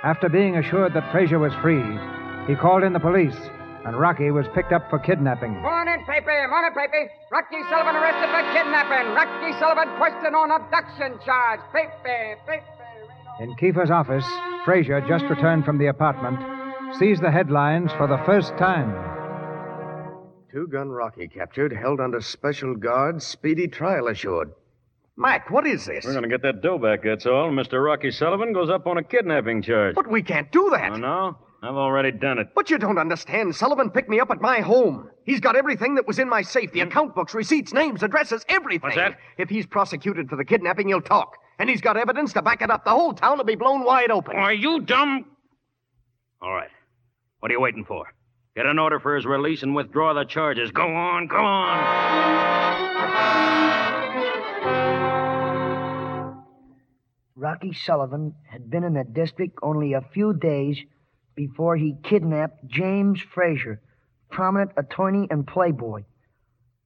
After 0.02 0.28
being 0.28 0.56
assured 0.56 0.94
that 0.94 1.10
Frazier 1.12 1.38
was 1.38 1.52
free, 1.60 1.82
he 2.46 2.54
called 2.54 2.82
in 2.82 2.92
the 2.92 3.00
police, 3.00 3.36
and 3.84 3.98
Rocky 3.98 4.30
was 4.30 4.46
picked 4.54 4.72
up 4.72 4.88
for 4.90 4.98
kidnapping. 4.98 5.60
Morning, 5.60 6.04
paper. 6.06 6.46
Morning, 6.48 6.70
paper. 6.74 7.10
Rocky 7.30 7.62
Sullivan 7.68 7.96
arrested 7.96 8.28
for 8.30 8.42
kidnapping. 8.52 9.14
Rocky 9.14 9.58
Sullivan 9.58 9.88
questioned 9.96 10.36
on 10.36 10.50
abduction 10.50 11.18
charge. 11.24 11.60
Paper, 11.72 12.36
paper. 12.46 12.64
In 13.40 13.54
Keefer's 13.56 13.90
office, 13.90 14.26
Frazier, 14.64 15.00
just 15.08 15.24
returned 15.24 15.64
from 15.64 15.78
the 15.78 15.86
apartment, 15.86 16.38
sees 16.98 17.20
the 17.20 17.30
headlines 17.30 17.90
for 17.92 18.06
the 18.06 18.18
first 18.26 18.50
time. 18.58 18.92
Two 20.52 20.66
Gun 20.66 20.90
Rocky 20.90 21.28
captured, 21.28 21.72
held 21.72 22.00
under 22.00 22.20
special 22.20 22.74
guard, 22.74 23.22
speedy 23.22 23.68
trial 23.68 24.08
assured. 24.08 24.52
Mac, 25.20 25.50
what 25.50 25.66
is 25.66 25.84
this? 25.84 26.06
We're 26.06 26.12
going 26.12 26.22
to 26.22 26.30
get 26.30 26.40
that 26.42 26.62
dough 26.62 26.78
back, 26.78 27.02
that's 27.02 27.26
all. 27.26 27.50
Mr. 27.50 27.84
Rocky 27.84 28.10
Sullivan 28.10 28.54
goes 28.54 28.70
up 28.70 28.86
on 28.86 28.96
a 28.96 29.02
kidnapping 29.02 29.60
charge. 29.60 29.94
But 29.94 30.10
we 30.10 30.22
can't 30.22 30.50
do 30.50 30.70
that. 30.70 30.92
Oh, 30.92 30.96
no? 30.96 31.36
I've 31.62 31.74
already 31.74 32.10
done 32.10 32.38
it. 32.38 32.48
But 32.54 32.70
you 32.70 32.78
don't 32.78 32.96
understand. 32.96 33.54
Sullivan 33.54 33.90
picked 33.90 34.08
me 34.08 34.18
up 34.18 34.30
at 34.30 34.40
my 34.40 34.60
home. 34.60 35.10
He's 35.26 35.38
got 35.38 35.56
everything 35.56 35.94
that 35.96 36.06
was 36.06 36.18
in 36.18 36.26
my 36.26 36.40
safe 36.40 36.72
the 36.72 36.80
hmm? 36.80 36.88
account 36.88 37.14
books, 37.14 37.34
receipts, 37.34 37.74
names, 37.74 38.02
addresses, 38.02 38.46
everything. 38.48 38.80
What's 38.80 38.96
that? 38.96 39.18
If 39.36 39.50
he's 39.50 39.66
prosecuted 39.66 40.30
for 40.30 40.36
the 40.36 40.44
kidnapping, 40.44 40.88
he'll 40.88 41.02
talk. 41.02 41.36
And 41.58 41.68
he's 41.68 41.82
got 41.82 41.98
evidence 41.98 42.32
to 42.32 42.40
back 42.40 42.62
it 42.62 42.70
up. 42.70 42.86
The 42.86 42.90
whole 42.90 43.12
town 43.12 43.36
will 43.36 43.44
be 43.44 43.56
blown 43.56 43.84
wide 43.84 44.10
open. 44.10 44.36
Are 44.36 44.54
you 44.54 44.80
dumb? 44.80 45.26
All 46.40 46.54
right. 46.54 46.70
What 47.40 47.50
are 47.50 47.54
you 47.54 47.60
waiting 47.60 47.84
for? 47.84 48.06
Get 48.56 48.64
an 48.64 48.78
order 48.78 48.98
for 48.98 49.16
his 49.16 49.26
release 49.26 49.62
and 49.62 49.74
withdraw 49.74 50.14
the 50.14 50.24
charges. 50.24 50.70
Go 50.70 50.86
on, 50.86 51.26
go 51.26 51.36
on. 51.36 53.59
Rocky 57.40 57.72
Sullivan 57.72 58.34
had 58.50 58.68
been 58.68 58.84
in 58.84 58.92
the 58.92 59.04
district 59.04 59.58
only 59.62 59.94
a 59.94 60.02
few 60.12 60.34
days 60.34 60.78
before 61.34 61.74
he 61.74 61.96
kidnapped 62.02 62.66
James 62.66 63.18
Frazier, 63.32 63.80
prominent 64.30 64.72
attorney 64.76 65.26
and 65.30 65.46
playboy. 65.46 66.02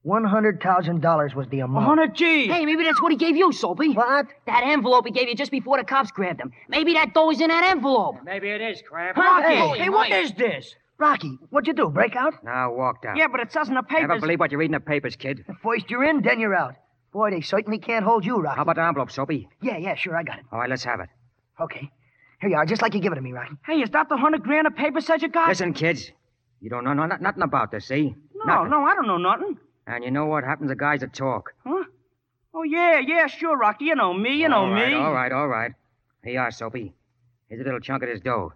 $100,000 0.07 1.35
was 1.35 1.49
the 1.49 1.59
amount. 1.59 1.89
100 1.89 2.15
G. 2.15 2.47
Hey, 2.47 2.67
maybe 2.67 2.85
that's 2.85 3.03
what 3.03 3.11
he 3.11 3.19
gave 3.19 3.37
you, 3.37 3.51
Soapy. 3.51 3.95
What? 3.95 4.27
That 4.47 4.63
envelope 4.65 5.07
he 5.07 5.11
gave 5.11 5.29
you 5.29 5.35
just 5.35 5.51
before 5.51 5.79
the 5.79 5.85
cops 5.85 6.13
grabbed 6.13 6.41
him. 6.41 6.53
Maybe 6.69 6.93
that 6.93 7.15
dough 7.15 7.31
is 7.33 7.41
in 7.41 7.49
that 7.49 7.65
envelope. 7.65 8.19
Maybe 8.25 8.49
it 8.51 8.61
is, 8.61 8.81
Crab. 8.89 9.17
Rocky, 9.17 9.57
Hey, 9.57 9.79
hey, 9.79 9.89
what 9.89 10.09
is 10.13 10.35
this? 10.35 10.73
Rocky, 10.99 11.37
what'd 11.51 11.67
you 11.67 11.73
do, 11.73 11.91
break 11.91 12.15
out? 12.15 12.45
Now 12.45 12.73
walked 12.73 13.05
out. 13.05 13.17
Yeah, 13.17 13.27
but 13.27 13.41
it 13.41 13.51
says 13.51 13.69
in 13.69 13.75
the 13.75 13.83
papers. 13.83 14.09
Never 14.09 14.21
believe 14.21 14.39
what 14.39 14.53
you 14.53 14.59
read 14.59 14.67
in 14.67 14.73
the 14.73 14.81
papers, 14.81 15.17
kid. 15.17 15.45
First 15.65 15.91
you're 15.91 16.05
in, 16.05 16.23
then 16.23 16.39
you're 16.39 16.55
out. 16.55 16.77
Boy, 17.15 17.31
they 17.31 17.41
certainly 17.43 17.79
can't 17.79 18.05
hold 18.05 18.27
you, 18.27 18.39
Rocky. 18.41 18.57
How 18.57 18.62
about 18.62 18.75
the 18.75 18.83
envelope, 18.83 19.09
Soapy? 19.12 19.49
Yeah, 19.62 19.77
yeah, 19.77 19.95
sure, 19.95 20.17
I 20.17 20.25
got 20.25 20.41
it. 20.41 20.45
All 20.51 20.59
right, 20.59 20.69
let's 20.69 20.83
have 20.83 20.99
it. 20.99 21.09
Okay. 21.61 21.89
Here 22.41 22.51
you 22.51 22.57
are, 22.57 22.67
just 22.67 22.83
like 22.83 22.93
you 22.93 23.01
give 23.01 23.12
it 23.12 23.15
to 23.15 23.23
me, 23.23 23.33
Rocky. 23.33 23.55
Hey, 23.65 23.81
is 23.81 23.91
that 23.91 24.09
the 24.09 24.17
hundred 24.17 24.43
grand 24.43 24.67
of 24.67 24.75
paper 24.75 25.01
said 25.01 25.23
you 25.23 25.29
got? 25.29 25.49
Listen, 25.49 25.73
kids. 25.73 26.11
You 26.61 26.71
don't 26.71 26.83
know 26.83 26.93
no, 26.93 27.07
not, 27.07 27.23
nothing 27.23 27.43
about 27.43 27.71
this, 27.71 27.87
see? 27.87 28.17
No, 28.35 28.45
Nothing. 28.55 28.71
no, 28.71 28.85
I 28.85 28.95
don't 28.97 29.07
know 29.07 29.17
nothing. 29.19 29.57
And 29.87 30.03
you 30.03 30.11
know 30.11 30.27
what 30.27 30.43
happens 30.43 30.71
to 30.71 30.75
guys 30.75 31.01
that 31.01 31.15
talk. 31.15 31.53
Huh? 31.65 31.85
Oh, 32.53 32.65
yeah, 32.65 32.99
yeah, 32.99 33.29
sure, 33.29 33.57
Rocky. 33.57 33.85
You 33.85 33.95
know 33.95 34.12
me, 34.12 34.35
you 34.35 34.49
know 34.49 34.65
all 34.65 34.71
right, 34.71 34.89
me. 34.89 34.95
All 34.95 35.12
right, 35.12 35.31
all 35.31 35.47
right. 35.47 35.71
Here 36.25 36.33
you 36.33 36.39
are, 36.41 36.51
Soapy. 36.51 36.95
Here's 37.49 37.61
a 37.61 37.65
little 37.65 37.81
chunk 37.81 38.03
of 38.03 38.09
this 38.09 38.21
dough. 38.21 38.53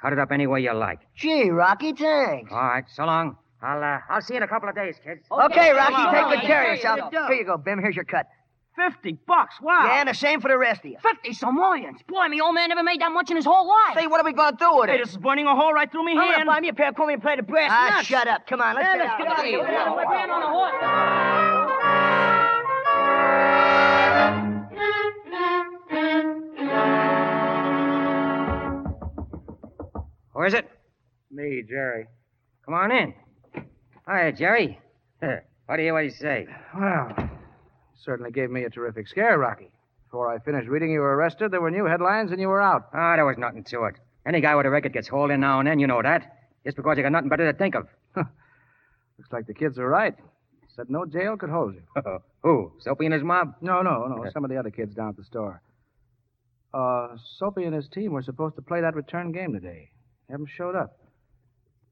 Cut 0.00 0.14
it 0.14 0.18
up 0.18 0.32
any 0.32 0.46
way 0.46 0.62
you 0.62 0.72
like. 0.72 1.00
Gee, 1.14 1.50
Rocky, 1.50 1.92
thanks. 1.92 2.50
All 2.50 2.58
right, 2.58 2.84
so 2.94 3.04
long. 3.04 3.36
I'll 3.62 3.82
uh, 3.82 3.98
I'll 4.08 4.20
see 4.20 4.34
you 4.34 4.38
in 4.38 4.42
a 4.44 4.48
couple 4.48 4.68
of 4.68 4.74
days, 4.74 4.96
kids. 5.02 5.26
Okay, 5.30 5.72
Rocky, 5.72 5.94
on. 5.94 6.14
take 6.14 6.40
good 6.40 6.46
care 6.46 6.70
of 6.70 6.76
yourself. 6.76 7.10
Here 7.12 7.32
you 7.32 7.44
go, 7.44 7.56
Bim. 7.56 7.80
Here's 7.80 7.96
your 7.96 8.04
cut. 8.04 8.26
Fifty 8.76 9.18
bucks, 9.26 9.56
wow. 9.60 9.86
Yeah, 9.86 9.98
and 10.00 10.08
the 10.08 10.14
same 10.14 10.40
for 10.40 10.46
the 10.46 10.56
rest 10.56 10.84
of 10.84 10.92
you. 10.92 10.98
Fifty 11.02 11.32
simoleons. 11.32 11.98
Boy, 12.06 12.28
me 12.28 12.40
old 12.40 12.54
man 12.54 12.68
never 12.68 12.84
made 12.84 13.00
that 13.00 13.10
much 13.10 13.28
in 13.30 13.34
his 13.36 13.44
whole 13.44 13.66
life. 13.68 13.96
Say, 13.96 14.06
what 14.06 14.20
are 14.20 14.24
we 14.24 14.32
going 14.32 14.52
to 14.52 14.56
do 14.56 14.76
with 14.76 14.88
Hey, 14.88 14.94
it? 14.94 14.98
this 15.04 15.10
is 15.10 15.16
burning 15.16 15.46
a 15.48 15.56
hole 15.56 15.72
right 15.72 15.90
through 15.90 16.04
me 16.04 16.12
I'm 16.12 16.18
gonna 16.18 16.36
hand. 16.36 16.46
buy 16.46 16.60
me 16.60 16.68
a 16.68 16.72
pair 16.74 16.90
of 16.90 16.94
Coley 16.94 17.16
plate 17.16 17.40
of 17.40 17.48
brass 17.48 17.70
Ah, 17.74 18.00
shut 18.04 18.28
up. 18.28 18.46
Come 18.46 18.60
on, 18.60 18.76
let's 18.76 18.86
Yeah, 18.86 18.96
get 18.98 19.02
let's 19.02 19.10
out. 19.12 19.18
get 19.18 19.28
out 19.32 19.38
of 19.40 19.44
here. 19.46 19.58
Yeah, 19.58 19.90
Let's 19.90 20.10
get 20.10 20.30
on 20.30 20.42
a 20.42 20.46
horse. 20.46 21.88
Who 30.34 30.42
is 30.44 30.54
it? 30.54 30.68
Me, 31.30 31.62
Jerry. 31.68 32.06
Come 32.64 32.74
on 32.74 32.92
in. 32.92 33.14
Hi, 34.10 34.30
Jerry. 34.30 34.80
what 35.18 35.76
do 35.76 35.82
you 35.82 35.92
what 35.92 36.00
do 36.00 36.06
you 36.06 36.10
say? 36.10 36.46
Well, 36.74 37.12
certainly 38.02 38.30
gave 38.30 38.48
me 38.48 38.64
a 38.64 38.70
terrific 38.70 39.06
scare, 39.06 39.36
Rocky. 39.38 39.70
Before 40.06 40.32
I 40.32 40.38
finished 40.38 40.66
reading 40.66 40.90
you 40.90 41.00
were 41.00 41.14
arrested, 41.14 41.50
there 41.50 41.60
were 41.60 41.70
new 41.70 41.84
headlines 41.84 42.32
and 42.32 42.40
you 42.40 42.48
were 42.48 42.62
out. 42.62 42.88
Ah, 42.94 43.16
there 43.16 43.26
was 43.26 43.36
nothing 43.36 43.64
to 43.64 43.84
it. 43.84 43.96
Any 44.24 44.40
guy 44.40 44.54
with 44.54 44.64
a 44.64 44.70
record 44.70 44.94
gets 44.94 45.08
hauled 45.08 45.30
in 45.30 45.40
now 45.40 45.58
and 45.58 45.68
then, 45.68 45.78
you 45.78 45.86
know 45.86 46.00
that. 46.00 46.38
Just 46.64 46.78
because 46.78 46.96
you 46.96 47.02
got 47.02 47.12
nothing 47.12 47.28
better 47.28 47.52
to 47.52 47.58
think 47.58 47.74
of. 47.74 47.86
Looks 48.16 49.30
like 49.30 49.46
the 49.46 49.52
kids 49.52 49.78
are 49.78 49.86
right. 49.86 50.14
Said 50.74 50.88
no 50.88 51.04
jail 51.04 51.36
could 51.36 51.50
hold 51.50 51.74
you. 51.74 51.82
Who? 52.42 52.72
Soapy 52.78 53.04
and 53.04 53.12
his 53.12 53.22
mob? 53.22 53.56
No, 53.60 53.82
no, 53.82 54.06
no. 54.06 54.24
Some 54.32 54.42
of 54.42 54.50
the 54.50 54.56
other 54.56 54.70
kids 54.70 54.94
down 54.94 55.10
at 55.10 55.16
the 55.18 55.24
store. 55.24 55.60
Uh, 56.72 57.08
Soapy 57.36 57.64
and 57.64 57.74
his 57.74 57.88
team 57.88 58.12
were 58.12 58.22
supposed 58.22 58.56
to 58.56 58.62
play 58.62 58.80
that 58.80 58.96
return 58.96 59.32
game 59.32 59.52
today. 59.52 59.90
Haven't 60.30 60.48
showed 60.48 60.76
up. 60.76 60.96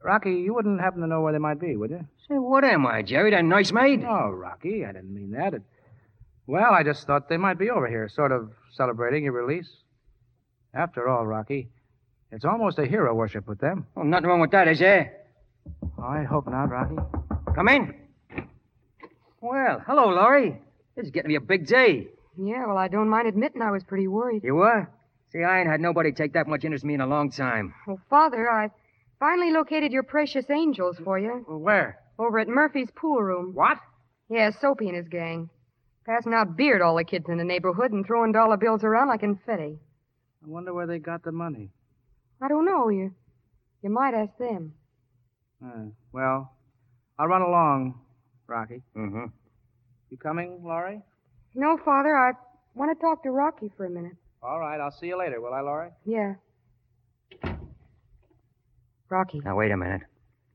Rocky, 0.03 0.33
you 0.33 0.55
wouldn't 0.55 0.81
happen 0.81 1.01
to 1.01 1.07
know 1.07 1.21
where 1.21 1.33
they 1.33 1.39
might 1.39 1.59
be, 1.59 1.77
would 1.77 1.91
you? 1.91 2.07
Say, 2.29 2.35
what 2.35 2.65
am 2.65 2.87
I, 2.87 3.03
Jerry? 3.03 3.31
That 3.31 3.45
nice 3.45 3.73
maid? 3.73 4.05
Oh, 4.05 4.31
Rocky, 4.31 4.85
I 4.85 4.93
didn't 4.93 5.15
mean 5.15 5.33
that. 5.33 5.55
It... 5.55 5.63
Well, 6.47 6.73
I 6.73 6.83
just 6.83 7.07
thought 7.07 7.29
they 7.29 7.37
might 7.37 7.59
be 7.59 7.71
over 7.71 7.89
here, 7.89 8.09
sort 8.09 8.33
of 8.33 8.51
celebrating 8.73 9.25
your 9.25 9.33
release. 9.33 9.69
After 10.75 11.09
all, 11.09 11.27
Rocky, 11.27 11.71
it's 12.31 12.45
almost 12.45 12.79
a 12.79 12.87
hero 12.87 13.15
worship 13.15 13.49
with 13.49 13.59
them. 13.59 13.87
Oh, 13.97 14.03
nothing 14.03 14.29
wrong 14.29 14.41
with 14.41 14.53
that, 14.53 14.69
is 14.69 14.79
there? 14.79 15.23
I 16.03 16.23
hope 16.23 16.47
not, 16.47 16.71
Rocky. 16.71 16.97
Come 17.55 17.69
in. 17.69 17.95
Well, 19.41 19.83
hello, 19.87 20.11
Laurie. 20.11 20.61
This 20.95 21.07
is 21.07 21.11
getting 21.11 21.31
to 21.31 21.39
be 21.39 21.45
a 21.45 21.47
big 21.47 21.67
day. 21.67 22.09
Yeah, 22.39 22.67
well, 22.67 22.77
I 22.77 22.89
don't 22.89 23.09
mind 23.09 23.29
admitting 23.29 23.63
I 23.63 23.71
was 23.71 23.83
pretty 23.83 24.09
worried. 24.09 24.45
You 24.45 24.57
were? 24.57 24.89
See, 25.33 25.43
I 25.43 25.61
ain't 25.61 25.69
had 25.69 25.81
nobody 25.81 26.13
take 26.13 26.35
that 26.35 26.47
much 26.47 26.65
interest 26.65 26.85
in 26.85 26.89
me 26.89 26.95
in 26.95 27.01
a 27.01 27.07
long 27.07 27.31
time. 27.31 27.75
Well, 27.87 28.01
Father, 28.09 28.49
I 28.49 28.71
finally 29.19 29.53
located 29.53 29.93
your 29.93 30.03
precious 30.03 30.45
angels 30.51 30.97
for 31.05 31.19
you. 31.19 31.45
Where? 31.49 31.99
Over 32.19 32.39
at 32.39 32.49
Murphy's 32.49 32.89
pool 32.95 33.23
room. 33.23 33.53
What? 33.55 33.79
Yeah, 34.29 34.51
Soapy 34.51 34.89
and 34.89 34.97
his 34.97 35.09
gang. 35.09 35.51
Passing 36.05 36.35
out 36.35 36.57
beer 36.57 36.79
to 36.79 36.85
all 36.85 36.97
the 36.97 37.05
kids 37.05 37.27
in 37.29 37.37
the 37.39 37.45
neighborhood 37.45 37.93
and 37.93 38.07
throwing 38.07 38.33
dollar 38.33 38.57
bills 38.57 38.85
around 38.85 39.09
like 39.09 39.21
confetti. 39.21 39.79
I 40.45 40.49
wonder 40.49 40.73
where 40.73 40.87
they 40.87 40.99
got 40.99 41.23
the 41.25 41.33
money. 41.33 41.71
I 42.41 42.49
don't 42.49 42.65
know. 42.65 42.89
You, 42.89 43.13
you 43.83 43.91
might 43.91 44.15
ask 44.15 44.37
them. 44.39 44.73
Uh, 45.65 45.87
well, 46.13 46.53
I'll 47.19 47.27
run 47.27 47.43
along, 47.43 48.01
Rocky. 48.47 48.83
Mm-hmm. 48.97 49.25
You 50.11 50.17
coming, 50.19 50.61
Laurie? 50.63 51.03
No, 51.55 51.79
Father, 51.85 52.17
I 52.17 52.33
want 52.75 52.97
to 52.97 53.01
talk 53.03 53.23
to 53.25 53.31
Rocky 53.31 53.71
for 53.77 53.87
a 53.87 53.91
minute. 53.91 54.13
All 54.43 54.61
right, 54.61 54.79
I'll 54.81 54.93
see 54.93 55.07
you 55.07 55.19
later, 55.19 55.41
will 55.41 55.55
I, 55.55 55.61
Laurie? 55.61 55.91
Yeah. 56.05 56.35
Rocky. 59.09 59.41
Now, 59.45 59.57
wait 59.57 59.71
a 59.71 59.77
minute. 59.77 60.03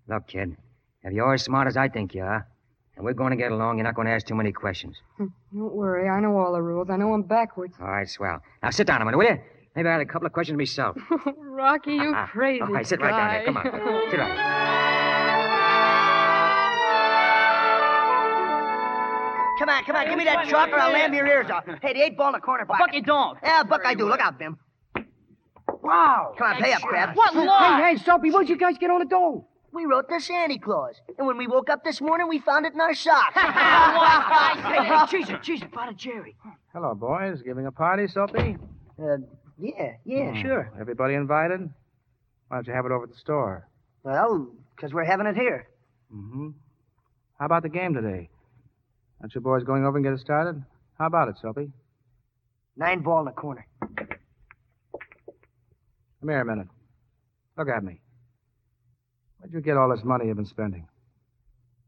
Look, 0.07 0.27
kid, 0.27 0.55
if 1.03 1.13
you're 1.13 1.33
as 1.33 1.43
smart 1.43 1.67
as 1.67 1.77
I 1.77 1.87
think 1.87 2.13
you 2.13 2.23
are, 2.23 2.47
and 2.95 3.05
we're 3.05 3.13
going 3.13 3.31
to 3.31 3.37
get 3.37 3.51
along, 3.51 3.77
you're 3.77 3.85
not 3.85 3.95
going 3.95 4.07
to 4.07 4.13
ask 4.13 4.27
too 4.27 4.35
many 4.35 4.51
questions. 4.51 4.97
Hmm, 5.17 5.27
don't 5.53 5.73
worry. 5.73 6.09
I 6.09 6.19
know 6.19 6.37
all 6.37 6.53
the 6.53 6.61
rules. 6.61 6.89
I 6.89 6.97
know 6.97 7.11
them 7.11 7.23
backwards. 7.23 7.75
All 7.79 7.87
right, 7.87 8.07
swell. 8.09 8.41
Now, 8.61 8.69
sit 8.69 8.87
down 8.87 9.01
a 9.01 9.05
minute, 9.05 9.17
will 9.17 9.25
you? 9.25 9.39
Maybe 9.75 9.87
I 9.87 9.93
had 9.93 10.01
a 10.01 10.05
couple 10.05 10.25
of 10.25 10.33
questions 10.33 10.57
myself. 10.57 10.97
Rocky, 11.37 11.93
you 11.93 12.13
uh-uh. 12.13 12.27
crazy. 12.27 12.61
All 12.61 12.67
right, 12.67 12.85
sit 12.85 12.99
guy. 12.99 13.09
right 13.09 13.17
down 13.17 13.31
here. 13.31 13.45
Come 13.45 13.57
on. 13.57 14.01
sit 14.11 14.17
down. 14.17 14.81
Come 19.59 19.69
on, 19.69 19.83
come 19.85 19.95
on. 19.95 20.07
Give 20.07 20.17
me 20.17 20.25
that 20.25 20.47
chalk 20.49 20.69
or 20.69 20.79
I'll 20.79 20.91
lamb 20.91 21.13
your 21.13 21.27
ears 21.27 21.49
off. 21.51 21.65
Hey, 21.81 21.93
the 21.93 22.01
eight 22.01 22.17
ball 22.17 22.29
in 22.29 22.33
the 22.33 22.39
corner 22.39 22.65
Fuck 22.65 22.79
your 22.79 22.95
you 22.95 23.01
don't. 23.03 23.37
Yeah, 23.43 23.63
Buck, 23.63 23.81
I 23.85 23.93
do. 23.93 24.07
Look 24.09 24.19
out, 24.19 24.39
Bim. 24.39 24.57
Wow. 25.81 26.35
Come 26.37 26.47
on, 26.55 26.61
pay 26.61 26.73
up, 26.73 26.81
Crab. 26.81 27.15
What 27.15 27.35
lie? 27.35 27.81
Hey, 27.89 27.97
hey, 27.97 28.03
Soapy, 28.03 28.31
where'd 28.31 28.49
you 28.49 28.57
guys 28.57 28.77
get 28.77 28.89
on 28.89 28.99
the 28.99 29.05
dough? 29.05 29.47
We 29.73 29.85
wrote 29.85 30.09
to 30.09 30.19
Santa 30.19 30.59
Claus. 30.59 30.95
And 31.17 31.25
when 31.25 31.37
we 31.37 31.47
woke 31.47 31.69
up 31.69 31.83
this 31.83 32.01
morning, 32.01 32.27
we 32.27 32.39
found 32.39 32.65
it 32.65 32.73
in 32.73 32.81
our 32.81 32.93
socks. 32.93 33.33
hey, 33.35 34.85
hey, 34.85 35.05
Jesus, 35.09 35.35
Jesus, 35.41 35.67
Father 35.73 35.93
Jerry. 35.93 36.35
Hello, 36.73 36.93
boys. 36.93 37.41
Giving 37.41 37.65
a 37.65 37.71
party, 37.71 38.07
Soapy? 38.07 38.57
Uh, 39.01 39.17
yeah, 39.57 39.93
yeah, 40.05 40.31
Hmm. 40.33 40.41
sure. 40.41 40.71
Everybody 40.79 41.13
invited? 41.13 41.61
Why 42.49 42.57
don't 42.57 42.67
you 42.67 42.73
have 42.73 42.85
it 42.85 42.91
over 42.91 43.05
at 43.05 43.11
the 43.11 43.17
store? 43.17 43.67
Well, 44.03 44.49
because 44.75 44.93
we're 44.93 45.05
having 45.05 45.25
it 45.27 45.35
here. 45.35 45.67
Mm-hmm. 46.13 46.49
How 47.39 47.45
about 47.45 47.63
the 47.63 47.69
game 47.69 47.93
today? 47.93 48.29
Aren't 49.21 49.33
you 49.35 49.41
boys 49.41 49.63
going 49.63 49.85
over 49.85 49.97
and 49.97 50.03
get 50.03 50.13
it 50.13 50.19
started? 50.19 50.61
How 50.99 51.05
about 51.07 51.29
it, 51.29 51.35
Soapy? 51.41 51.71
Nine 52.75 53.01
ball 53.03 53.19
in 53.19 53.25
the 53.25 53.31
corner. 53.31 53.65
Come 56.21 56.29
here 56.29 56.41
a 56.41 56.45
minute. 56.45 56.67
Look 57.57 57.67
at 57.67 57.83
me. 57.83 57.99
Where'd 59.39 59.53
you 59.53 59.59
get 59.61 59.75
all 59.75 59.89
this 59.89 60.03
money 60.03 60.27
you've 60.27 60.37
been 60.37 60.45
spending? 60.45 60.87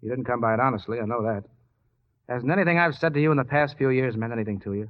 You 0.01 0.09
didn't 0.09 0.25
come 0.25 0.41
by 0.41 0.55
it 0.55 0.59
honestly, 0.59 0.99
I 0.99 1.05
know 1.05 1.23
that. 1.23 1.43
Hasn't 2.27 2.51
anything 2.51 2.79
I've 2.79 2.95
said 2.95 3.13
to 3.13 3.21
you 3.21 3.31
in 3.31 3.37
the 3.37 3.43
past 3.43 3.77
few 3.77 3.89
years 3.89 4.17
meant 4.17 4.33
anything 4.33 4.59
to 4.61 4.73
you? 4.73 4.89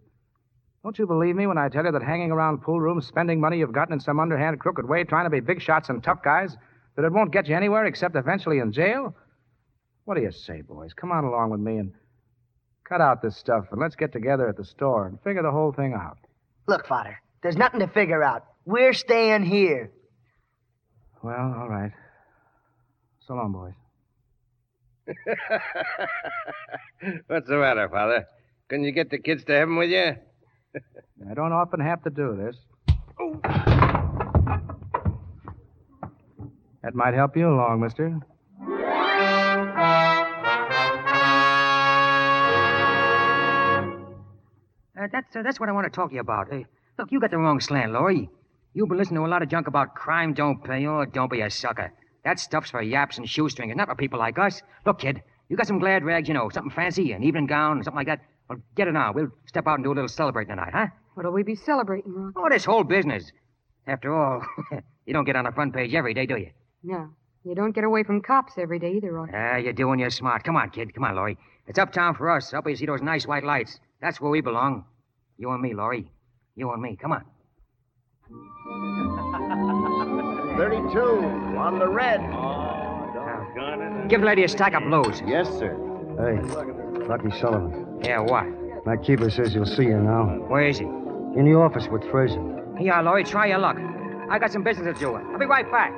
Don't 0.81 0.97
you 0.97 1.05
believe 1.05 1.35
me 1.35 1.45
when 1.45 1.57
I 1.57 1.67
tell 1.67 1.85
you 1.85 1.91
that 1.91 2.03
hanging 2.03 2.31
around 2.31 2.61
pool 2.61 2.79
rooms, 2.79 3.05
spending 3.05 3.41
money 3.41 3.57
you've 3.57 3.73
gotten 3.73 3.93
in 3.93 3.99
some 3.99 4.19
underhand, 4.19 4.59
crooked 4.59 4.87
way, 4.87 5.03
trying 5.03 5.25
to 5.25 5.29
be 5.29 5.39
big 5.41 5.61
shots 5.61 5.89
and 5.89 6.01
tough 6.01 6.23
guys, 6.23 6.55
that 6.95 7.05
it 7.05 7.11
won't 7.11 7.31
get 7.31 7.47
you 7.47 7.55
anywhere 7.55 7.85
except 7.85 8.15
eventually 8.15 8.59
in 8.59 8.71
jail? 8.71 9.15
What 10.05 10.15
do 10.15 10.21
you 10.21 10.31
say, 10.31 10.61
boys? 10.61 10.93
Come 10.93 11.11
on 11.11 11.25
along 11.25 11.49
with 11.49 11.59
me 11.59 11.77
and 11.77 11.93
cut 12.87 13.01
out 13.01 13.21
this 13.21 13.37
stuff 13.37 13.65
and 13.71 13.79
let's 13.79 13.95
get 13.95 14.13
together 14.13 14.47
at 14.47 14.57
the 14.57 14.65
store 14.65 15.07
and 15.07 15.21
figure 15.21 15.43
the 15.43 15.51
whole 15.51 15.73
thing 15.73 15.93
out. 15.93 16.17
Look, 16.67 16.87
Father, 16.87 17.17
there's 17.41 17.57
nothing 17.57 17.79
to 17.81 17.87
figure 17.87 18.23
out. 18.23 18.45
We're 18.65 18.93
staying 18.93 19.43
here. 19.43 19.91
Well, 21.21 21.55
all 21.57 21.69
right. 21.69 21.91
So 23.27 23.33
long, 23.33 23.51
boys. 23.51 23.73
What's 27.27 27.47
the 27.49 27.57
matter, 27.57 27.89
Father? 27.89 28.25
Couldn't 28.69 28.85
you 28.85 28.91
get 28.91 29.09
the 29.09 29.17
kids 29.17 29.43
to 29.45 29.53
heaven 29.53 29.75
with 29.75 29.89
you? 29.89 30.15
I 31.29 31.33
don't 31.33 31.51
often 31.51 31.79
have 31.81 32.03
to 32.03 32.09
do 32.09 32.35
this. 32.37 32.55
That 36.83 36.95
might 36.95 37.13
help 37.13 37.35
you 37.37 37.49
along, 37.49 37.81
mister. 37.81 38.19
Uh, 44.95 45.07
that's, 45.11 45.35
uh, 45.35 45.41
that's 45.41 45.59
what 45.59 45.69
I 45.69 45.71
want 45.71 45.85
to 45.85 45.89
talk 45.89 46.09
to 46.09 46.15
you 46.15 46.21
about. 46.21 46.49
Hey, 46.49 46.65
look, 46.97 47.11
you 47.11 47.19
got 47.19 47.31
the 47.31 47.37
wrong 47.37 47.59
slant, 47.59 47.91
Laurie. 47.91 48.29
You've 48.73 48.89
been 48.89 48.97
listening 48.97 49.19
to 49.21 49.25
a 49.25 49.29
lot 49.29 49.43
of 49.43 49.49
junk 49.49 49.67
about 49.67 49.93
crime 49.95 50.33
don't 50.33 50.63
pay. 50.63 50.85
Oh, 50.87 51.05
don't 51.05 51.31
be 51.31 51.41
a 51.41 51.49
sucker. 51.49 51.93
That 52.25 52.39
stuff's 52.39 52.71
for 52.71 52.81
yaps 52.81 53.17
and 53.17 53.29
shoestringers, 53.29 53.75
not 53.75 53.87
for 53.87 53.95
people 53.95 54.17
like 54.17 54.39
us. 54.39 54.61
Look, 54.85 54.99
kid, 54.99 55.21
you 55.49 55.57
got 55.57 55.67
some 55.67 55.77
glad 55.79 56.03
rags, 56.03 56.27
you 56.27 56.33
know, 56.33 56.49
something 56.49 56.71
fancy, 56.71 57.11
an 57.11 57.23
evening 57.23 57.45
gown, 57.45 57.83
something 57.83 57.97
like 57.97 58.07
that. 58.07 58.21
Well, 58.49 58.59
get 58.75 58.87
it 58.87 58.95
on. 58.95 59.13
We'll 59.13 59.29
step 59.45 59.67
out 59.67 59.75
and 59.75 59.83
do 59.83 59.91
a 59.91 59.93
little 59.93 60.07
celebrating 60.07 60.49
tonight, 60.55 60.71
huh? 60.73 60.87
What'll 61.13 61.31
we 61.31 61.43
be 61.43 61.55
celebrating, 61.55 62.13
Rock? 62.13 62.33
Oh, 62.35 62.49
this 62.49 62.65
whole 62.65 62.83
business. 62.83 63.31
After 63.85 64.13
all, 64.15 64.41
you 65.05 65.13
don't 65.13 65.25
get 65.25 65.35
on 65.35 65.45
the 65.45 65.51
front 65.51 65.73
page 65.73 65.93
every 65.93 66.13
day, 66.13 66.25
do 66.25 66.37
you? 66.37 66.49
No. 66.81 67.09
You 67.43 67.55
don't 67.55 67.75
get 67.75 67.83
away 67.83 68.03
from 68.03 68.21
cops 68.21 68.53
every 68.57 68.79
day 68.79 68.93
either, 68.93 69.11
Rock. 69.11 69.29
Ah, 69.33 69.57
you're 69.57 69.73
doing 69.73 69.99
your 69.99 70.09
smart. 70.09 70.43
Come 70.43 70.55
on, 70.55 70.69
kid. 70.71 70.93
Come 70.95 71.03
on, 71.03 71.15
Laurie. 71.15 71.37
It's 71.67 71.77
uptown 71.77 72.15
for 72.15 72.31
us. 72.31 72.53
Up 72.53 72.65
where 72.65 72.71
you 72.71 72.77
see 72.77 72.85
those 72.85 73.01
nice 73.01 73.27
white 73.27 73.43
lights. 73.43 73.79
That's 74.01 74.19
where 74.19 74.31
we 74.31 74.41
belong. 74.41 74.85
You 75.37 75.51
and 75.51 75.61
me, 75.61 75.73
Laurie. 75.73 76.09
You 76.55 76.71
and 76.71 76.81
me. 76.81 76.95
Come 76.95 77.11
on. 77.11 77.25
32 80.57 80.99
on 81.57 81.79
the 81.79 81.87
red. 81.87 82.19
Give 84.09 84.21
the 84.21 84.27
lady 84.27 84.43
a 84.43 84.47
stack 84.47 84.73
of 84.73 84.83
blues. 84.83 85.21
Yes, 85.25 85.47
sir. 85.59 85.75
Hey, 86.17 86.41
Lucky 87.07 87.31
Sullivan. 87.39 87.99
Yeah, 88.03 88.19
what? 88.19 88.45
My 88.85 88.97
keeper 88.97 89.29
says 89.29 89.53
you'll 89.55 89.65
see 89.65 89.83
you 89.83 89.97
now. 89.97 90.25
Where 90.47 90.67
is 90.67 90.77
he? 90.79 90.85
In 90.85 91.45
the 91.45 91.55
office 91.55 91.87
with 91.91 92.03
Frazier. 92.11 92.41
Yeah, 92.79 93.01
Laurie, 93.01 93.23
try 93.23 93.47
your 93.47 93.59
luck. 93.59 93.77
I 94.29 94.37
got 94.39 94.51
some 94.51 94.63
business 94.63 94.93
to 94.93 94.99
do. 94.99 95.15
I'll 95.15 95.39
be 95.39 95.45
right 95.45 95.69
back. 95.71 95.93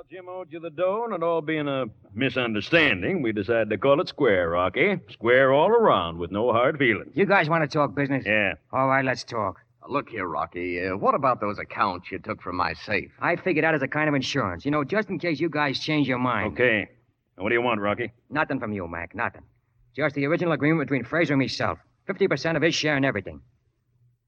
How 0.00 0.04
Jim 0.10 0.30
owed 0.30 0.50
you 0.50 0.60
the 0.60 0.70
dough, 0.70 1.04
and 1.04 1.12
it 1.12 1.22
all 1.22 1.42
being 1.42 1.68
a 1.68 1.84
misunderstanding, 2.14 3.20
we 3.20 3.32
decided 3.32 3.68
to 3.68 3.76
call 3.76 4.00
it 4.00 4.08
square, 4.08 4.48
Rocky. 4.48 4.98
Square 5.10 5.52
all 5.52 5.68
around 5.68 6.16
with 6.16 6.30
no 6.30 6.52
hard 6.52 6.78
feelings. 6.78 7.10
You 7.14 7.26
guys 7.26 7.50
want 7.50 7.64
to 7.64 7.68
talk 7.68 7.94
business? 7.94 8.24
Yeah. 8.24 8.54
All 8.72 8.88
right, 8.88 9.04
let's 9.04 9.24
talk. 9.24 9.60
Look 9.86 10.08
here, 10.08 10.26
Rocky. 10.26 10.86
Uh, 10.86 10.96
what 10.96 11.14
about 11.14 11.42
those 11.42 11.58
accounts 11.58 12.10
you 12.10 12.18
took 12.18 12.40
from 12.40 12.56
my 12.56 12.72
safe? 12.72 13.10
I 13.20 13.36
figured 13.36 13.62
out 13.62 13.74
as 13.74 13.82
a 13.82 13.88
kind 13.88 14.08
of 14.08 14.14
insurance. 14.14 14.64
You 14.64 14.70
know, 14.70 14.84
just 14.84 15.10
in 15.10 15.18
case 15.18 15.38
you 15.38 15.50
guys 15.50 15.78
change 15.78 16.08
your 16.08 16.18
mind. 16.18 16.54
Okay. 16.54 16.88
Now, 17.36 17.42
what 17.42 17.50
do 17.50 17.54
you 17.56 17.62
want, 17.62 17.82
Rocky? 17.82 18.10
Nothing 18.30 18.58
from 18.58 18.72
you, 18.72 18.88
Mac. 18.88 19.14
Nothing. 19.14 19.42
Just 19.94 20.14
the 20.14 20.24
original 20.24 20.52
agreement 20.52 20.88
between 20.88 21.04
Frazier 21.04 21.34
and 21.34 21.42
myself. 21.42 21.78
50% 22.08 22.56
of 22.56 22.62
his 22.62 22.74
share 22.74 22.96
in 22.96 23.04
everything. 23.04 23.42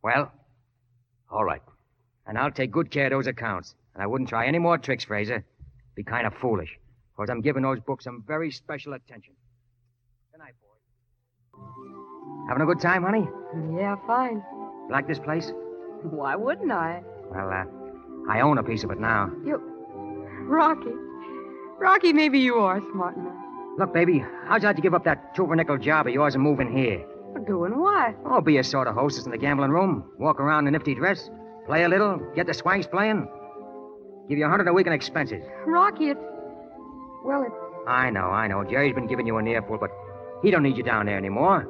Well? 0.02 0.32
All 1.30 1.44
right. 1.44 1.62
And 2.26 2.36
I'll 2.36 2.50
take 2.50 2.70
good 2.72 2.90
care 2.90 3.06
of 3.06 3.12
those 3.12 3.26
accounts. 3.26 3.74
And 3.94 4.02
I 4.02 4.06
wouldn't 4.06 4.28
try 4.28 4.46
any 4.46 4.58
more 4.58 4.76
tricks, 4.76 5.04
Frazier. 5.04 5.46
Be 5.94 6.02
kind 6.02 6.26
of 6.26 6.34
foolish. 6.34 6.78
Because 7.16 7.30
I'm 7.30 7.40
giving 7.40 7.62
those 7.62 7.80
books 7.80 8.04
some 8.04 8.24
very 8.26 8.50
special 8.50 8.94
attention. 8.94 9.34
Good 10.32 10.38
night, 10.38 10.54
boys. 10.62 12.48
Having 12.48 12.62
a 12.62 12.66
good 12.66 12.80
time, 12.80 13.02
honey? 13.02 13.28
Yeah, 13.78 13.96
fine. 14.06 14.42
Like 14.90 15.06
this 15.06 15.18
place? 15.18 15.52
Why 16.02 16.34
wouldn't 16.36 16.72
I? 16.72 17.02
Well, 17.30 17.48
uh, 17.50 17.64
I 18.30 18.40
own 18.40 18.58
a 18.58 18.62
piece 18.62 18.84
of 18.84 18.90
it 18.90 18.98
now. 18.98 19.30
You. 19.44 19.60
Rocky. 20.46 20.90
Rocky, 21.78 22.12
maybe 22.12 22.38
you 22.38 22.56
are 22.56 22.80
smart 22.92 23.16
enough. 23.16 23.34
Look, 23.78 23.92
baby, 23.94 24.24
how'd 24.46 24.62
you 24.62 24.68
like 24.68 24.76
to 24.76 24.82
give 24.82 24.94
up 24.94 25.04
that 25.04 25.34
two 25.34 25.46
for 25.46 25.56
nickel 25.56 25.78
job 25.78 26.06
of 26.06 26.12
yours 26.12 26.34
and 26.34 26.42
move 26.42 26.60
in 26.60 26.76
here? 26.76 27.04
Doing 27.46 27.80
what? 27.80 28.14
Oh, 28.26 28.40
be 28.40 28.58
a 28.58 28.64
sort 28.64 28.86
of 28.86 28.94
hostess 28.94 29.24
in 29.24 29.32
the 29.32 29.38
gambling 29.38 29.70
room. 29.70 30.04
Walk 30.18 30.38
around 30.38 30.64
in 30.68 30.74
a 30.74 30.78
nifty 30.78 30.94
dress. 30.94 31.28
Play 31.66 31.84
a 31.84 31.88
little. 31.88 32.18
Get 32.36 32.46
the 32.46 32.54
swanks 32.54 32.86
playing. 32.86 33.26
Give 34.32 34.38
you 34.38 34.46
a 34.46 34.48
hundred 34.48 34.66
a 34.66 34.72
week 34.72 34.86
in 34.86 34.94
expenses. 34.94 35.44
Rocky, 35.66 36.08
it's. 36.08 36.20
Well, 37.22 37.42
it's. 37.42 37.54
I 37.86 38.08
know, 38.08 38.28
I 38.28 38.46
know. 38.46 38.64
Jerry's 38.64 38.94
been 38.94 39.06
giving 39.06 39.26
you 39.26 39.36
an 39.36 39.46
earful, 39.46 39.76
but 39.76 39.90
he 40.42 40.50
don't 40.50 40.62
need 40.62 40.78
you 40.78 40.82
down 40.82 41.04
there 41.04 41.18
anymore. 41.18 41.68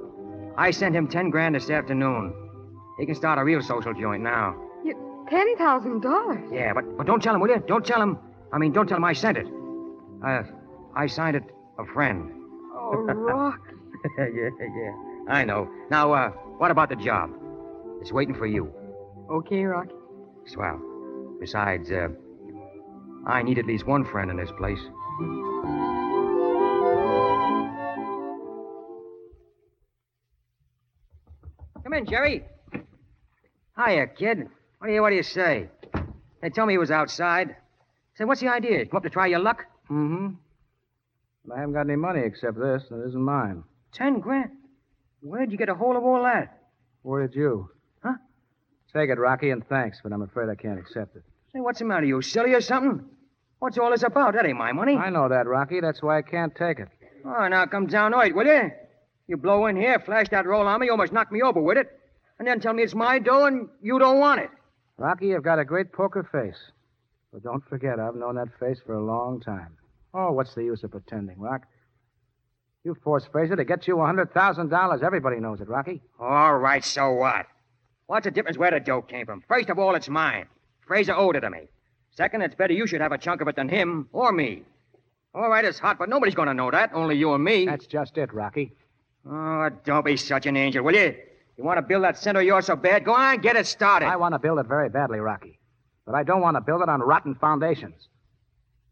I 0.57 0.71
sent 0.71 0.95
him 0.95 1.09
ten 1.09 1.29
grand 1.29 1.57
this 1.57 1.69
afternoon. 1.71 2.33
He 3.01 3.07
can 3.07 3.17
start 3.17 3.41
a 3.41 3.43
real 3.43 3.63
social 3.63 3.93
joint 3.93 4.23
now. 4.23 4.55
You, 4.85 4.95
$10,000. 5.29 6.53
Yeah, 6.55 6.73
but, 6.73 6.97
but 6.97 7.05
don't 7.05 7.21
tell 7.21 7.35
him, 7.35 7.41
will 7.41 7.49
you? 7.49 7.65
Don't 7.67 7.85
tell 7.85 8.01
him. 8.01 8.17
I 8.53 8.59
mean, 8.59 8.71
don't 8.71 8.87
tell 8.87 8.99
him 8.99 9.05
I 9.05 9.13
sent 9.13 9.39
it. 9.39 9.49
Uh, 10.25 10.45
I 10.95 11.09
signed 11.09 11.35
it 11.35 11.43
a 11.81 11.85
friend. 11.87 12.31
Oh, 12.77 12.93
Rocky. 12.93 13.75
yeah, 14.19 14.27
yeah. 14.61 14.93
I 15.27 15.45
know. 15.45 15.69
Now, 15.91 16.13
uh, 16.13 16.31
what 16.59 16.71
about 16.71 16.91
the 16.91 16.97
job? 16.97 17.33
It's 18.01 18.13
waiting 18.13 18.37
for 18.37 18.47
you. 18.47 18.73
Okay, 19.29 19.65
Rocky. 19.65 19.95
Swell. 20.47 20.81
Besides, 21.41 21.91
uh, 21.91 22.07
I 23.27 23.43
need 23.43 23.59
at 23.59 23.67
least 23.67 23.87
one 23.87 24.05
friend 24.05 24.31
in 24.31 24.37
this 24.37 24.51
place. 24.59 24.81
Come 31.83 31.93
in, 31.95 32.07
Jerry. 32.07 32.45
Hiya, 33.77 34.07
kid. 34.19 34.49
What 34.79 34.89
do 34.89 34.93
you, 34.93 35.03
what 35.03 35.11
do 35.11 35.17
you 35.17 35.23
say? 35.23 35.69
They 36.41 36.51
told 36.51 36.69
me 36.69 36.75
he 36.75 36.79
was 36.79 36.91
outside. 36.91 37.57
Say, 38.17 38.25
what's 38.25 38.41
the 38.41 38.49
idea? 38.49 38.87
Come 38.87 38.99
up 38.99 39.03
to 39.05 39.11
try 39.11 39.27
your 39.27 39.39
luck? 39.39 39.65
Mm-hmm. 39.91 40.35
I 41.53 41.59
haven't 41.59 41.75
got 41.75 41.83
any 41.83 41.97
money 41.97 42.21
except 42.25 42.59
this, 42.59 42.85
and 42.91 43.03
it 43.03 43.09
isn't 43.09 43.23
mine. 43.23 43.65
Ten 43.93 44.21
grand? 44.21 44.51
Where'd 45.21 45.53
you 45.53 45.59
get 45.59 45.69
a 45.69 45.75
hold 45.75 45.97
of 45.97 46.05
all 46.05 46.23
that? 46.25 46.59
Where 47.03 47.27
did 47.27 47.37
you? 47.37 47.69
Huh? 48.03 48.15
Take 48.93 49.11
it, 49.11 49.19
Rocky, 49.19 49.51
and 49.51 49.67
thanks, 49.69 49.99
but 50.03 50.13
I'm 50.13 50.23
afraid 50.23 50.49
I 50.49 50.55
can't 50.55 50.79
accept 50.79 51.17
it. 51.17 51.23
Say, 51.55 51.61
what's 51.61 51.81
the 51.81 51.85
matter? 51.85 52.07
You 52.07 52.23
silly 52.23 52.55
or 52.55 52.61
something? 52.61 53.05
What's 53.59 53.79
all 53.79 53.91
this 53.91 54.03
about? 54.03 54.35
That 54.35 54.47
ain't 54.47 54.57
my 54.57 54.73
money. 54.73 54.97
I 54.97 55.11
know 55.11 55.29
that, 55.29 55.47
Rocky. 55.47 55.81
That's 55.81 56.03
why 56.03 56.19
I 56.19 56.23
can't 56.23 56.55
take 56.55 56.79
it. 56.79 56.89
Oh, 57.25 57.47
now 57.49 57.67
come 57.67 57.87
down 57.87 58.13
right, 58.13 58.35
will 58.35 58.47
you? 58.47 58.71
You 59.29 59.37
blow 59.37 59.67
in 59.67 59.77
here, 59.77 59.99
flash 60.01 60.29
that 60.31 60.47
roll 60.47 60.67
on 60.67 60.81
me, 60.81 60.87
you 60.87 60.93
almost 60.93 61.13
knock 61.13 61.31
me 61.31 61.43
over 61.43 61.61
with 61.63 61.79
it, 61.79 61.87
and 62.39 62.49
then 62.49 62.59
tell 62.61 62.73
me 62.75 62.83
it's 62.83 62.95
my 62.95 63.19
dough 63.21 63.45
and 63.45 63.69
you 63.81 63.99
don't 63.99 64.19
want 64.19 64.41
it. 64.41 64.51
Rocky, 64.99 65.29
you've 65.29 65.45
got 65.45 65.61
a 65.61 65.65
great 65.65 65.93
poker 65.93 66.23
face. 66.25 66.59
But 67.33 67.45
don't 67.45 67.65
forget, 67.69 68.01
I've 68.01 68.17
known 68.17 68.35
that 68.35 68.49
face 68.59 68.81
for 68.85 68.95
a 68.95 69.05
long 69.05 69.41
time. 69.41 69.77
Oh, 70.13 70.33
what's 70.33 70.55
the 70.55 70.65
use 70.65 70.83
of 70.83 70.91
pretending, 70.91 71.39
Rock? 71.39 71.67
You 72.85 72.97
forced 73.05 73.31
Frazier 73.31 73.57
to 73.57 73.65
get 73.65 73.87
you 73.87 74.01
a 74.01 74.03
$100,000. 74.03 75.03
Everybody 75.03 75.39
knows 75.39 75.61
it, 75.61 75.69
Rocky. 75.69 76.03
All 76.19 76.59
right, 76.59 76.85
so 76.85 77.13
what? 77.13 77.47
What's 78.07 78.25
the 78.25 78.33
difference 78.33 78.59
where 78.59 78.73
the 78.73 78.81
dough 78.81 79.03
came 79.03 79.25
from? 79.25 79.45
First 79.47 79.71
of 79.71 79.79
all, 79.79 79.95
it's 79.95 80.09
mine. 80.09 80.47
Frazier 80.87 81.15
owed 81.15 81.37
it 81.37 81.41
to 81.41 81.51
me. 81.51 81.69
Second, 82.11 82.43
it's 82.43 82.55
better 82.55 82.73
you 82.75 82.87
should 82.87 83.01
have 83.01 83.13
a 83.13 83.19
chunk 83.19 83.41
of 83.41 83.49
it 83.49 83.57
than 83.57 83.69
him 83.69 84.09
or 84.13 84.33
me. 84.33 84.63
All 85.35 85.49
right, 85.49 85.65
it's 85.65 85.79
hot, 85.79 85.99
but 85.99 86.09
nobody's 86.09 86.35
going 86.35 86.49
to 86.49 86.55
know 86.55 86.71
that. 86.71 86.91
Only 86.93 87.17
you 87.17 87.33
and 87.33 87.43
me. 87.43 87.65
That's 87.65 87.87
just 87.87 88.19
it, 88.19 88.33
Rocky. 88.35 88.73
Oh, 89.29 89.71
don't 89.85 90.05
be 90.05 90.17
such 90.17 90.47
an 90.47 90.57
angel, 90.57 90.85
will 90.85 90.95
you? 90.95 91.15
You 91.57 91.65
want 91.65 91.79
to 91.79 91.83
build 91.83 92.05
that 92.05 92.19
center 92.19 92.41
of 92.41 92.47
yours 92.47 92.67
so 92.67 92.77
bad? 92.77 93.05
Go 93.05 93.15
on, 93.15 93.41
get 93.41 93.57
it 93.57 93.67
started. 93.67 94.07
I 94.07 94.17
want 94.17 94.35
to 94.35 94.39
build 94.39 94.59
it 94.59 94.67
very 94.67 94.89
badly, 94.89 95.21
Rocky. 95.21 95.59
But 96.05 96.15
I 96.15 96.23
don't 96.23 96.41
want 96.41 96.57
to 96.57 96.61
build 96.61 96.83
it 96.83 96.89
on 96.89 97.01
rotten 97.01 97.35
foundations. 97.35 98.09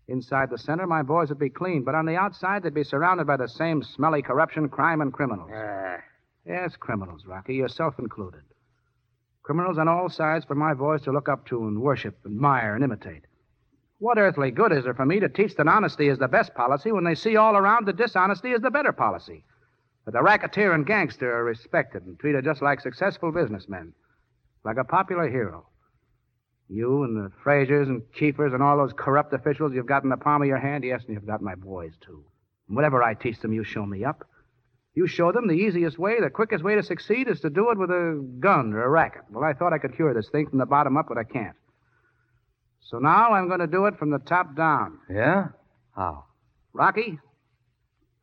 Inside 0.09 0.51
the 0.51 0.59
center, 0.59 0.87
my 0.87 1.03
boys 1.03 1.29
would 1.29 1.39
be 1.39 1.51
clean, 1.51 1.85
but 1.85 1.95
on 1.95 2.07
the 2.07 2.17
outside, 2.17 2.62
they'd 2.62 2.75
be 2.75 2.85
surrounded 2.85 3.27
by 3.27 3.37
the 3.37 3.49
same 3.49 3.83
smelly 3.83 4.23
corruption, 4.23 4.69
crime, 4.69 5.01
and 5.01 5.12
criminals. 5.12 5.51
Uh, 5.51 5.99
Yes, 6.47 6.75
criminals, 6.75 7.27
Rocky, 7.27 7.55
yourself 7.55 7.99
included. 7.99 8.41
Criminals 9.51 9.79
on 9.79 9.89
all 9.89 10.09
sides 10.09 10.45
for 10.45 10.55
my 10.55 10.75
boys 10.75 11.03
to 11.03 11.11
look 11.11 11.29
up 11.29 11.45
to 11.47 11.67
and 11.67 11.83
worship, 11.83 12.17
admire, 12.25 12.77
and 12.77 12.85
imitate. 12.85 13.25
What 13.99 14.17
earthly 14.17 14.53
good 14.53 14.71
is 14.71 14.85
there 14.85 14.95
for 14.95 15.05
me 15.05 15.19
to 15.19 15.29
teach 15.29 15.57
that 15.57 15.67
honesty 15.67 16.07
is 16.07 16.21
the 16.21 16.29
best 16.29 16.55
policy 16.55 16.93
when 16.93 17.03
they 17.03 17.17
see 17.17 17.35
all 17.35 17.57
around 17.57 17.89
that 17.89 17.97
dishonesty 17.97 18.53
is 18.53 18.61
the 18.61 18.71
better 18.71 18.93
policy? 18.93 19.43
That 20.05 20.13
the 20.13 20.23
racketeer 20.23 20.73
and 20.73 20.87
gangster 20.87 21.35
are 21.35 21.43
respected 21.43 22.07
and 22.07 22.17
treated 22.17 22.45
just 22.45 22.63
like 22.63 22.81
successful 22.81 23.33
businessmen, 23.33 23.93
like 24.65 24.77
a 24.77 24.85
popular 24.85 25.29
hero. 25.29 25.67
You 26.69 27.03
and 27.03 27.17
the 27.17 27.33
Fraziers 27.45 27.89
and 27.89 28.03
Keefers 28.17 28.55
and 28.55 28.63
all 28.63 28.77
those 28.77 28.93
corrupt 28.93 29.33
officials 29.33 29.73
you've 29.75 29.85
got 29.85 30.05
in 30.05 30.11
the 30.11 30.17
palm 30.17 30.43
of 30.43 30.47
your 30.47 30.59
hand, 30.59 30.85
yes, 30.85 31.03
and 31.07 31.15
you've 31.15 31.27
got 31.27 31.43
my 31.43 31.57
boys, 31.57 31.95
too. 32.01 32.25
And 32.69 32.77
whatever 32.77 33.03
I 33.03 33.15
teach 33.15 33.41
them, 33.41 33.53
you 33.53 33.65
show 33.65 33.85
me 33.85 34.05
up. 34.05 34.25
You 34.95 35.07
show 35.07 35.31
them 35.31 35.47
the 35.47 35.55
easiest 35.55 35.99
way, 35.99 36.21
the 36.21 36.31
quickest 36.31 36.65
way 36.65 36.75
to 36.75 36.83
succeed 36.83 37.29
is 37.29 37.41
to 37.41 37.51
do 37.51 37.71
it 37.71 37.79
with 37.79 37.91
a 37.91 38.27
gun 38.41 38.73
or 38.73 38.83
a 38.83 38.89
racket. 38.89 39.23
Well, 39.31 39.45
I 39.45 39.53
thought 39.53 39.73
I 39.73 39.79
could 39.79 39.95
cure 39.95 40.12
this 40.12 40.29
thing 40.31 40.49
from 40.49 40.59
the 40.59 40.67
bottom 40.67 40.97
up, 40.97 41.07
but 41.09 41.19
I 41.19 41.25
can't. 41.25 41.57
So 42.81 42.99
now 42.99 43.33
I'm 43.33 43.47
going 43.47 43.61
to 43.61 43.69
do 43.69 43.87
it 43.87 43.99
from 43.99 44.11
the 44.11 44.19
top 44.19 44.57
down. 44.57 44.99
Yeah? 45.09 45.49
How? 45.95 46.25
Rocky, 46.73 47.19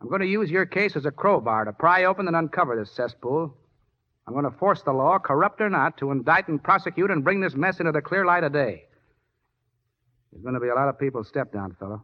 I'm 0.02 0.10
going 0.10 0.22
to 0.22 0.28
use 0.28 0.50
your 0.52 0.66
case 0.66 0.96
as 0.96 1.06
a 1.06 1.12
crowbar 1.12 1.66
to 1.66 1.74
pry 1.74 2.04
open 2.04 2.28
and 2.28 2.36
uncover 2.36 2.78
this 2.78 2.92
cesspool. 2.92 3.56
I'm 4.28 4.34
going 4.34 4.46
to 4.46 4.58
force 4.58 4.82
the 4.82 4.92
law, 4.92 5.20
corrupt 5.20 5.62
or 5.62 5.70
not, 5.70 5.98
to 6.00 6.12
indict 6.12 6.50
and 6.50 6.62
prosecute 6.62 7.12
and 7.12 7.24
bring 7.24 7.40
this 7.40 7.56
mess 7.56 7.80
into 7.80 7.94
the 7.94 8.02
clear 8.02 8.26
light 8.26 8.44
of 8.44 8.52
day. 8.52 8.84
There's 10.32 10.44
going 10.44 10.56
to 10.56 10.60
be 10.60 10.68
a 10.68 10.76
lot 10.76 10.90
of 10.90 11.00
people 11.00 11.24
step 11.24 11.54
down, 11.54 11.76
fellow. 11.80 12.04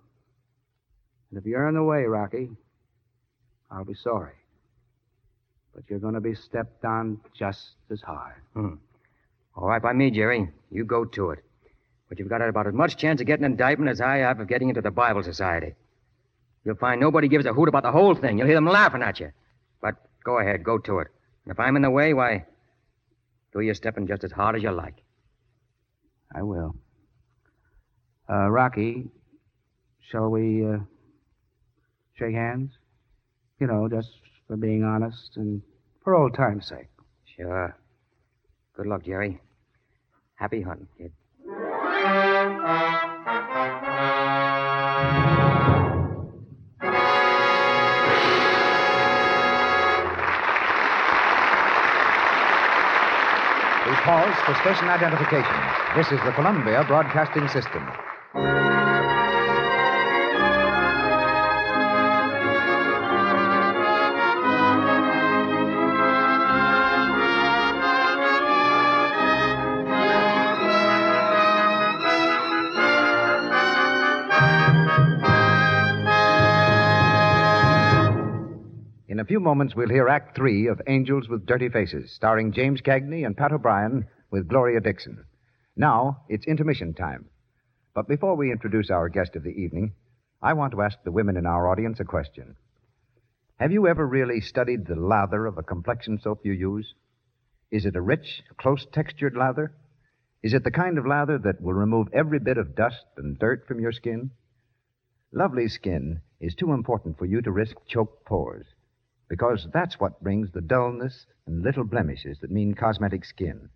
And 1.30 1.40
if 1.40 1.46
you're 1.46 1.68
in 1.68 1.76
the 1.76 1.84
way, 1.84 2.04
Rocky, 2.04 2.50
I'll 3.70 3.84
be 3.84 3.96
sorry. 3.96 4.36
But 5.74 5.84
you're 5.88 6.00
going 6.00 6.14
to 6.14 6.22
be 6.22 6.36
stepped 6.36 6.86
on 6.86 7.20
just 7.38 7.72
as 7.92 8.02
hard. 8.02 8.36
Hmm. 8.54 8.76
All 9.56 9.68
right 9.68 9.82
by 9.82 9.94
me, 9.94 10.12
Jerry. 10.12 10.50
You 10.72 10.86
go 10.86 11.06
to 11.06 11.32
it. 11.32 11.44
But 12.10 12.20
you've 12.20 12.30
got 12.30 12.42
about 12.42 12.68
as 12.68 12.74
much 12.74 12.98
chance 12.98 13.22
of 13.22 13.28
getting 13.28 13.46
an 13.46 13.52
indictment 13.54 13.90
as 13.90 14.02
I 14.02 14.18
have 14.18 14.40
of 14.40 14.48
getting 14.48 14.70
into 14.70 14.82
the 14.82 14.92
Bible 14.92 15.24
Society. 15.24 15.74
You'll 16.64 16.76
find 16.76 17.02
nobody 17.02 17.28
gives 17.28 17.46
a 17.46 17.54
hoot 17.54 17.70
about 17.70 17.84
the 17.84 17.92
whole 17.92 18.16
thing. 18.16 18.38
You'll 18.38 18.48
hear 18.48 18.56
them 18.56 18.68
laughing 18.68 19.02
at 19.02 19.20
you. 19.20 19.32
But 19.82 19.96
go 20.24 20.40
ahead, 20.40 20.64
go 20.64 20.78
to 20.78 21.00
it. 21.00 21.08
And 21.46 21.52
if 21.52 21.60
I'm 21.60 21.76
in 21.76 21.82
the 21.82 21.90
way, 21.90 22.14
why, 22.14 22.46
do 23.52 23.60
your 23.60 23.74
stepping 23.74 24.08
just 24.08 24.24
as 24.24 24.32
hard 24.32 24.56
as 24.56 24.64
you 24.64 24.72
like. 24.72 24.96
I 26.34 26.42
will. 26.42 26.76
Uh, 28.30 28.50
Rocky, 28.50 29.10
shall 30.10 30.30
we 30.30 30.66
uh, 30.66 30.78
shake 32.16 32.34
hands? 32.34 32.72
You 33.60 33.68
know, 33.68 33.88
just 33.90 34.10
for 34.48 34.58
being 34.58 34.84
honest 34.84 35.38
and 35.38 35.62
for 36.04 36.16
old 36.16 36.36
time's 36.36 36.68
sake. 36.68 36.88
Sure. 37.38 37.76
Good 38.76 38.88
luck, 38.88 39.04
Jerry. 39.04 39.40
Happy 40.36 40.62
hunting, 40.62 40.88
kid. 40.98 41.12
We 53.86 54.00
pause 54.00 54.36
for 54.46 54.56
station 54.62 54.90
identification. 54.90 55.56
This 55.96 56.08
is 56.08 56.20
the 56.26 56.32
Columbia 56.32 56.84
Broadcasting 56.88 57.48
System. 57.48 57.88
A 79.24 79.26
few 79.26 79.40
moments, 79.40 79.74
we'll 79.74 79.88
hear 79.88 80.10
Act 80.10 80.36
Three 80.36 80.68
of 80.68 80.82
Angels 80.86 81.30
with 81.30 81.46
Dirty 81.46 81.70
Faces, 81.70 82.12
starring 82.12 82.52
James 82.52 82.82
Cagney 82.82 83.26
and 83.26 83.38
Pat 83.38 83.54
O'Brien 83.54 84.06
with 84.32 84.50
Gloria 84.50 84.82
Dickson. 84.82 85.24
Now, 85.78 86.24
it's 86.28 86.46
intermission 86.46 86.94
time. 86.94 87.30
But 87.96 88.10
before 88.10 88.36
we 88.36 88.52
introduce 88.52 88.90
our 88.90 89.08
guest 89.08 89.38
of 89.38 89.44
the 89.44 89.52
evening, 89.52 89.94
I 90.42 90.52
want 90.52 90.74
to 90.74 90.82
ask 90.82 91.02
the 91.02 91.12
women 91.14 91.38
in 91.38 91.46
our 91.46 91.70
audience 91.70 92.02
a 92.02 92.04
question. 92.04 92.58
Have 93.62 93.72
you 93.72 93.88
ever 93.88 94.06
really 94.06 94.42
studied 94.42 94.86
the 94.86 94.98
lather 94.98 95.46
of 95.46 95.58
a 95.58 95.64
complexion 95.64 96.20
soap 96.20 96.42
you 96.44 96.52
use? 96.52 96.94
Is 97.72 97.86
it 97.86 97.96
a 97.96 98.02
rich, 98.02 98.44
close 98.58 98.86
textured 98.92 99.38
lather? 99.38 99.72
Is 100.44 100.54
it 100.54 100.66
the 100.66 100.70
kind 100.70 100.98
of 100.98 101.08
lather 101.08 101.38
that 101.38 101.62
will 101.62 101.72
remove 101.72 102.10
every 102.12 102.40
bit 102.40 102.58
of 102.58 102.76
dust 102.76 103.06
and 103.16 103.40
dirt 103.40 103.70
from 103.70 103.80
your 103.80 103.94
skin? 103.94 104.32
Lovely 105.32 105.70
skin 105.70 106.20
is 106.42 106.56
too 106.56 106.74
important 106.74 107.18
for 107.18 107.26
you 107.26 107.42
to 107.42 107.52
risk 107.52 107.78
choked 107.88 108.26
pores 108.26 108.66
because 109.34 109.68
that's 109.74 110.00
what 110.00 110.22
brings 110.22 110.52
the 110.52 110.62
dullness 110.62 111.26
and 111.48 111.64
little 111.64 111.84
blemishes 111.84 112.38
that 112.40 112.52
mean 112.52 112.76
cosmetic 112.76 113.26
skin. 113.26 113.68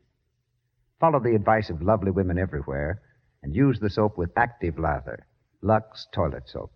Follow 1.00 1.20
the 1.20 1.34
advice 1.34 1.72
of 1.72 1.82
lovely 1.82 2.12
women 2.12 2.38
everywhere 2.38 3.02
and 3.42 3.56
use 3.56 3.80
the 3.80 3.90
soap 3.90 4.20
with 4.20 4.30
active 4.38 4.78
lather, 4.78 5.26
Lux 5.64 6.06
Toilet 6.14 6.44
Soap. 6.46 6.72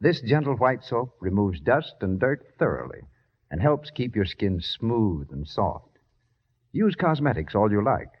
This 0.00 0.20
gentle 0.20 0.54
white 0.54 0.84
soap 0.84 1.16
removes 1.18 1.58
dust 1.58 1.96
and 2.00 2.20
dirt 2.20 2.46
thoroughly 2.60 3.00
and 3.50 3.60
helps 3.60 3.90
keep 3.90 4.14
your 4.14 4.24
skin 4.24 4.60
smooth 4.60 5.26
and 5.32 5.44
soft. 5.44 5.98
Use 6.70 6.94
cosmetics 6.94 7.56
all 7.56 7.72
you 7.72 7.82
like, 7.82 8.12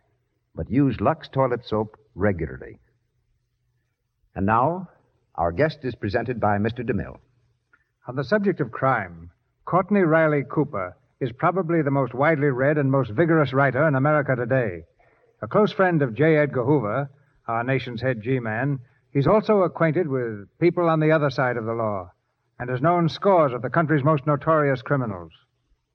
but 0.52 0.68
use 0.68 1.00
Lux 1.00 1.28
Toilet 1.28 1.64
Soap 1.64 1.96
regularly. 2.16 2.80
And 4.34 4.46
now, 4.46 4.88
our 5.36 5.52
guest 5.52 5.78
is 5.84 5.94
presented 5.94 6.40
by 6.40 6.58
Mr. 6.58 6.84
DeMille. 6.84 7.20
On 8.08 8.16
the 8.16 8.24
subject 8.24 8.58
of 8.58 8.72
crime, 8.72 9.30
Courtney 9.72 10.02
Ryley 10.02 10.44
Cooper 10.46 10.94
is 11.18 11.32
probably 11.32 11.80
the 11.80 11.90
most 11.90 12.12
widely 12.12 12.48
read 12.48 12.76
and 12.76 12.90
most 12.90 13.10
vigorous 13.10 13.54
writer 13.54 13.88
in 13.88 13.94
America 13.94 14.36
today. 14.36 14.84
A 15.40 15.48
close 15.48 15.72
friend 15.72 16.02
of 16.02 16.12
J. 16.12 16.36
Edgar 16.36 16.62
Hoover, 16.62 17.08
our 17.48 17.64
nation's 17.64 18.02
head 18.02 18.20
G 18.20 18.38
man, 18.38 18.80
he's 19.14 19.26
also 19.26 19.62
acquainted 19.62 20.08
with 20.08 20.46
people 20.58 20.90
on 20.90 21.00
the 21.00 21.10
other 21.10 21.30
side 21.30 21.56
of 21.56 21.64
the 21.64 21.72
law 21.72 22.12
and 22.58 22.68
has 22.68 22.82
known 22.82 23.08
scores 23.08 23.54
of 23.54 23.62
the 23.62 23.70
country's 23.70 24.04
most 24.04 24.26
notorious 24.26 24.82
criminals. 24.82 25.32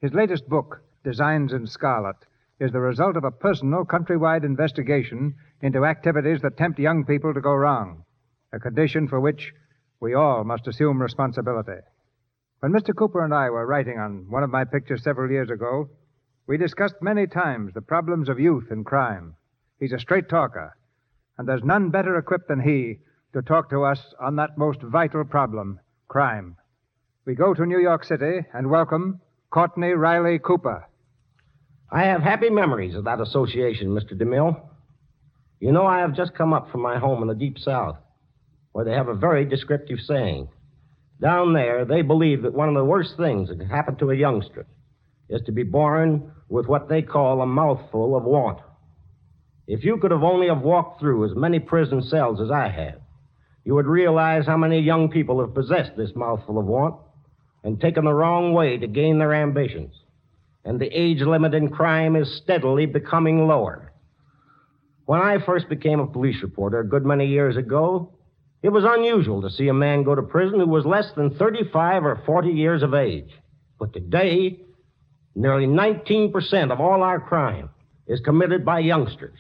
His 0.02 0.12
latest 0.12 0.50
book, 0.50 0.82
Designs 1.04 1.54
in 1.54 1.68
Scarlet, 1.68 2.18
is 2.60 2.72
the 2.72 2.80
result 2.80 3.16
of 3.16 3.26
a 3.26 3.30
personal 3.30 3.86
countrywide 3.86 4.44
investigation 4.44 5.36
into 5.62 5.86
activities 5.86 6.42
that 6.42 6.58
tempt 6.58 6.80
young 6.80 7.06
people 7.06 7.32
to 7.32 7.42
go 7.42 7.54
wrong, 7.54 8.06
a 8.52 8.60
condition 8.60 9.08
for 9.08 9.20
which 9.20 9.54
we 10.00 10.16
all 10.16 10.44
must 10.44 10.68
assume 10.68 11.00
responsibility. 11.00 11.82
When 12.60 12.72
Mr. 12.72 12.96
Cooper 12.96 13.24
and 13.24 13.36
I 13.36 13.52
were 13.52 13.68
writing 13.68 14.00
on 14.00 14.26
one 14.32 14.42
of 14.42 14.50
my 14.50 14.64
pictures 14.64 15.04
several 15.04 15.30
years 15.30 15.52
ago, 15.52 15.90
we 16.48 16.58
discussed 16.58 16.96
many 17.02 17.28
times 17.28 17.74
the 17.74 17.82
problems 17.82 18.30
of 18.30 18.40
youth 18.40 18.72
and 18.72 18.84
crime. 18.84 19.36
He's 19.80 19.94
a 19.94 20.00
straight 20.00 20.28
talker, 20.28 20.76
and 21.38 21.48
there's 21.48 21.64
none 21.64 21.92
better 21.92 22.18
equipped 22.18 22.48
than 22.48 22.62
he 22.62 22.98
to 23.34 23.44
talk 23.44 23.70
to 23.70 23.84
us 23.84 24.00
on 24.20 24.38
that 24.38 24.58
most 24.58 24.82
vital 24.82 25.24
problem 25.24 25.80
crime. 26.08 26.56
We 27.26 27.36
go 27.36 27.54
to 27.54 27.66
New 27.66 27.80
York 27.80 28.04
City 28.04 28.40
and 28.52 28.72
welcome 28.72 29.22
Courtney 29.52 29.90
Ryley 29.90 30.40
Cooper. 30.40 30.88
I 31.92 32.06
have 32.06 32.24
happy 32.24 32.50
memories 32.50 32.96
of 32.96 33.04
that 33.04 33.22
association, 33.22 33.90
Mr. 33.90 34.14
DeMille. 34.14 34.60
You 35.60 35.72
know, 35.72 35.86
I 35.86 36.00
have 36.00 36.16
just 36.16 36.34
come 36.34 36.54
up 36.54 36.72
from 36.72 36.82
my 36.82 36.98
home 36.98 37.22
in 37.22 37.28
the 37.28 37.36
Deep 37.36 37.60
South, 37.60 37.98
where 38.72 38.84
they 38.84 38.94
have 38.94 39.10
a 39.10 39.14
very 39.14 39.46
descriptive 39.46 40.00
saying. 40.00 40.50
Down 41.20 41.54
there, 41.54 41.86
they 41.86 42.02
believe 42.04 42.44
that 42.44 42.54
one 42.54 42.70
of 42.70 42.76
the 42.76 42.86
worst 42.86 43.18
things 43.18 43.50
that 43.50 43.60
can 43.60 43.70
happen 43.70 43.96
to 43.98 44.12
a 44.12 44.16
youngster 44.16 44.68
is 45.30 45.42
to 45.46 45.52
be 45.52 45.64
born 45.64 46.32
with 46.48 46.68
what 46.68 46.90
they 46.90 47.02
call 47.02 47.42
a 47.42 47.46
mouthful 47.46 48.16
of 48.16 48.24
want. 48.24 48.60
If 49.68 49.84
you 49.84 49.98
could 49.98 50.12
have 50.12 50.24
only 50.24 50.48
have 50.48 50.62
walked 50.62 51.00
through 51.00 51.26
as 51.26 51.36
many 51.36 51.60
prison 51.60 52.02
cells 52.04 52.40
as 52.40 52.52
I 52.52 52.70
have, 52.70 53.02
you 53.66 53.76
would 53.76 53.88
realize 53.88 54.46
how 54.46 54.56
many 54.56 54.80
young 54.80 55.10
people 55.10 55.42
have 55.42 55.54
possessed 55.54 55.98
this 55.98 56.16
mouthful 56.16 56.58
of 56.58 56.66
want 56.66 56.96
and 57.64 57.82
taken 57.82 58.06
the 58.06 58.14
wrong 58.14 58.54
way 58.54 58.78
to 58.78 58.88
gain 58.88 59.20
their 59.20 59.34
ambitions. 59.34 59.94
And 60.64 60.80
the 60.80 60.88
age 60.88 61.22
limit 61.22 61.54
in 61.54 61.70
crime 61.70 62.16
is 62.16 62.40
steadily 62.44 62.86
becoming 62.86 63.48
lower. 63.48 63.92
When 65.06 65.20
I 65.20 65.46
first 65.46 65.68
became 65.68 66.00
a 66.00 66.08
police 66.08 66.42
reporter 66.42 66.80
a 66.80 66.88
good 66.88 67.06
many 67.06 67.28
years 67.28 67.58
ago, 67.58 68.17
It 68.64 68.70
was 68.70 68.84
unusual 68.86 69.42
to 69.44 69.50
see 69.52 69.68
a 69.68 69.74
man 69.74 70.04
go 70.04 70.16
to 70.16 70.24
prison 70.24 70.60
who 70.60 70.68
was 70.68 70.86
less 70.86 71.12
than 71.16 71.36
35 71.36 72.06
or 72.06 72.22
40 72.26 72.50
years 72.50 72.82
of 72.82 72.94
age. 72.94 73.32
But 73.80 73.94
today, 73.94 74.60
nearly 75.36 75.68
19% 75.68 76.72
of 76.72 76.82
all 76.82 77.04
our 77.04 77.20
crime 77.20 77.70
is 78.08 78.20
committed 78.22 78.66
by 78.66 78.80
youngsters. 78.80 79.40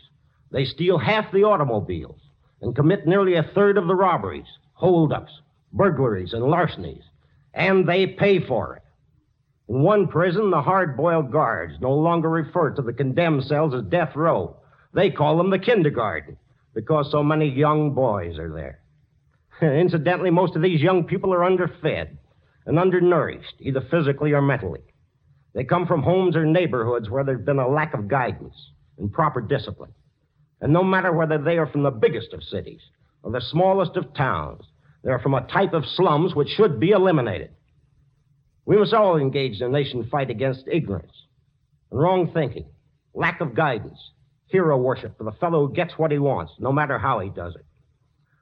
They 0.51 0.65
steal 0.65 0.99
half 0.99 1.31
the 1.31 1.43
automobiles 1.43 2.21
and 2.61 2.75
commit 2.75 3.07
nearly 3.07 3.35
a 3.35 3.49
third 3.55 3.77
of 3.77 3.87
the 3.87 3.95
robberies, 3.95 4.47
holdups, 4.73 5.31
burglaries, 5.73 6.33
and 6.33 6.43
larcenies. 6.43 7.03
And 7.53 7.87
they 7.87 8.05
pay 8.05 8.45
for 8.45 8.75
it. 8.75 8.83
In 9.67 9.81
one 9.81 10.07
prison, 10.07 10.51
the 10.51 10.61
hard 10.61 10.95
boiled 10.95 11.31
guards 11.31 11.73
no 11.81 11.91
longer 11.91 12.29
refer 12.29 12.69
to 12.71 12.81
the 12.81 12.93
condemned 12.93 13.43
cells 13.45 13.73
as 13.73 13.83
death 13.83 14.15
row. 14.15 14.57
They 14.93 15.09
call 15.09 15.37
them 15.37 15.49
the 15.49 15.59
kindergarten 15.59 16.37
because 16.73 17.11
so 17.11 17.23
many 17.23 17.49
young 17.49 17.93
boys 17.93 18.37
are 18.37 18.53
there. 18.53 18.79
Incidentally, 19.61 20.29
most 20.29 20.55
of 20.55 20.61
these 20.61 20.81
young 20.81 21.03
people 21.03 21.33
are 21.33 21.43
underfed 21.43 22.17
and 22.65 22.77
undernourished, 22.77 23.55
either 23.59 23.81
physically 23.89 24.33
or 24.33 24.41
mentally. 24.41 24.81
They 25.53 25.63
come 25.63 25.87
from 25.87 26.03
homes 26.03 26.35
or 26.35 26.45
neighborhoods 26.45 27.09
where 27.09 27.23
there's 27.23 27.43
been 27.43 27.59
a 27.59 27.67
lack 27.67 27.93
of 27.93 28.07
guidance 28.07 28.53
and 28.97 29.11
proper 29.11 29.41
discipline. 29.41 29.93
And 30.61 30.73
no 30.73 30.83
matter 30.83 31.11
whether 31.11 31.37
they 31.37 31.57
are 31.57 31.67
from 31.67 31.83
the 31.83 31.91
biggest 31.91 32.33
of 32.33 32.43
cities 32.43 32.81
or 33.23 33.31
the 33.31 33.41
smallest 33.41 33.95
of 33.95 34.13
towns, 34.13 34.63
they're 35.03 35.19
from 35.19 35.33
a 35.33 35.47
type 35.47 35.73
of 35.73 35.85
slums 35.85 36.35
which 36.35 36.49
should 36.49 36.79
be 36.79 36.91
eliminated. 36.91 37.51
We 38.65 38.77
must 38.77 38.93
all 38.93 39.17
engage 39.17 39.59
the 39.59 39.69
nation 39.69 40.07
fight 40.11 40.29
against 40.29 40.67
ignorance 40.67 41.13
and 41.89 41.99
wrong 41.99 42.31
thinking, 42.33 42.65
lack 43.13 43.39
of 43.39 43.55
guidance, 43.55 43.99
hero 44.47 44.77
worship 44.77 45.17
for 45.17 45.23
the 45.23 45.31
fellow 45.31 45.67
who 45.67 45.73
gets 45.73 45.97
what 45.97 46.11
he 46.11 46.19
wants, 46.19 46.53
no 46.59 46.71
matter 46.71 46.99
how 46.99 47.19
he 47.19 47.29
does 47.29 47.55
it. 47.55 47.65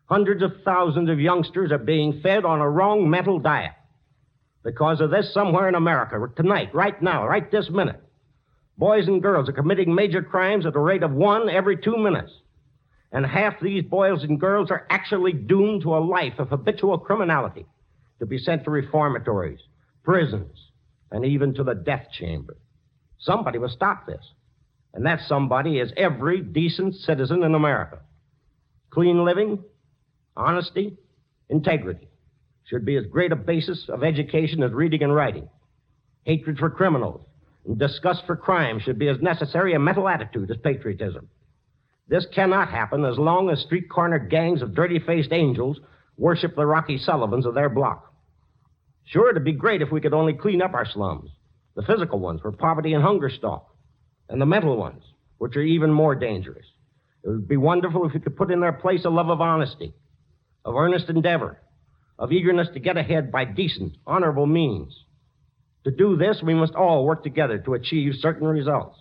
Hundreds 0.05 0.43
of 0.43 0.51
thousands 0.63 1.09
of 1.09 1.19
youngsters 1.19 1.71
are 1.71 1.79
being 1.79 2.21
fed 2.21 2.45
on 2.45 2.61
a 2.61 2.69
wrong 2.69 3.09
mental 3.09 3.39
diet. 3.39 3.71
Because 4.63 5.01
of 5.01 5.09
this, 5.09 5.33
somewhere 5.33 5.67
in 5.67 5.75
America, 5.75 6.19
tonight, 6.35 6.73
right 6.73 6.99
now, 7.01 7.27
right 7.27 7.49
this 7.51 7.69
minute, 7.69 8.01
boys 8.77 9.07
and 9.07 9.21
girls 9.21 9.49
are 9.49 9.53
committing 9.53 9.93
major 9.93 10.21
crimes 10.21 10.65
at 10.65 10.75
a 10.75 10.79
rate 10.79 11.03
of 11.03 11.11
one 11.11 11.49
every 11.49 11.77
two 11.77 11.97
minutes. 11.97 12.31
And 13.11 13.25
half 13.25 13.59
these 13.59 13.83
boys 13.83 14.23
and 14.23 14.39
girls 14.39 14.71
are 14.71 14.85
actually 14.89 15.33
doomed 15.33 15.83
to 15.83 15.95
a 15.95 15.99
life 15.99 16.33
of 16.37 16.49
habitual 16.49 16.97
criminality, 16.97 17.65
to 18.19 18.25
be 18.25 18.37
sent 18.37 18.63
to 18.65 18.71
reformatories, 18.71 19.59
prisons, 20.03 20.57
and 21.11 21.25
even 21.25 21.53
to 21.53 21.63
the 21.63 21.75
death 21.75 22.07
chamber. 22.11 22.57
Somebody 23.19 23.57
will 23.57 23.69
stop 23.69 24.05
this. 24.05 24.23
And 24.93 25.05
that 25.05 25.21
somebody 25.27 25.79
is 25.79 25.91
every 25.97 26.41
decent 26.41 26.95
citizen 26.95 27.43
in 27.43 27.53
America. 27.53 27.99
Clean 28.89 29.23
living, 29.25 29.63
honesty, 30.35 30.97
integrity 31.49 32.07
should 32.65 32.85
be 32.85 32.97
as 32.97 33.05
great 33.05 33.31
a 33.31 33.35
basis 33.35 33.85
of 33.89 34.03
education 34.03 34.63
as 34.63 34.71
reading 34.71 35.03
and 35.03 35.13
writing. 35.13 35.47
Hatred 36.23 36.57
for 36.57 36.69
criminals 36.69 37.21
and 37.65 37.77
disgust 37.77 38.23
for 38.25 38.35
crime 38.35 38.79
should 38.79 38.97
be 38.97 39.07
as 39.07 39.21
necessary 39.21 39.73
a 39.73 39.79
mental 39.79 40.07
attitude 40.07 40.49
as 40.49 40.57
patriotism. 40.57 41.29
This 42.07 42.25
cannot 42.33 42.69
happen 42.69 43.05
as 43.05 43.17
long 43.17 43.49
as 43.49 43.59
street 43.61 43.89
corner 43.89 44.19
gangs 44.19 44.61
of 44.61 44.75
dirty 44.75 44.99
faced 44.99 45.31
angels 45.31 45.79
worship 46.17 46.55
the 46.55 46.65
Rocky 46.65 46.97
Sullivans 46.97 47.45
of 47.45 47.55
their 47.55 47.69
block. 47.69 48.13
Sure, 49.05 49.29
it'd 49.29 49.43
be 49.43 49.51
great 49.51 49.81
if 49.81 49.91
we 49.91 50.01
could 50.01 50.13
only 50.13 50.33
clean 50.33 50.61
up 50.61 50.73
our 50.73 50.85
slums 50.85 51.29
the 51.75 51.83
physical 51.83 52.19
ones 52.19 52.43
where 52.43 52.53
poverty 52.53 52.93
and 52.93 53.03
hunger 53.03 53.29
stalk, 53.29 53.75
and 54.29 54.41
the 54.41 54.45
mental 54.45 54.77
ones, 54.77 55.03
which 55.37 55.55
are 55.55 55.61
even 55.61 55.91
more 55.91 56.15
dangerous. 56.15 56.65
It 57.23 57.29
would 57.29 57.47
be 57.47 57.57
wonderful 57.57 58.05
if 58.05 58.13
we 58.13 58.19
could 58.19 58.37
put 58.37 58.51
in 58.51 58.61
their 58.61 58.71
place 58.71 59.05
a 59.05 59.09
love 59.09 59.29
of 59.29 59.41
honesty, 59.41 59.93
of 60.65 60.75
earnest 60.75 61.07
endeavor, 61.07 61.57
of 62.19 62.31
eagerness 62.31 62.67
to 62.73 62.79
get 62.79 62.97
ahead 62.97 63.31
by 63.31 63.45
decent, 63.45 63.95
honorable 64.05 64.47
means. 64.47 64.93
To 65.85 65.91
do 65.91 66.17
this, 66.17 66.41
we 66.43 66.55
must 66.55 66.73
all 66.73 67.05
work 67.05 67.23
together 67.23 67.59
to 67.59 67.75
achieve 67.75 68.15
certain 68.19 68.47
results. 68.47 68.97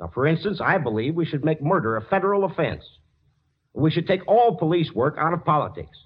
Now, 0.00 0.10
for 0.12 0.26
instance, 0.26 0.60
I 0.60 0.78
believe 0.78 1.14
we 1.14 1.24
should 1.24 1.44
make 1.44 1.62
murder 1.62 1.96
a 1.96 2.04
federal 2.04 2.44
offense. 2.44 2.82
We 3.72 3.92
should 3.92 4.08
take 4.08 4.26
all 4.26 4.58
police 4.58 4.90
work 4.92 5.16
out 5.18 5.32
of 5.32 5.44
politics. 5.44 5.96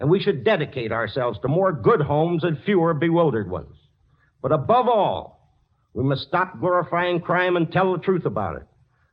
And 0.00 0.08
we 0.08 0.20
should 0.20 0.44
dedicate 0.44 0.92
ourselves 0.92 1.38
to 1.40 1.48
more 1.48 1.72
good 1.72 2.00
homes 2.00 2.44
and 2.44 2.58
fewer 2.64 2.94
bewildered 2.94 3.50
ones. 3.50 3.76
But 4.40 4.52
above 4.52 4.88
all, 4.88 5.54
we 5.92 6.04
must 6.04 6.22
stop 6.22 6.60
glorifying 6.60 7.20
crime 7.20 7.56
and 7.56 7.70
tell 7.70 7.92
the 7.92 7.98
truth 7.98 8.24
about 8.24 8.56
it. 8.56 8.66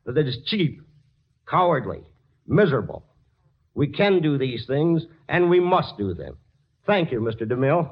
That 0.05 0.17
it 0.17 0.27
is 0.27 0.37
cheap, 0.45 0.81
cowardly, 1.49 2.03
miserable. 2.47 3.05
We 3.75 3.87
can 3.87 4.21
do 4.21 4.37
these 4.37 4.65
things, 4.65 5.05
and 5.27 5.49
we 5.49 5.59
must 5.59 5.97
do 5.97 6.13
them. 6.13 6.37
Thank 6.87 7.11
you, 7.11 7.19
Mr. 7.19 7.41
DeMille. 7.41 7.91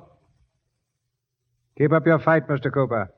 Keep 1.77 1.91
up 1.91 2.05
your 2.05 2.19
fight, 2.19 2.47
Mr. 2.47 2.73
Cooper. 2.73 3.11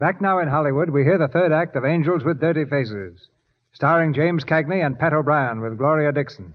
Back 0.00 0.20
now 0.20 0.38
in 0.38 0.48
Hollywood, 0.48 0.90
we 0.90 1.04
hear 1.04 1.18
the 1.18 1.28
third 1.28 1.52
act 1.52 1.76
of 1.76 1.84
Angels 1.84 2.24
with 2.24 2.40
Dirty 2.40 2.64
Faces, 2.64 3.28
starring 3.72 4.14
James 4.14 4.44
Cagney 4.44 4.84
and 4.84 4.98
Pat 4.98 5.12
O'Brien 5.12 5.60
with 5.60 5.76
Gloria 5.76 6.10
Dickson. 6.10 6.54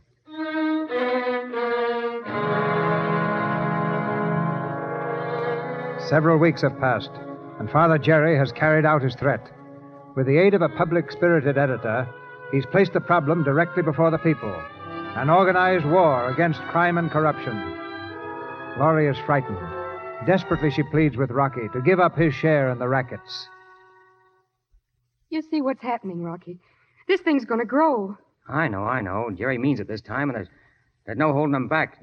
Several 6.10 6.40
weeks 6.40 6.64
have 6.64 6.80
passed, 6.80 7.12
and 7.60 7.70
Father 7.70 8.00
Jerry 8.00 8.36
has 8.36 8.52
carried 8.52 8.86
out 8.86 9.04
his 9.04 9.16
threat. 9.16 9.52
With 10.16 10.26
the 10.26 10.40
aid 10.40 10.56
of 10.56 10.64
a 10.64 10.70
public 10.70 11.12
spirited 11.12 11.58
editor, 11.58 12.08
he's 12.52 12.66
placed 12.66 12.94
the 12.94 13.00
problem 13.00 13.44
directly 13.44 13.84
before 13.84 14.10
the 14.10 14.18
people 14.18 14.56
an 15.16 15.30
organized 15.30 15.86
war 15.86 16.30
against 16.30 16.62
crime 16.62 16.98
and 16.98 17.10
corruption. 17.12 17.56
Laurie 18.78 19.08
is 19.08 19.18
frightened. 19.26 19.58
Desperately, 20.26 20.70
she 20.72 20.84
pleads 20.84 21.18
with 21.18 21.32
Rocky 21.32 21.68
to 21.74 21.82
give 21.82 22.00
up 22.00 22.16
his 22.16 22.34
share 22.34 22.70
in 22.70 22.80
the 22.80 22.88
rackets. 22.88 23.48
You 25.30 25.42
see 25.42 25.62
what's 25.62 25.82
happening, 25.82 26.24
Rocky. 26.24 26.60
This 27.08 27.22
thing's 27.22 27.46
going 27.46 27.60
to 27.60 27.66
grow. 27.66 28.18
I 28.48 28.68
know, 28.68 28.84
I 28.84 29.02
know. 29.02 29.30
Jerry 29.36 29.58
means 29.58 29.80
it 29.80 29.88
this 29.88 30.02
time, 30.02 30.30
and 30.30 30.36
there's, 30.36 30.48
there's 31.06 31.18
no 31.18 31.34
holding 31.34 31.56
him 31.56 31.68
back. 31.68 32.02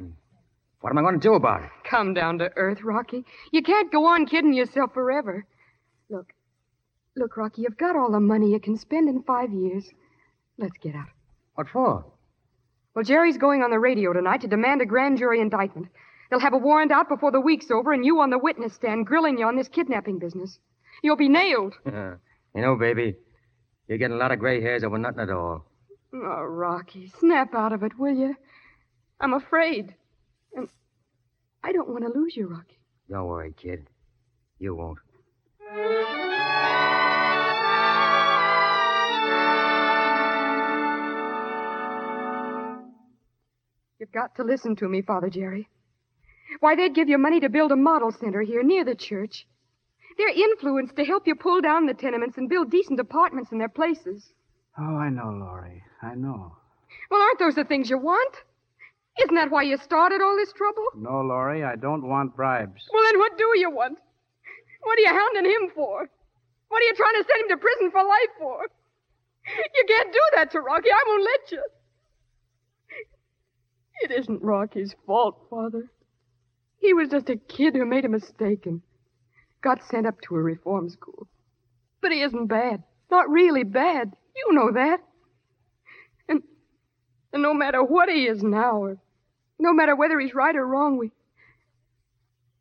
What 0.80 0.90
am 0.90 0.98
I 0.98 1.02
going 1.02 1.18
to 1.18 1.20
do 1.20 1.34
about 1.34 1.62
it? 1.62 1.70
Come 1.84 2.14
down 2.14 2.38
to 2.38 2.50
earth, 2.56 2.82
Rocky. 2.82 3.24
You 3.52 3.62
can't 3.62 3.90
go 3.90 4.06
on 4.06 4.26
kidding 4.26 4.52
yourself 4.52 4.94
forever. 4.94 5.46
Look, 6.08 6.32
look, 7.16 7.36
Rocky, 7.36 7.62
you've 7.62 7.78
got 7.78 7.96
all 7.96 8.10
the 8.10 8.20
money 8.20 8.52
you 8.52 8.60
can 8.60 8.76
spend 8.76 9.08
in 9.08 9.22
five 9.22 9.52
years. 9.52 9.88
Let's 10.58 10.76
get 10.80 10.94
out. 10.94 11.08
What 11.54 11.68
for? 11.68 12.04
Well, 12.96 13.04
Jerry's 13.04 13.36
going 13.36 13.62
on 13.62 13.68
the 13.68 13.78
radio 13.78 14.14
tonight 14.14 14.40
to 14.40 14.48
demand 14.48 14.80
a 14.80 14.86
grand 14.86 15.18
jury 15.18 15.38
indictment. 15.38 15.88
They'll 16.30 16.40
have 16.40 16.54
a 16.54 16.58
warrant 16.58 16.90
out 16.90 17.10
before 17.10 17.30
the 17.30 17.42
week's 17.42 17.70
over, 17.70 17.92
and 17.92 18.06
you 18.06 18.20
on 18.20 18.30
the 18.30 18.38
witness 18.38 18.72
stand 18.72 19.06
grilling 19.06 19.36
you 19.36 19.46
on 19.46 19.54
this 19.54 19.68
kidnapping 19.68 20.18
business. 20.18 20.58
You'll 21.02 21.16
be 21.16 21.28
nailed. 21.28 21.74
you 21.84 22.18
know, 22.54 22.74
baby, 22.74 23.16
you're 23.86 23.98
getting 23.98 24.16
a 24.16 24.18
lot 24.18 24.32
of 24.32 24.38
gray 24.38 24.62
hairs 24.62 24.82
over 24.82 24.96
nothing 24.96 25.20
at 25.20 25.30
all. 25.30 25.66
Oh, 26.14 26.42
Rocky, 26.44 27.12
snap 27.20 27.54
out 27.54 27.74
of 27.74 27.82
it, 27.82 27.98
will 27.98 28.16
you? 28.16 28.34
I'm 29.20 29.34
afraid. 29.34 29.94
And 30.54 30.66
I 31.62 31.72
don't 31.72 31.90
want 31.90 32.04
to 32.04 32.18
lose 32.18 32.34
you, 32.34 32.48
Rocky. 32.48 32.78
Don't 33.10 33.26
worry, 33.26 33.52
kid. 33.52 33.88
You 34.58 34.74
won't. 34.74 36.15
You've 43.98 44.12
got 44.12 44.34
to 44.36 44.44
listen 44.44 44.76
to 44.76 44.88
me, 44.88 45.00
Father 45.00 45.30
Jerry. 45.30 45.68
Why, 46.60 46.76
they'd 46.76 46.94
give 46.94 47.08
you 47.08 47.18
money 47.18 47.40
to 47.40 47.48
build 47.48 47.72
a 47.72 47.76
model 47.76 48.12
center 48.12 48.42
here 48.42 48.62
near 48.62 48.84
the 48.84 48.94
church. 48.94 49.46
They're 50.18 50.28
influenced 50.28 50.96
to 50.96 51.04
help 51.04 51.26
you 51.26 51.34
pull 51.34 51.60
down 51.60 51.86
the 51.86 51.94
tenements 51.94 52.38
and 52.38 52.48
build 52.48 52.70
decent 52.70 53.00
apartments 53.00 53.52
in 53.52 53.58
their 53.58 53.68
places. 53.68 54.32
Oh, 54.78 54.96
I 54.96 55.08
know, 55.08 55.30
Laurie. 55.30 55.82
I 56.02 56.14
know. 56.14 56.56
Well, 57.10 57.22
aren't 57.22 57.38
those 57.38 57.54
the 57.54 57.64
things 57.64 57.90
you 57.90 57.98
want? 57.98 58.34
Isn't 59.18 59.34
that 59.34 59.50
why 59.50 59.62
you 59.62 59.78
started 59.78 60.20
all 60.20 60.36
this 60.36 60.52
trouble? 60.52 60.84
No, 60.94 61.22
Laurie, 61.22 61.64
I 61.64 61.76
don't 61.76 62.06
want 62.06 62.36
bribes. 62.36 62.86
Well, 62.92 63.02
then 63.04 63.18
what 63.18 63.38
do 63.38 63.50
you 63.56 63.70
want? 63.70 63.98
What 64.82 64.98
are 64.98 65.02
you 65.02 65.08
hounding 65.08 65.50
him 65.50 65.70
for? 65.74 66.08
What 66.68 66.82
are 66.82 66.84
you 66.84 66.94
trying 66.94 67.14
to 67.14 67.24
send 67.24 67.42
him 67.42 67.56
to 67.56 67.62
prison 67.62 67.90
for 67.90 68.04
life 68.04 68.32
for? 68.38 68.66
You 69.74 69.84
can't 69.88 70.12
do 70.12 70.20
that 70.34 70.50
to 70.52 70.60
Rocky. 70.60 70.90
I 70.90 71.04
won't 71.06 71.24
let 71.24 71.52
you. 71.52 71.62
It 74.02 74.10
isn't 74.10 74.42
Rocky's 74.42 74.94
fault, 75.06 75.46
Father. 75.50 75.90
He 76.78 76.92
was 76.92 77.08
just 77.08 77.30
a 77.30 77.36
kid 77.36 77.74
who 77.74 77.84
made 77.86 78.04
a 78.04 78.08
mistake 78.08 78.66
and 78.66 78.82
got 79.62 79.82
sent 79.88 80.06
up 80.06 80.20
to 80.22 80.36
a 80.36 80.42
reform 80.42 80.90
school. 80.90 81.26
But 82.00 82.12
he 82.12 82.22
isn't 82.22 82.46
bad. 82.46 82.82
Not 83.10 83.30
really 83.30 83.64
bad. 83.64 84.12
You 84.36 84.52
know 84.52 84.72
that. 84.72 85.00
And, 86.28 86.42
and 87.32 87.42
no 87.42 87.54
matter 87.54 87.82
what 87.82 88.08
he 88.08 88.26
is 88.26 88.42
now, 88.42 88.82
or 88.82 88.98
no 89.58 89.72
matter 89.72 89.96
whether 89.96 90.20
he's 90.20 90.34
right 90.34 90.54
or 90.54 90.66
wrong, 90.66 90.98
we, 90.98 91.10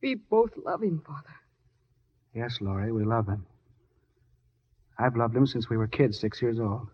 we 0.02 0.16
both 0.16 0.52
love 0.64 0.82
him, 0.82 1.02
Father. 1.06 1.36
Yes, 2.34 2.57
Laurie, 2.62 2.91
we 2.91 3.03
love 3.03 3.28
him. 3.28 3.45
I've 4.98 5.16
loved 5.16 5.36
him 5.36 5.45
since 5.45 5.70
we 5.70 5.78
were 5.78 5.88
kids, 5.88 6.20
six 6.20 6.41
years 6.41 6.60
old. 6.60 6.88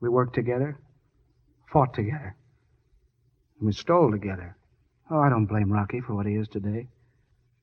We 0.00 0.08
worked 0.08 0.34
together, 0.34 0.78
fought 1.70 1.94
together. 1.94 2.34
And 3.62 3.68
we 3.68 3.74
stole 3.74 4.10
together. 4.10 4.56
Oh, 5.08 5.20
I 5.20 5.28
don't 5.28 5.46
blame 5.46 5.72
Rocky 5.72 6.00
for 6.00 6.16
what 6.16 6.26
he 6.26 6.34
is 6.34 6.48
today. 6.48 6.88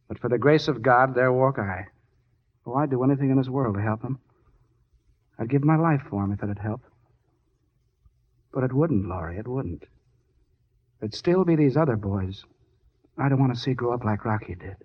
But 0.08 0.18
for 0.18 0.30
the 0.30 0.38
grace 0.38 0.70
of 0.70 0.82
God, 0.82 1.14
there 1.14 1.34
walk 1.34 1.60
I. 1.60 1.88
Oh, 2.66 2.76
I'd 2.76 2.90
do 2.90 3.04
anything 3.04 3.32
in 3.32 3.38
this 3.38 3.50
world 3.50 3.76
to 3.76 3.82
help 3.82 4.02
him. 4.02 4.18
I'd 5.38 5.50
give 5.50 5.66
my 5.66 5.76
life 5.76 6.02
for 6.10 6.24
him 6.24 6.32
if 6.32 6.42
it'd 6.42 6.58
help. 6.58 6.80
But 8.54 8.64
it 8.64 8.72
wouldn't, 8.72 9.10
Laurie, 9.10 9.40
it 9.40 9.48
wouldn't. 9.48 9.88
It'd 11.02 11.14
still 11.14 11.44
be 11.44 11.58
these 11.58 11.76
other 11.76 11.98
boys 11.98 12.46
I 13.18 13.28
don't 13.28 13.42
want 13.42 13.54
to 13.54 13.60
see 13.60 13.74
grow 13.74 13.94
up 13.94 14.06
like 14.06 14.24
Rocky 14.24 14.56
did. 14.56 14.78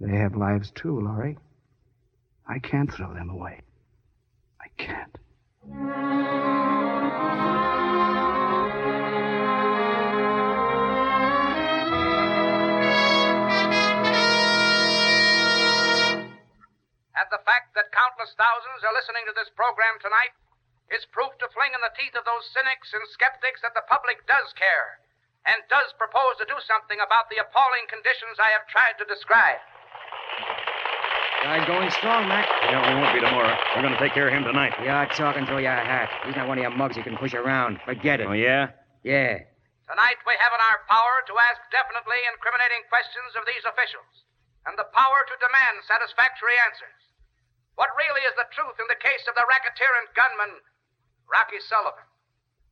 They 0.00 0.16
have 0.16 0.34
lives 0.34 0.70
too, 0.70 0.98
Laurie. 0.98 1.36
I 2.48 2.58
can't 2.58 2.90
throw 2.90 3.12
them 3.12 3.28
away. 3.28 3.60
I 4.62 4.68
can't. 4.78 6.63
The 17.34 17.42
fact 17.42 17.74
that 17.74 17.90
countless 17.90 18.30
thousands 18.38 18.86
are 18.86 18.94
listening 18.94 19.26
to 19.26 19.34
this 19.34 19.50
program 19.58 19.98
tonight 19.98 20.30
is 20.94 21.02
proof 21.10 21.34
to 21.42 21.50
fling 21.50 21.74
in 21.74 21.82
the 21.82 21.90
teeth 21.98 22.14
of 22.14 22.22
those 22.22 22.46
cynics 22.54 22.94
and 22.94 23.02
skeptics 23.10 23.58
that 23.66 23.74
the 23.74 23.82
public 23.90 24.22
does 24.30 24.54
care 24.54 25.02
and 25.50 25.58
does 25.66 25.90
propose 25.98 26.38
to 26.38 26.46
do 26.46 26.54
something 26.62 27.02
about 27.02 27.26
the 27.34 27.42
appalling 27.42 27.90
conditions 27.90 28.38
I 28.38 28.54
have 28.54 28.70
tried 28.70 28.94
to 29.02 29.04
describe. 29.10 29.58
Guy 31.42 31.58
going 31.66 31.90
strong, 31.98 32.30
Mac. 32.30 32.46
Yeah, 32.70 32.86
we 32.86 32.94
won't 33.02 33.10
be 33.10 33.20
tomorrow. 33.20 33.50
We're 33.74 33.82
going 33.82 33.98
to 33.98 34.00
take 34.00 34.14
care 34.14 34.30
of 34.30 34.32
him 34.32 34.46
tonight. 34.46 34.78
You're 34.78 35.10
talking 35.18 35.42
through 35.44 35.66
your 35.66 35.74
hat. 35.74 36.08
He's 36.24 36.38
not 36.38 36.46
one 36.46 36.56
of 36.56 36.64
your 36.64 36.72
mugs 36.72 36.94
you 36.94 37.02
can 37.02 37.18
push 37.18 37.34
around. 37.34 37.82
Forget 37.82 38.22
it. 38.22 38.30
Oh, 38.30 38.38
yeah? 38.38 38.72
Yeah. 39.02 39.42
Tonight 39.90 40.22
we 40.22 40.38
have 40.38 40.54
in 40.54 40.62
our 40.70 40.86
power 40.86 41.16
to 41.26 41.34
ask 41.50 41.60
definitely 41.74 42.22
incriminating 42.30 42.86
questions 42.88 43.34
of 43.36 43.44
these 43.44 43.66
officials 43.66 44.24
and 44.64 44.78
the 44.80 44.88
power 44.96 45.20
to 45.28 45.34
demand 45.36 45.84
satisfactory 45.84 46.56
answers. 46.64 47.03
What 47.74 47.90
really 47.98 48.22
is 48.22 48.34
the 48.38 48.46
truth 48.54 48.78
in 48.78 48.86
the 48.86 49.02
case 49.02 49.26
of 49.26 49.34
the 49.34 49.46
racketeer 49.50 49.90
and 50.02 50.06
gunman, 50.14 50.62
Rocky 51.26 51.58
Sullivan? 51.66 52.06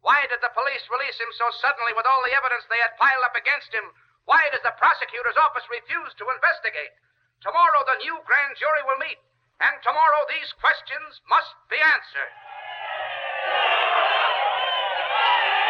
Why 0.03 0.27
did 0.27 0.43
the 0.43 0.55
police 0.55 0.83
release 0.91 1.19
him 1.19 1.31
so 1.35 1.47
suddenly 1.63 1.95
with 1.95 2.07
all 2.07 2.23
the 2.27 2.35
evidence 2.35 2.67
they 2.67 2.79
had 2.83 2.99
piled 2.99 3.23
up 3.27 3.35
against 3.39 3.71
him? 3.71 3.87
Why 4.27 4.47
does 4.51 4.63
the 4.63 4.75
prosecutor's 4.79 5.39
office 5.39 5.67
refuse 5.71 6.11
to 6.19 6.27
investigate? 6.31 6.95
Tomorrow 7.43 7.83
the 7.87 8.03
new 8.03 8.19
grand 8.27 8.55
jury 8.59 8.83
will 8.87 8.99
meet, 9.03 9.19
and 9.63 9.75
tomorrow 9.83 10.23
these 10.31 10.51
questions 10.63 11.23
must 11.27 11.55
be 11.67 11.79
answered. 11.79 12.33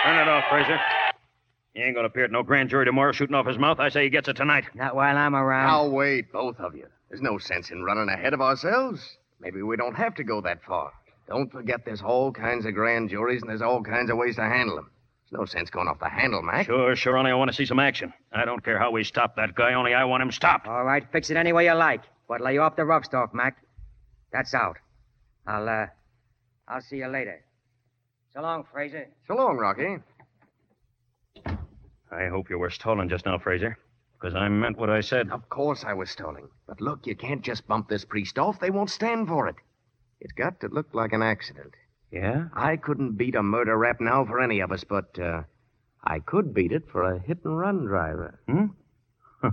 Turn 0.04 0.16
it 0.20 0.28
off, 0.28 0.44
Frazier. 0.52 0.80
He 1.72 1.80
ain't 1.80 1.96
going 1.96 2.04
to 2.04 2.12
appear 2.12 2.24
at 2.28 2.32
no 2.32 2.42
grand 2.42 2.68
jury 2.68 2.84
tomorrow 2.84 3.12
shooting 3.12 3.36
off 3.36 3.46
his 3.46 3.56
mouth. 3.56 3.80
I 3.80 3.88
say 3.88 4.04
he 4.04 4.10
gets 4.10 4.28
it 4.28 4.36
tonight. 4.36 4.64
Not 4.74 4.94
while 4.94 5.16
I'm 5.16 5.34
around. 5.34 5.68
Now, 5.68 5.86
wait, 5.88 6.32
both 6.32 6.60
of 6.60 6.74
you. 6.76 6.86
There's 7.08 7.22
no 7.22 7.38
sense 7.38 7.70
in 7.70 7.82
running 7.82 8.08
ahead 8.08 8.34
of 8.34 8.40
ourselves. 8.40 9.16
Maybe 9.42 9.60
we 9.60 9.76
don't 9.76 9.94
have 9.96 10.14
to 10.14 10.24
go 10.24 10.40
that 10.42 10.62
far. 10.62 10.92
Don't 11.28 11.50
forget 11.50 11.84
there's 11.84 12.00
all 12.00 12.30
kinds 12.32 12.64
of 12.64 12.74
grand 12.74 13.10
juries 13.10 13.42
and 13.42 13.50
there's 13.50 13.62
all 13.62 13.82
kinds 13.82 14.10
of 14.10 14.16
ways 14.16 14.36
to 14.36 14.42
handle 14.42 14.76
them. 14.76 14.90
There's 15.30 15.40
no 15.40 15.44
sense 15.46 15.68
going 15.68 15.88
off 15.88 15.98
the 15.98 16.08
handle, 16.08 16.42
Mac. 16.42 16.66
Sure, 16.66 16.94
sure, 16.94 17.16
only 17.16 17.32
I 17.32 17.34
want 17.34 17.50
to 17.50 17.56
see 17.56 17.66
some 17.66 17.80
action. 17.80 18.12
I 18.32 18.44
don't 18.44 18.64
care 18.64 18.78
how 18.78 18.92
we 18.92 19.02
stop 19.02 19.34
that 19.36 19.54
guy, 19.54 19.74
only 19.74 19.94
I 19.94 20.04
want 20.04 20.22
him 20.22 20.30
stopped. 20.30 20.68
All 20.68 20.84
right, 20.84 21.04
fix 21.10 21.30
it 21.30 21.36
any 21.36 21.52
way 21.52 21.64
you 21.66 21.74
like. 21.74 22.02
But 22.28 22.40
lay 22.40 22.58
off 22.58 22.76
the 22.76 22.84
rough 22.84 23.04
stuff, 23.04 23.30
Mac. 23.34 23.56
That's 24.32 24.54
out. 24.54 24.76
I'll, 25.46 25.68
uh, 25.68 25.86
I'll 26.68 26.80
see 26.80 26.96
you 26.96 27.08
later. 27.08 27.44
So 28.32 28.40
long, 28.42 28.64
Frazier. 28.72 29.08
So 29.26 29.34
long, 29.34 29.56
Rocky. 29.56 29.96
I 31.46 32.26
hope 32.28 32.48
you 32.48 32.58
were 32.58 32.70
stolen 32.70 33.08
just 33.08 33.26
now, 33.26 33.38
Frazier. 33.38 33.76
Because 34.22 34.36
I 34.36 34.48
meant 34.48 34.78
what 34.78 34.88
I 34.88 35.00
said. 35.00 35.30
Of 35.32 35.48
course 35.48 35.82
I 35.84 35.94
was 35.94 36.08
stalling. 36.08 36.48
But 36.68 36.80
look, 36.80 37.08
you 37.08 37.16
can't 37.16 37.42
just 37.42 37.66
bump 37.66 37.88
this 37.88 38.04
priest 38.04 38.38
off. 38.38 38.60
They 38.60 38.70
won't 38.70 38.90
stand 38.90 39.26
for 39.26 39.48
it. 39.48 39.56
It's 40.20 40.32
got 40.32 40.60
to 40.60 40.68
look 40.68 40.86
like 40.92 41.12
an 41.12 41.22
accident. 41.22 41.74
Yeah? 42.12 42.44
I 42.54 42.76
couldn't 42.76 43.16
beat 43.16 43.34
a 43.34 43.42
murder 43.42 43.76
rap 43.76 44.00
now 44.00 44.24
for 44.24 44.40
any 44.40 44.60
of 44.60 44.70
us, 44.70 44.84
but 44.84 45.18
uh, 45.18 45.42
I 46.04 46.20
could 46.20 46.54
beat 46.54 46.70
it 46.70 46.84
for 46.92 47.02
a 47.02 47.18
hit 47.18 47.38
and 47.44 47.58
run 47.58 47.84
driver. 47.84 48.38
Hmm? 48.46 48.66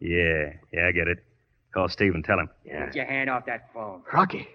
yeah, 0.00 0.52
yeah, 0.70 0.86
I 0.86 0.92
get 0.92 1.08
it. 1.08 1.24
Call 1.72 1.88
Steve 1.88 2.14
and 2.14 2.22
tell 2.22 2.38
him. 2.38 2.50
Yeah. 2.66 2.84
Get 2.86 2.96
your 2.96 3.04
hand 3.06 3.30
off 3.30 3.46
that 3.46 3.72
phone. 3.72 4.02
Rocky. 4.12 4.46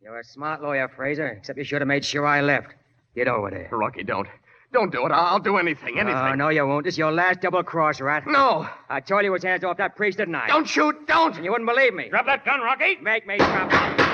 You're 0.00 0.20
a 0.20 0.24
smart 0.24 0.62
lawyer, 0.62 0.88
Frazier, 0.88 1.26
except 1.26 1.58
you 1.58 1.64
should 1.64 1.82
have 1.82 1.88
made 1.88 2.04
sure 2.04 2.24
I 2.24 2.40
left. 2.40 2.68
Get 3.14 3.28
over 3.28 3.50
there. 3.50 3.68
Rocky, 3.70 4.04
don't. 4.04 4.28
Don't 4.72 4.92
do 4.92 5.06
it. 5.06 5.12
I'll 5.12 5.38
do 5.38 5.56
anything, 5.56 5.94
oh, 5.96 6.00
anything. 6.00 6.20
Oh, 6.20 6.34
no, 6.34 6.50
you 6.50 6.66
won't. 6.66 6.84
This 6.84 6.94
is 6.94 6.98
your 6.98 7.10
last 7.10 7.40
double 7.40 7.62
cross, 7.62 8.00
rat. 8.00 8.26
No. 8.26 8.68
I 8.90 9.00
told 9.00 9.22
you 9.22 9.28
it 9.28 9.30
was 9.30 9.42
hands 9.42 9.64
off 9.64 9.78
that 9.78 9.96
priest, 9.96 10.18
didn't 10.18 10.34
I? 10.34 10.46
Don't 10.46 10.68
shoot. 10.68 11.06
Don't. 11.06 11.34
And 11.36 11.44
you 11.44 11.50
wouldn't 11.50 11.68
believe 11.68 11.94
me. 11.94 12.08
Drop 12.10 12.26
that 12.26 12.44
gun, 12.44 12.60
Rocky. 12.60 12.96
Make 13.00 13.26
me 13.26 13.38
drop 13.38 13.70
it. 13.72 14.08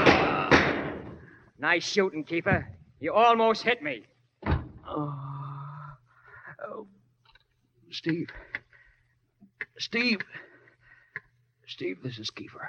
Nice 1.59 1.85
shooting, 1.85 2.25
Keefer. 2.25 2.67
You 3.01 3.13
almost 3.13 3.63
hit 3.63 3.83
me. 3.83 4.05
Oh. 4.47 5.19
oh. 6.65 6.87
Steve. 7.91 8.29
Steve. 9.79 10.21
Steve, 11.67 11.99
this 12.05 12.19
is 12.19 12.31
Keefer. 12.31 12.69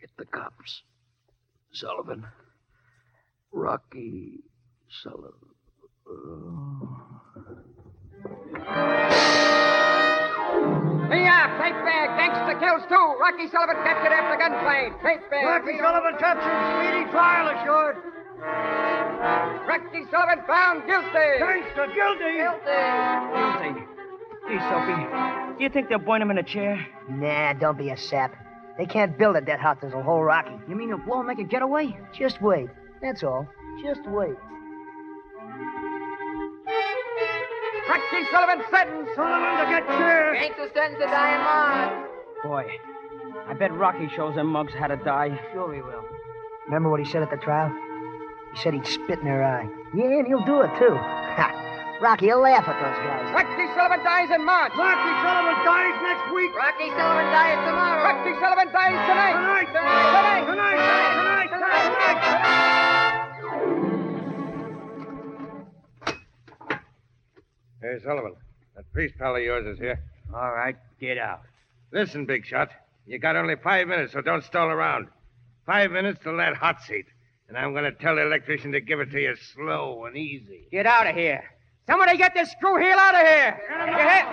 Get 0.00 0.10
the 0.16 0.24
cops. 0.24 0.82
Sullivan. 1.72 2.26
Rocky 3.52 4.40
Sullivan. 5.02 5.53
Uh. 6.06 6.10
Yeah, 11.10 11.48
paint 11.60 11.80
bag, 11.84 12.08
gangster 12.18 12.58
kills 12.60 12.82
two. 12.88 13.06
Rocky 13.20 13.48
Sullivan 13.48 13.76
captured 13.84 14.12
after 14.12 14.36
gunplane. 14.36 14.92
Paint 15.00 15.30
bag. 15.30 15.46
Rocky 15.46 15.78
Sullivan 15.78 16.16
captured. 16.18 16.52
Speedy 16.76 17.10
trial 17.10 17.48
assured. 17.56 17.96
Rocky 19.66 20.04
Sullivan 20.10 20.44
found 20.46 20.84
guilty. 20.86 21.38
Gangster 21.40 21.88
guilty. 21.94 22.36
Guilty. 22.36 22.80
Guilty. 23.32 23.94
Gee, 24.46 24.58
Soapy, 24.68 25.56
do 25.56 25.64
you 25.64 25.70
think 25.70 25.88
they'll 25.88 25.98
point 25.98 26.22
him 26.22 26.30
in 26.30 26.36
a 26.36 26.42
chair? 26.42 26.86
Nah, 27.08 27.54
don't 27.54 27.78
be 27.78 27.88
a 27.88 27.96
sap. 27.96 28.36
They 28.76 28.84
can't 28.84 29.16
build 29.16 29.36
it 29.36 29.46
that 29.46 29.58
hot 29.58 29.80
that'll 29.80 30.02
hold 30.02 30.26
Rocky. 30.26 30.52
You 30.68 30.76
mean 30.76 30.88
he'll 30.88 30.98
blow 30.98 31.20
and 31.20 31.26
make 31.26 31.38
a 31.38 31.44
getaway? 31.44 31.96
Just 32.12 32.42
wait. 32.42 32.68
That's 33.00 33.22
all. 33.22 33.48
Just 33.82 34.06
wait. 34.06 34.34
Rocky 37.88 38.24
Sullivan 38.32 38.64
sentenced. 38.70 39.14
Sullivan 39.14 39.52
to 39.60 39.66
get 39.68 39.86
chair. 39.86 40.34
Gangster 40.34 40.70
sentenced 40.74 41.00
to 41.00 41.06
die 41.06 41.34
in 41.34 41.40
Mars. 41.44 42.08
Boy, 42.44 42.78
I 43.48 43.54
bet 43.54 43.72
Rocky 43.72 44.08
shows 44.08 44.34
them 44.34 44.46
mugs 44.48 44.72
how 44.72 44.86
to 44.88 44.96
die. 44.96 45.38
Sure 45.52 45.72
he 45.74 45.80
will. 45.80 46.04
Remember 46.66 46.90
what 46.90 47.00
he 47.00 47.06
said 47.06 47.22
at 47.22 47.30
the 47.30 47.36
trial? 47.36 47.72
He 48.54 48.60
said 48.60 48.74
he'd 48.74 48.86
spit 48.86 49.18
in 49.18 49.24
their 49.24 49.44
eye. 49.44 49.68
Yeah, 49.94 50.04
and 50.04 50.26
he'll 50.26 50.44
do 50.44 50.62
it, 50.62 50.70
too. 50.78 50.94
Ha! 50.94 51.98
Rocky, 52.00 52.26
he'll 52.26 52.40
laugh 52.40 52.66
at 52.66 52.76
those 52.80 52.98
guys. 53.04 53.34
Rocky 53.34 53.66
Sullivan 53.76 54.04
dies 54.04 54.30
in 54.30 54.44
March. 54.44 54.72
Rocky 54.76 55.12
Sullivan 55.22 55.58
dies 55.64 55.96
next 56.02 56.26
week. 56.34 56.52
Rocky 56.56 56.88
Sullivan 56.90 57.28
dies 57.32 57.58
tomorrow. 57.64 58.02
Rocky 58.02 58.32
Sullivan 58.40 58.68
dies 58.72 58.98
tonight. 59.08 59.36
Tonight. 59.36 59.68
Tonight. 59.72 60.44
Tonight. 60.46 61.48
Tonight. 61.48 61.48
Tonight. 61.50 62.83
Hey, 67.84 67.98
Sullivan. 68.02 68.34
That 68.76 68.90
priest 68.94 69.14
pal 69.18 69.36
of 69.36 69.42
yours 69.42 69.66
is 69.66 69.78
here. 69.78 70.02
All 70.32 70.52
right, 70.52 70.74
get 70.98 71.18
out. 71.18 71.42
Listen, 71.92 72.24
big 72.24 72.46
shot. 72.46 72.70
You 73.06 73.18
got 73.18 73.36
only 73.36 73.56
five 73.62 73.86
minutes, 73.88 74.14
so 74.14 74.22
don't 74.22 74.42
stall 74.42 74.68
around. 74.68 75.08
Five 75.66 75.90
minutes 75.90 76.18
till 76.22 76.34
that 76.38 76.56
hot 76.56 76.80
seat. 76.80 77.04
And 77.46 77.58
I'm 77.58 77.72
going 77.72 77.84
to 77.84 77.92
tell 77.92 78.16
the 78.16 78.22
electrician 78.22 78.72
to 78.72 78.80
give 78.80 79.00
it 79.00 79.10
to 79.10 79.20
you 79.20 79.36
slow 79.54 80.06
and 80.06 80.16
easy. 80.16 80.66
Get 80.72 80.86
out 80.86 81.06
of 81.06 81.14
here. 81.14 81.44
Somebody 81.86 82.16
get 82.16 82.32
this 82.32 82.50
screw 82.52 82.78
heel 82.78 82.96
out 82.98 83.14
of 83.16 83.20
here. 83.20 83.60
You 83.68 83.98
hit? 83.98 84.24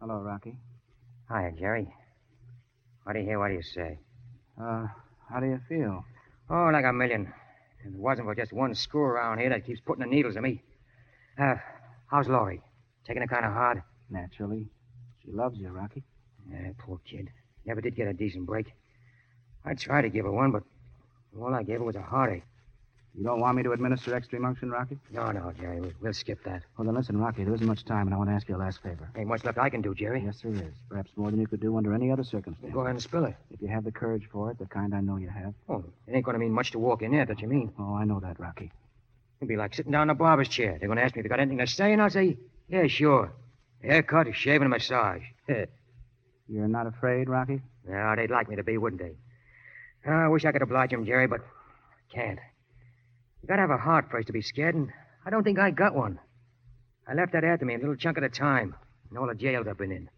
Hello, 0.00 0.22
Rocky. 0.22 0.56
Hiya, 1.28 1.52
Jerry. 1.58 1.94
What 3.02 3.12
do 3.12 3.18
you 3.18 3.26
hear? 3.26 3.38
What 3.38 3.48
do 3.48 3.54
you 3.54 3.62
say? 3.62 3.98
Uh, 4.58 4.86
how 5.28 5.40
do 5.40 5.46
you 5.46 5.60
feel? 5.68 6.06
Oh, 6.50 6.68
like 6.72 6.84
a 6.84 6.92
million. 6.92 7.32
If 7.80 7.86
it 7.86 7.98
wasn't 7.98 8.26
for 8.26 8.34
just 8.34 8.52
one 8.52 8.74
screw 8.74 9.02
around 9.02 9.38
here 9.38 9.48
that 9.50 9.64
keeps 9.64 9.80
putting 9.80 10.04
the 10.04 10.10
needles 10.10 10.36
in 10.36 10.42
me. 10.42 10.62
Uh, 11.38 11.56
how's 12.06 12.28
Laurie? 12.28 12.60
Taking 13.06 13.22
it 13.22 13.30
kind 13.30 13.44
of 13.44 13.52
hard? 13.52 13.82
Naturally. 14.10 14.68
She 15.24 15.32
loves 15.32 15.58
you, 15.58 15.68
Rocky. 15.68 16.02
Yeah, 16.50 16.70
poor 16.78 17.00
kid. 17.04 17.30
Never 17.64 17.80
did 17.80 17.96
get 17.96 18.08
a 18.08 18.12
decent 18.12 18.46
break. 18.46 18.72
I 19.64 19.74
tried 19.74 20.02
to 20.02 20.10
give 20.10 20.26
her 20.26 20.30
one, 20.30 20.50
but 20.50 20.62
all 21.38 21.54
I 21.54 21.62
gave 21.62 21.78
her 21.78 21.84
was 21.84 21.96
a 21.96 22.02
heartache. 22.02 22.44
You 23.16 23.22
don't 23.22 23.38
want 23.38 23.56
me 23.56 23.62
to 23.62 23.70
administer 23.72 24.16
extreme 24.16 24.44
unction, 24.44 24.70
Rocky? 24.70 24.98
No, 25.12 25.30
no, 25.30 25.52
Jerry. 25.60 25.80
we- 25.80 25.92
We'll 26.00 26.12
skip 26.12 26.42
that. 26.44 26.62
Well, 26.76 26.84
then 26.84 26.94
listen, 26.96 27.16
Rocky, 27.16 27.44
there 27.44 27.54
isn't 27.54 27.66
much 27.66 27.84
time, 27.84 28.08
and 28.08 28.14
I 28.14 28.18
want 28.18 28.28
to 28.28 28.34
ask 28.34 28.48
you 28.48 28.56
a 28.56 28.58
last 28.58 28.82
favor. 28.82 29.08
Ain't 29.16 29.28
much 29.28 29.44
left 29.44 29.56
I 29.56 29.70
can 29.70 29.82
do, 29.82 29.94
Jerry. 29.94 30.22
Yes, 30.24 30.40
there 30.42 30.50
is. 30.52 30.74
Perhaps 30.88 31.10
more 31.16 31.30
than 31.30 31.40
you 31.40 31.46
could 31.46 31.60
do 31.60 31.76
under 31.76 31.94
any 31.94 32.10
other 32.10 32.24
circumstance. 32.24 32.72
Go 32.74 32.80
ahead 32.80 32.90
and 32.90 33.00
spill 33.02 33.24
it. 33.26 33.36
If 33.52 33.62
you 33.62 33.68
have 33.68 33.84
the 33.84 33.92
courage 33.92 34.28
for 34.32 34.50
it, 34.50 34.58
the 34.58 34.66
kind 34.66 34.92
I 34.94 35.00
know 35.00 35.16
you 35.16 35.28
have. 35.28 35.54
Oh, 35.68 35.84
it 36.08 36.12
ain't 36.12 36.24
going 36.24 36.34
to 36.34 36.40
mean 36.40 36.50
much 36.52 36.72
to 36.72 36.80
walk 36.80 37.02
in 37.02 37.12
there, 37.12 37.24
that 37.24 37.40
you 37.40 37.46
mean. 37.46 37.72
Oh, 37.78 37.94
I 37.94 38.04
know 38.04 38.18
that, 38.18 38.40
Rocky. 38.40 38.72
It'd 39.40 39.48
be 39.48 39.56
like 39.56 39.74
sitting 39.74 39.92
down 39.92 40.04
in 40.04 40.10
a 40.10 40.14
barber's 40.16 40.48
chair. 40.48 40.76
They're 40.80 40.88
going 40.88 40.98
to 40.98 41.04
ask 41.04 41.14
me 41.14 41.20
if 41.20 41.26
I 41.26 41.28
got 41.28 41.38
anything 41.40 41.58
to 41.58 41.66
say, 41.68 41.92
and 41.92 42.02
I'll 42.02 42.10
say, 42.10 42.36
yeah, 42.68 42.88
sure. 42.88 43.32
Haircut, 43.80 44.26
a 44.26 44.32
shave, 44.32 44.60
and 44.60 44.66
a 44.66 44.76
massage. 44.76 45.22
You're 46.48 46.68
not 46.68 46.86
afraid, 46.88 47.28
Rocky? 47.28 47.62
yeah, 47.88 48.14
they'd 48.16 48.30
like 48.30 48.48
me 48.48 48.56
to 48.56 48.64
be, 48.64 48.76
wouldn't 48.76 49.00
they? 49.00 49.12
I 50.10 50.26
wish 50.28 50.44
I 50.44 50.52
could 50.52 50.62
oblige 50.62 50.90
them, 50.90 51.06
Jerry, 51.06 51.26
but 51.26 51.40
I 51.40 52.14
can't. 52.14 52.38
You 53.44 53.48
gotta 53.48 53.60
have 53.60 53.70
a 53.70 53.76
heart 53.76 54.06
first 54.10 54.28
to 54.28 54.32
be 54.32 54.40
scared, 54.40 54.74
and 54.74 54.90
I 55.26 55.28
don't 55.28 55.44
think 55.44 55.58
I 55.58 55.70
got 55.70 55.94
one. 55.94 56.18
I 57.06 57.12
left 57.12 57.34
that 57.34 57.44
after 57.44 57.66
me 57.66 57.74
a 57.74 57.78
little 57.78 57.94
chunk 57.94 58.16
at 58.16 58.24
a 58.24 58.30
time, 58.30 58.74
in 59.10 59.18
all 59.18 59.26
the 59.26 59.34
jails 59.34 59.66
I've 59.68 59.76
been 59.76 59.92
in. 59.92 60.08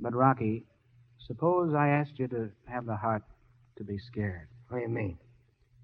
But, 0.00 0.14
Rocky, 0.14 0.64
suppose 1.26 1.74
I 1.74 1.88
asked 1.88 2.18
you 2.18 2.26
to 2.28 2.48
have 2.64 2.86
the 2.86 2.96
heart 2.96 3.22
to 3.76 3.84
be 3.84 3.98
scared. 3.98 4.48
What 4.68 4.78
do 4.78 4.82
you 4.82 4.88
mean? 4.88 5.18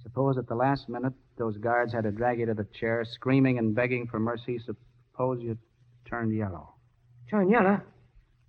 Suppose 0.03 0.39
at 0.39 0.49
the 0.49 0.55
last 0.55 0.89
minute 0.89 1.13
those 1.37 1.59
guards 1.59 1.93
had 1.93 2.05
to 2.05 2.13
drag 2.13 2.41
you 2.41 2.47
to 2.47 2.55
the 2.55 2.67
chair, 2.73 3.05
screaming 3.05 3.59
and 3.59 3.75
begging 3.75 4.07
for 4.07 4.19
mercy. 4.19 4.59
Suppose 4.59 5.43
you 5.43 5.59
turned 6.09 6.35
yellow. 6.35 6.77
Turn 7.29 7.51
yellow? 7.51 7.83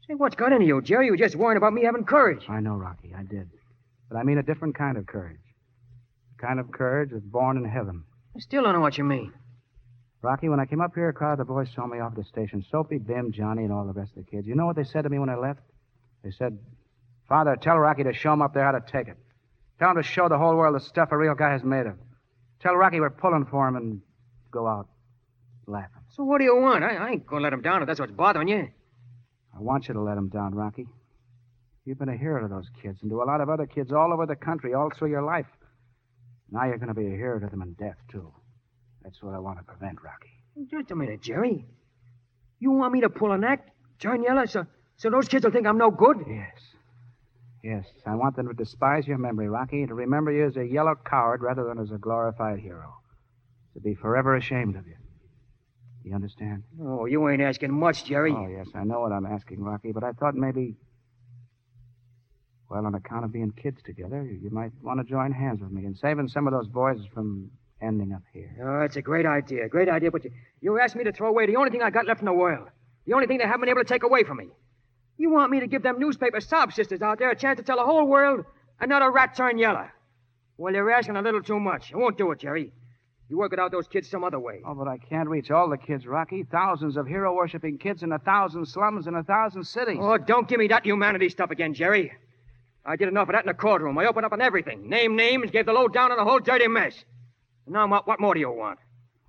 Say, 0.08 0.14
what's 0.14 0.38
got 0.38 0.53
into 0.53 0.66
you, 0.66 0.82
Jerry? 0.82 1.08
You 1.08 1.12
were 1.12 1.18
just 1.18 1.36
worrying 1.36 1.58
about 1.58 1.74
me 1.74 1.84
having 1.84 2.06
courage. 2.06 2.45
I 2.48 2.62
know, 2.62 2.76
Rocky, 2.76 3.14
I 3.14 3.24
did. 3.24 3.49
But 4.08 4.20
I 4.20 4.24
mean 4.24 4.38
a 4.38 4.44
different 4.44 4.76
kind 4.76 4.98
of 4.98 5.06
courage. 5.06 5.41
The 6.38 6.48
kind 6.48 6.62
of 6.62 6.72
courage 6.72 7.10
that's 7.12 7.26
born 7.26 7.58
in 7.58 7.66
heaven. 7.66 8.06
I 8.36 8.40
still 8.40 8.64
don't 8.64 8.74
know 8.74 8.80
what 8.80 8.98
you 8.98 9.03
mean. 9.03 9.34
Rocky, 10.22 10.49
when 10.49 10.60
I 10.60 10.66
came 10.66 10.82
up 10.82 10.94
here, 10.94 11.10
a 11.10 11.14
crowd 11.14 11.34
of 11.34 11.40
the 11.40 11.45
boys 11.45 11.70
saw 11.74 11.88
me 11.88 11.99
off 11.99 12.12
at 12.12 12.18
the 12.18 12.24
station. 12.24 12.64
Soapy, 12.70 12.99
Bim, 12.99 13.32
Johnny, 13.32 13.64
and 13.64 13.74
all 13.74 13.86
the 13.86 13.94
rest 13.94 14.12
of 14.16 14.26
the 14.26 14.32
kids. 14.32 14.48
You 14.48 14.56
know 14.56 14.66
what 14.66 14.76
they 14.76 14.84
said 14.84 15.02
to 15.03 15.10
me 15.10 15.20
when 15.20 15.30
I 15.30 15.36
left? 15.36 15.62
They 16.24 16.32
said, 16.32 16.58
Father, 17.28 17.56
tell 17.56 17.78
Rocky 17.78 18.03
to 18.03 18.14
show 18.14 18.34
him 18.34 18.41
up 18.41 18.53
there 18.53 18.64
how 18.64 18.72
to 18.72 18.82
take 18.82 19.08
it. 19.08 19.18
Tell 19.80 19.90
him 19.90 19.98
to 19.98 20.03
show 20.03 20.30
the 20.30 20.38
whole 20.38 20.56
world 20.56 20.76
the 20.76 20.80
stuff 20.80 21.10
a 21.12 21.18
real 21.18 21.34
guy 21.34 21.56
is 21.56 21.64
made 21.64 21.88
of. 21.88 21.95
Tell 22.60 22.76
Rocky 22.76 22.99
we're 22.99 23.10
pulling 23.10 23.45
for 23.45 23.68
him 23.68 23.76
and 23.76 24.02
go 24.52 24.68
out 24.68 24.88
laughing. 25.66 26.03
So 26.10 26.24
what 26.24 26.38
do 26.38 26.44
you 26.44 26.56
want? 26.56 26.84
I, 26.84 26.95
I 26.95 27.10
ain't 27.10 27.26
going 27.26 27.41
to 27.41 27.44
let 27.44 27.53
him 27.53 27.62
down 27.62 27.82
if 27.82 27.88
that's 27.88 27.99
what's 27.99 28.12
bothering 28.12 28.48
you. 28.48 28.68
I 29.56 29.60
want 29.60 29.88
you 29.88 29.95
to 29.95 30.02
let 30.02 30.18
him 30.18 30.30
down, 30.30 30.53
Rocky. 30.53 30.88
You've 31.86 31.98
been 31.98 32.10
a 32.10 32.18
hero 32.18 32.41
to 32.41 32.48
those 32.48 32.70
kids 32.82 32.99
and 33.02 33.10
to 33.10 33.24
a 33.24 33.26
lot 33.26 33.41
of 33.41 33.49
other 33.49 33.66
kids 33.66 33.91
all 33.91 34.14
over 34.14 34.28
the 34.28 34.36
country 34.36 34.76
all 34.76 34.91
through 34.91 35.10
your 35.10 35.24
life. 35.24 35.48
Now 36.52 36.65
you're 36.65 36.78
going 36.78 36.90
to 36.90 36.94
be 36.94 37.07
a 37.07 37.15
hero 37.15 37.40
to 37.40 37.48
them 37.48 37.61
in 37.61 37.73
death, 37.73 37.98
too. 38.10 38.32
That's 39.03 39.22
what 39.23 39.34
I 39.34 39.40
want 39.40 39.57
to 39.60 39.64
prevent, 39.64 40.03
Rocky. 40.03 40.32
Just 40.69 40.91
a 40.91 40.95
minute, 40.95 41.22
Jerry. 41.22 41.65
You 42.60 42.72
want 42.72 42.94
me 42.94 43.02
to 43.02 43.10
pull 43.10 43.32
an 43.32 43.44
act? 43.44 43.72
Turn 43.99 44.23
yellow 44.23 44.45
so, 44.45 44.65
so 44.98 45.10
those 45.10 45.28
kids 45.28 45.45
will 45.45 45.52
think 45.52 45.65
I'm 45.65 45.78
no 45.78 45.90
good? 45.90 46.18
Yes. 46.28 46.60
Yes, 47.64 47.86
I 48.06 48.15
want 48.15 48.36
them 48.36 48.48
to 48.48 48.53
despise 48.53 49.07
your 49.07 49.19
memory, 49.19 49.48
Rocky, 49.48 49.80
and 49.80 49.90
to 49.90 49.94
remember 49.94 50.32
you 50.32 50.48
as 50.48 50.57
a 50.57 50.65
yellow 50.65 50.95
coward 51.06 51.41
rather 51.41 51.64
than 51.64 51.80
as 51.80 51.91
a 51.91 51.98
glorified 51.98 52.60
hero. 52.60 52.95
To 53.76 53.80
be 53.80 53.95
forever 53.95 54.36
ashamed 54.36 54.76
of 54.76 54.88
you. 54.88 54.95
You 56.03 56.15
understand? 56.15 56.64
Oh, 56.82 57.06
you 57.06 57.30
ain't 57.30 57.41
asking 57.41 57.72
much, 57.72 58.06
Jerry. 58.06 58.34
Oh, 58.36 58.48
yes, 58.48 58.68
I 58.73 58.84
know 58.84 59.02
what 59.02 59.11
I'm 59.11 59.28
asking, 59.28 59.61
Rocky, 59.61 59.91
but 59.91 60.03
I 60.03 60.11
thought 60.14 60.36
maybe. 60.36 60.76
Well, 62.72 62.85
on 62.85 62.95
account 62.95 63.26
of 63.26 63.34
being 63.34 63.52
kids 63.52 63.81
together, 63.84 64.23
you 64.23 64.49
might 64.49 64.72
want 64.81 65.02
to 65.02 65.03
join 65.03 65.34
hands 65.34 65.60
with 65.60 65.72
me 65.72 65.85
in 65.85 65.93
saving 65.93 66.30
some 66.30 66.48
of 66.48 66.53
those 66.53 66.69
boys 66.69 67.02
from 67.14 67.52
ending 67.81 68.14
up 68.14 68.22
here. 68.31 68.49
Oh, 68.64 68.85
it's 68.85 68.95
a 68.95 69.02
great 69.02 69.26
idea. 69.26 69.68
Great 69.68 69.89
idea, 69.89 70.10
but 70.10 70.23
you, 70.23 70.31
you 70.61 70.80
asked 70.80 70.95
me 70.95 71.03
to 71.03 71.11
throw 71.11 71.27
away 71.27 71.48
the 71.48 71.57
only 71.57 71.69
thing 71.69 71.81
I 71.81 71.89
got 71.89 72.06
left 72.06 72.22
in 72.22 72.27
the 72.27 72.34
world. 72.34 72.69
The 73.06 73.14
only 73.14 73.27
thing 73.27 73.39
they 73.39 73.43
haven't 73.43 73.60
been 73.60 73.69
able 73.69 73.81
to 73.81 73.88
take 73.93 74.03
away 74.03 74.23
from 74.23 74.38
me. 74.38 74.48
You 75.18 75.31
want 75.31 75.52
me 75.52 75.60
to 75.60 75.68
give 75.68 75.84
them 75.84 75.99
newspaper 75.99 76.39
sob 76.39 76.72
sisters 76.72 77.02
out 77.02 77.19
there 77.19 77.30
a 77.30 77.35
chance 77.35 77.57
to 77.60 77.64
tell 77.64 77.76
the 77.76 77.84
whole 77.84 78.07
world 78.07 78.45
another 78.80 79.11
rat 79.11 79.35
turned 79.35 79.60
yellow. 79.60 79.89
Well, 80.56 80.73
you're 80.73 80.91
asking 80.91 81.18
a 81.18 81.22
little 81.22 81.43
too 81.43 81.60
much. 81.60 81.91
I 81.93 81.98
won't 81.98 82.18
do 82.18 82.31
it, 82.31 82.39
Jerry. 82.39 82.72
You 83.27 83.38
work 83.38 83.52
it 83.52 83.60
out 83.60 83.73
those 83.73 83.89
kids 83.89 84.10
some 84.10 84.23
other 84.23 84.39
way. 84.39 84.61
Oh, 84.65 84.76
but 84.76 84.88
I 84.88 84.98
can't 84.98 85.27
reach 85.27 85.52
all 85.52 85.69
the 85.69 85.77
kids, 85.77 86.07
Rocky. 86.07 86.43
Thousands 86.49 86.95
of 86.95 87.06
hero 87.06 87.35
worshipping 87.35 87.80
kids 87.80 88.02
in 88.02 88.14
a 88.14 88.19
thousand 88.19 88.65
slums 88.65 89.07
in 89.07 89.15
a 89.15 89.23
thousand 89.23 89.65
cities. 89.65 89.98
Oh, 89.99 90.18
don't 90.18 90.48
give 90.48 90.60
me 90.60 90.69
that 90.69 90.85
humanity 90.85 91.27
stuff 91.27 91.52
again, 91.52 91.73
Jerry. 91.73 92.14
I 92.86 92.95
did 92.95 93.08
enough 93.08 93.30
of 93.30 93.34
that 93.34 93.44
in 93.44 93.48
the 93.48 93.53
courtroom. 93.53 93.98
I 93.98 94.06
opened 94.06 94.26
up 94.26 94.32
on 94.32 94.41
everything. 94.41 94.90
Named 94.90 95.16
names, 95.16 95.52
gave 95.52 95.66
the 95.66 95.74
lowdown 95.74 96.12
on 96.12 96.18
the 96.18 96.24
whole 96.24 96.40
dirty 96.40 96.68
mess. 96.68 96.95
And 97.66 97.74
Now, 97.74 97.88
what, 97.88 98.08
what 98.08 98.20
more 98.20 98.34
do 98.34 98.40
you 98.40 98.52
want? 98.52 98.80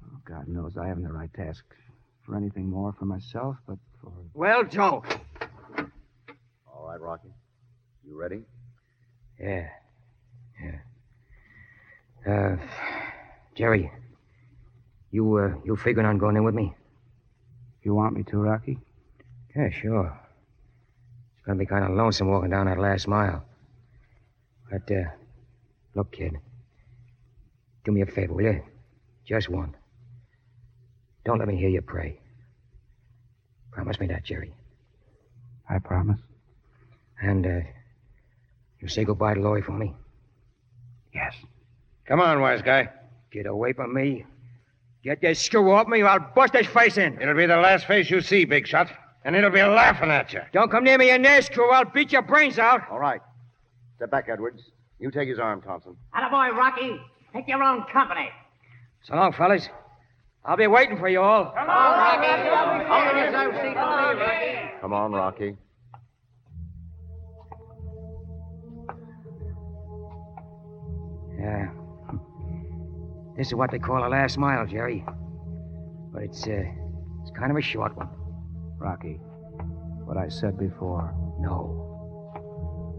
Oh, 0.05 0.19
God 0.24 0.49
knows 0.49 0.77
I 0.77 0.87
haven't 0.89 1.03
the 1.05 1.12
right 1.12 1.33
to 1.35 1.43
ask 1.43 1.65
for 2.24 2.37
anything 2.37 2.69
more 2.70 2.95
for 2.99 3.05
myself, 3.05 3.57
but 3.66 3.79
for. 4.01 4.12
Well, 4.35 4.65
Joe. 4.65 5.05
All 6.66 6.87
right, 6.89 7.01
Rocky. 7.01 7.29
You 8.07 8.19
ready? 8.19 8.43
Yeah. 9.39 9.69
Yeah. 10.62 10.79
Uh, 12.27 12.57
Jerry, 13.55 13.91
you, 15.11 15.37
uh, 15.37 15.55
you 15.65 15.77
figuring 15.77 16.07
on 16.07 16.19
going 16.19 16.37
in 16.37 16.45
with 16.45 16.55
me? 16.55 16.74
You 17.83 17.95
want 17.95 18.15
me 18.15 18.23
to, 18.24 18.37
Rocky? 18.39 18.79
Yeah, 19.57 19.70
sure. 19.70 20.19
It's 21.43 21.47
gonna 21.48 21.59
be 21.59 21.66
kind 21.66 21.85
of 21.85 21.90
lonesome 21.90 22.28
walking 22.28 22.51
down 22.51 22.66
that 22.66 22.78
last 22.78 23.09
mile. 23.09 23.43
But, 24.70 24.89
uh, 24.93 25.10
look, 25.97 26.12
kid. 26.12 26.39
Do 27.85 27.90
me 27.90 28.02
a 28.02 28.06
favor, 28.06 28.32
will 28.32 28.44
you? 28.44 28.62
Just 29.27 29.48
one. 29.48 29.74
Don't 31.24 31.40
let 31.40 31.48
me 31.48 31.56
hear 31.56 31.69
you 31.69 31.82
pray. 31.82 32.20
Promise 33.73 33.98
me 33.98 34.06
that, 34.06 34.23
Jerry. 34.23 34.55
I 35.69 35.81
promise. 35.81 36.20
And, 37.20 37.44
uh, 37.44 37.60
you 38.78 38.86
say 38.86 39.02
goodbye 39.02 39.35
to 39.35 39.40
Laurie 39.40 39.62
for 39.62 39.73
me? 39.73 39.97
Yes. 41.12 41.35
Come 42.06 42.20
on, 42.20 42.40
wise 42.40 42.62
guy. 42.62 42.89
Get 43.32 43.47
away 43.47 43.73
from 43.73 43.93
me. 43.93 44.27
Get 45.02 45.20
this 45.20 45.40
screw 45.40 45.73
off 45.73 45.89
me 45.89 46.02
or 46.02 46.06
I'll 46.06 46.20
bust 46.20 46.55
his 46.55 46.69
face 46.69 46.98
in. 46.98 47.20
It'll 47.20 47.35
be 47.35 47.47
the 47.47 47.56
last 47.56 47.86
face 47.86 48.09
you 48.09 48.20
see, 48.20 48.44
Big 48.44 48.64
Shot. 48.64 48.93
And 49.24 49.36
it'll 49.36 49.51
be 49.51 49.62
laughing 49.62 50.11
at 50.11 50.32
you. 50.32 50.40
Don't 50.53 50.70
come 50.70 50.85
near 50.85 50.99
me 50.99 51.11
in 51.11 51.23
there, 51.23 51.40
screw. 51.43 51.70
I'll 51.70 51.85
beat 51.85 52.12
your 52.12 52.23
brains 52.23 52.59
out. 52.59 52.82
All 52.90 52.99
right. 52.99 53.20
Step 53.97 54.11
back, 54.11 54.28
Edwards. 54.28 54.62
You 54.99 55.11
take 55.11 55.28
his 55.28 55.39
arm, 55.39 55.62
Thompson. 55.62 55.97
Attaboy, 56.15 56.57
Rocky. 56.57 57.01
Take 57.32 57.47
your 57.49 57.62
own 57.62 57.85
company. 57.93 58.28
So 59.05 59.15
long, 59.15 59.32
fellas. 59.32 59.69
I'll 60.44 60.57
be 60.57 60.66
waiting 60.66 60.99
for 60.99 61.09
you 61.09 61.20
all. 61.20 61.53
Come 61.57 61.70
on, 61.70 61.99
Rocky. 61.99 62.89
Only 62.90 63.23
reserve 63.23 63.55
seat 63.55 63.74
for 63.74 64.15
me, 64.15 64.20
Rocky. 64.20 64.70
Come 64.81 64.93
on, 64.93 65.12
Rocky. 65.12 65.57
Yeah. 71.39 71.70
This 73.36 73.49
is 73.49 73.55
what 73.55 73.70
they 73.70 73.78
call 73.78 74.07
a 74.07 74.09
last 74.09 74.36
mile, 74.36 74.66
Jerry. 74.66 75.05
But 76.12 76.24
it's, 76.24 76.47
uh, 76.47 76.65
it's 77.23 77.31
kind 77.36 77.51
of 77.51 77.57
a 77.57 77.62
short 77.62 77.97
one. 77.97 78.09
Rocky, 78.82 79.20
what 80.04 80.16
I 80.16 80.28
said 80.28 80.59
before. 80.59 81.14
No. 81.38 81.78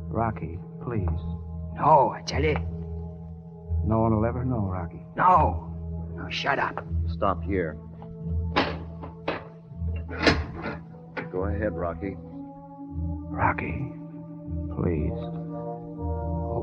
Rocky, 0.10 0.58
please. 0.82 1.10
No, 1.76 2.14
I 2.16 2.22
tell 2.26 2.42
you. 2.42 2.56
No 3.86 4.00
one 4.00 4.16
will 4.16 4.26
ever 4.26 4.46
know, 4.46 4.60
Rocky. 4.60 5.06
No. 5.18 5.70
No, 6.16 6.30
shut 6.30 6.58
up. 6.58 6.86
Stop 7.10 7.44
here. 7.44 7.78
Go 11.34 11.46
ahead, 11.46 11.74
Rocky. 11.74 12.16
Rocky, 12.18 13.92
please. 14.78 15.20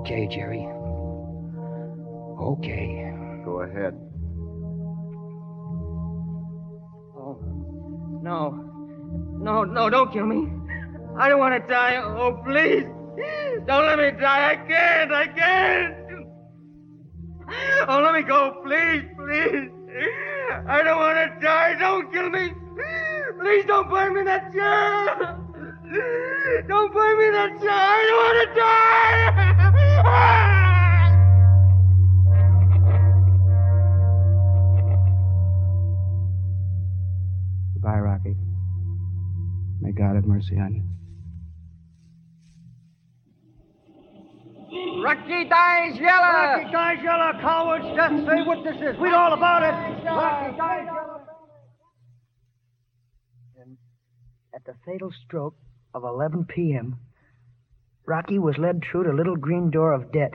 Okay, 0.01 0.29
Jerry. 0.29 0.67
Okay. 2.41 3.13
Go 3.45 3.63
ahead. 3.63 3.95
Oh, 7.19 7.39
no. 8.23 8.70
No, 9.11 9.65
no, 9.65 9.91
don't 9.91 10.13
kill 10.13 10.27
me. 10.27 10.49
I 11.19 11.29
don't 11.29 11.39
want 11.39 11.61
to 11.61 11.69
die. 11.69 11.97
Oh, 11.97 12.41
please. 12.45 12.85
Don't 13.67 13.87
let 13.87 13.99
me 13.99 14.11
die. 14.19 14.51
I 14.53 14.57
can't. 14.57 15.13
I 15.13 15.27
can't. 15.27 15.97
Oh, 17.89 18.01
let 18.01 18.15
me 18.15 18.23
go, 18.23 18.63
please, 18.65 19.05
please. 19.17 19.71
I 20.69 20.83
don't 20.83 20.99
want 20.99 21.19
to 21.19 21.41
die. 21.45 21.75
Don't 21.79 22.13
kill 22.13 22.31
me. 22.31 22.53
Please 23.41 23.65
don't 23.67 23.89
burn 23.89 24.15
me 24.15 24.21
in 24.21 24.27
that 24.27 24.53
chair. 24.53 25.37
Don't 26.69 26.93
burn 26.93 27.19
me 27.19 27.27
in 27.27 27.33
that 27.33 27.61
chair. 27.61 27.71
I 27.71 28.07
don't 28.07 28.19
want 28.23 28.39
to 28.49 28.55
die. 28.61 28.91
Goodbye, 37.75 37.99
Rocky. 37.99 38.40
May 39.81 39.93
God 39.93 40.15
have 40.17 40.27
mercy 40.27 40.59
on 40.59 40.75
you. 40.75 40.83
Rocky 45.03 45.49
dies 45.49 45.99
yellow. 45.99 46.63
Rocky 46.63 46.73
dies 46.73 47.03
yellow, 47.03 47.33
cowards. 47.41 47.85
Just 47.97 48.27
say 48.27 48.43
what 48.43 48.63
this 48.63 48.77
is. 48.77 49.01
Read 49.01 49.15
all 49.15 49.33
about 49.33 49.63
it. 49.63 50.05
Rocky 50.05 50.57
dies 50.57 50.85
yellow. 50.87 51.21
And 53.61 53.79
at 54.55 54.65
the 54.65 54.75
fatal 54.85 55.11
stroke 55.25 55.57
of 55.95 56.05
11 56.05 56.45
p.m., 56.45 56.99
Rocky 58.07 58.39
was 58.39 58.59
led 58.59 58.83
through 58.85 59.05
the 59.05 59.13
little 59.13 59.37
green 59.37 59.71
door 59.71 59.93
of 59.93 60.13
death. 60.13 60.33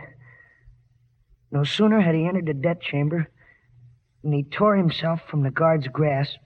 No 1.52 1.64
sooner 1.64 2.02
had 2.02 2.16
he 2.16 2.26
entered 2.26 2.48
the 2.48 2.54
death 2.54 2.82
chamber 2.82 3.30
than 4.24 4.34
he 4.34 4.44
tore 4.44 4.76
himself 4.76 5.22
from 5.30 5.44
the 5.44 5.52
guard's 5.52 5.88
grasp 5.88 6.38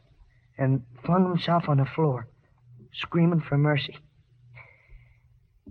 and 0.58 0.84
flung 1.06 1.30
himself 1.30 1.70
on 1.70 1.78
the 1.78 1.86
floor, 1.86 2.28
screaming 2.94 3.42
for 3.42 3.58
mercy. 3.58 3.98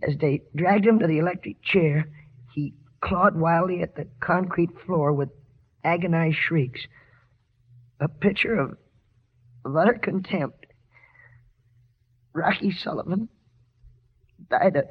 As 0.02 0.16
they 0.20 0.42
dragged 0.54 0.86
him 0.86 0.98
to 1.00 1.06
the 1.06 1.18
electric 1.18 1.62
chair, 1.62 2.08
he 2.54 2.74
clawed 3.00 3.36
wildly 3.36 3.82
at 3.82 3.96
the 3.96 4.06
concrete 4.20 4.70
floor 4.86 5.12
with 5.12 5.30
agonized 5.84 6.36
shrieks. 6.36 6.80
A 8.00 8.08
picture 8.08 8.54
of, 8.54 8.76
of 9.64 9.76
utter 9.76 9.94
contempt. 9.94 10.66
Rocky 12.32 12.70
Sullivan 12.70 13.28
died 14.48 14.76
a 14.76 14.84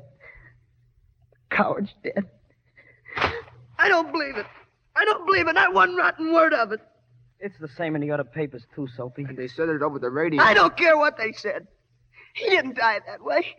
coward's 1.49 1.93
death. 2.03 2.25
I 3.79 3.87
don't 3.87 4.11
believe 4.11 4.35
it. 4.35 4.45
I 4.95 5.05
don't 5.05 5.25
believe 5.25 5.47
it. 5.47 5.53
Not 5.53 5.73
one 5.73 5.95
rotten 5.95 6.33
word 6.33 6.53
of 6.53 6.71
it. 6.71 6.81
It's 7.39 7.57
the 7.59 7.67
same 7.67 7.95
in 7.95 8.01
the 8.01 8.11
other 8.11 8.23
papers, 8.23 8.63
too, 8.75 8.87
Soapy. 8.97 9.25
They 9.35 9.47
said 9.47 9.69
it 9.69 9.81
over 9.81 9.99
the 9.99 10.09
radio. 10.09 10.41
I 10.41 10.53
don't 10.53 10.75
care 10.75 10.97
what 10.97 11.17
they 11.17 11.31
said. 11.31 11.67
He 12.37 12.49
didn't 12.49 12.75
die 12.75 12.99
that 13.07 13.23
way. 13.23 13.55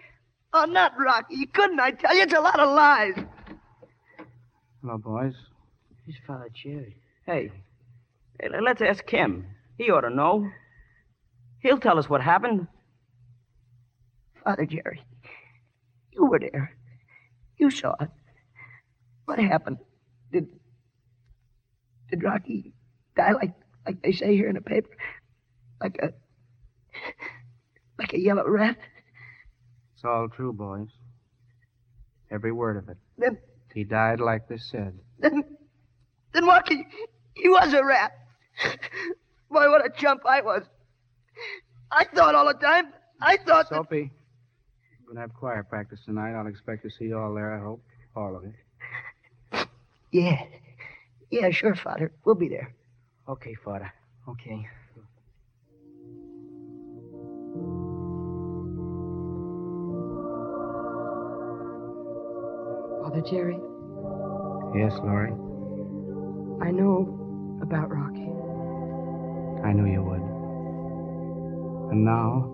Oh, 0.52 0.64
not 0.64 0.92
Rocky. 0.98 1.34
He 1.34 1.46
couldn't, 1.46 1.80
I 1.80 1.90
tell 1.90 2.14
you. 2.14 2.22
It's 2.22 2.32
a 2.32 2.40
lot 2.40 2.58
of 2.58 2.74
lies. 2.74 3.14
Hello, 4.80 4.96
boys. 4.98 5.34
He's 6.06 6.16
Father 6.26 6.48
Jerry. 6.54 6.96
Hey, 7.26 7.50
hey, 8.40 8.48
let's 8.62 8.80
ask 8.80 9.08
him. 9.08 9.46
He 9.76 9.90
ought 9.90 10.02
to 10.02 10.10
know. 10.10 10.48
He'll 11.60 11.78
tell 11.78 11.98
us 11.98 12.08
what 12.08 12.22
happened. 12.22 12.68
Father 14.44 14.64
Jerry, 14.64 15.02
you 16.12 16.24
were 16.26 16.38
there. 16.38 16.74
You 17.58 17.70
saw 17.70 17.94
it. 18.00 18.08
What 19.24 19.38
happened? 19.38 19.78
Did 20.32 20.46
did 22.08 22.22
Rocky 22.22 22.72
die 23.16 23.32
like 23.32 23.52
like 23.84 24.00
they 24.02 24.12
say 24.12 24.34
here 24.34 24.48
in 24.48 24.54
the 24.54 24.60
paper? 24.62 24.88
Like 25.82 25.98
a 26.00 26.12
like 28.08 28.14
a 28.18 28.22
yellow 28.22 28.48
rat? 28.48 28.76
It's 29.94 30.04
all 30.04 30.28
true, 30.28 30.52
boys. 30.52 30.88
Every 32.30 32.52
word 32.52 32.76
of 32.76 32.88
it. 32.88 32.96
Then 33.18 33.38
He 33.74 33.84
died 33.84 34.20
like 34.20 34.48
they 34.48 34.58
said. 34.58 34.98
then 35.18 35.44
then 36.32 36.44
Rocky 36.46 36.86
he 37.34 37.48
was 37.48 37.72
a 37.74 37.84
rat. 37.84 38.12
Boy, 39.50 39.70
what 39.70 39.84
a 39.84 39.90
chump 39.90 40.22
I 40.26 40.40
was. 40.40 40.62
I 41.90 42.04
thought 42.04 42.34
all 42.34 42.46
the 42.46 42.54
time. 42.54 42.92
I 43.20 43.36
thought 43.38 43.68
that 43.70 43.76
Soapy, 43.76 44.10
we're 45.00 45.06
going 45.06 45.16
to 45.16 45.20
have 45.22 45.34
choir 45.34 45.62
practice 45.62 46.00
tonight. 46.04 46.34
I'll 46.34 46.46
expect 46.46 46.82
to 46.84 46.90
see 46.90 47.06
you 47.06 47.18
all 47.18 47.34
there, 47.34 47.54
I 47.54 47.60
hope. 47.60 47.82
All 48.16 48.36
of 48.36 48.44
you. 48.44 49.64
Yeah. 50.10 50.42
Yeah, 51.30 51.50
sure, 51.50 51.74
Father. 51.74 52.12
We'll 52.24 52.34
be 52.34 52.48
there. 52.48 52.74
Okay, 53.28 53.54
Father. 53.64 53.92
Okay. 54.28 54.66
Father 63.08 63.22
Jerry, 63.22 63.58
Yes, 64.74 64.92
Laurie. 65.02 65.32
I 66.60 66.70
know 66.70 67.58
about 67.62 67.88
Rocky. 67.88 68.28
I 69.66 69.72
knew 69.72 69.90
you 69.90 70.02
would. 70.02 70.20
And 71.90 72.04
now, 72.04 72.52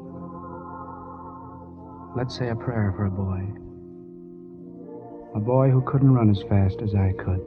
let's 2.16 2.39
say 2.39 2.51
a 2.51 2.55
prayer 2.55 2.94
for 2.97 3.06
a 3.06 3.10
boy. 3.10 3.43
A 5.35 5.40
boy 5.40 5.70
who 5.70 5.82
couldn't 5.82 6.14
run 6.14 6.31
as 6.31 6.40
fast 6.43 6.82
as 6.82 6.94
I 6.94 7.14
could. 7.18 7.44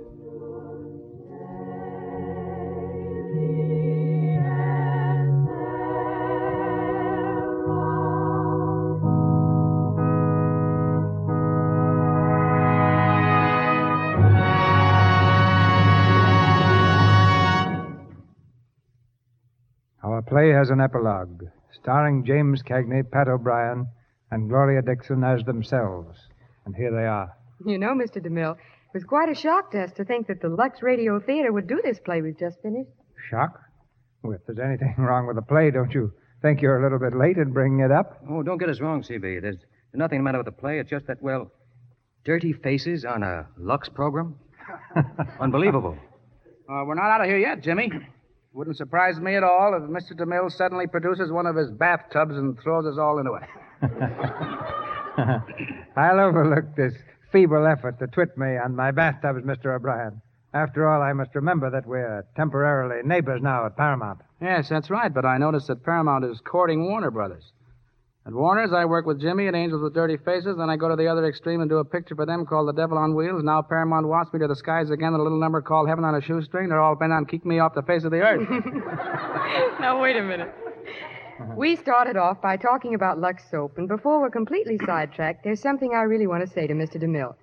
Starring 21.87 22.25
James 22.25 22.61
Cagney, 22.63 23.09
Pat 23.09 23.29
O'Brien, 23.29 23.87
and 24.31 24.49
Gloria 24.49 24.81
Dickson 24.81 25.23
as 25.23 25.41
themselves. 25.45 26.19
And 26.65 26.75
here 26.75 26.91
they 26.91 27.05
are. 27.05 27.31
You 27.65 27.77
know, 27.77 27.93
Mr. 27.93 28.17
DeMille, 28.17 28.55
it 28.55 28.93
was 28.93 29.05
quite 29.05 29.29
a 29.29 29.33
shock 29.33 29.71
to 29.71 29.83
us 29.83 29.93
to 29.93 30.03
think 30.03 30.27
that 30.27 30.41
the 30.41 30.49
Lux 30.49 30.81
Radio 30.81 31.17
Theater 31.21 31.53
would 31.53 31.65
do 31.65 31.79
this 31.81 31.97
play 31.97 32.21
we've 32.21 32.37
just 32.37 32.61
finished. 32.61 32.89
Shock? 33.29 33.61
Well, 34.21 34.33
if 34.33 34.41
there's 34.45 34.59
anything 34.59 34.95
wrong 34.97 35.27
with 35.27 35.37
the 35.37 35.41
play, 35.41 35.71
don't 35.71 35.93
you 35.93 36.11
think 36.41 36.61
you're 36.61 36.77
a 36.77 36.83
little 36.83 36.99
bit 36.99 37.17
late 37.17 37.37
in 37.37 37.53
bringing 37.53 37.79
it 37.79 37.91
up? 37.93 38.21
Oh, 38.29 38.43
don't 38.43 38.57
get 38.57 38.67
us 38.67 38.81
wrong, 38.81 39.01
CB. 39.01 39.41
There's 39.41 39.55
nothing 39.93 40.19
the 40.19 40.23
matter 40.23 40.39
with 40.39 40.45
the 40.47 40.51
play. 40.51 40.79
It's 40.79 40.89
just 40.89 41.07
that, 41.07 41.23
well, 41.23 41.49
dirty 42.25 42.51
faces 42.51 43.05
on 43.05 43.23
a 43.23 43.47
Lux 43.57 43.87
program? 43.87 44.35
Unbelievable. 45.39 45.97
Uh, 46.69 46.83
we're 46.85 46.95
not 46.95 47.11
out 47.11 47.21
of 47.21 47.27
here 47.27 47.37
yet, 47.37 47.63
Jimmy. 47.63 47.89
Wouldn't 48.57 48.77
surprise 48.77 49.19
me 49.19 49.35
at 49.35 49.43
all 49.43 49.75
if 49.75 49.83
Mr. 49.83 50.13
DeMille 50.13 50.51
suddenly 50.51 50.87
produces 50.87 51.31
one 51.31 51.45
of 51.45 51.55
his 51.55 51.69
bathtubs 51.69 52.35
and 52.35 52.59
throws 52.59 52.87
us 52.87 52.97
all 52.97 53.19
into 53.19 53.33
it. 53.33 53.43
I'll 55.95 56.19
overlook 56.19 56.75
this 56.75 56.95
feeble 57.31 57.67
effort 57.67 57.99
to 57.99 58.07
twit 58.07 58.35
me 58.35 58.57
on 58.57 58.75
my 58.75 58.89
bathtubs, 58.89 59.43
Mr. 59.43 59.75
O'Brien. 59.75 60.19
After 60.55 60.87
all, 60.87 61.03
I 61.03 61.13
must 61.13 61.35
remember 61.35 61.69
that 61.69 61.85
we're 61.85 62.25
temporarily 62.35 63.07
neighbors 63.07 63.43
now 63.43 63.67
at 63.67 63.77
Paramount. 63.77 64.21
Yes, 64.41 64.69
that's 64.69 64.89
right, 64.89 65.13
but 65.13 65.23
I 65.23 65.37
noticed 65.37 65.67
that 65.67 65.83
Paramount 65.83 66.25
is 66.25 66.41
courting 66.43 66.83
Warner 66.83 67.11
Brothers. 67.11 67.51
At 68.27 68.33
Warner's, 68.33 68.73
I 68.73 68.83
work 68.83 69.05
with 69.05 69.21
Jimmy 69.21 69.47
at 69.47 69.55
Angels 69.55 69.81
with 69.81 69.93
Dirty 69.93 70.17
Faces, 70.17 70.57
then 70.57 70.69
I 70.69 70.75
go 70.75 70.89
to 70.89 70.97
the 70.97 71.07
other 71.07 71.25
extreme 71.25 71.61
and 71.61 71.69
do 71.69 71.77
a 71.77 71.85
picture 71.85 72.13
for 72.13 72.25
them 72.25 72.45
called 72.45 72.67
The 72.67 72.73
Devil 72.73 72.97
on 72.97 73.15
Wheels. 73.15 73.41
Now 73.41 73.61
Paramount 73.61 74.05
wants 74.05 74.33
me 74.33 74.39
to 74.39 74.49
the 74.49 74.55
skies 74.55 74.89
again 74.89 75.13
in 75.13 75.21
a 75.21 75.23
little 75.23 75.39
number 75.39 75.61
called 75.61 75.87
Heaven 75.87 76.03
on 76.03 76.13
a 76.13 76.19
Shoestring. 76.19 76.67
They're 76.67 76.81
all 76.81 76.97
bent 76.97 77.13
on 77.13 77.25
kicking 77.25 77.47
me 77.47 77.59
off 77.59 77.73
the 77.73 77.83
face 77.83 78.03
of 78.03 78.11
the 78.11 78.19
earth. 78.19 78.45
now, 79.79 80.01
wait 80.01 80.17
a 80.17 80.21
minute. 80.21 80.53
We 81.55 81.75
started 81.75 82.17
off 82.17 82.41
by 82.41 82.57
talking 82.57 82.95
about 82.95 83.19
Lux 83.19 83.43
soap, 83.51 83.77
and 83.77 83.87
before 83.87 84.19
we're 84.19 84.31
completely 84.31 84.79
sidetracked, 84.83 85.43
there's 85.43 85.61
something 85.61 85.93
I 85.93 86.01
really 86.01 86.25
want 86.25 86.43
to 86.43 86.51
say 86.51 86.65
to 86.65 86.73
Mr. 86.73 87.01
DeMille. 87.01 87.35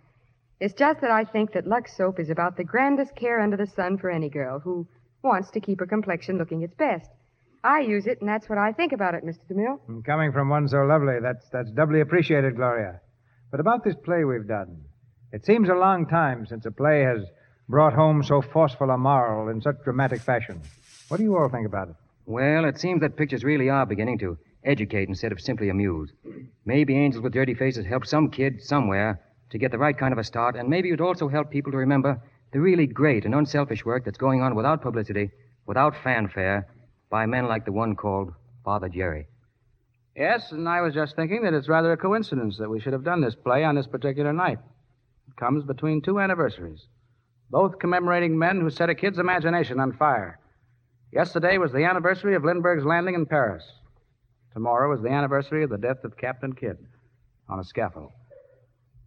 It's 0.59 0.74
just 0.74 1.01
that 1.01 1.12
I 1.12 1.23
think 1.24 1.52
that 1.52 1.69
Lux 1.69 1.97
soap 1.97 2.19
is 2.19 2.28
about 2.28 2.56
the 2.56 2.65
grandest 2.65 3.15
care 3.15 3.40
under 3.40 3.56
the 3.56 3.69
sun 3.69 3.97
for 3.97 4.11
any 4.11 4.28
girl 4.28 4.59
who 4.59 4.85
wants 5.23 5.52
to 5.52 5.61
keep 5.61 5.78
her 5.78 5.86
complexion 5.86 6.39
looking 6.39 6.62
its 6.62 6.74
best. 6.74 7.09
I 7.65 7.81
use 7.81 8.07
it, 8.07 8.20
and 8.20 8.28
that's 8.28 8.49
what 8.49 8.59
I 8.59 8.73
think 8.73 8.93
about 8.93 9.15
it, 9.15 9.24
Mr. 9.24 9.41
DeMille. 9.51 9.81
And 9.89 10.05
coming 10.05 10.32
from 10.32 10.51
one 10.51 10.69
so 10.69 10.85
lovely, 10.85 11.15
that's, 11.20 11.49
that's 11.49 11.70
doubly 11.70 12.03
appreciated, 12.03 12.57
Gloria. 12.57 13.01
But 13.51 13.59
about 13.59 13.82
this 13.82 13.95
play 14.05 14.24
we've 14.24 14.47
done, 14.47 14.82
it 15.32 15.47
seems 15.47 15.70
a 15.70 15.74
long 15.74 16.07
time 16.07 16.47
since 16.47 16.66
a 16.66 16.70
play 16.70 17.03
has 17.03 17.24
brought 17.69 17.95
home 17.95 18.23
so 18.23 18.43
forceful 18.43 18.91
a 18.91 18.99
moral 18.99 19.49
in 19.49 19.62
such 19.62 19.77
dramatic 19.82 20.20
fashion. 20.20 20.61
What 21.09 21.16
do 21.16 21.23
you 21.23 21.36
all 21.39 21.49
think 21.49 21.66
about 21.66 21.89
it? 21.89 21.95
Well, 22.27 22.66
it 22.66 22.78
seems 22.78 23.01
that 23.01 23.16
pictures 23.16 23.45
really 23.45 23.70
are 23.70 23.86
beginning 23.86 24.19
to 24.19 24.36
educate 24.62 25.09
instead 25.09 25.32
of 25.32 25.41
simply 25.41 25.70
amuse. 25.70 26.12
Maybe 26.66 26.97
Angels 26.97 27.23
with 27.23 27.32
Dirty 27.32 27.55
Faces 27.55 27.86
helped 27.86 28.09
some 28.09 28.31
kid 28.31 28.62
somewhere 28.62 29.20
to 29.51 29.59
get 29.59 29.70
the 29.70 29.78
right 29.78 29.97
kind 29.97 30.12
of 30.12 30.19
a 30.19 30.24
start, 30.24 30.57
and 30.57 30.69
maybe 30.69 30.89
it 30.89 30.93
would 30.93 31.01
also 31.01 31.28
help 31.28 31.51
people 31.51 31.73
to 31.73 31.78
remember 31.78 32.20
the 32.53 32.61
really 32.61 32.86
great 32.86 33.24
and 33.24 33.35
unselfish 33.35 33.85
work 33.86 34.05
that's 34.05 34.19
going 34.19 34.43
on 34.43 34.55
without 34.55 34.82
publicity, 34.82 35.31
without 35.66 35.95
fanfare, 36.03 36.66
by 37.15 37.27
men 37.27 37.47
like 37.47 37.65
the 37.65 37.70
one 37.70 37.95
called 37.95 38.32
Father 38.65 38.89
Jerry. 38.89 39.28
yes, 40.16 40.51
and 40.51 40.69
I 40.69 40.81
was 40.81 40.95
just 40.95 41.15
thinking 41.15 41.45
that 41.45 41.55
it's 41.55 41.69
rather 41.69 41.93
a 41.93 41.97
coincidence 41.97 42.59
that 42.59 42.69
we 42.69 42.81
should 42.81 42.93
have 42.93 43.05
done 43.05 43.20
this 43.20 43.36
play 43.36 43.62
on 43.62 43.77
this 43.77 43.86
particular 43.86 44.32
night. 44.32 44.59
It 45.28 45.36
comes 45.36 45.62
between 45.62 46.03
two 46.03 46.19
anniversaries, 46.19 46.89
both 47.51 47.78
commemorating 47.78 48.36
men 48.36 48.61
who 48.61 48.69
set 48.69 48.91
a 48.91 48.97
kid's 48.97 49.20
imagination 49.20 49.78
on 49.78 49.93
fire. 49.93 50.41
Yesterday 51.12 51.57
was 51.57 51.70
the 51.70 51.85
anniversary 51.85 52.35
of 52.35 52.43
Lindbergh's 52.43 52.85
landing 52.85 53.15
in 53.15 53.27
Paris. 53.27 53.62
Tomorrow 54.53 54.93
is 54.97 55.01
the 55.01 55.11
anniversary 55.11 55.62
of 55.62 55.70
the 55.70 55.78
death 55.78 56.03
of 56.03 56.16
Captain 56.16 56.53
Kidd 56.53 56.78
on 57.49 57.61
a 57.61 57.65
scaffold. 57.65 58.11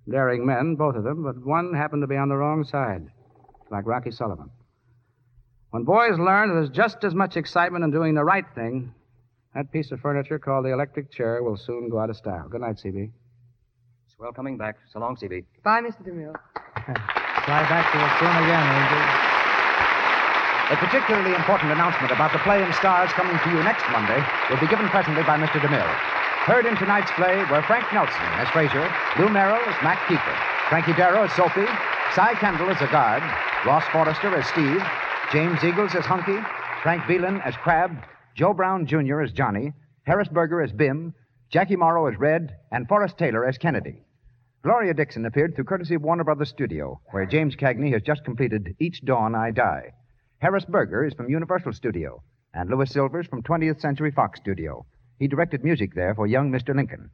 Daring 0.10 0.46
men, 0.46 0.76
both 0.76 0.96
of 0.96 1.04
them, 1.04 1.24
but 1.24 1.46
one 1.46 1.74
happened 1.74 2.04
to 2.04 2.08
be 2.08 2.16
on 2.16 2.30
the 2.30 2.38
wrong 2.38 2.64
side, 2.64 3.06
like 3.70 3.86
Rocky 3.86 4.12
Sullivan. 4.12 4.50
When 5.72 5.84
boys 5.84 6.18
learn 6.18 6.48
that 6.49 6.56
there's 6.56 6.69
just 6.69 7.03
as 7.03 7.14
much 7.14 7.35
excitement 7.35 7.84
in 7.84 7.91
doing 7.91 8.15
the 8.15 8.23
right 8.23 8.45
thing, 8.56 8.94
that 9.53 9.72
piece 9.72 9.91
of 9.91 9.99
furniture 9.99 10.39
called 10.39 10.65
the 10.65 10.72
electric 10.72 11.11
chair 11.11 11.44
will 11.44 11.57
soon 11.57 11.89
go 11.89 11.99
out 11.99 12.10
of 12.10 12.15
style. 12.15 12.48
Good 12.48 12.61
night, 12.61 12.77
CB. 12.77 13.11
It's 14.06 14.15
well 14.18 14.31
coming 14.31 14.57
back. 14.57 14.77
So 14.94 14.99
long, 14.99 15.18
CB. 15.18 15.44
Bye, 15.64 15.81
Mr. 15.81 16.07
DeMille. 16.07 16.31
Fly 17.44 17.61
back 17.68 17.91
to 17.91 17.98
us 17.99 18.14
soon 18.19 18.35
again, 18.48 18.64
Angels. 18.64 19.27
A 20.68 20.76
particularly 20.76 21.35
important 21.35 21.72
announcement 21.72 22.11
about 22.11 22.31
the 22.31 22.39
play 22.39 22.64
in 22.64 22.72
stars 22.73 23.11
coming 23.15 23.35
to 23.39 23.49
you 23.52 23.64
next 23.64 23.84
Monday 23.91 24.19
will 24.49 24.60
be 24.60 24.68
given 24.68 24.88
presently 24.88 25.23
by 25.23 25.38
Mr. 25.38 25.60
DeMille. 25.60 25.94
Heard 26.44 26.65
in 26.65 26.76
tonight's 26.77 27.11
play 27.11 27.44
were 27.52 27.61
Frank 27.64 27.88
Nelson 27.91 28.31
as 28.39 28.48
Frazier, 28.49 28.88
Lou 29.19 29.27
Merrill 29.27 29.64
as 29.68 29.76
Mac 29.84 29.99
Keefer, 30.07 30.35
Frankie 30.69 30.95
Darro 30.95 31.23
as 31.27 31.31
Soapy, 31.35 31.68
Cy 32.15 32.35
Kendall 32.39 32.69
as 32.69 32.81
a 32.81 32.88
guard, 32.88 33.23
Ross 33.65 33.84
Forrester 33.91 34.35
as 34.35 34.48
Steve, 34.48 34.84
James 35.34 35.62
Eagles 35.62 35.94
as 35.94 36.06
Hunky, 36.06 36.38
Frank 36.84 37.04
Beelan 37.04 37.45
as 37.45 37.54
Crab, 37.58 37.91
Joe 38.34 38.54
Brown 38.54 38.86
Jr. 38.86 39.20
as 39.20 39.34
Johnny, 39.34 39.74
Harris 40.04 40.30
Berger 40.30 40.62
as 40.62 40.72
Bim, 40.72 41.14
Jackie 41.49 41.76
Morrow 41.76 42.08
as 42.08 42.18
Red, 42.18 42.56
and 42.72 42.88
Forrest 42.88 43.18
Taylor 43.18 43.45
as 43.45 43.58
Kennedy. 43.58 44.06
Gloria 44.64 44.94
Dickson 44.94 45.26
appeared 45.26 45.54
through 45.54 45.66
courtesy 45.66 45.95
of 45.95 46.02
Warner 46.02 46.24
Brothers 46.24 46.48
Studio, 46.48 47.02
where 47.12 47.26
James 47.26 47.58
Cagney 47.58 47.91
has 47.91 48.04
just 48.04 48.24
completed 48.24 48.74
Each 48.80 49.04
Dawn 49.04 49.36
I 49.36 49.52
Die. 49.52 49.91
Harris 50.40 50.64
Berger 50.64 51.04
is 51.04 51.14
from 51.14 51.30
Universal 51.30 51.74
Studio, 51.74 52.24
and 52.54 52.70
Louis 52.70 52.90
Silvers 52.90 53.28
from 53.28 53.44
20th 53.44 53.82
Century 53.82 54.12
Fox 54.12 54.40
Studio. 54.40 54.86
He 55.20 55.28
directed 55.28 55.62
music 55.62 55.94
there 55.94 56.16
for 56.16 56.26
young 56.26 56.54
Mr. 56.54 56.74
Lincoln. 56.74 57.10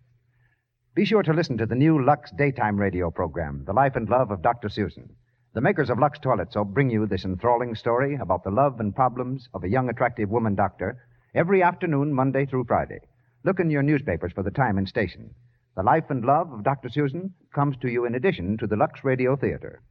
Be 0.94 1.06
sure 1.06 1.24
to 1.24 1.34
listen 1.34 1.58
to 1.58 1.66
the 1.66 1.74
new 1.74 2.04
Lux 2.04 2.30
daytime 2.38 2.78
radio 2.78 3.10
program, 3.10 3.64
The 3.66 3.74
Life 3.74 3.96
and 3.96 4.08
Love 4.08 4.30
of 4.30 4.44
Dr. 4.44 4.70
Susan. 4.70 5.16
The 5.54 5.62
makers 5.62 5.92
of 5.92 6.00
Lux 6.00 6.18
Toilet 6.18 6.52
Soap 6.52 6.70
bring 6.70 6.90
you 6.90 7.06
this 7.06 7.26
enthralling 7.26 7.76
story 7.76 8.16
about 8.16 8.44
the 8.44 8.50
love 8.50 8.80
and 8.80 8.96
problems 8.96 9.50
of 9.54 9.64
a 9.64 9.70
young, 9.70 9.88
attractive 9.88 10.32
woman 10.32 10.56
doctor 10.56 11.06
every 11.36 11.62
afternoon, 11.62 12.12
Monday 12.12 12.48
through 12.48 12.64
Friday. 12.64 13.02
Look 13.44 13.60
in 13.60 13.70
your 13.70 13.84
newspapers 13.84 14.32
for 14.34 14.42
the 14.42 14.50
time 14.50 14.80
and 14.80 14.90
station. 14.90 15.36
The 15.76 15.84
Life 15.84 16.06
and 16.10 16.26
Love 16.26 16.52
of 16.52 16.64
Dr. 16.64 16.90
Susan 16.90 17.36
comes 17.54 17.78
to 17.78 17.88
you 17.88 18.06
in 18.06 18.16
addition 18.16 18.58
to 18.58 18.66
the 18.66 18.76
Lux 18.76 19.04
Radio 19.04 19.36
Theater. 19.36 19.84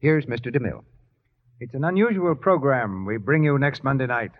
Here's 0.00 0.26
Mr. 0.26 0.52
DeMille. 0.52 0.82
It's 1.60 1.74
an 1.74 1.84
unusual 1.84 2.34
program 2.34 3.06
we 3.06 3.18
bring 3.18 3.44
you 3.44 3.60
next 3.60 3.84
Monday 3.84 4.06
night, 4.06 4.32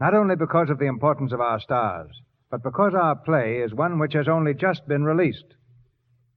not 0.00 0.14
only 0.14 0.36
because 0.36 0.70
of 0.70 0.78
the 0.78 0.86
importance 0.86 1.32
of 1.32 1.42
our 1.42 1.60
stars, 1.60 2.22
but 2.50 2.62
because 2.62 2.94
our 2.94 3.14
play 3.14 3.58
is 3.58 3.74
one 3.74 3.98
which 3.98 4.14
has 4.14 4.26
only 4.26 4.54
just 4.54 4.88
been 4.88 5.04
released. 5.04 5.54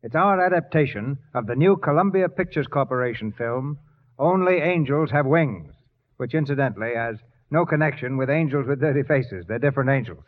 It's 0.01 0.15
our 0.15 0.39
adaptation 0.39 1.17
of 1.33 1.45
the 1.45 1.57
new 1.57 1.75
Columbia 1.75 2.29
Pictures 2.29 2.67
Corporation 2.67 3.33
film, 3.33 3.77
Only 4.17 4.61
Angels 4.61 5.11
Have 5.11 5.25
Wings, 5.25 5.73
which 6.15 6.33
incidentally 6.33 6.95
has 6.95 7.17
no 7.51 7.65
connection 7.65 8.15
with 8.15 8.29
Angels 8.29 8.65
with 8.65 8.79
Dirty 8.79 9.03
Faces. 9.03 9.45
They're 9.45 9.59
different 9.59 9.89
angels. 9.89 10.23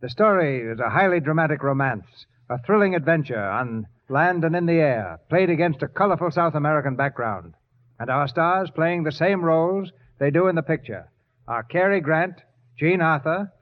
The 0.00 0.08
story 0.08 0.62
is 0.62 0.80
a 0.80 0.90
highly 0.90 1.20
dramatic 1.20 1.62
romance, 1.62 2.26
a 2.50 2.58
thrilling 2.58 2.96
adventure 2.96 3.40
on 3.40 3.86
land 4.08 4.44
and 4.44 4.56
in 4.56 4.66
the 4.66 4.80
air, 4.80 5.20
played 5.28 5.48
against 5.48 5.84
a 5.84 5.88
colorful 5.88 6.32
South 6.32 6.56
American 6.56 6.96
background. 6.96 7.54
And 8.00 8.10
our 8.10 8.26
stars 8.26 8.68
playing 8.74 9.04
the 9.04 9.12
same 9.12 9.44
roles 9.44 9.92
they 10.18 10.32
do 10.32 10.48
in 10.48 10.56
the 10.56 10.62
picture 10.62 11.08
are 11.46 11.62
Cary 11.62 12.00
Grant, 12.00 12.40
Jean 12.76 13.00
Arthur, 13.00 13.52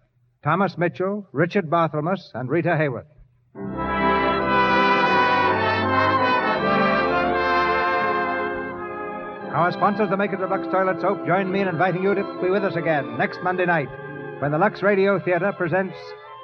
Thomas 0.43 0.79
Mitchell, 0.79 1.29
Richard 1.33 1.69
Barthelmess, 1.69 2.31
and 2.35 2.49
Rita 2.49 2.71
Hayworth. 2.71 3.05
Our 9.53 9.71
sponsors, 9.71 10.09
the 10.09 10.17
makers 10.17 10.41
of 10.41 10.49
Lux 10.49 10.67
Toilet 10.69 11.03
Soap, 11.03 11.27
join 11.27 11.53
me 11.53 11.61
in 11.61 11.69
inviting 11.69 12.03
you 12.03 12.15
to 12.15 12.41
be 12.41 12.49
with 12.49 12.65
us 12.65 12.75
again 12.75 13.19
next 13.19 13.39
Monday 13.43 13.67
night 13.67 13.89
when 14.41 14.51
the 14.51 14.57
Lux 14.57 14.83
Radio 14.83 15.19
Theater 15.19 15.53
presents 15.53 15.95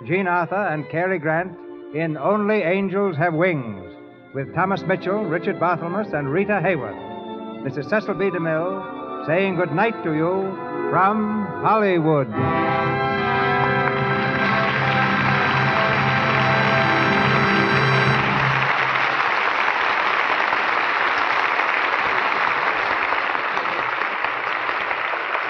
Jean 0.05 0.29
Arthur 0.29 0.67
and 0.67 0.87
Cary 0.91 1.19
Grant 1.19 1.57
in 1.95 2.19
Only 2.19 2.57
Angels 2.61 3.17
Have 3.17 3.33
Wings 3.33 3.91
with 4.35 4.55
Thomas 4.55 4.83
Mitchell, 4.83 5.25
Richard 5.25 5.57
Barthelmess, 5.59 6.13
and 6.13 6.31
Rita 6.31 6.61
Hayworth. 6.63 7.65
This 7.65 7.79
is 7.79 7.89
Cecil 7.89 8.13
B. 8.13 8.27
DeMille 8.27 9.27
saying 9.27 9.57
good 9.57 9.73
night 9.73 10.05
to 10.05 10.13
you 10.13 10.55
from 10.91 11.47
Hollywood. 11.63 12.29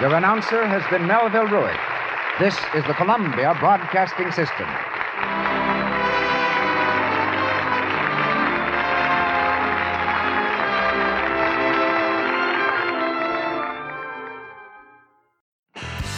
Your 0.00 0.14
announcer 0.14 0.64
has 0.64 0.88
been 0.92 1.08
Melville 1.08 1.48
Ruick. 1.48 1.76
This 2.38 2.56
is 2.72 2.84
the 2.86 2.94
Columbia 2.94 3.56
Broadcasting 3.58 4.30
System. 4.30 4.68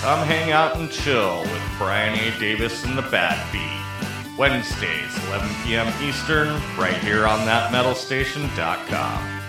Come 0.03 0.27
hang 0.27 0.53
out 0.53 0.77
and 0.77 0.91
chill 0.91 1.41
with 1.41 1.63
Brian 1.79 2.19
A. 2.19 2.39
Davis 2.39 2.85
and 2.85 2.99
the 2.99 3.03
Bad 3.09 3.41
Beat. 3.51 4.37
Wednesdays, 4.39 5.27
11 5.29 5.49
p.m. 5.65 5.91
Eastern, 6.03 6.49
right 6.77 6.99
here 6.99 7.27
on 7.27 7.39
thatmetalstation.com. 7.47 9.40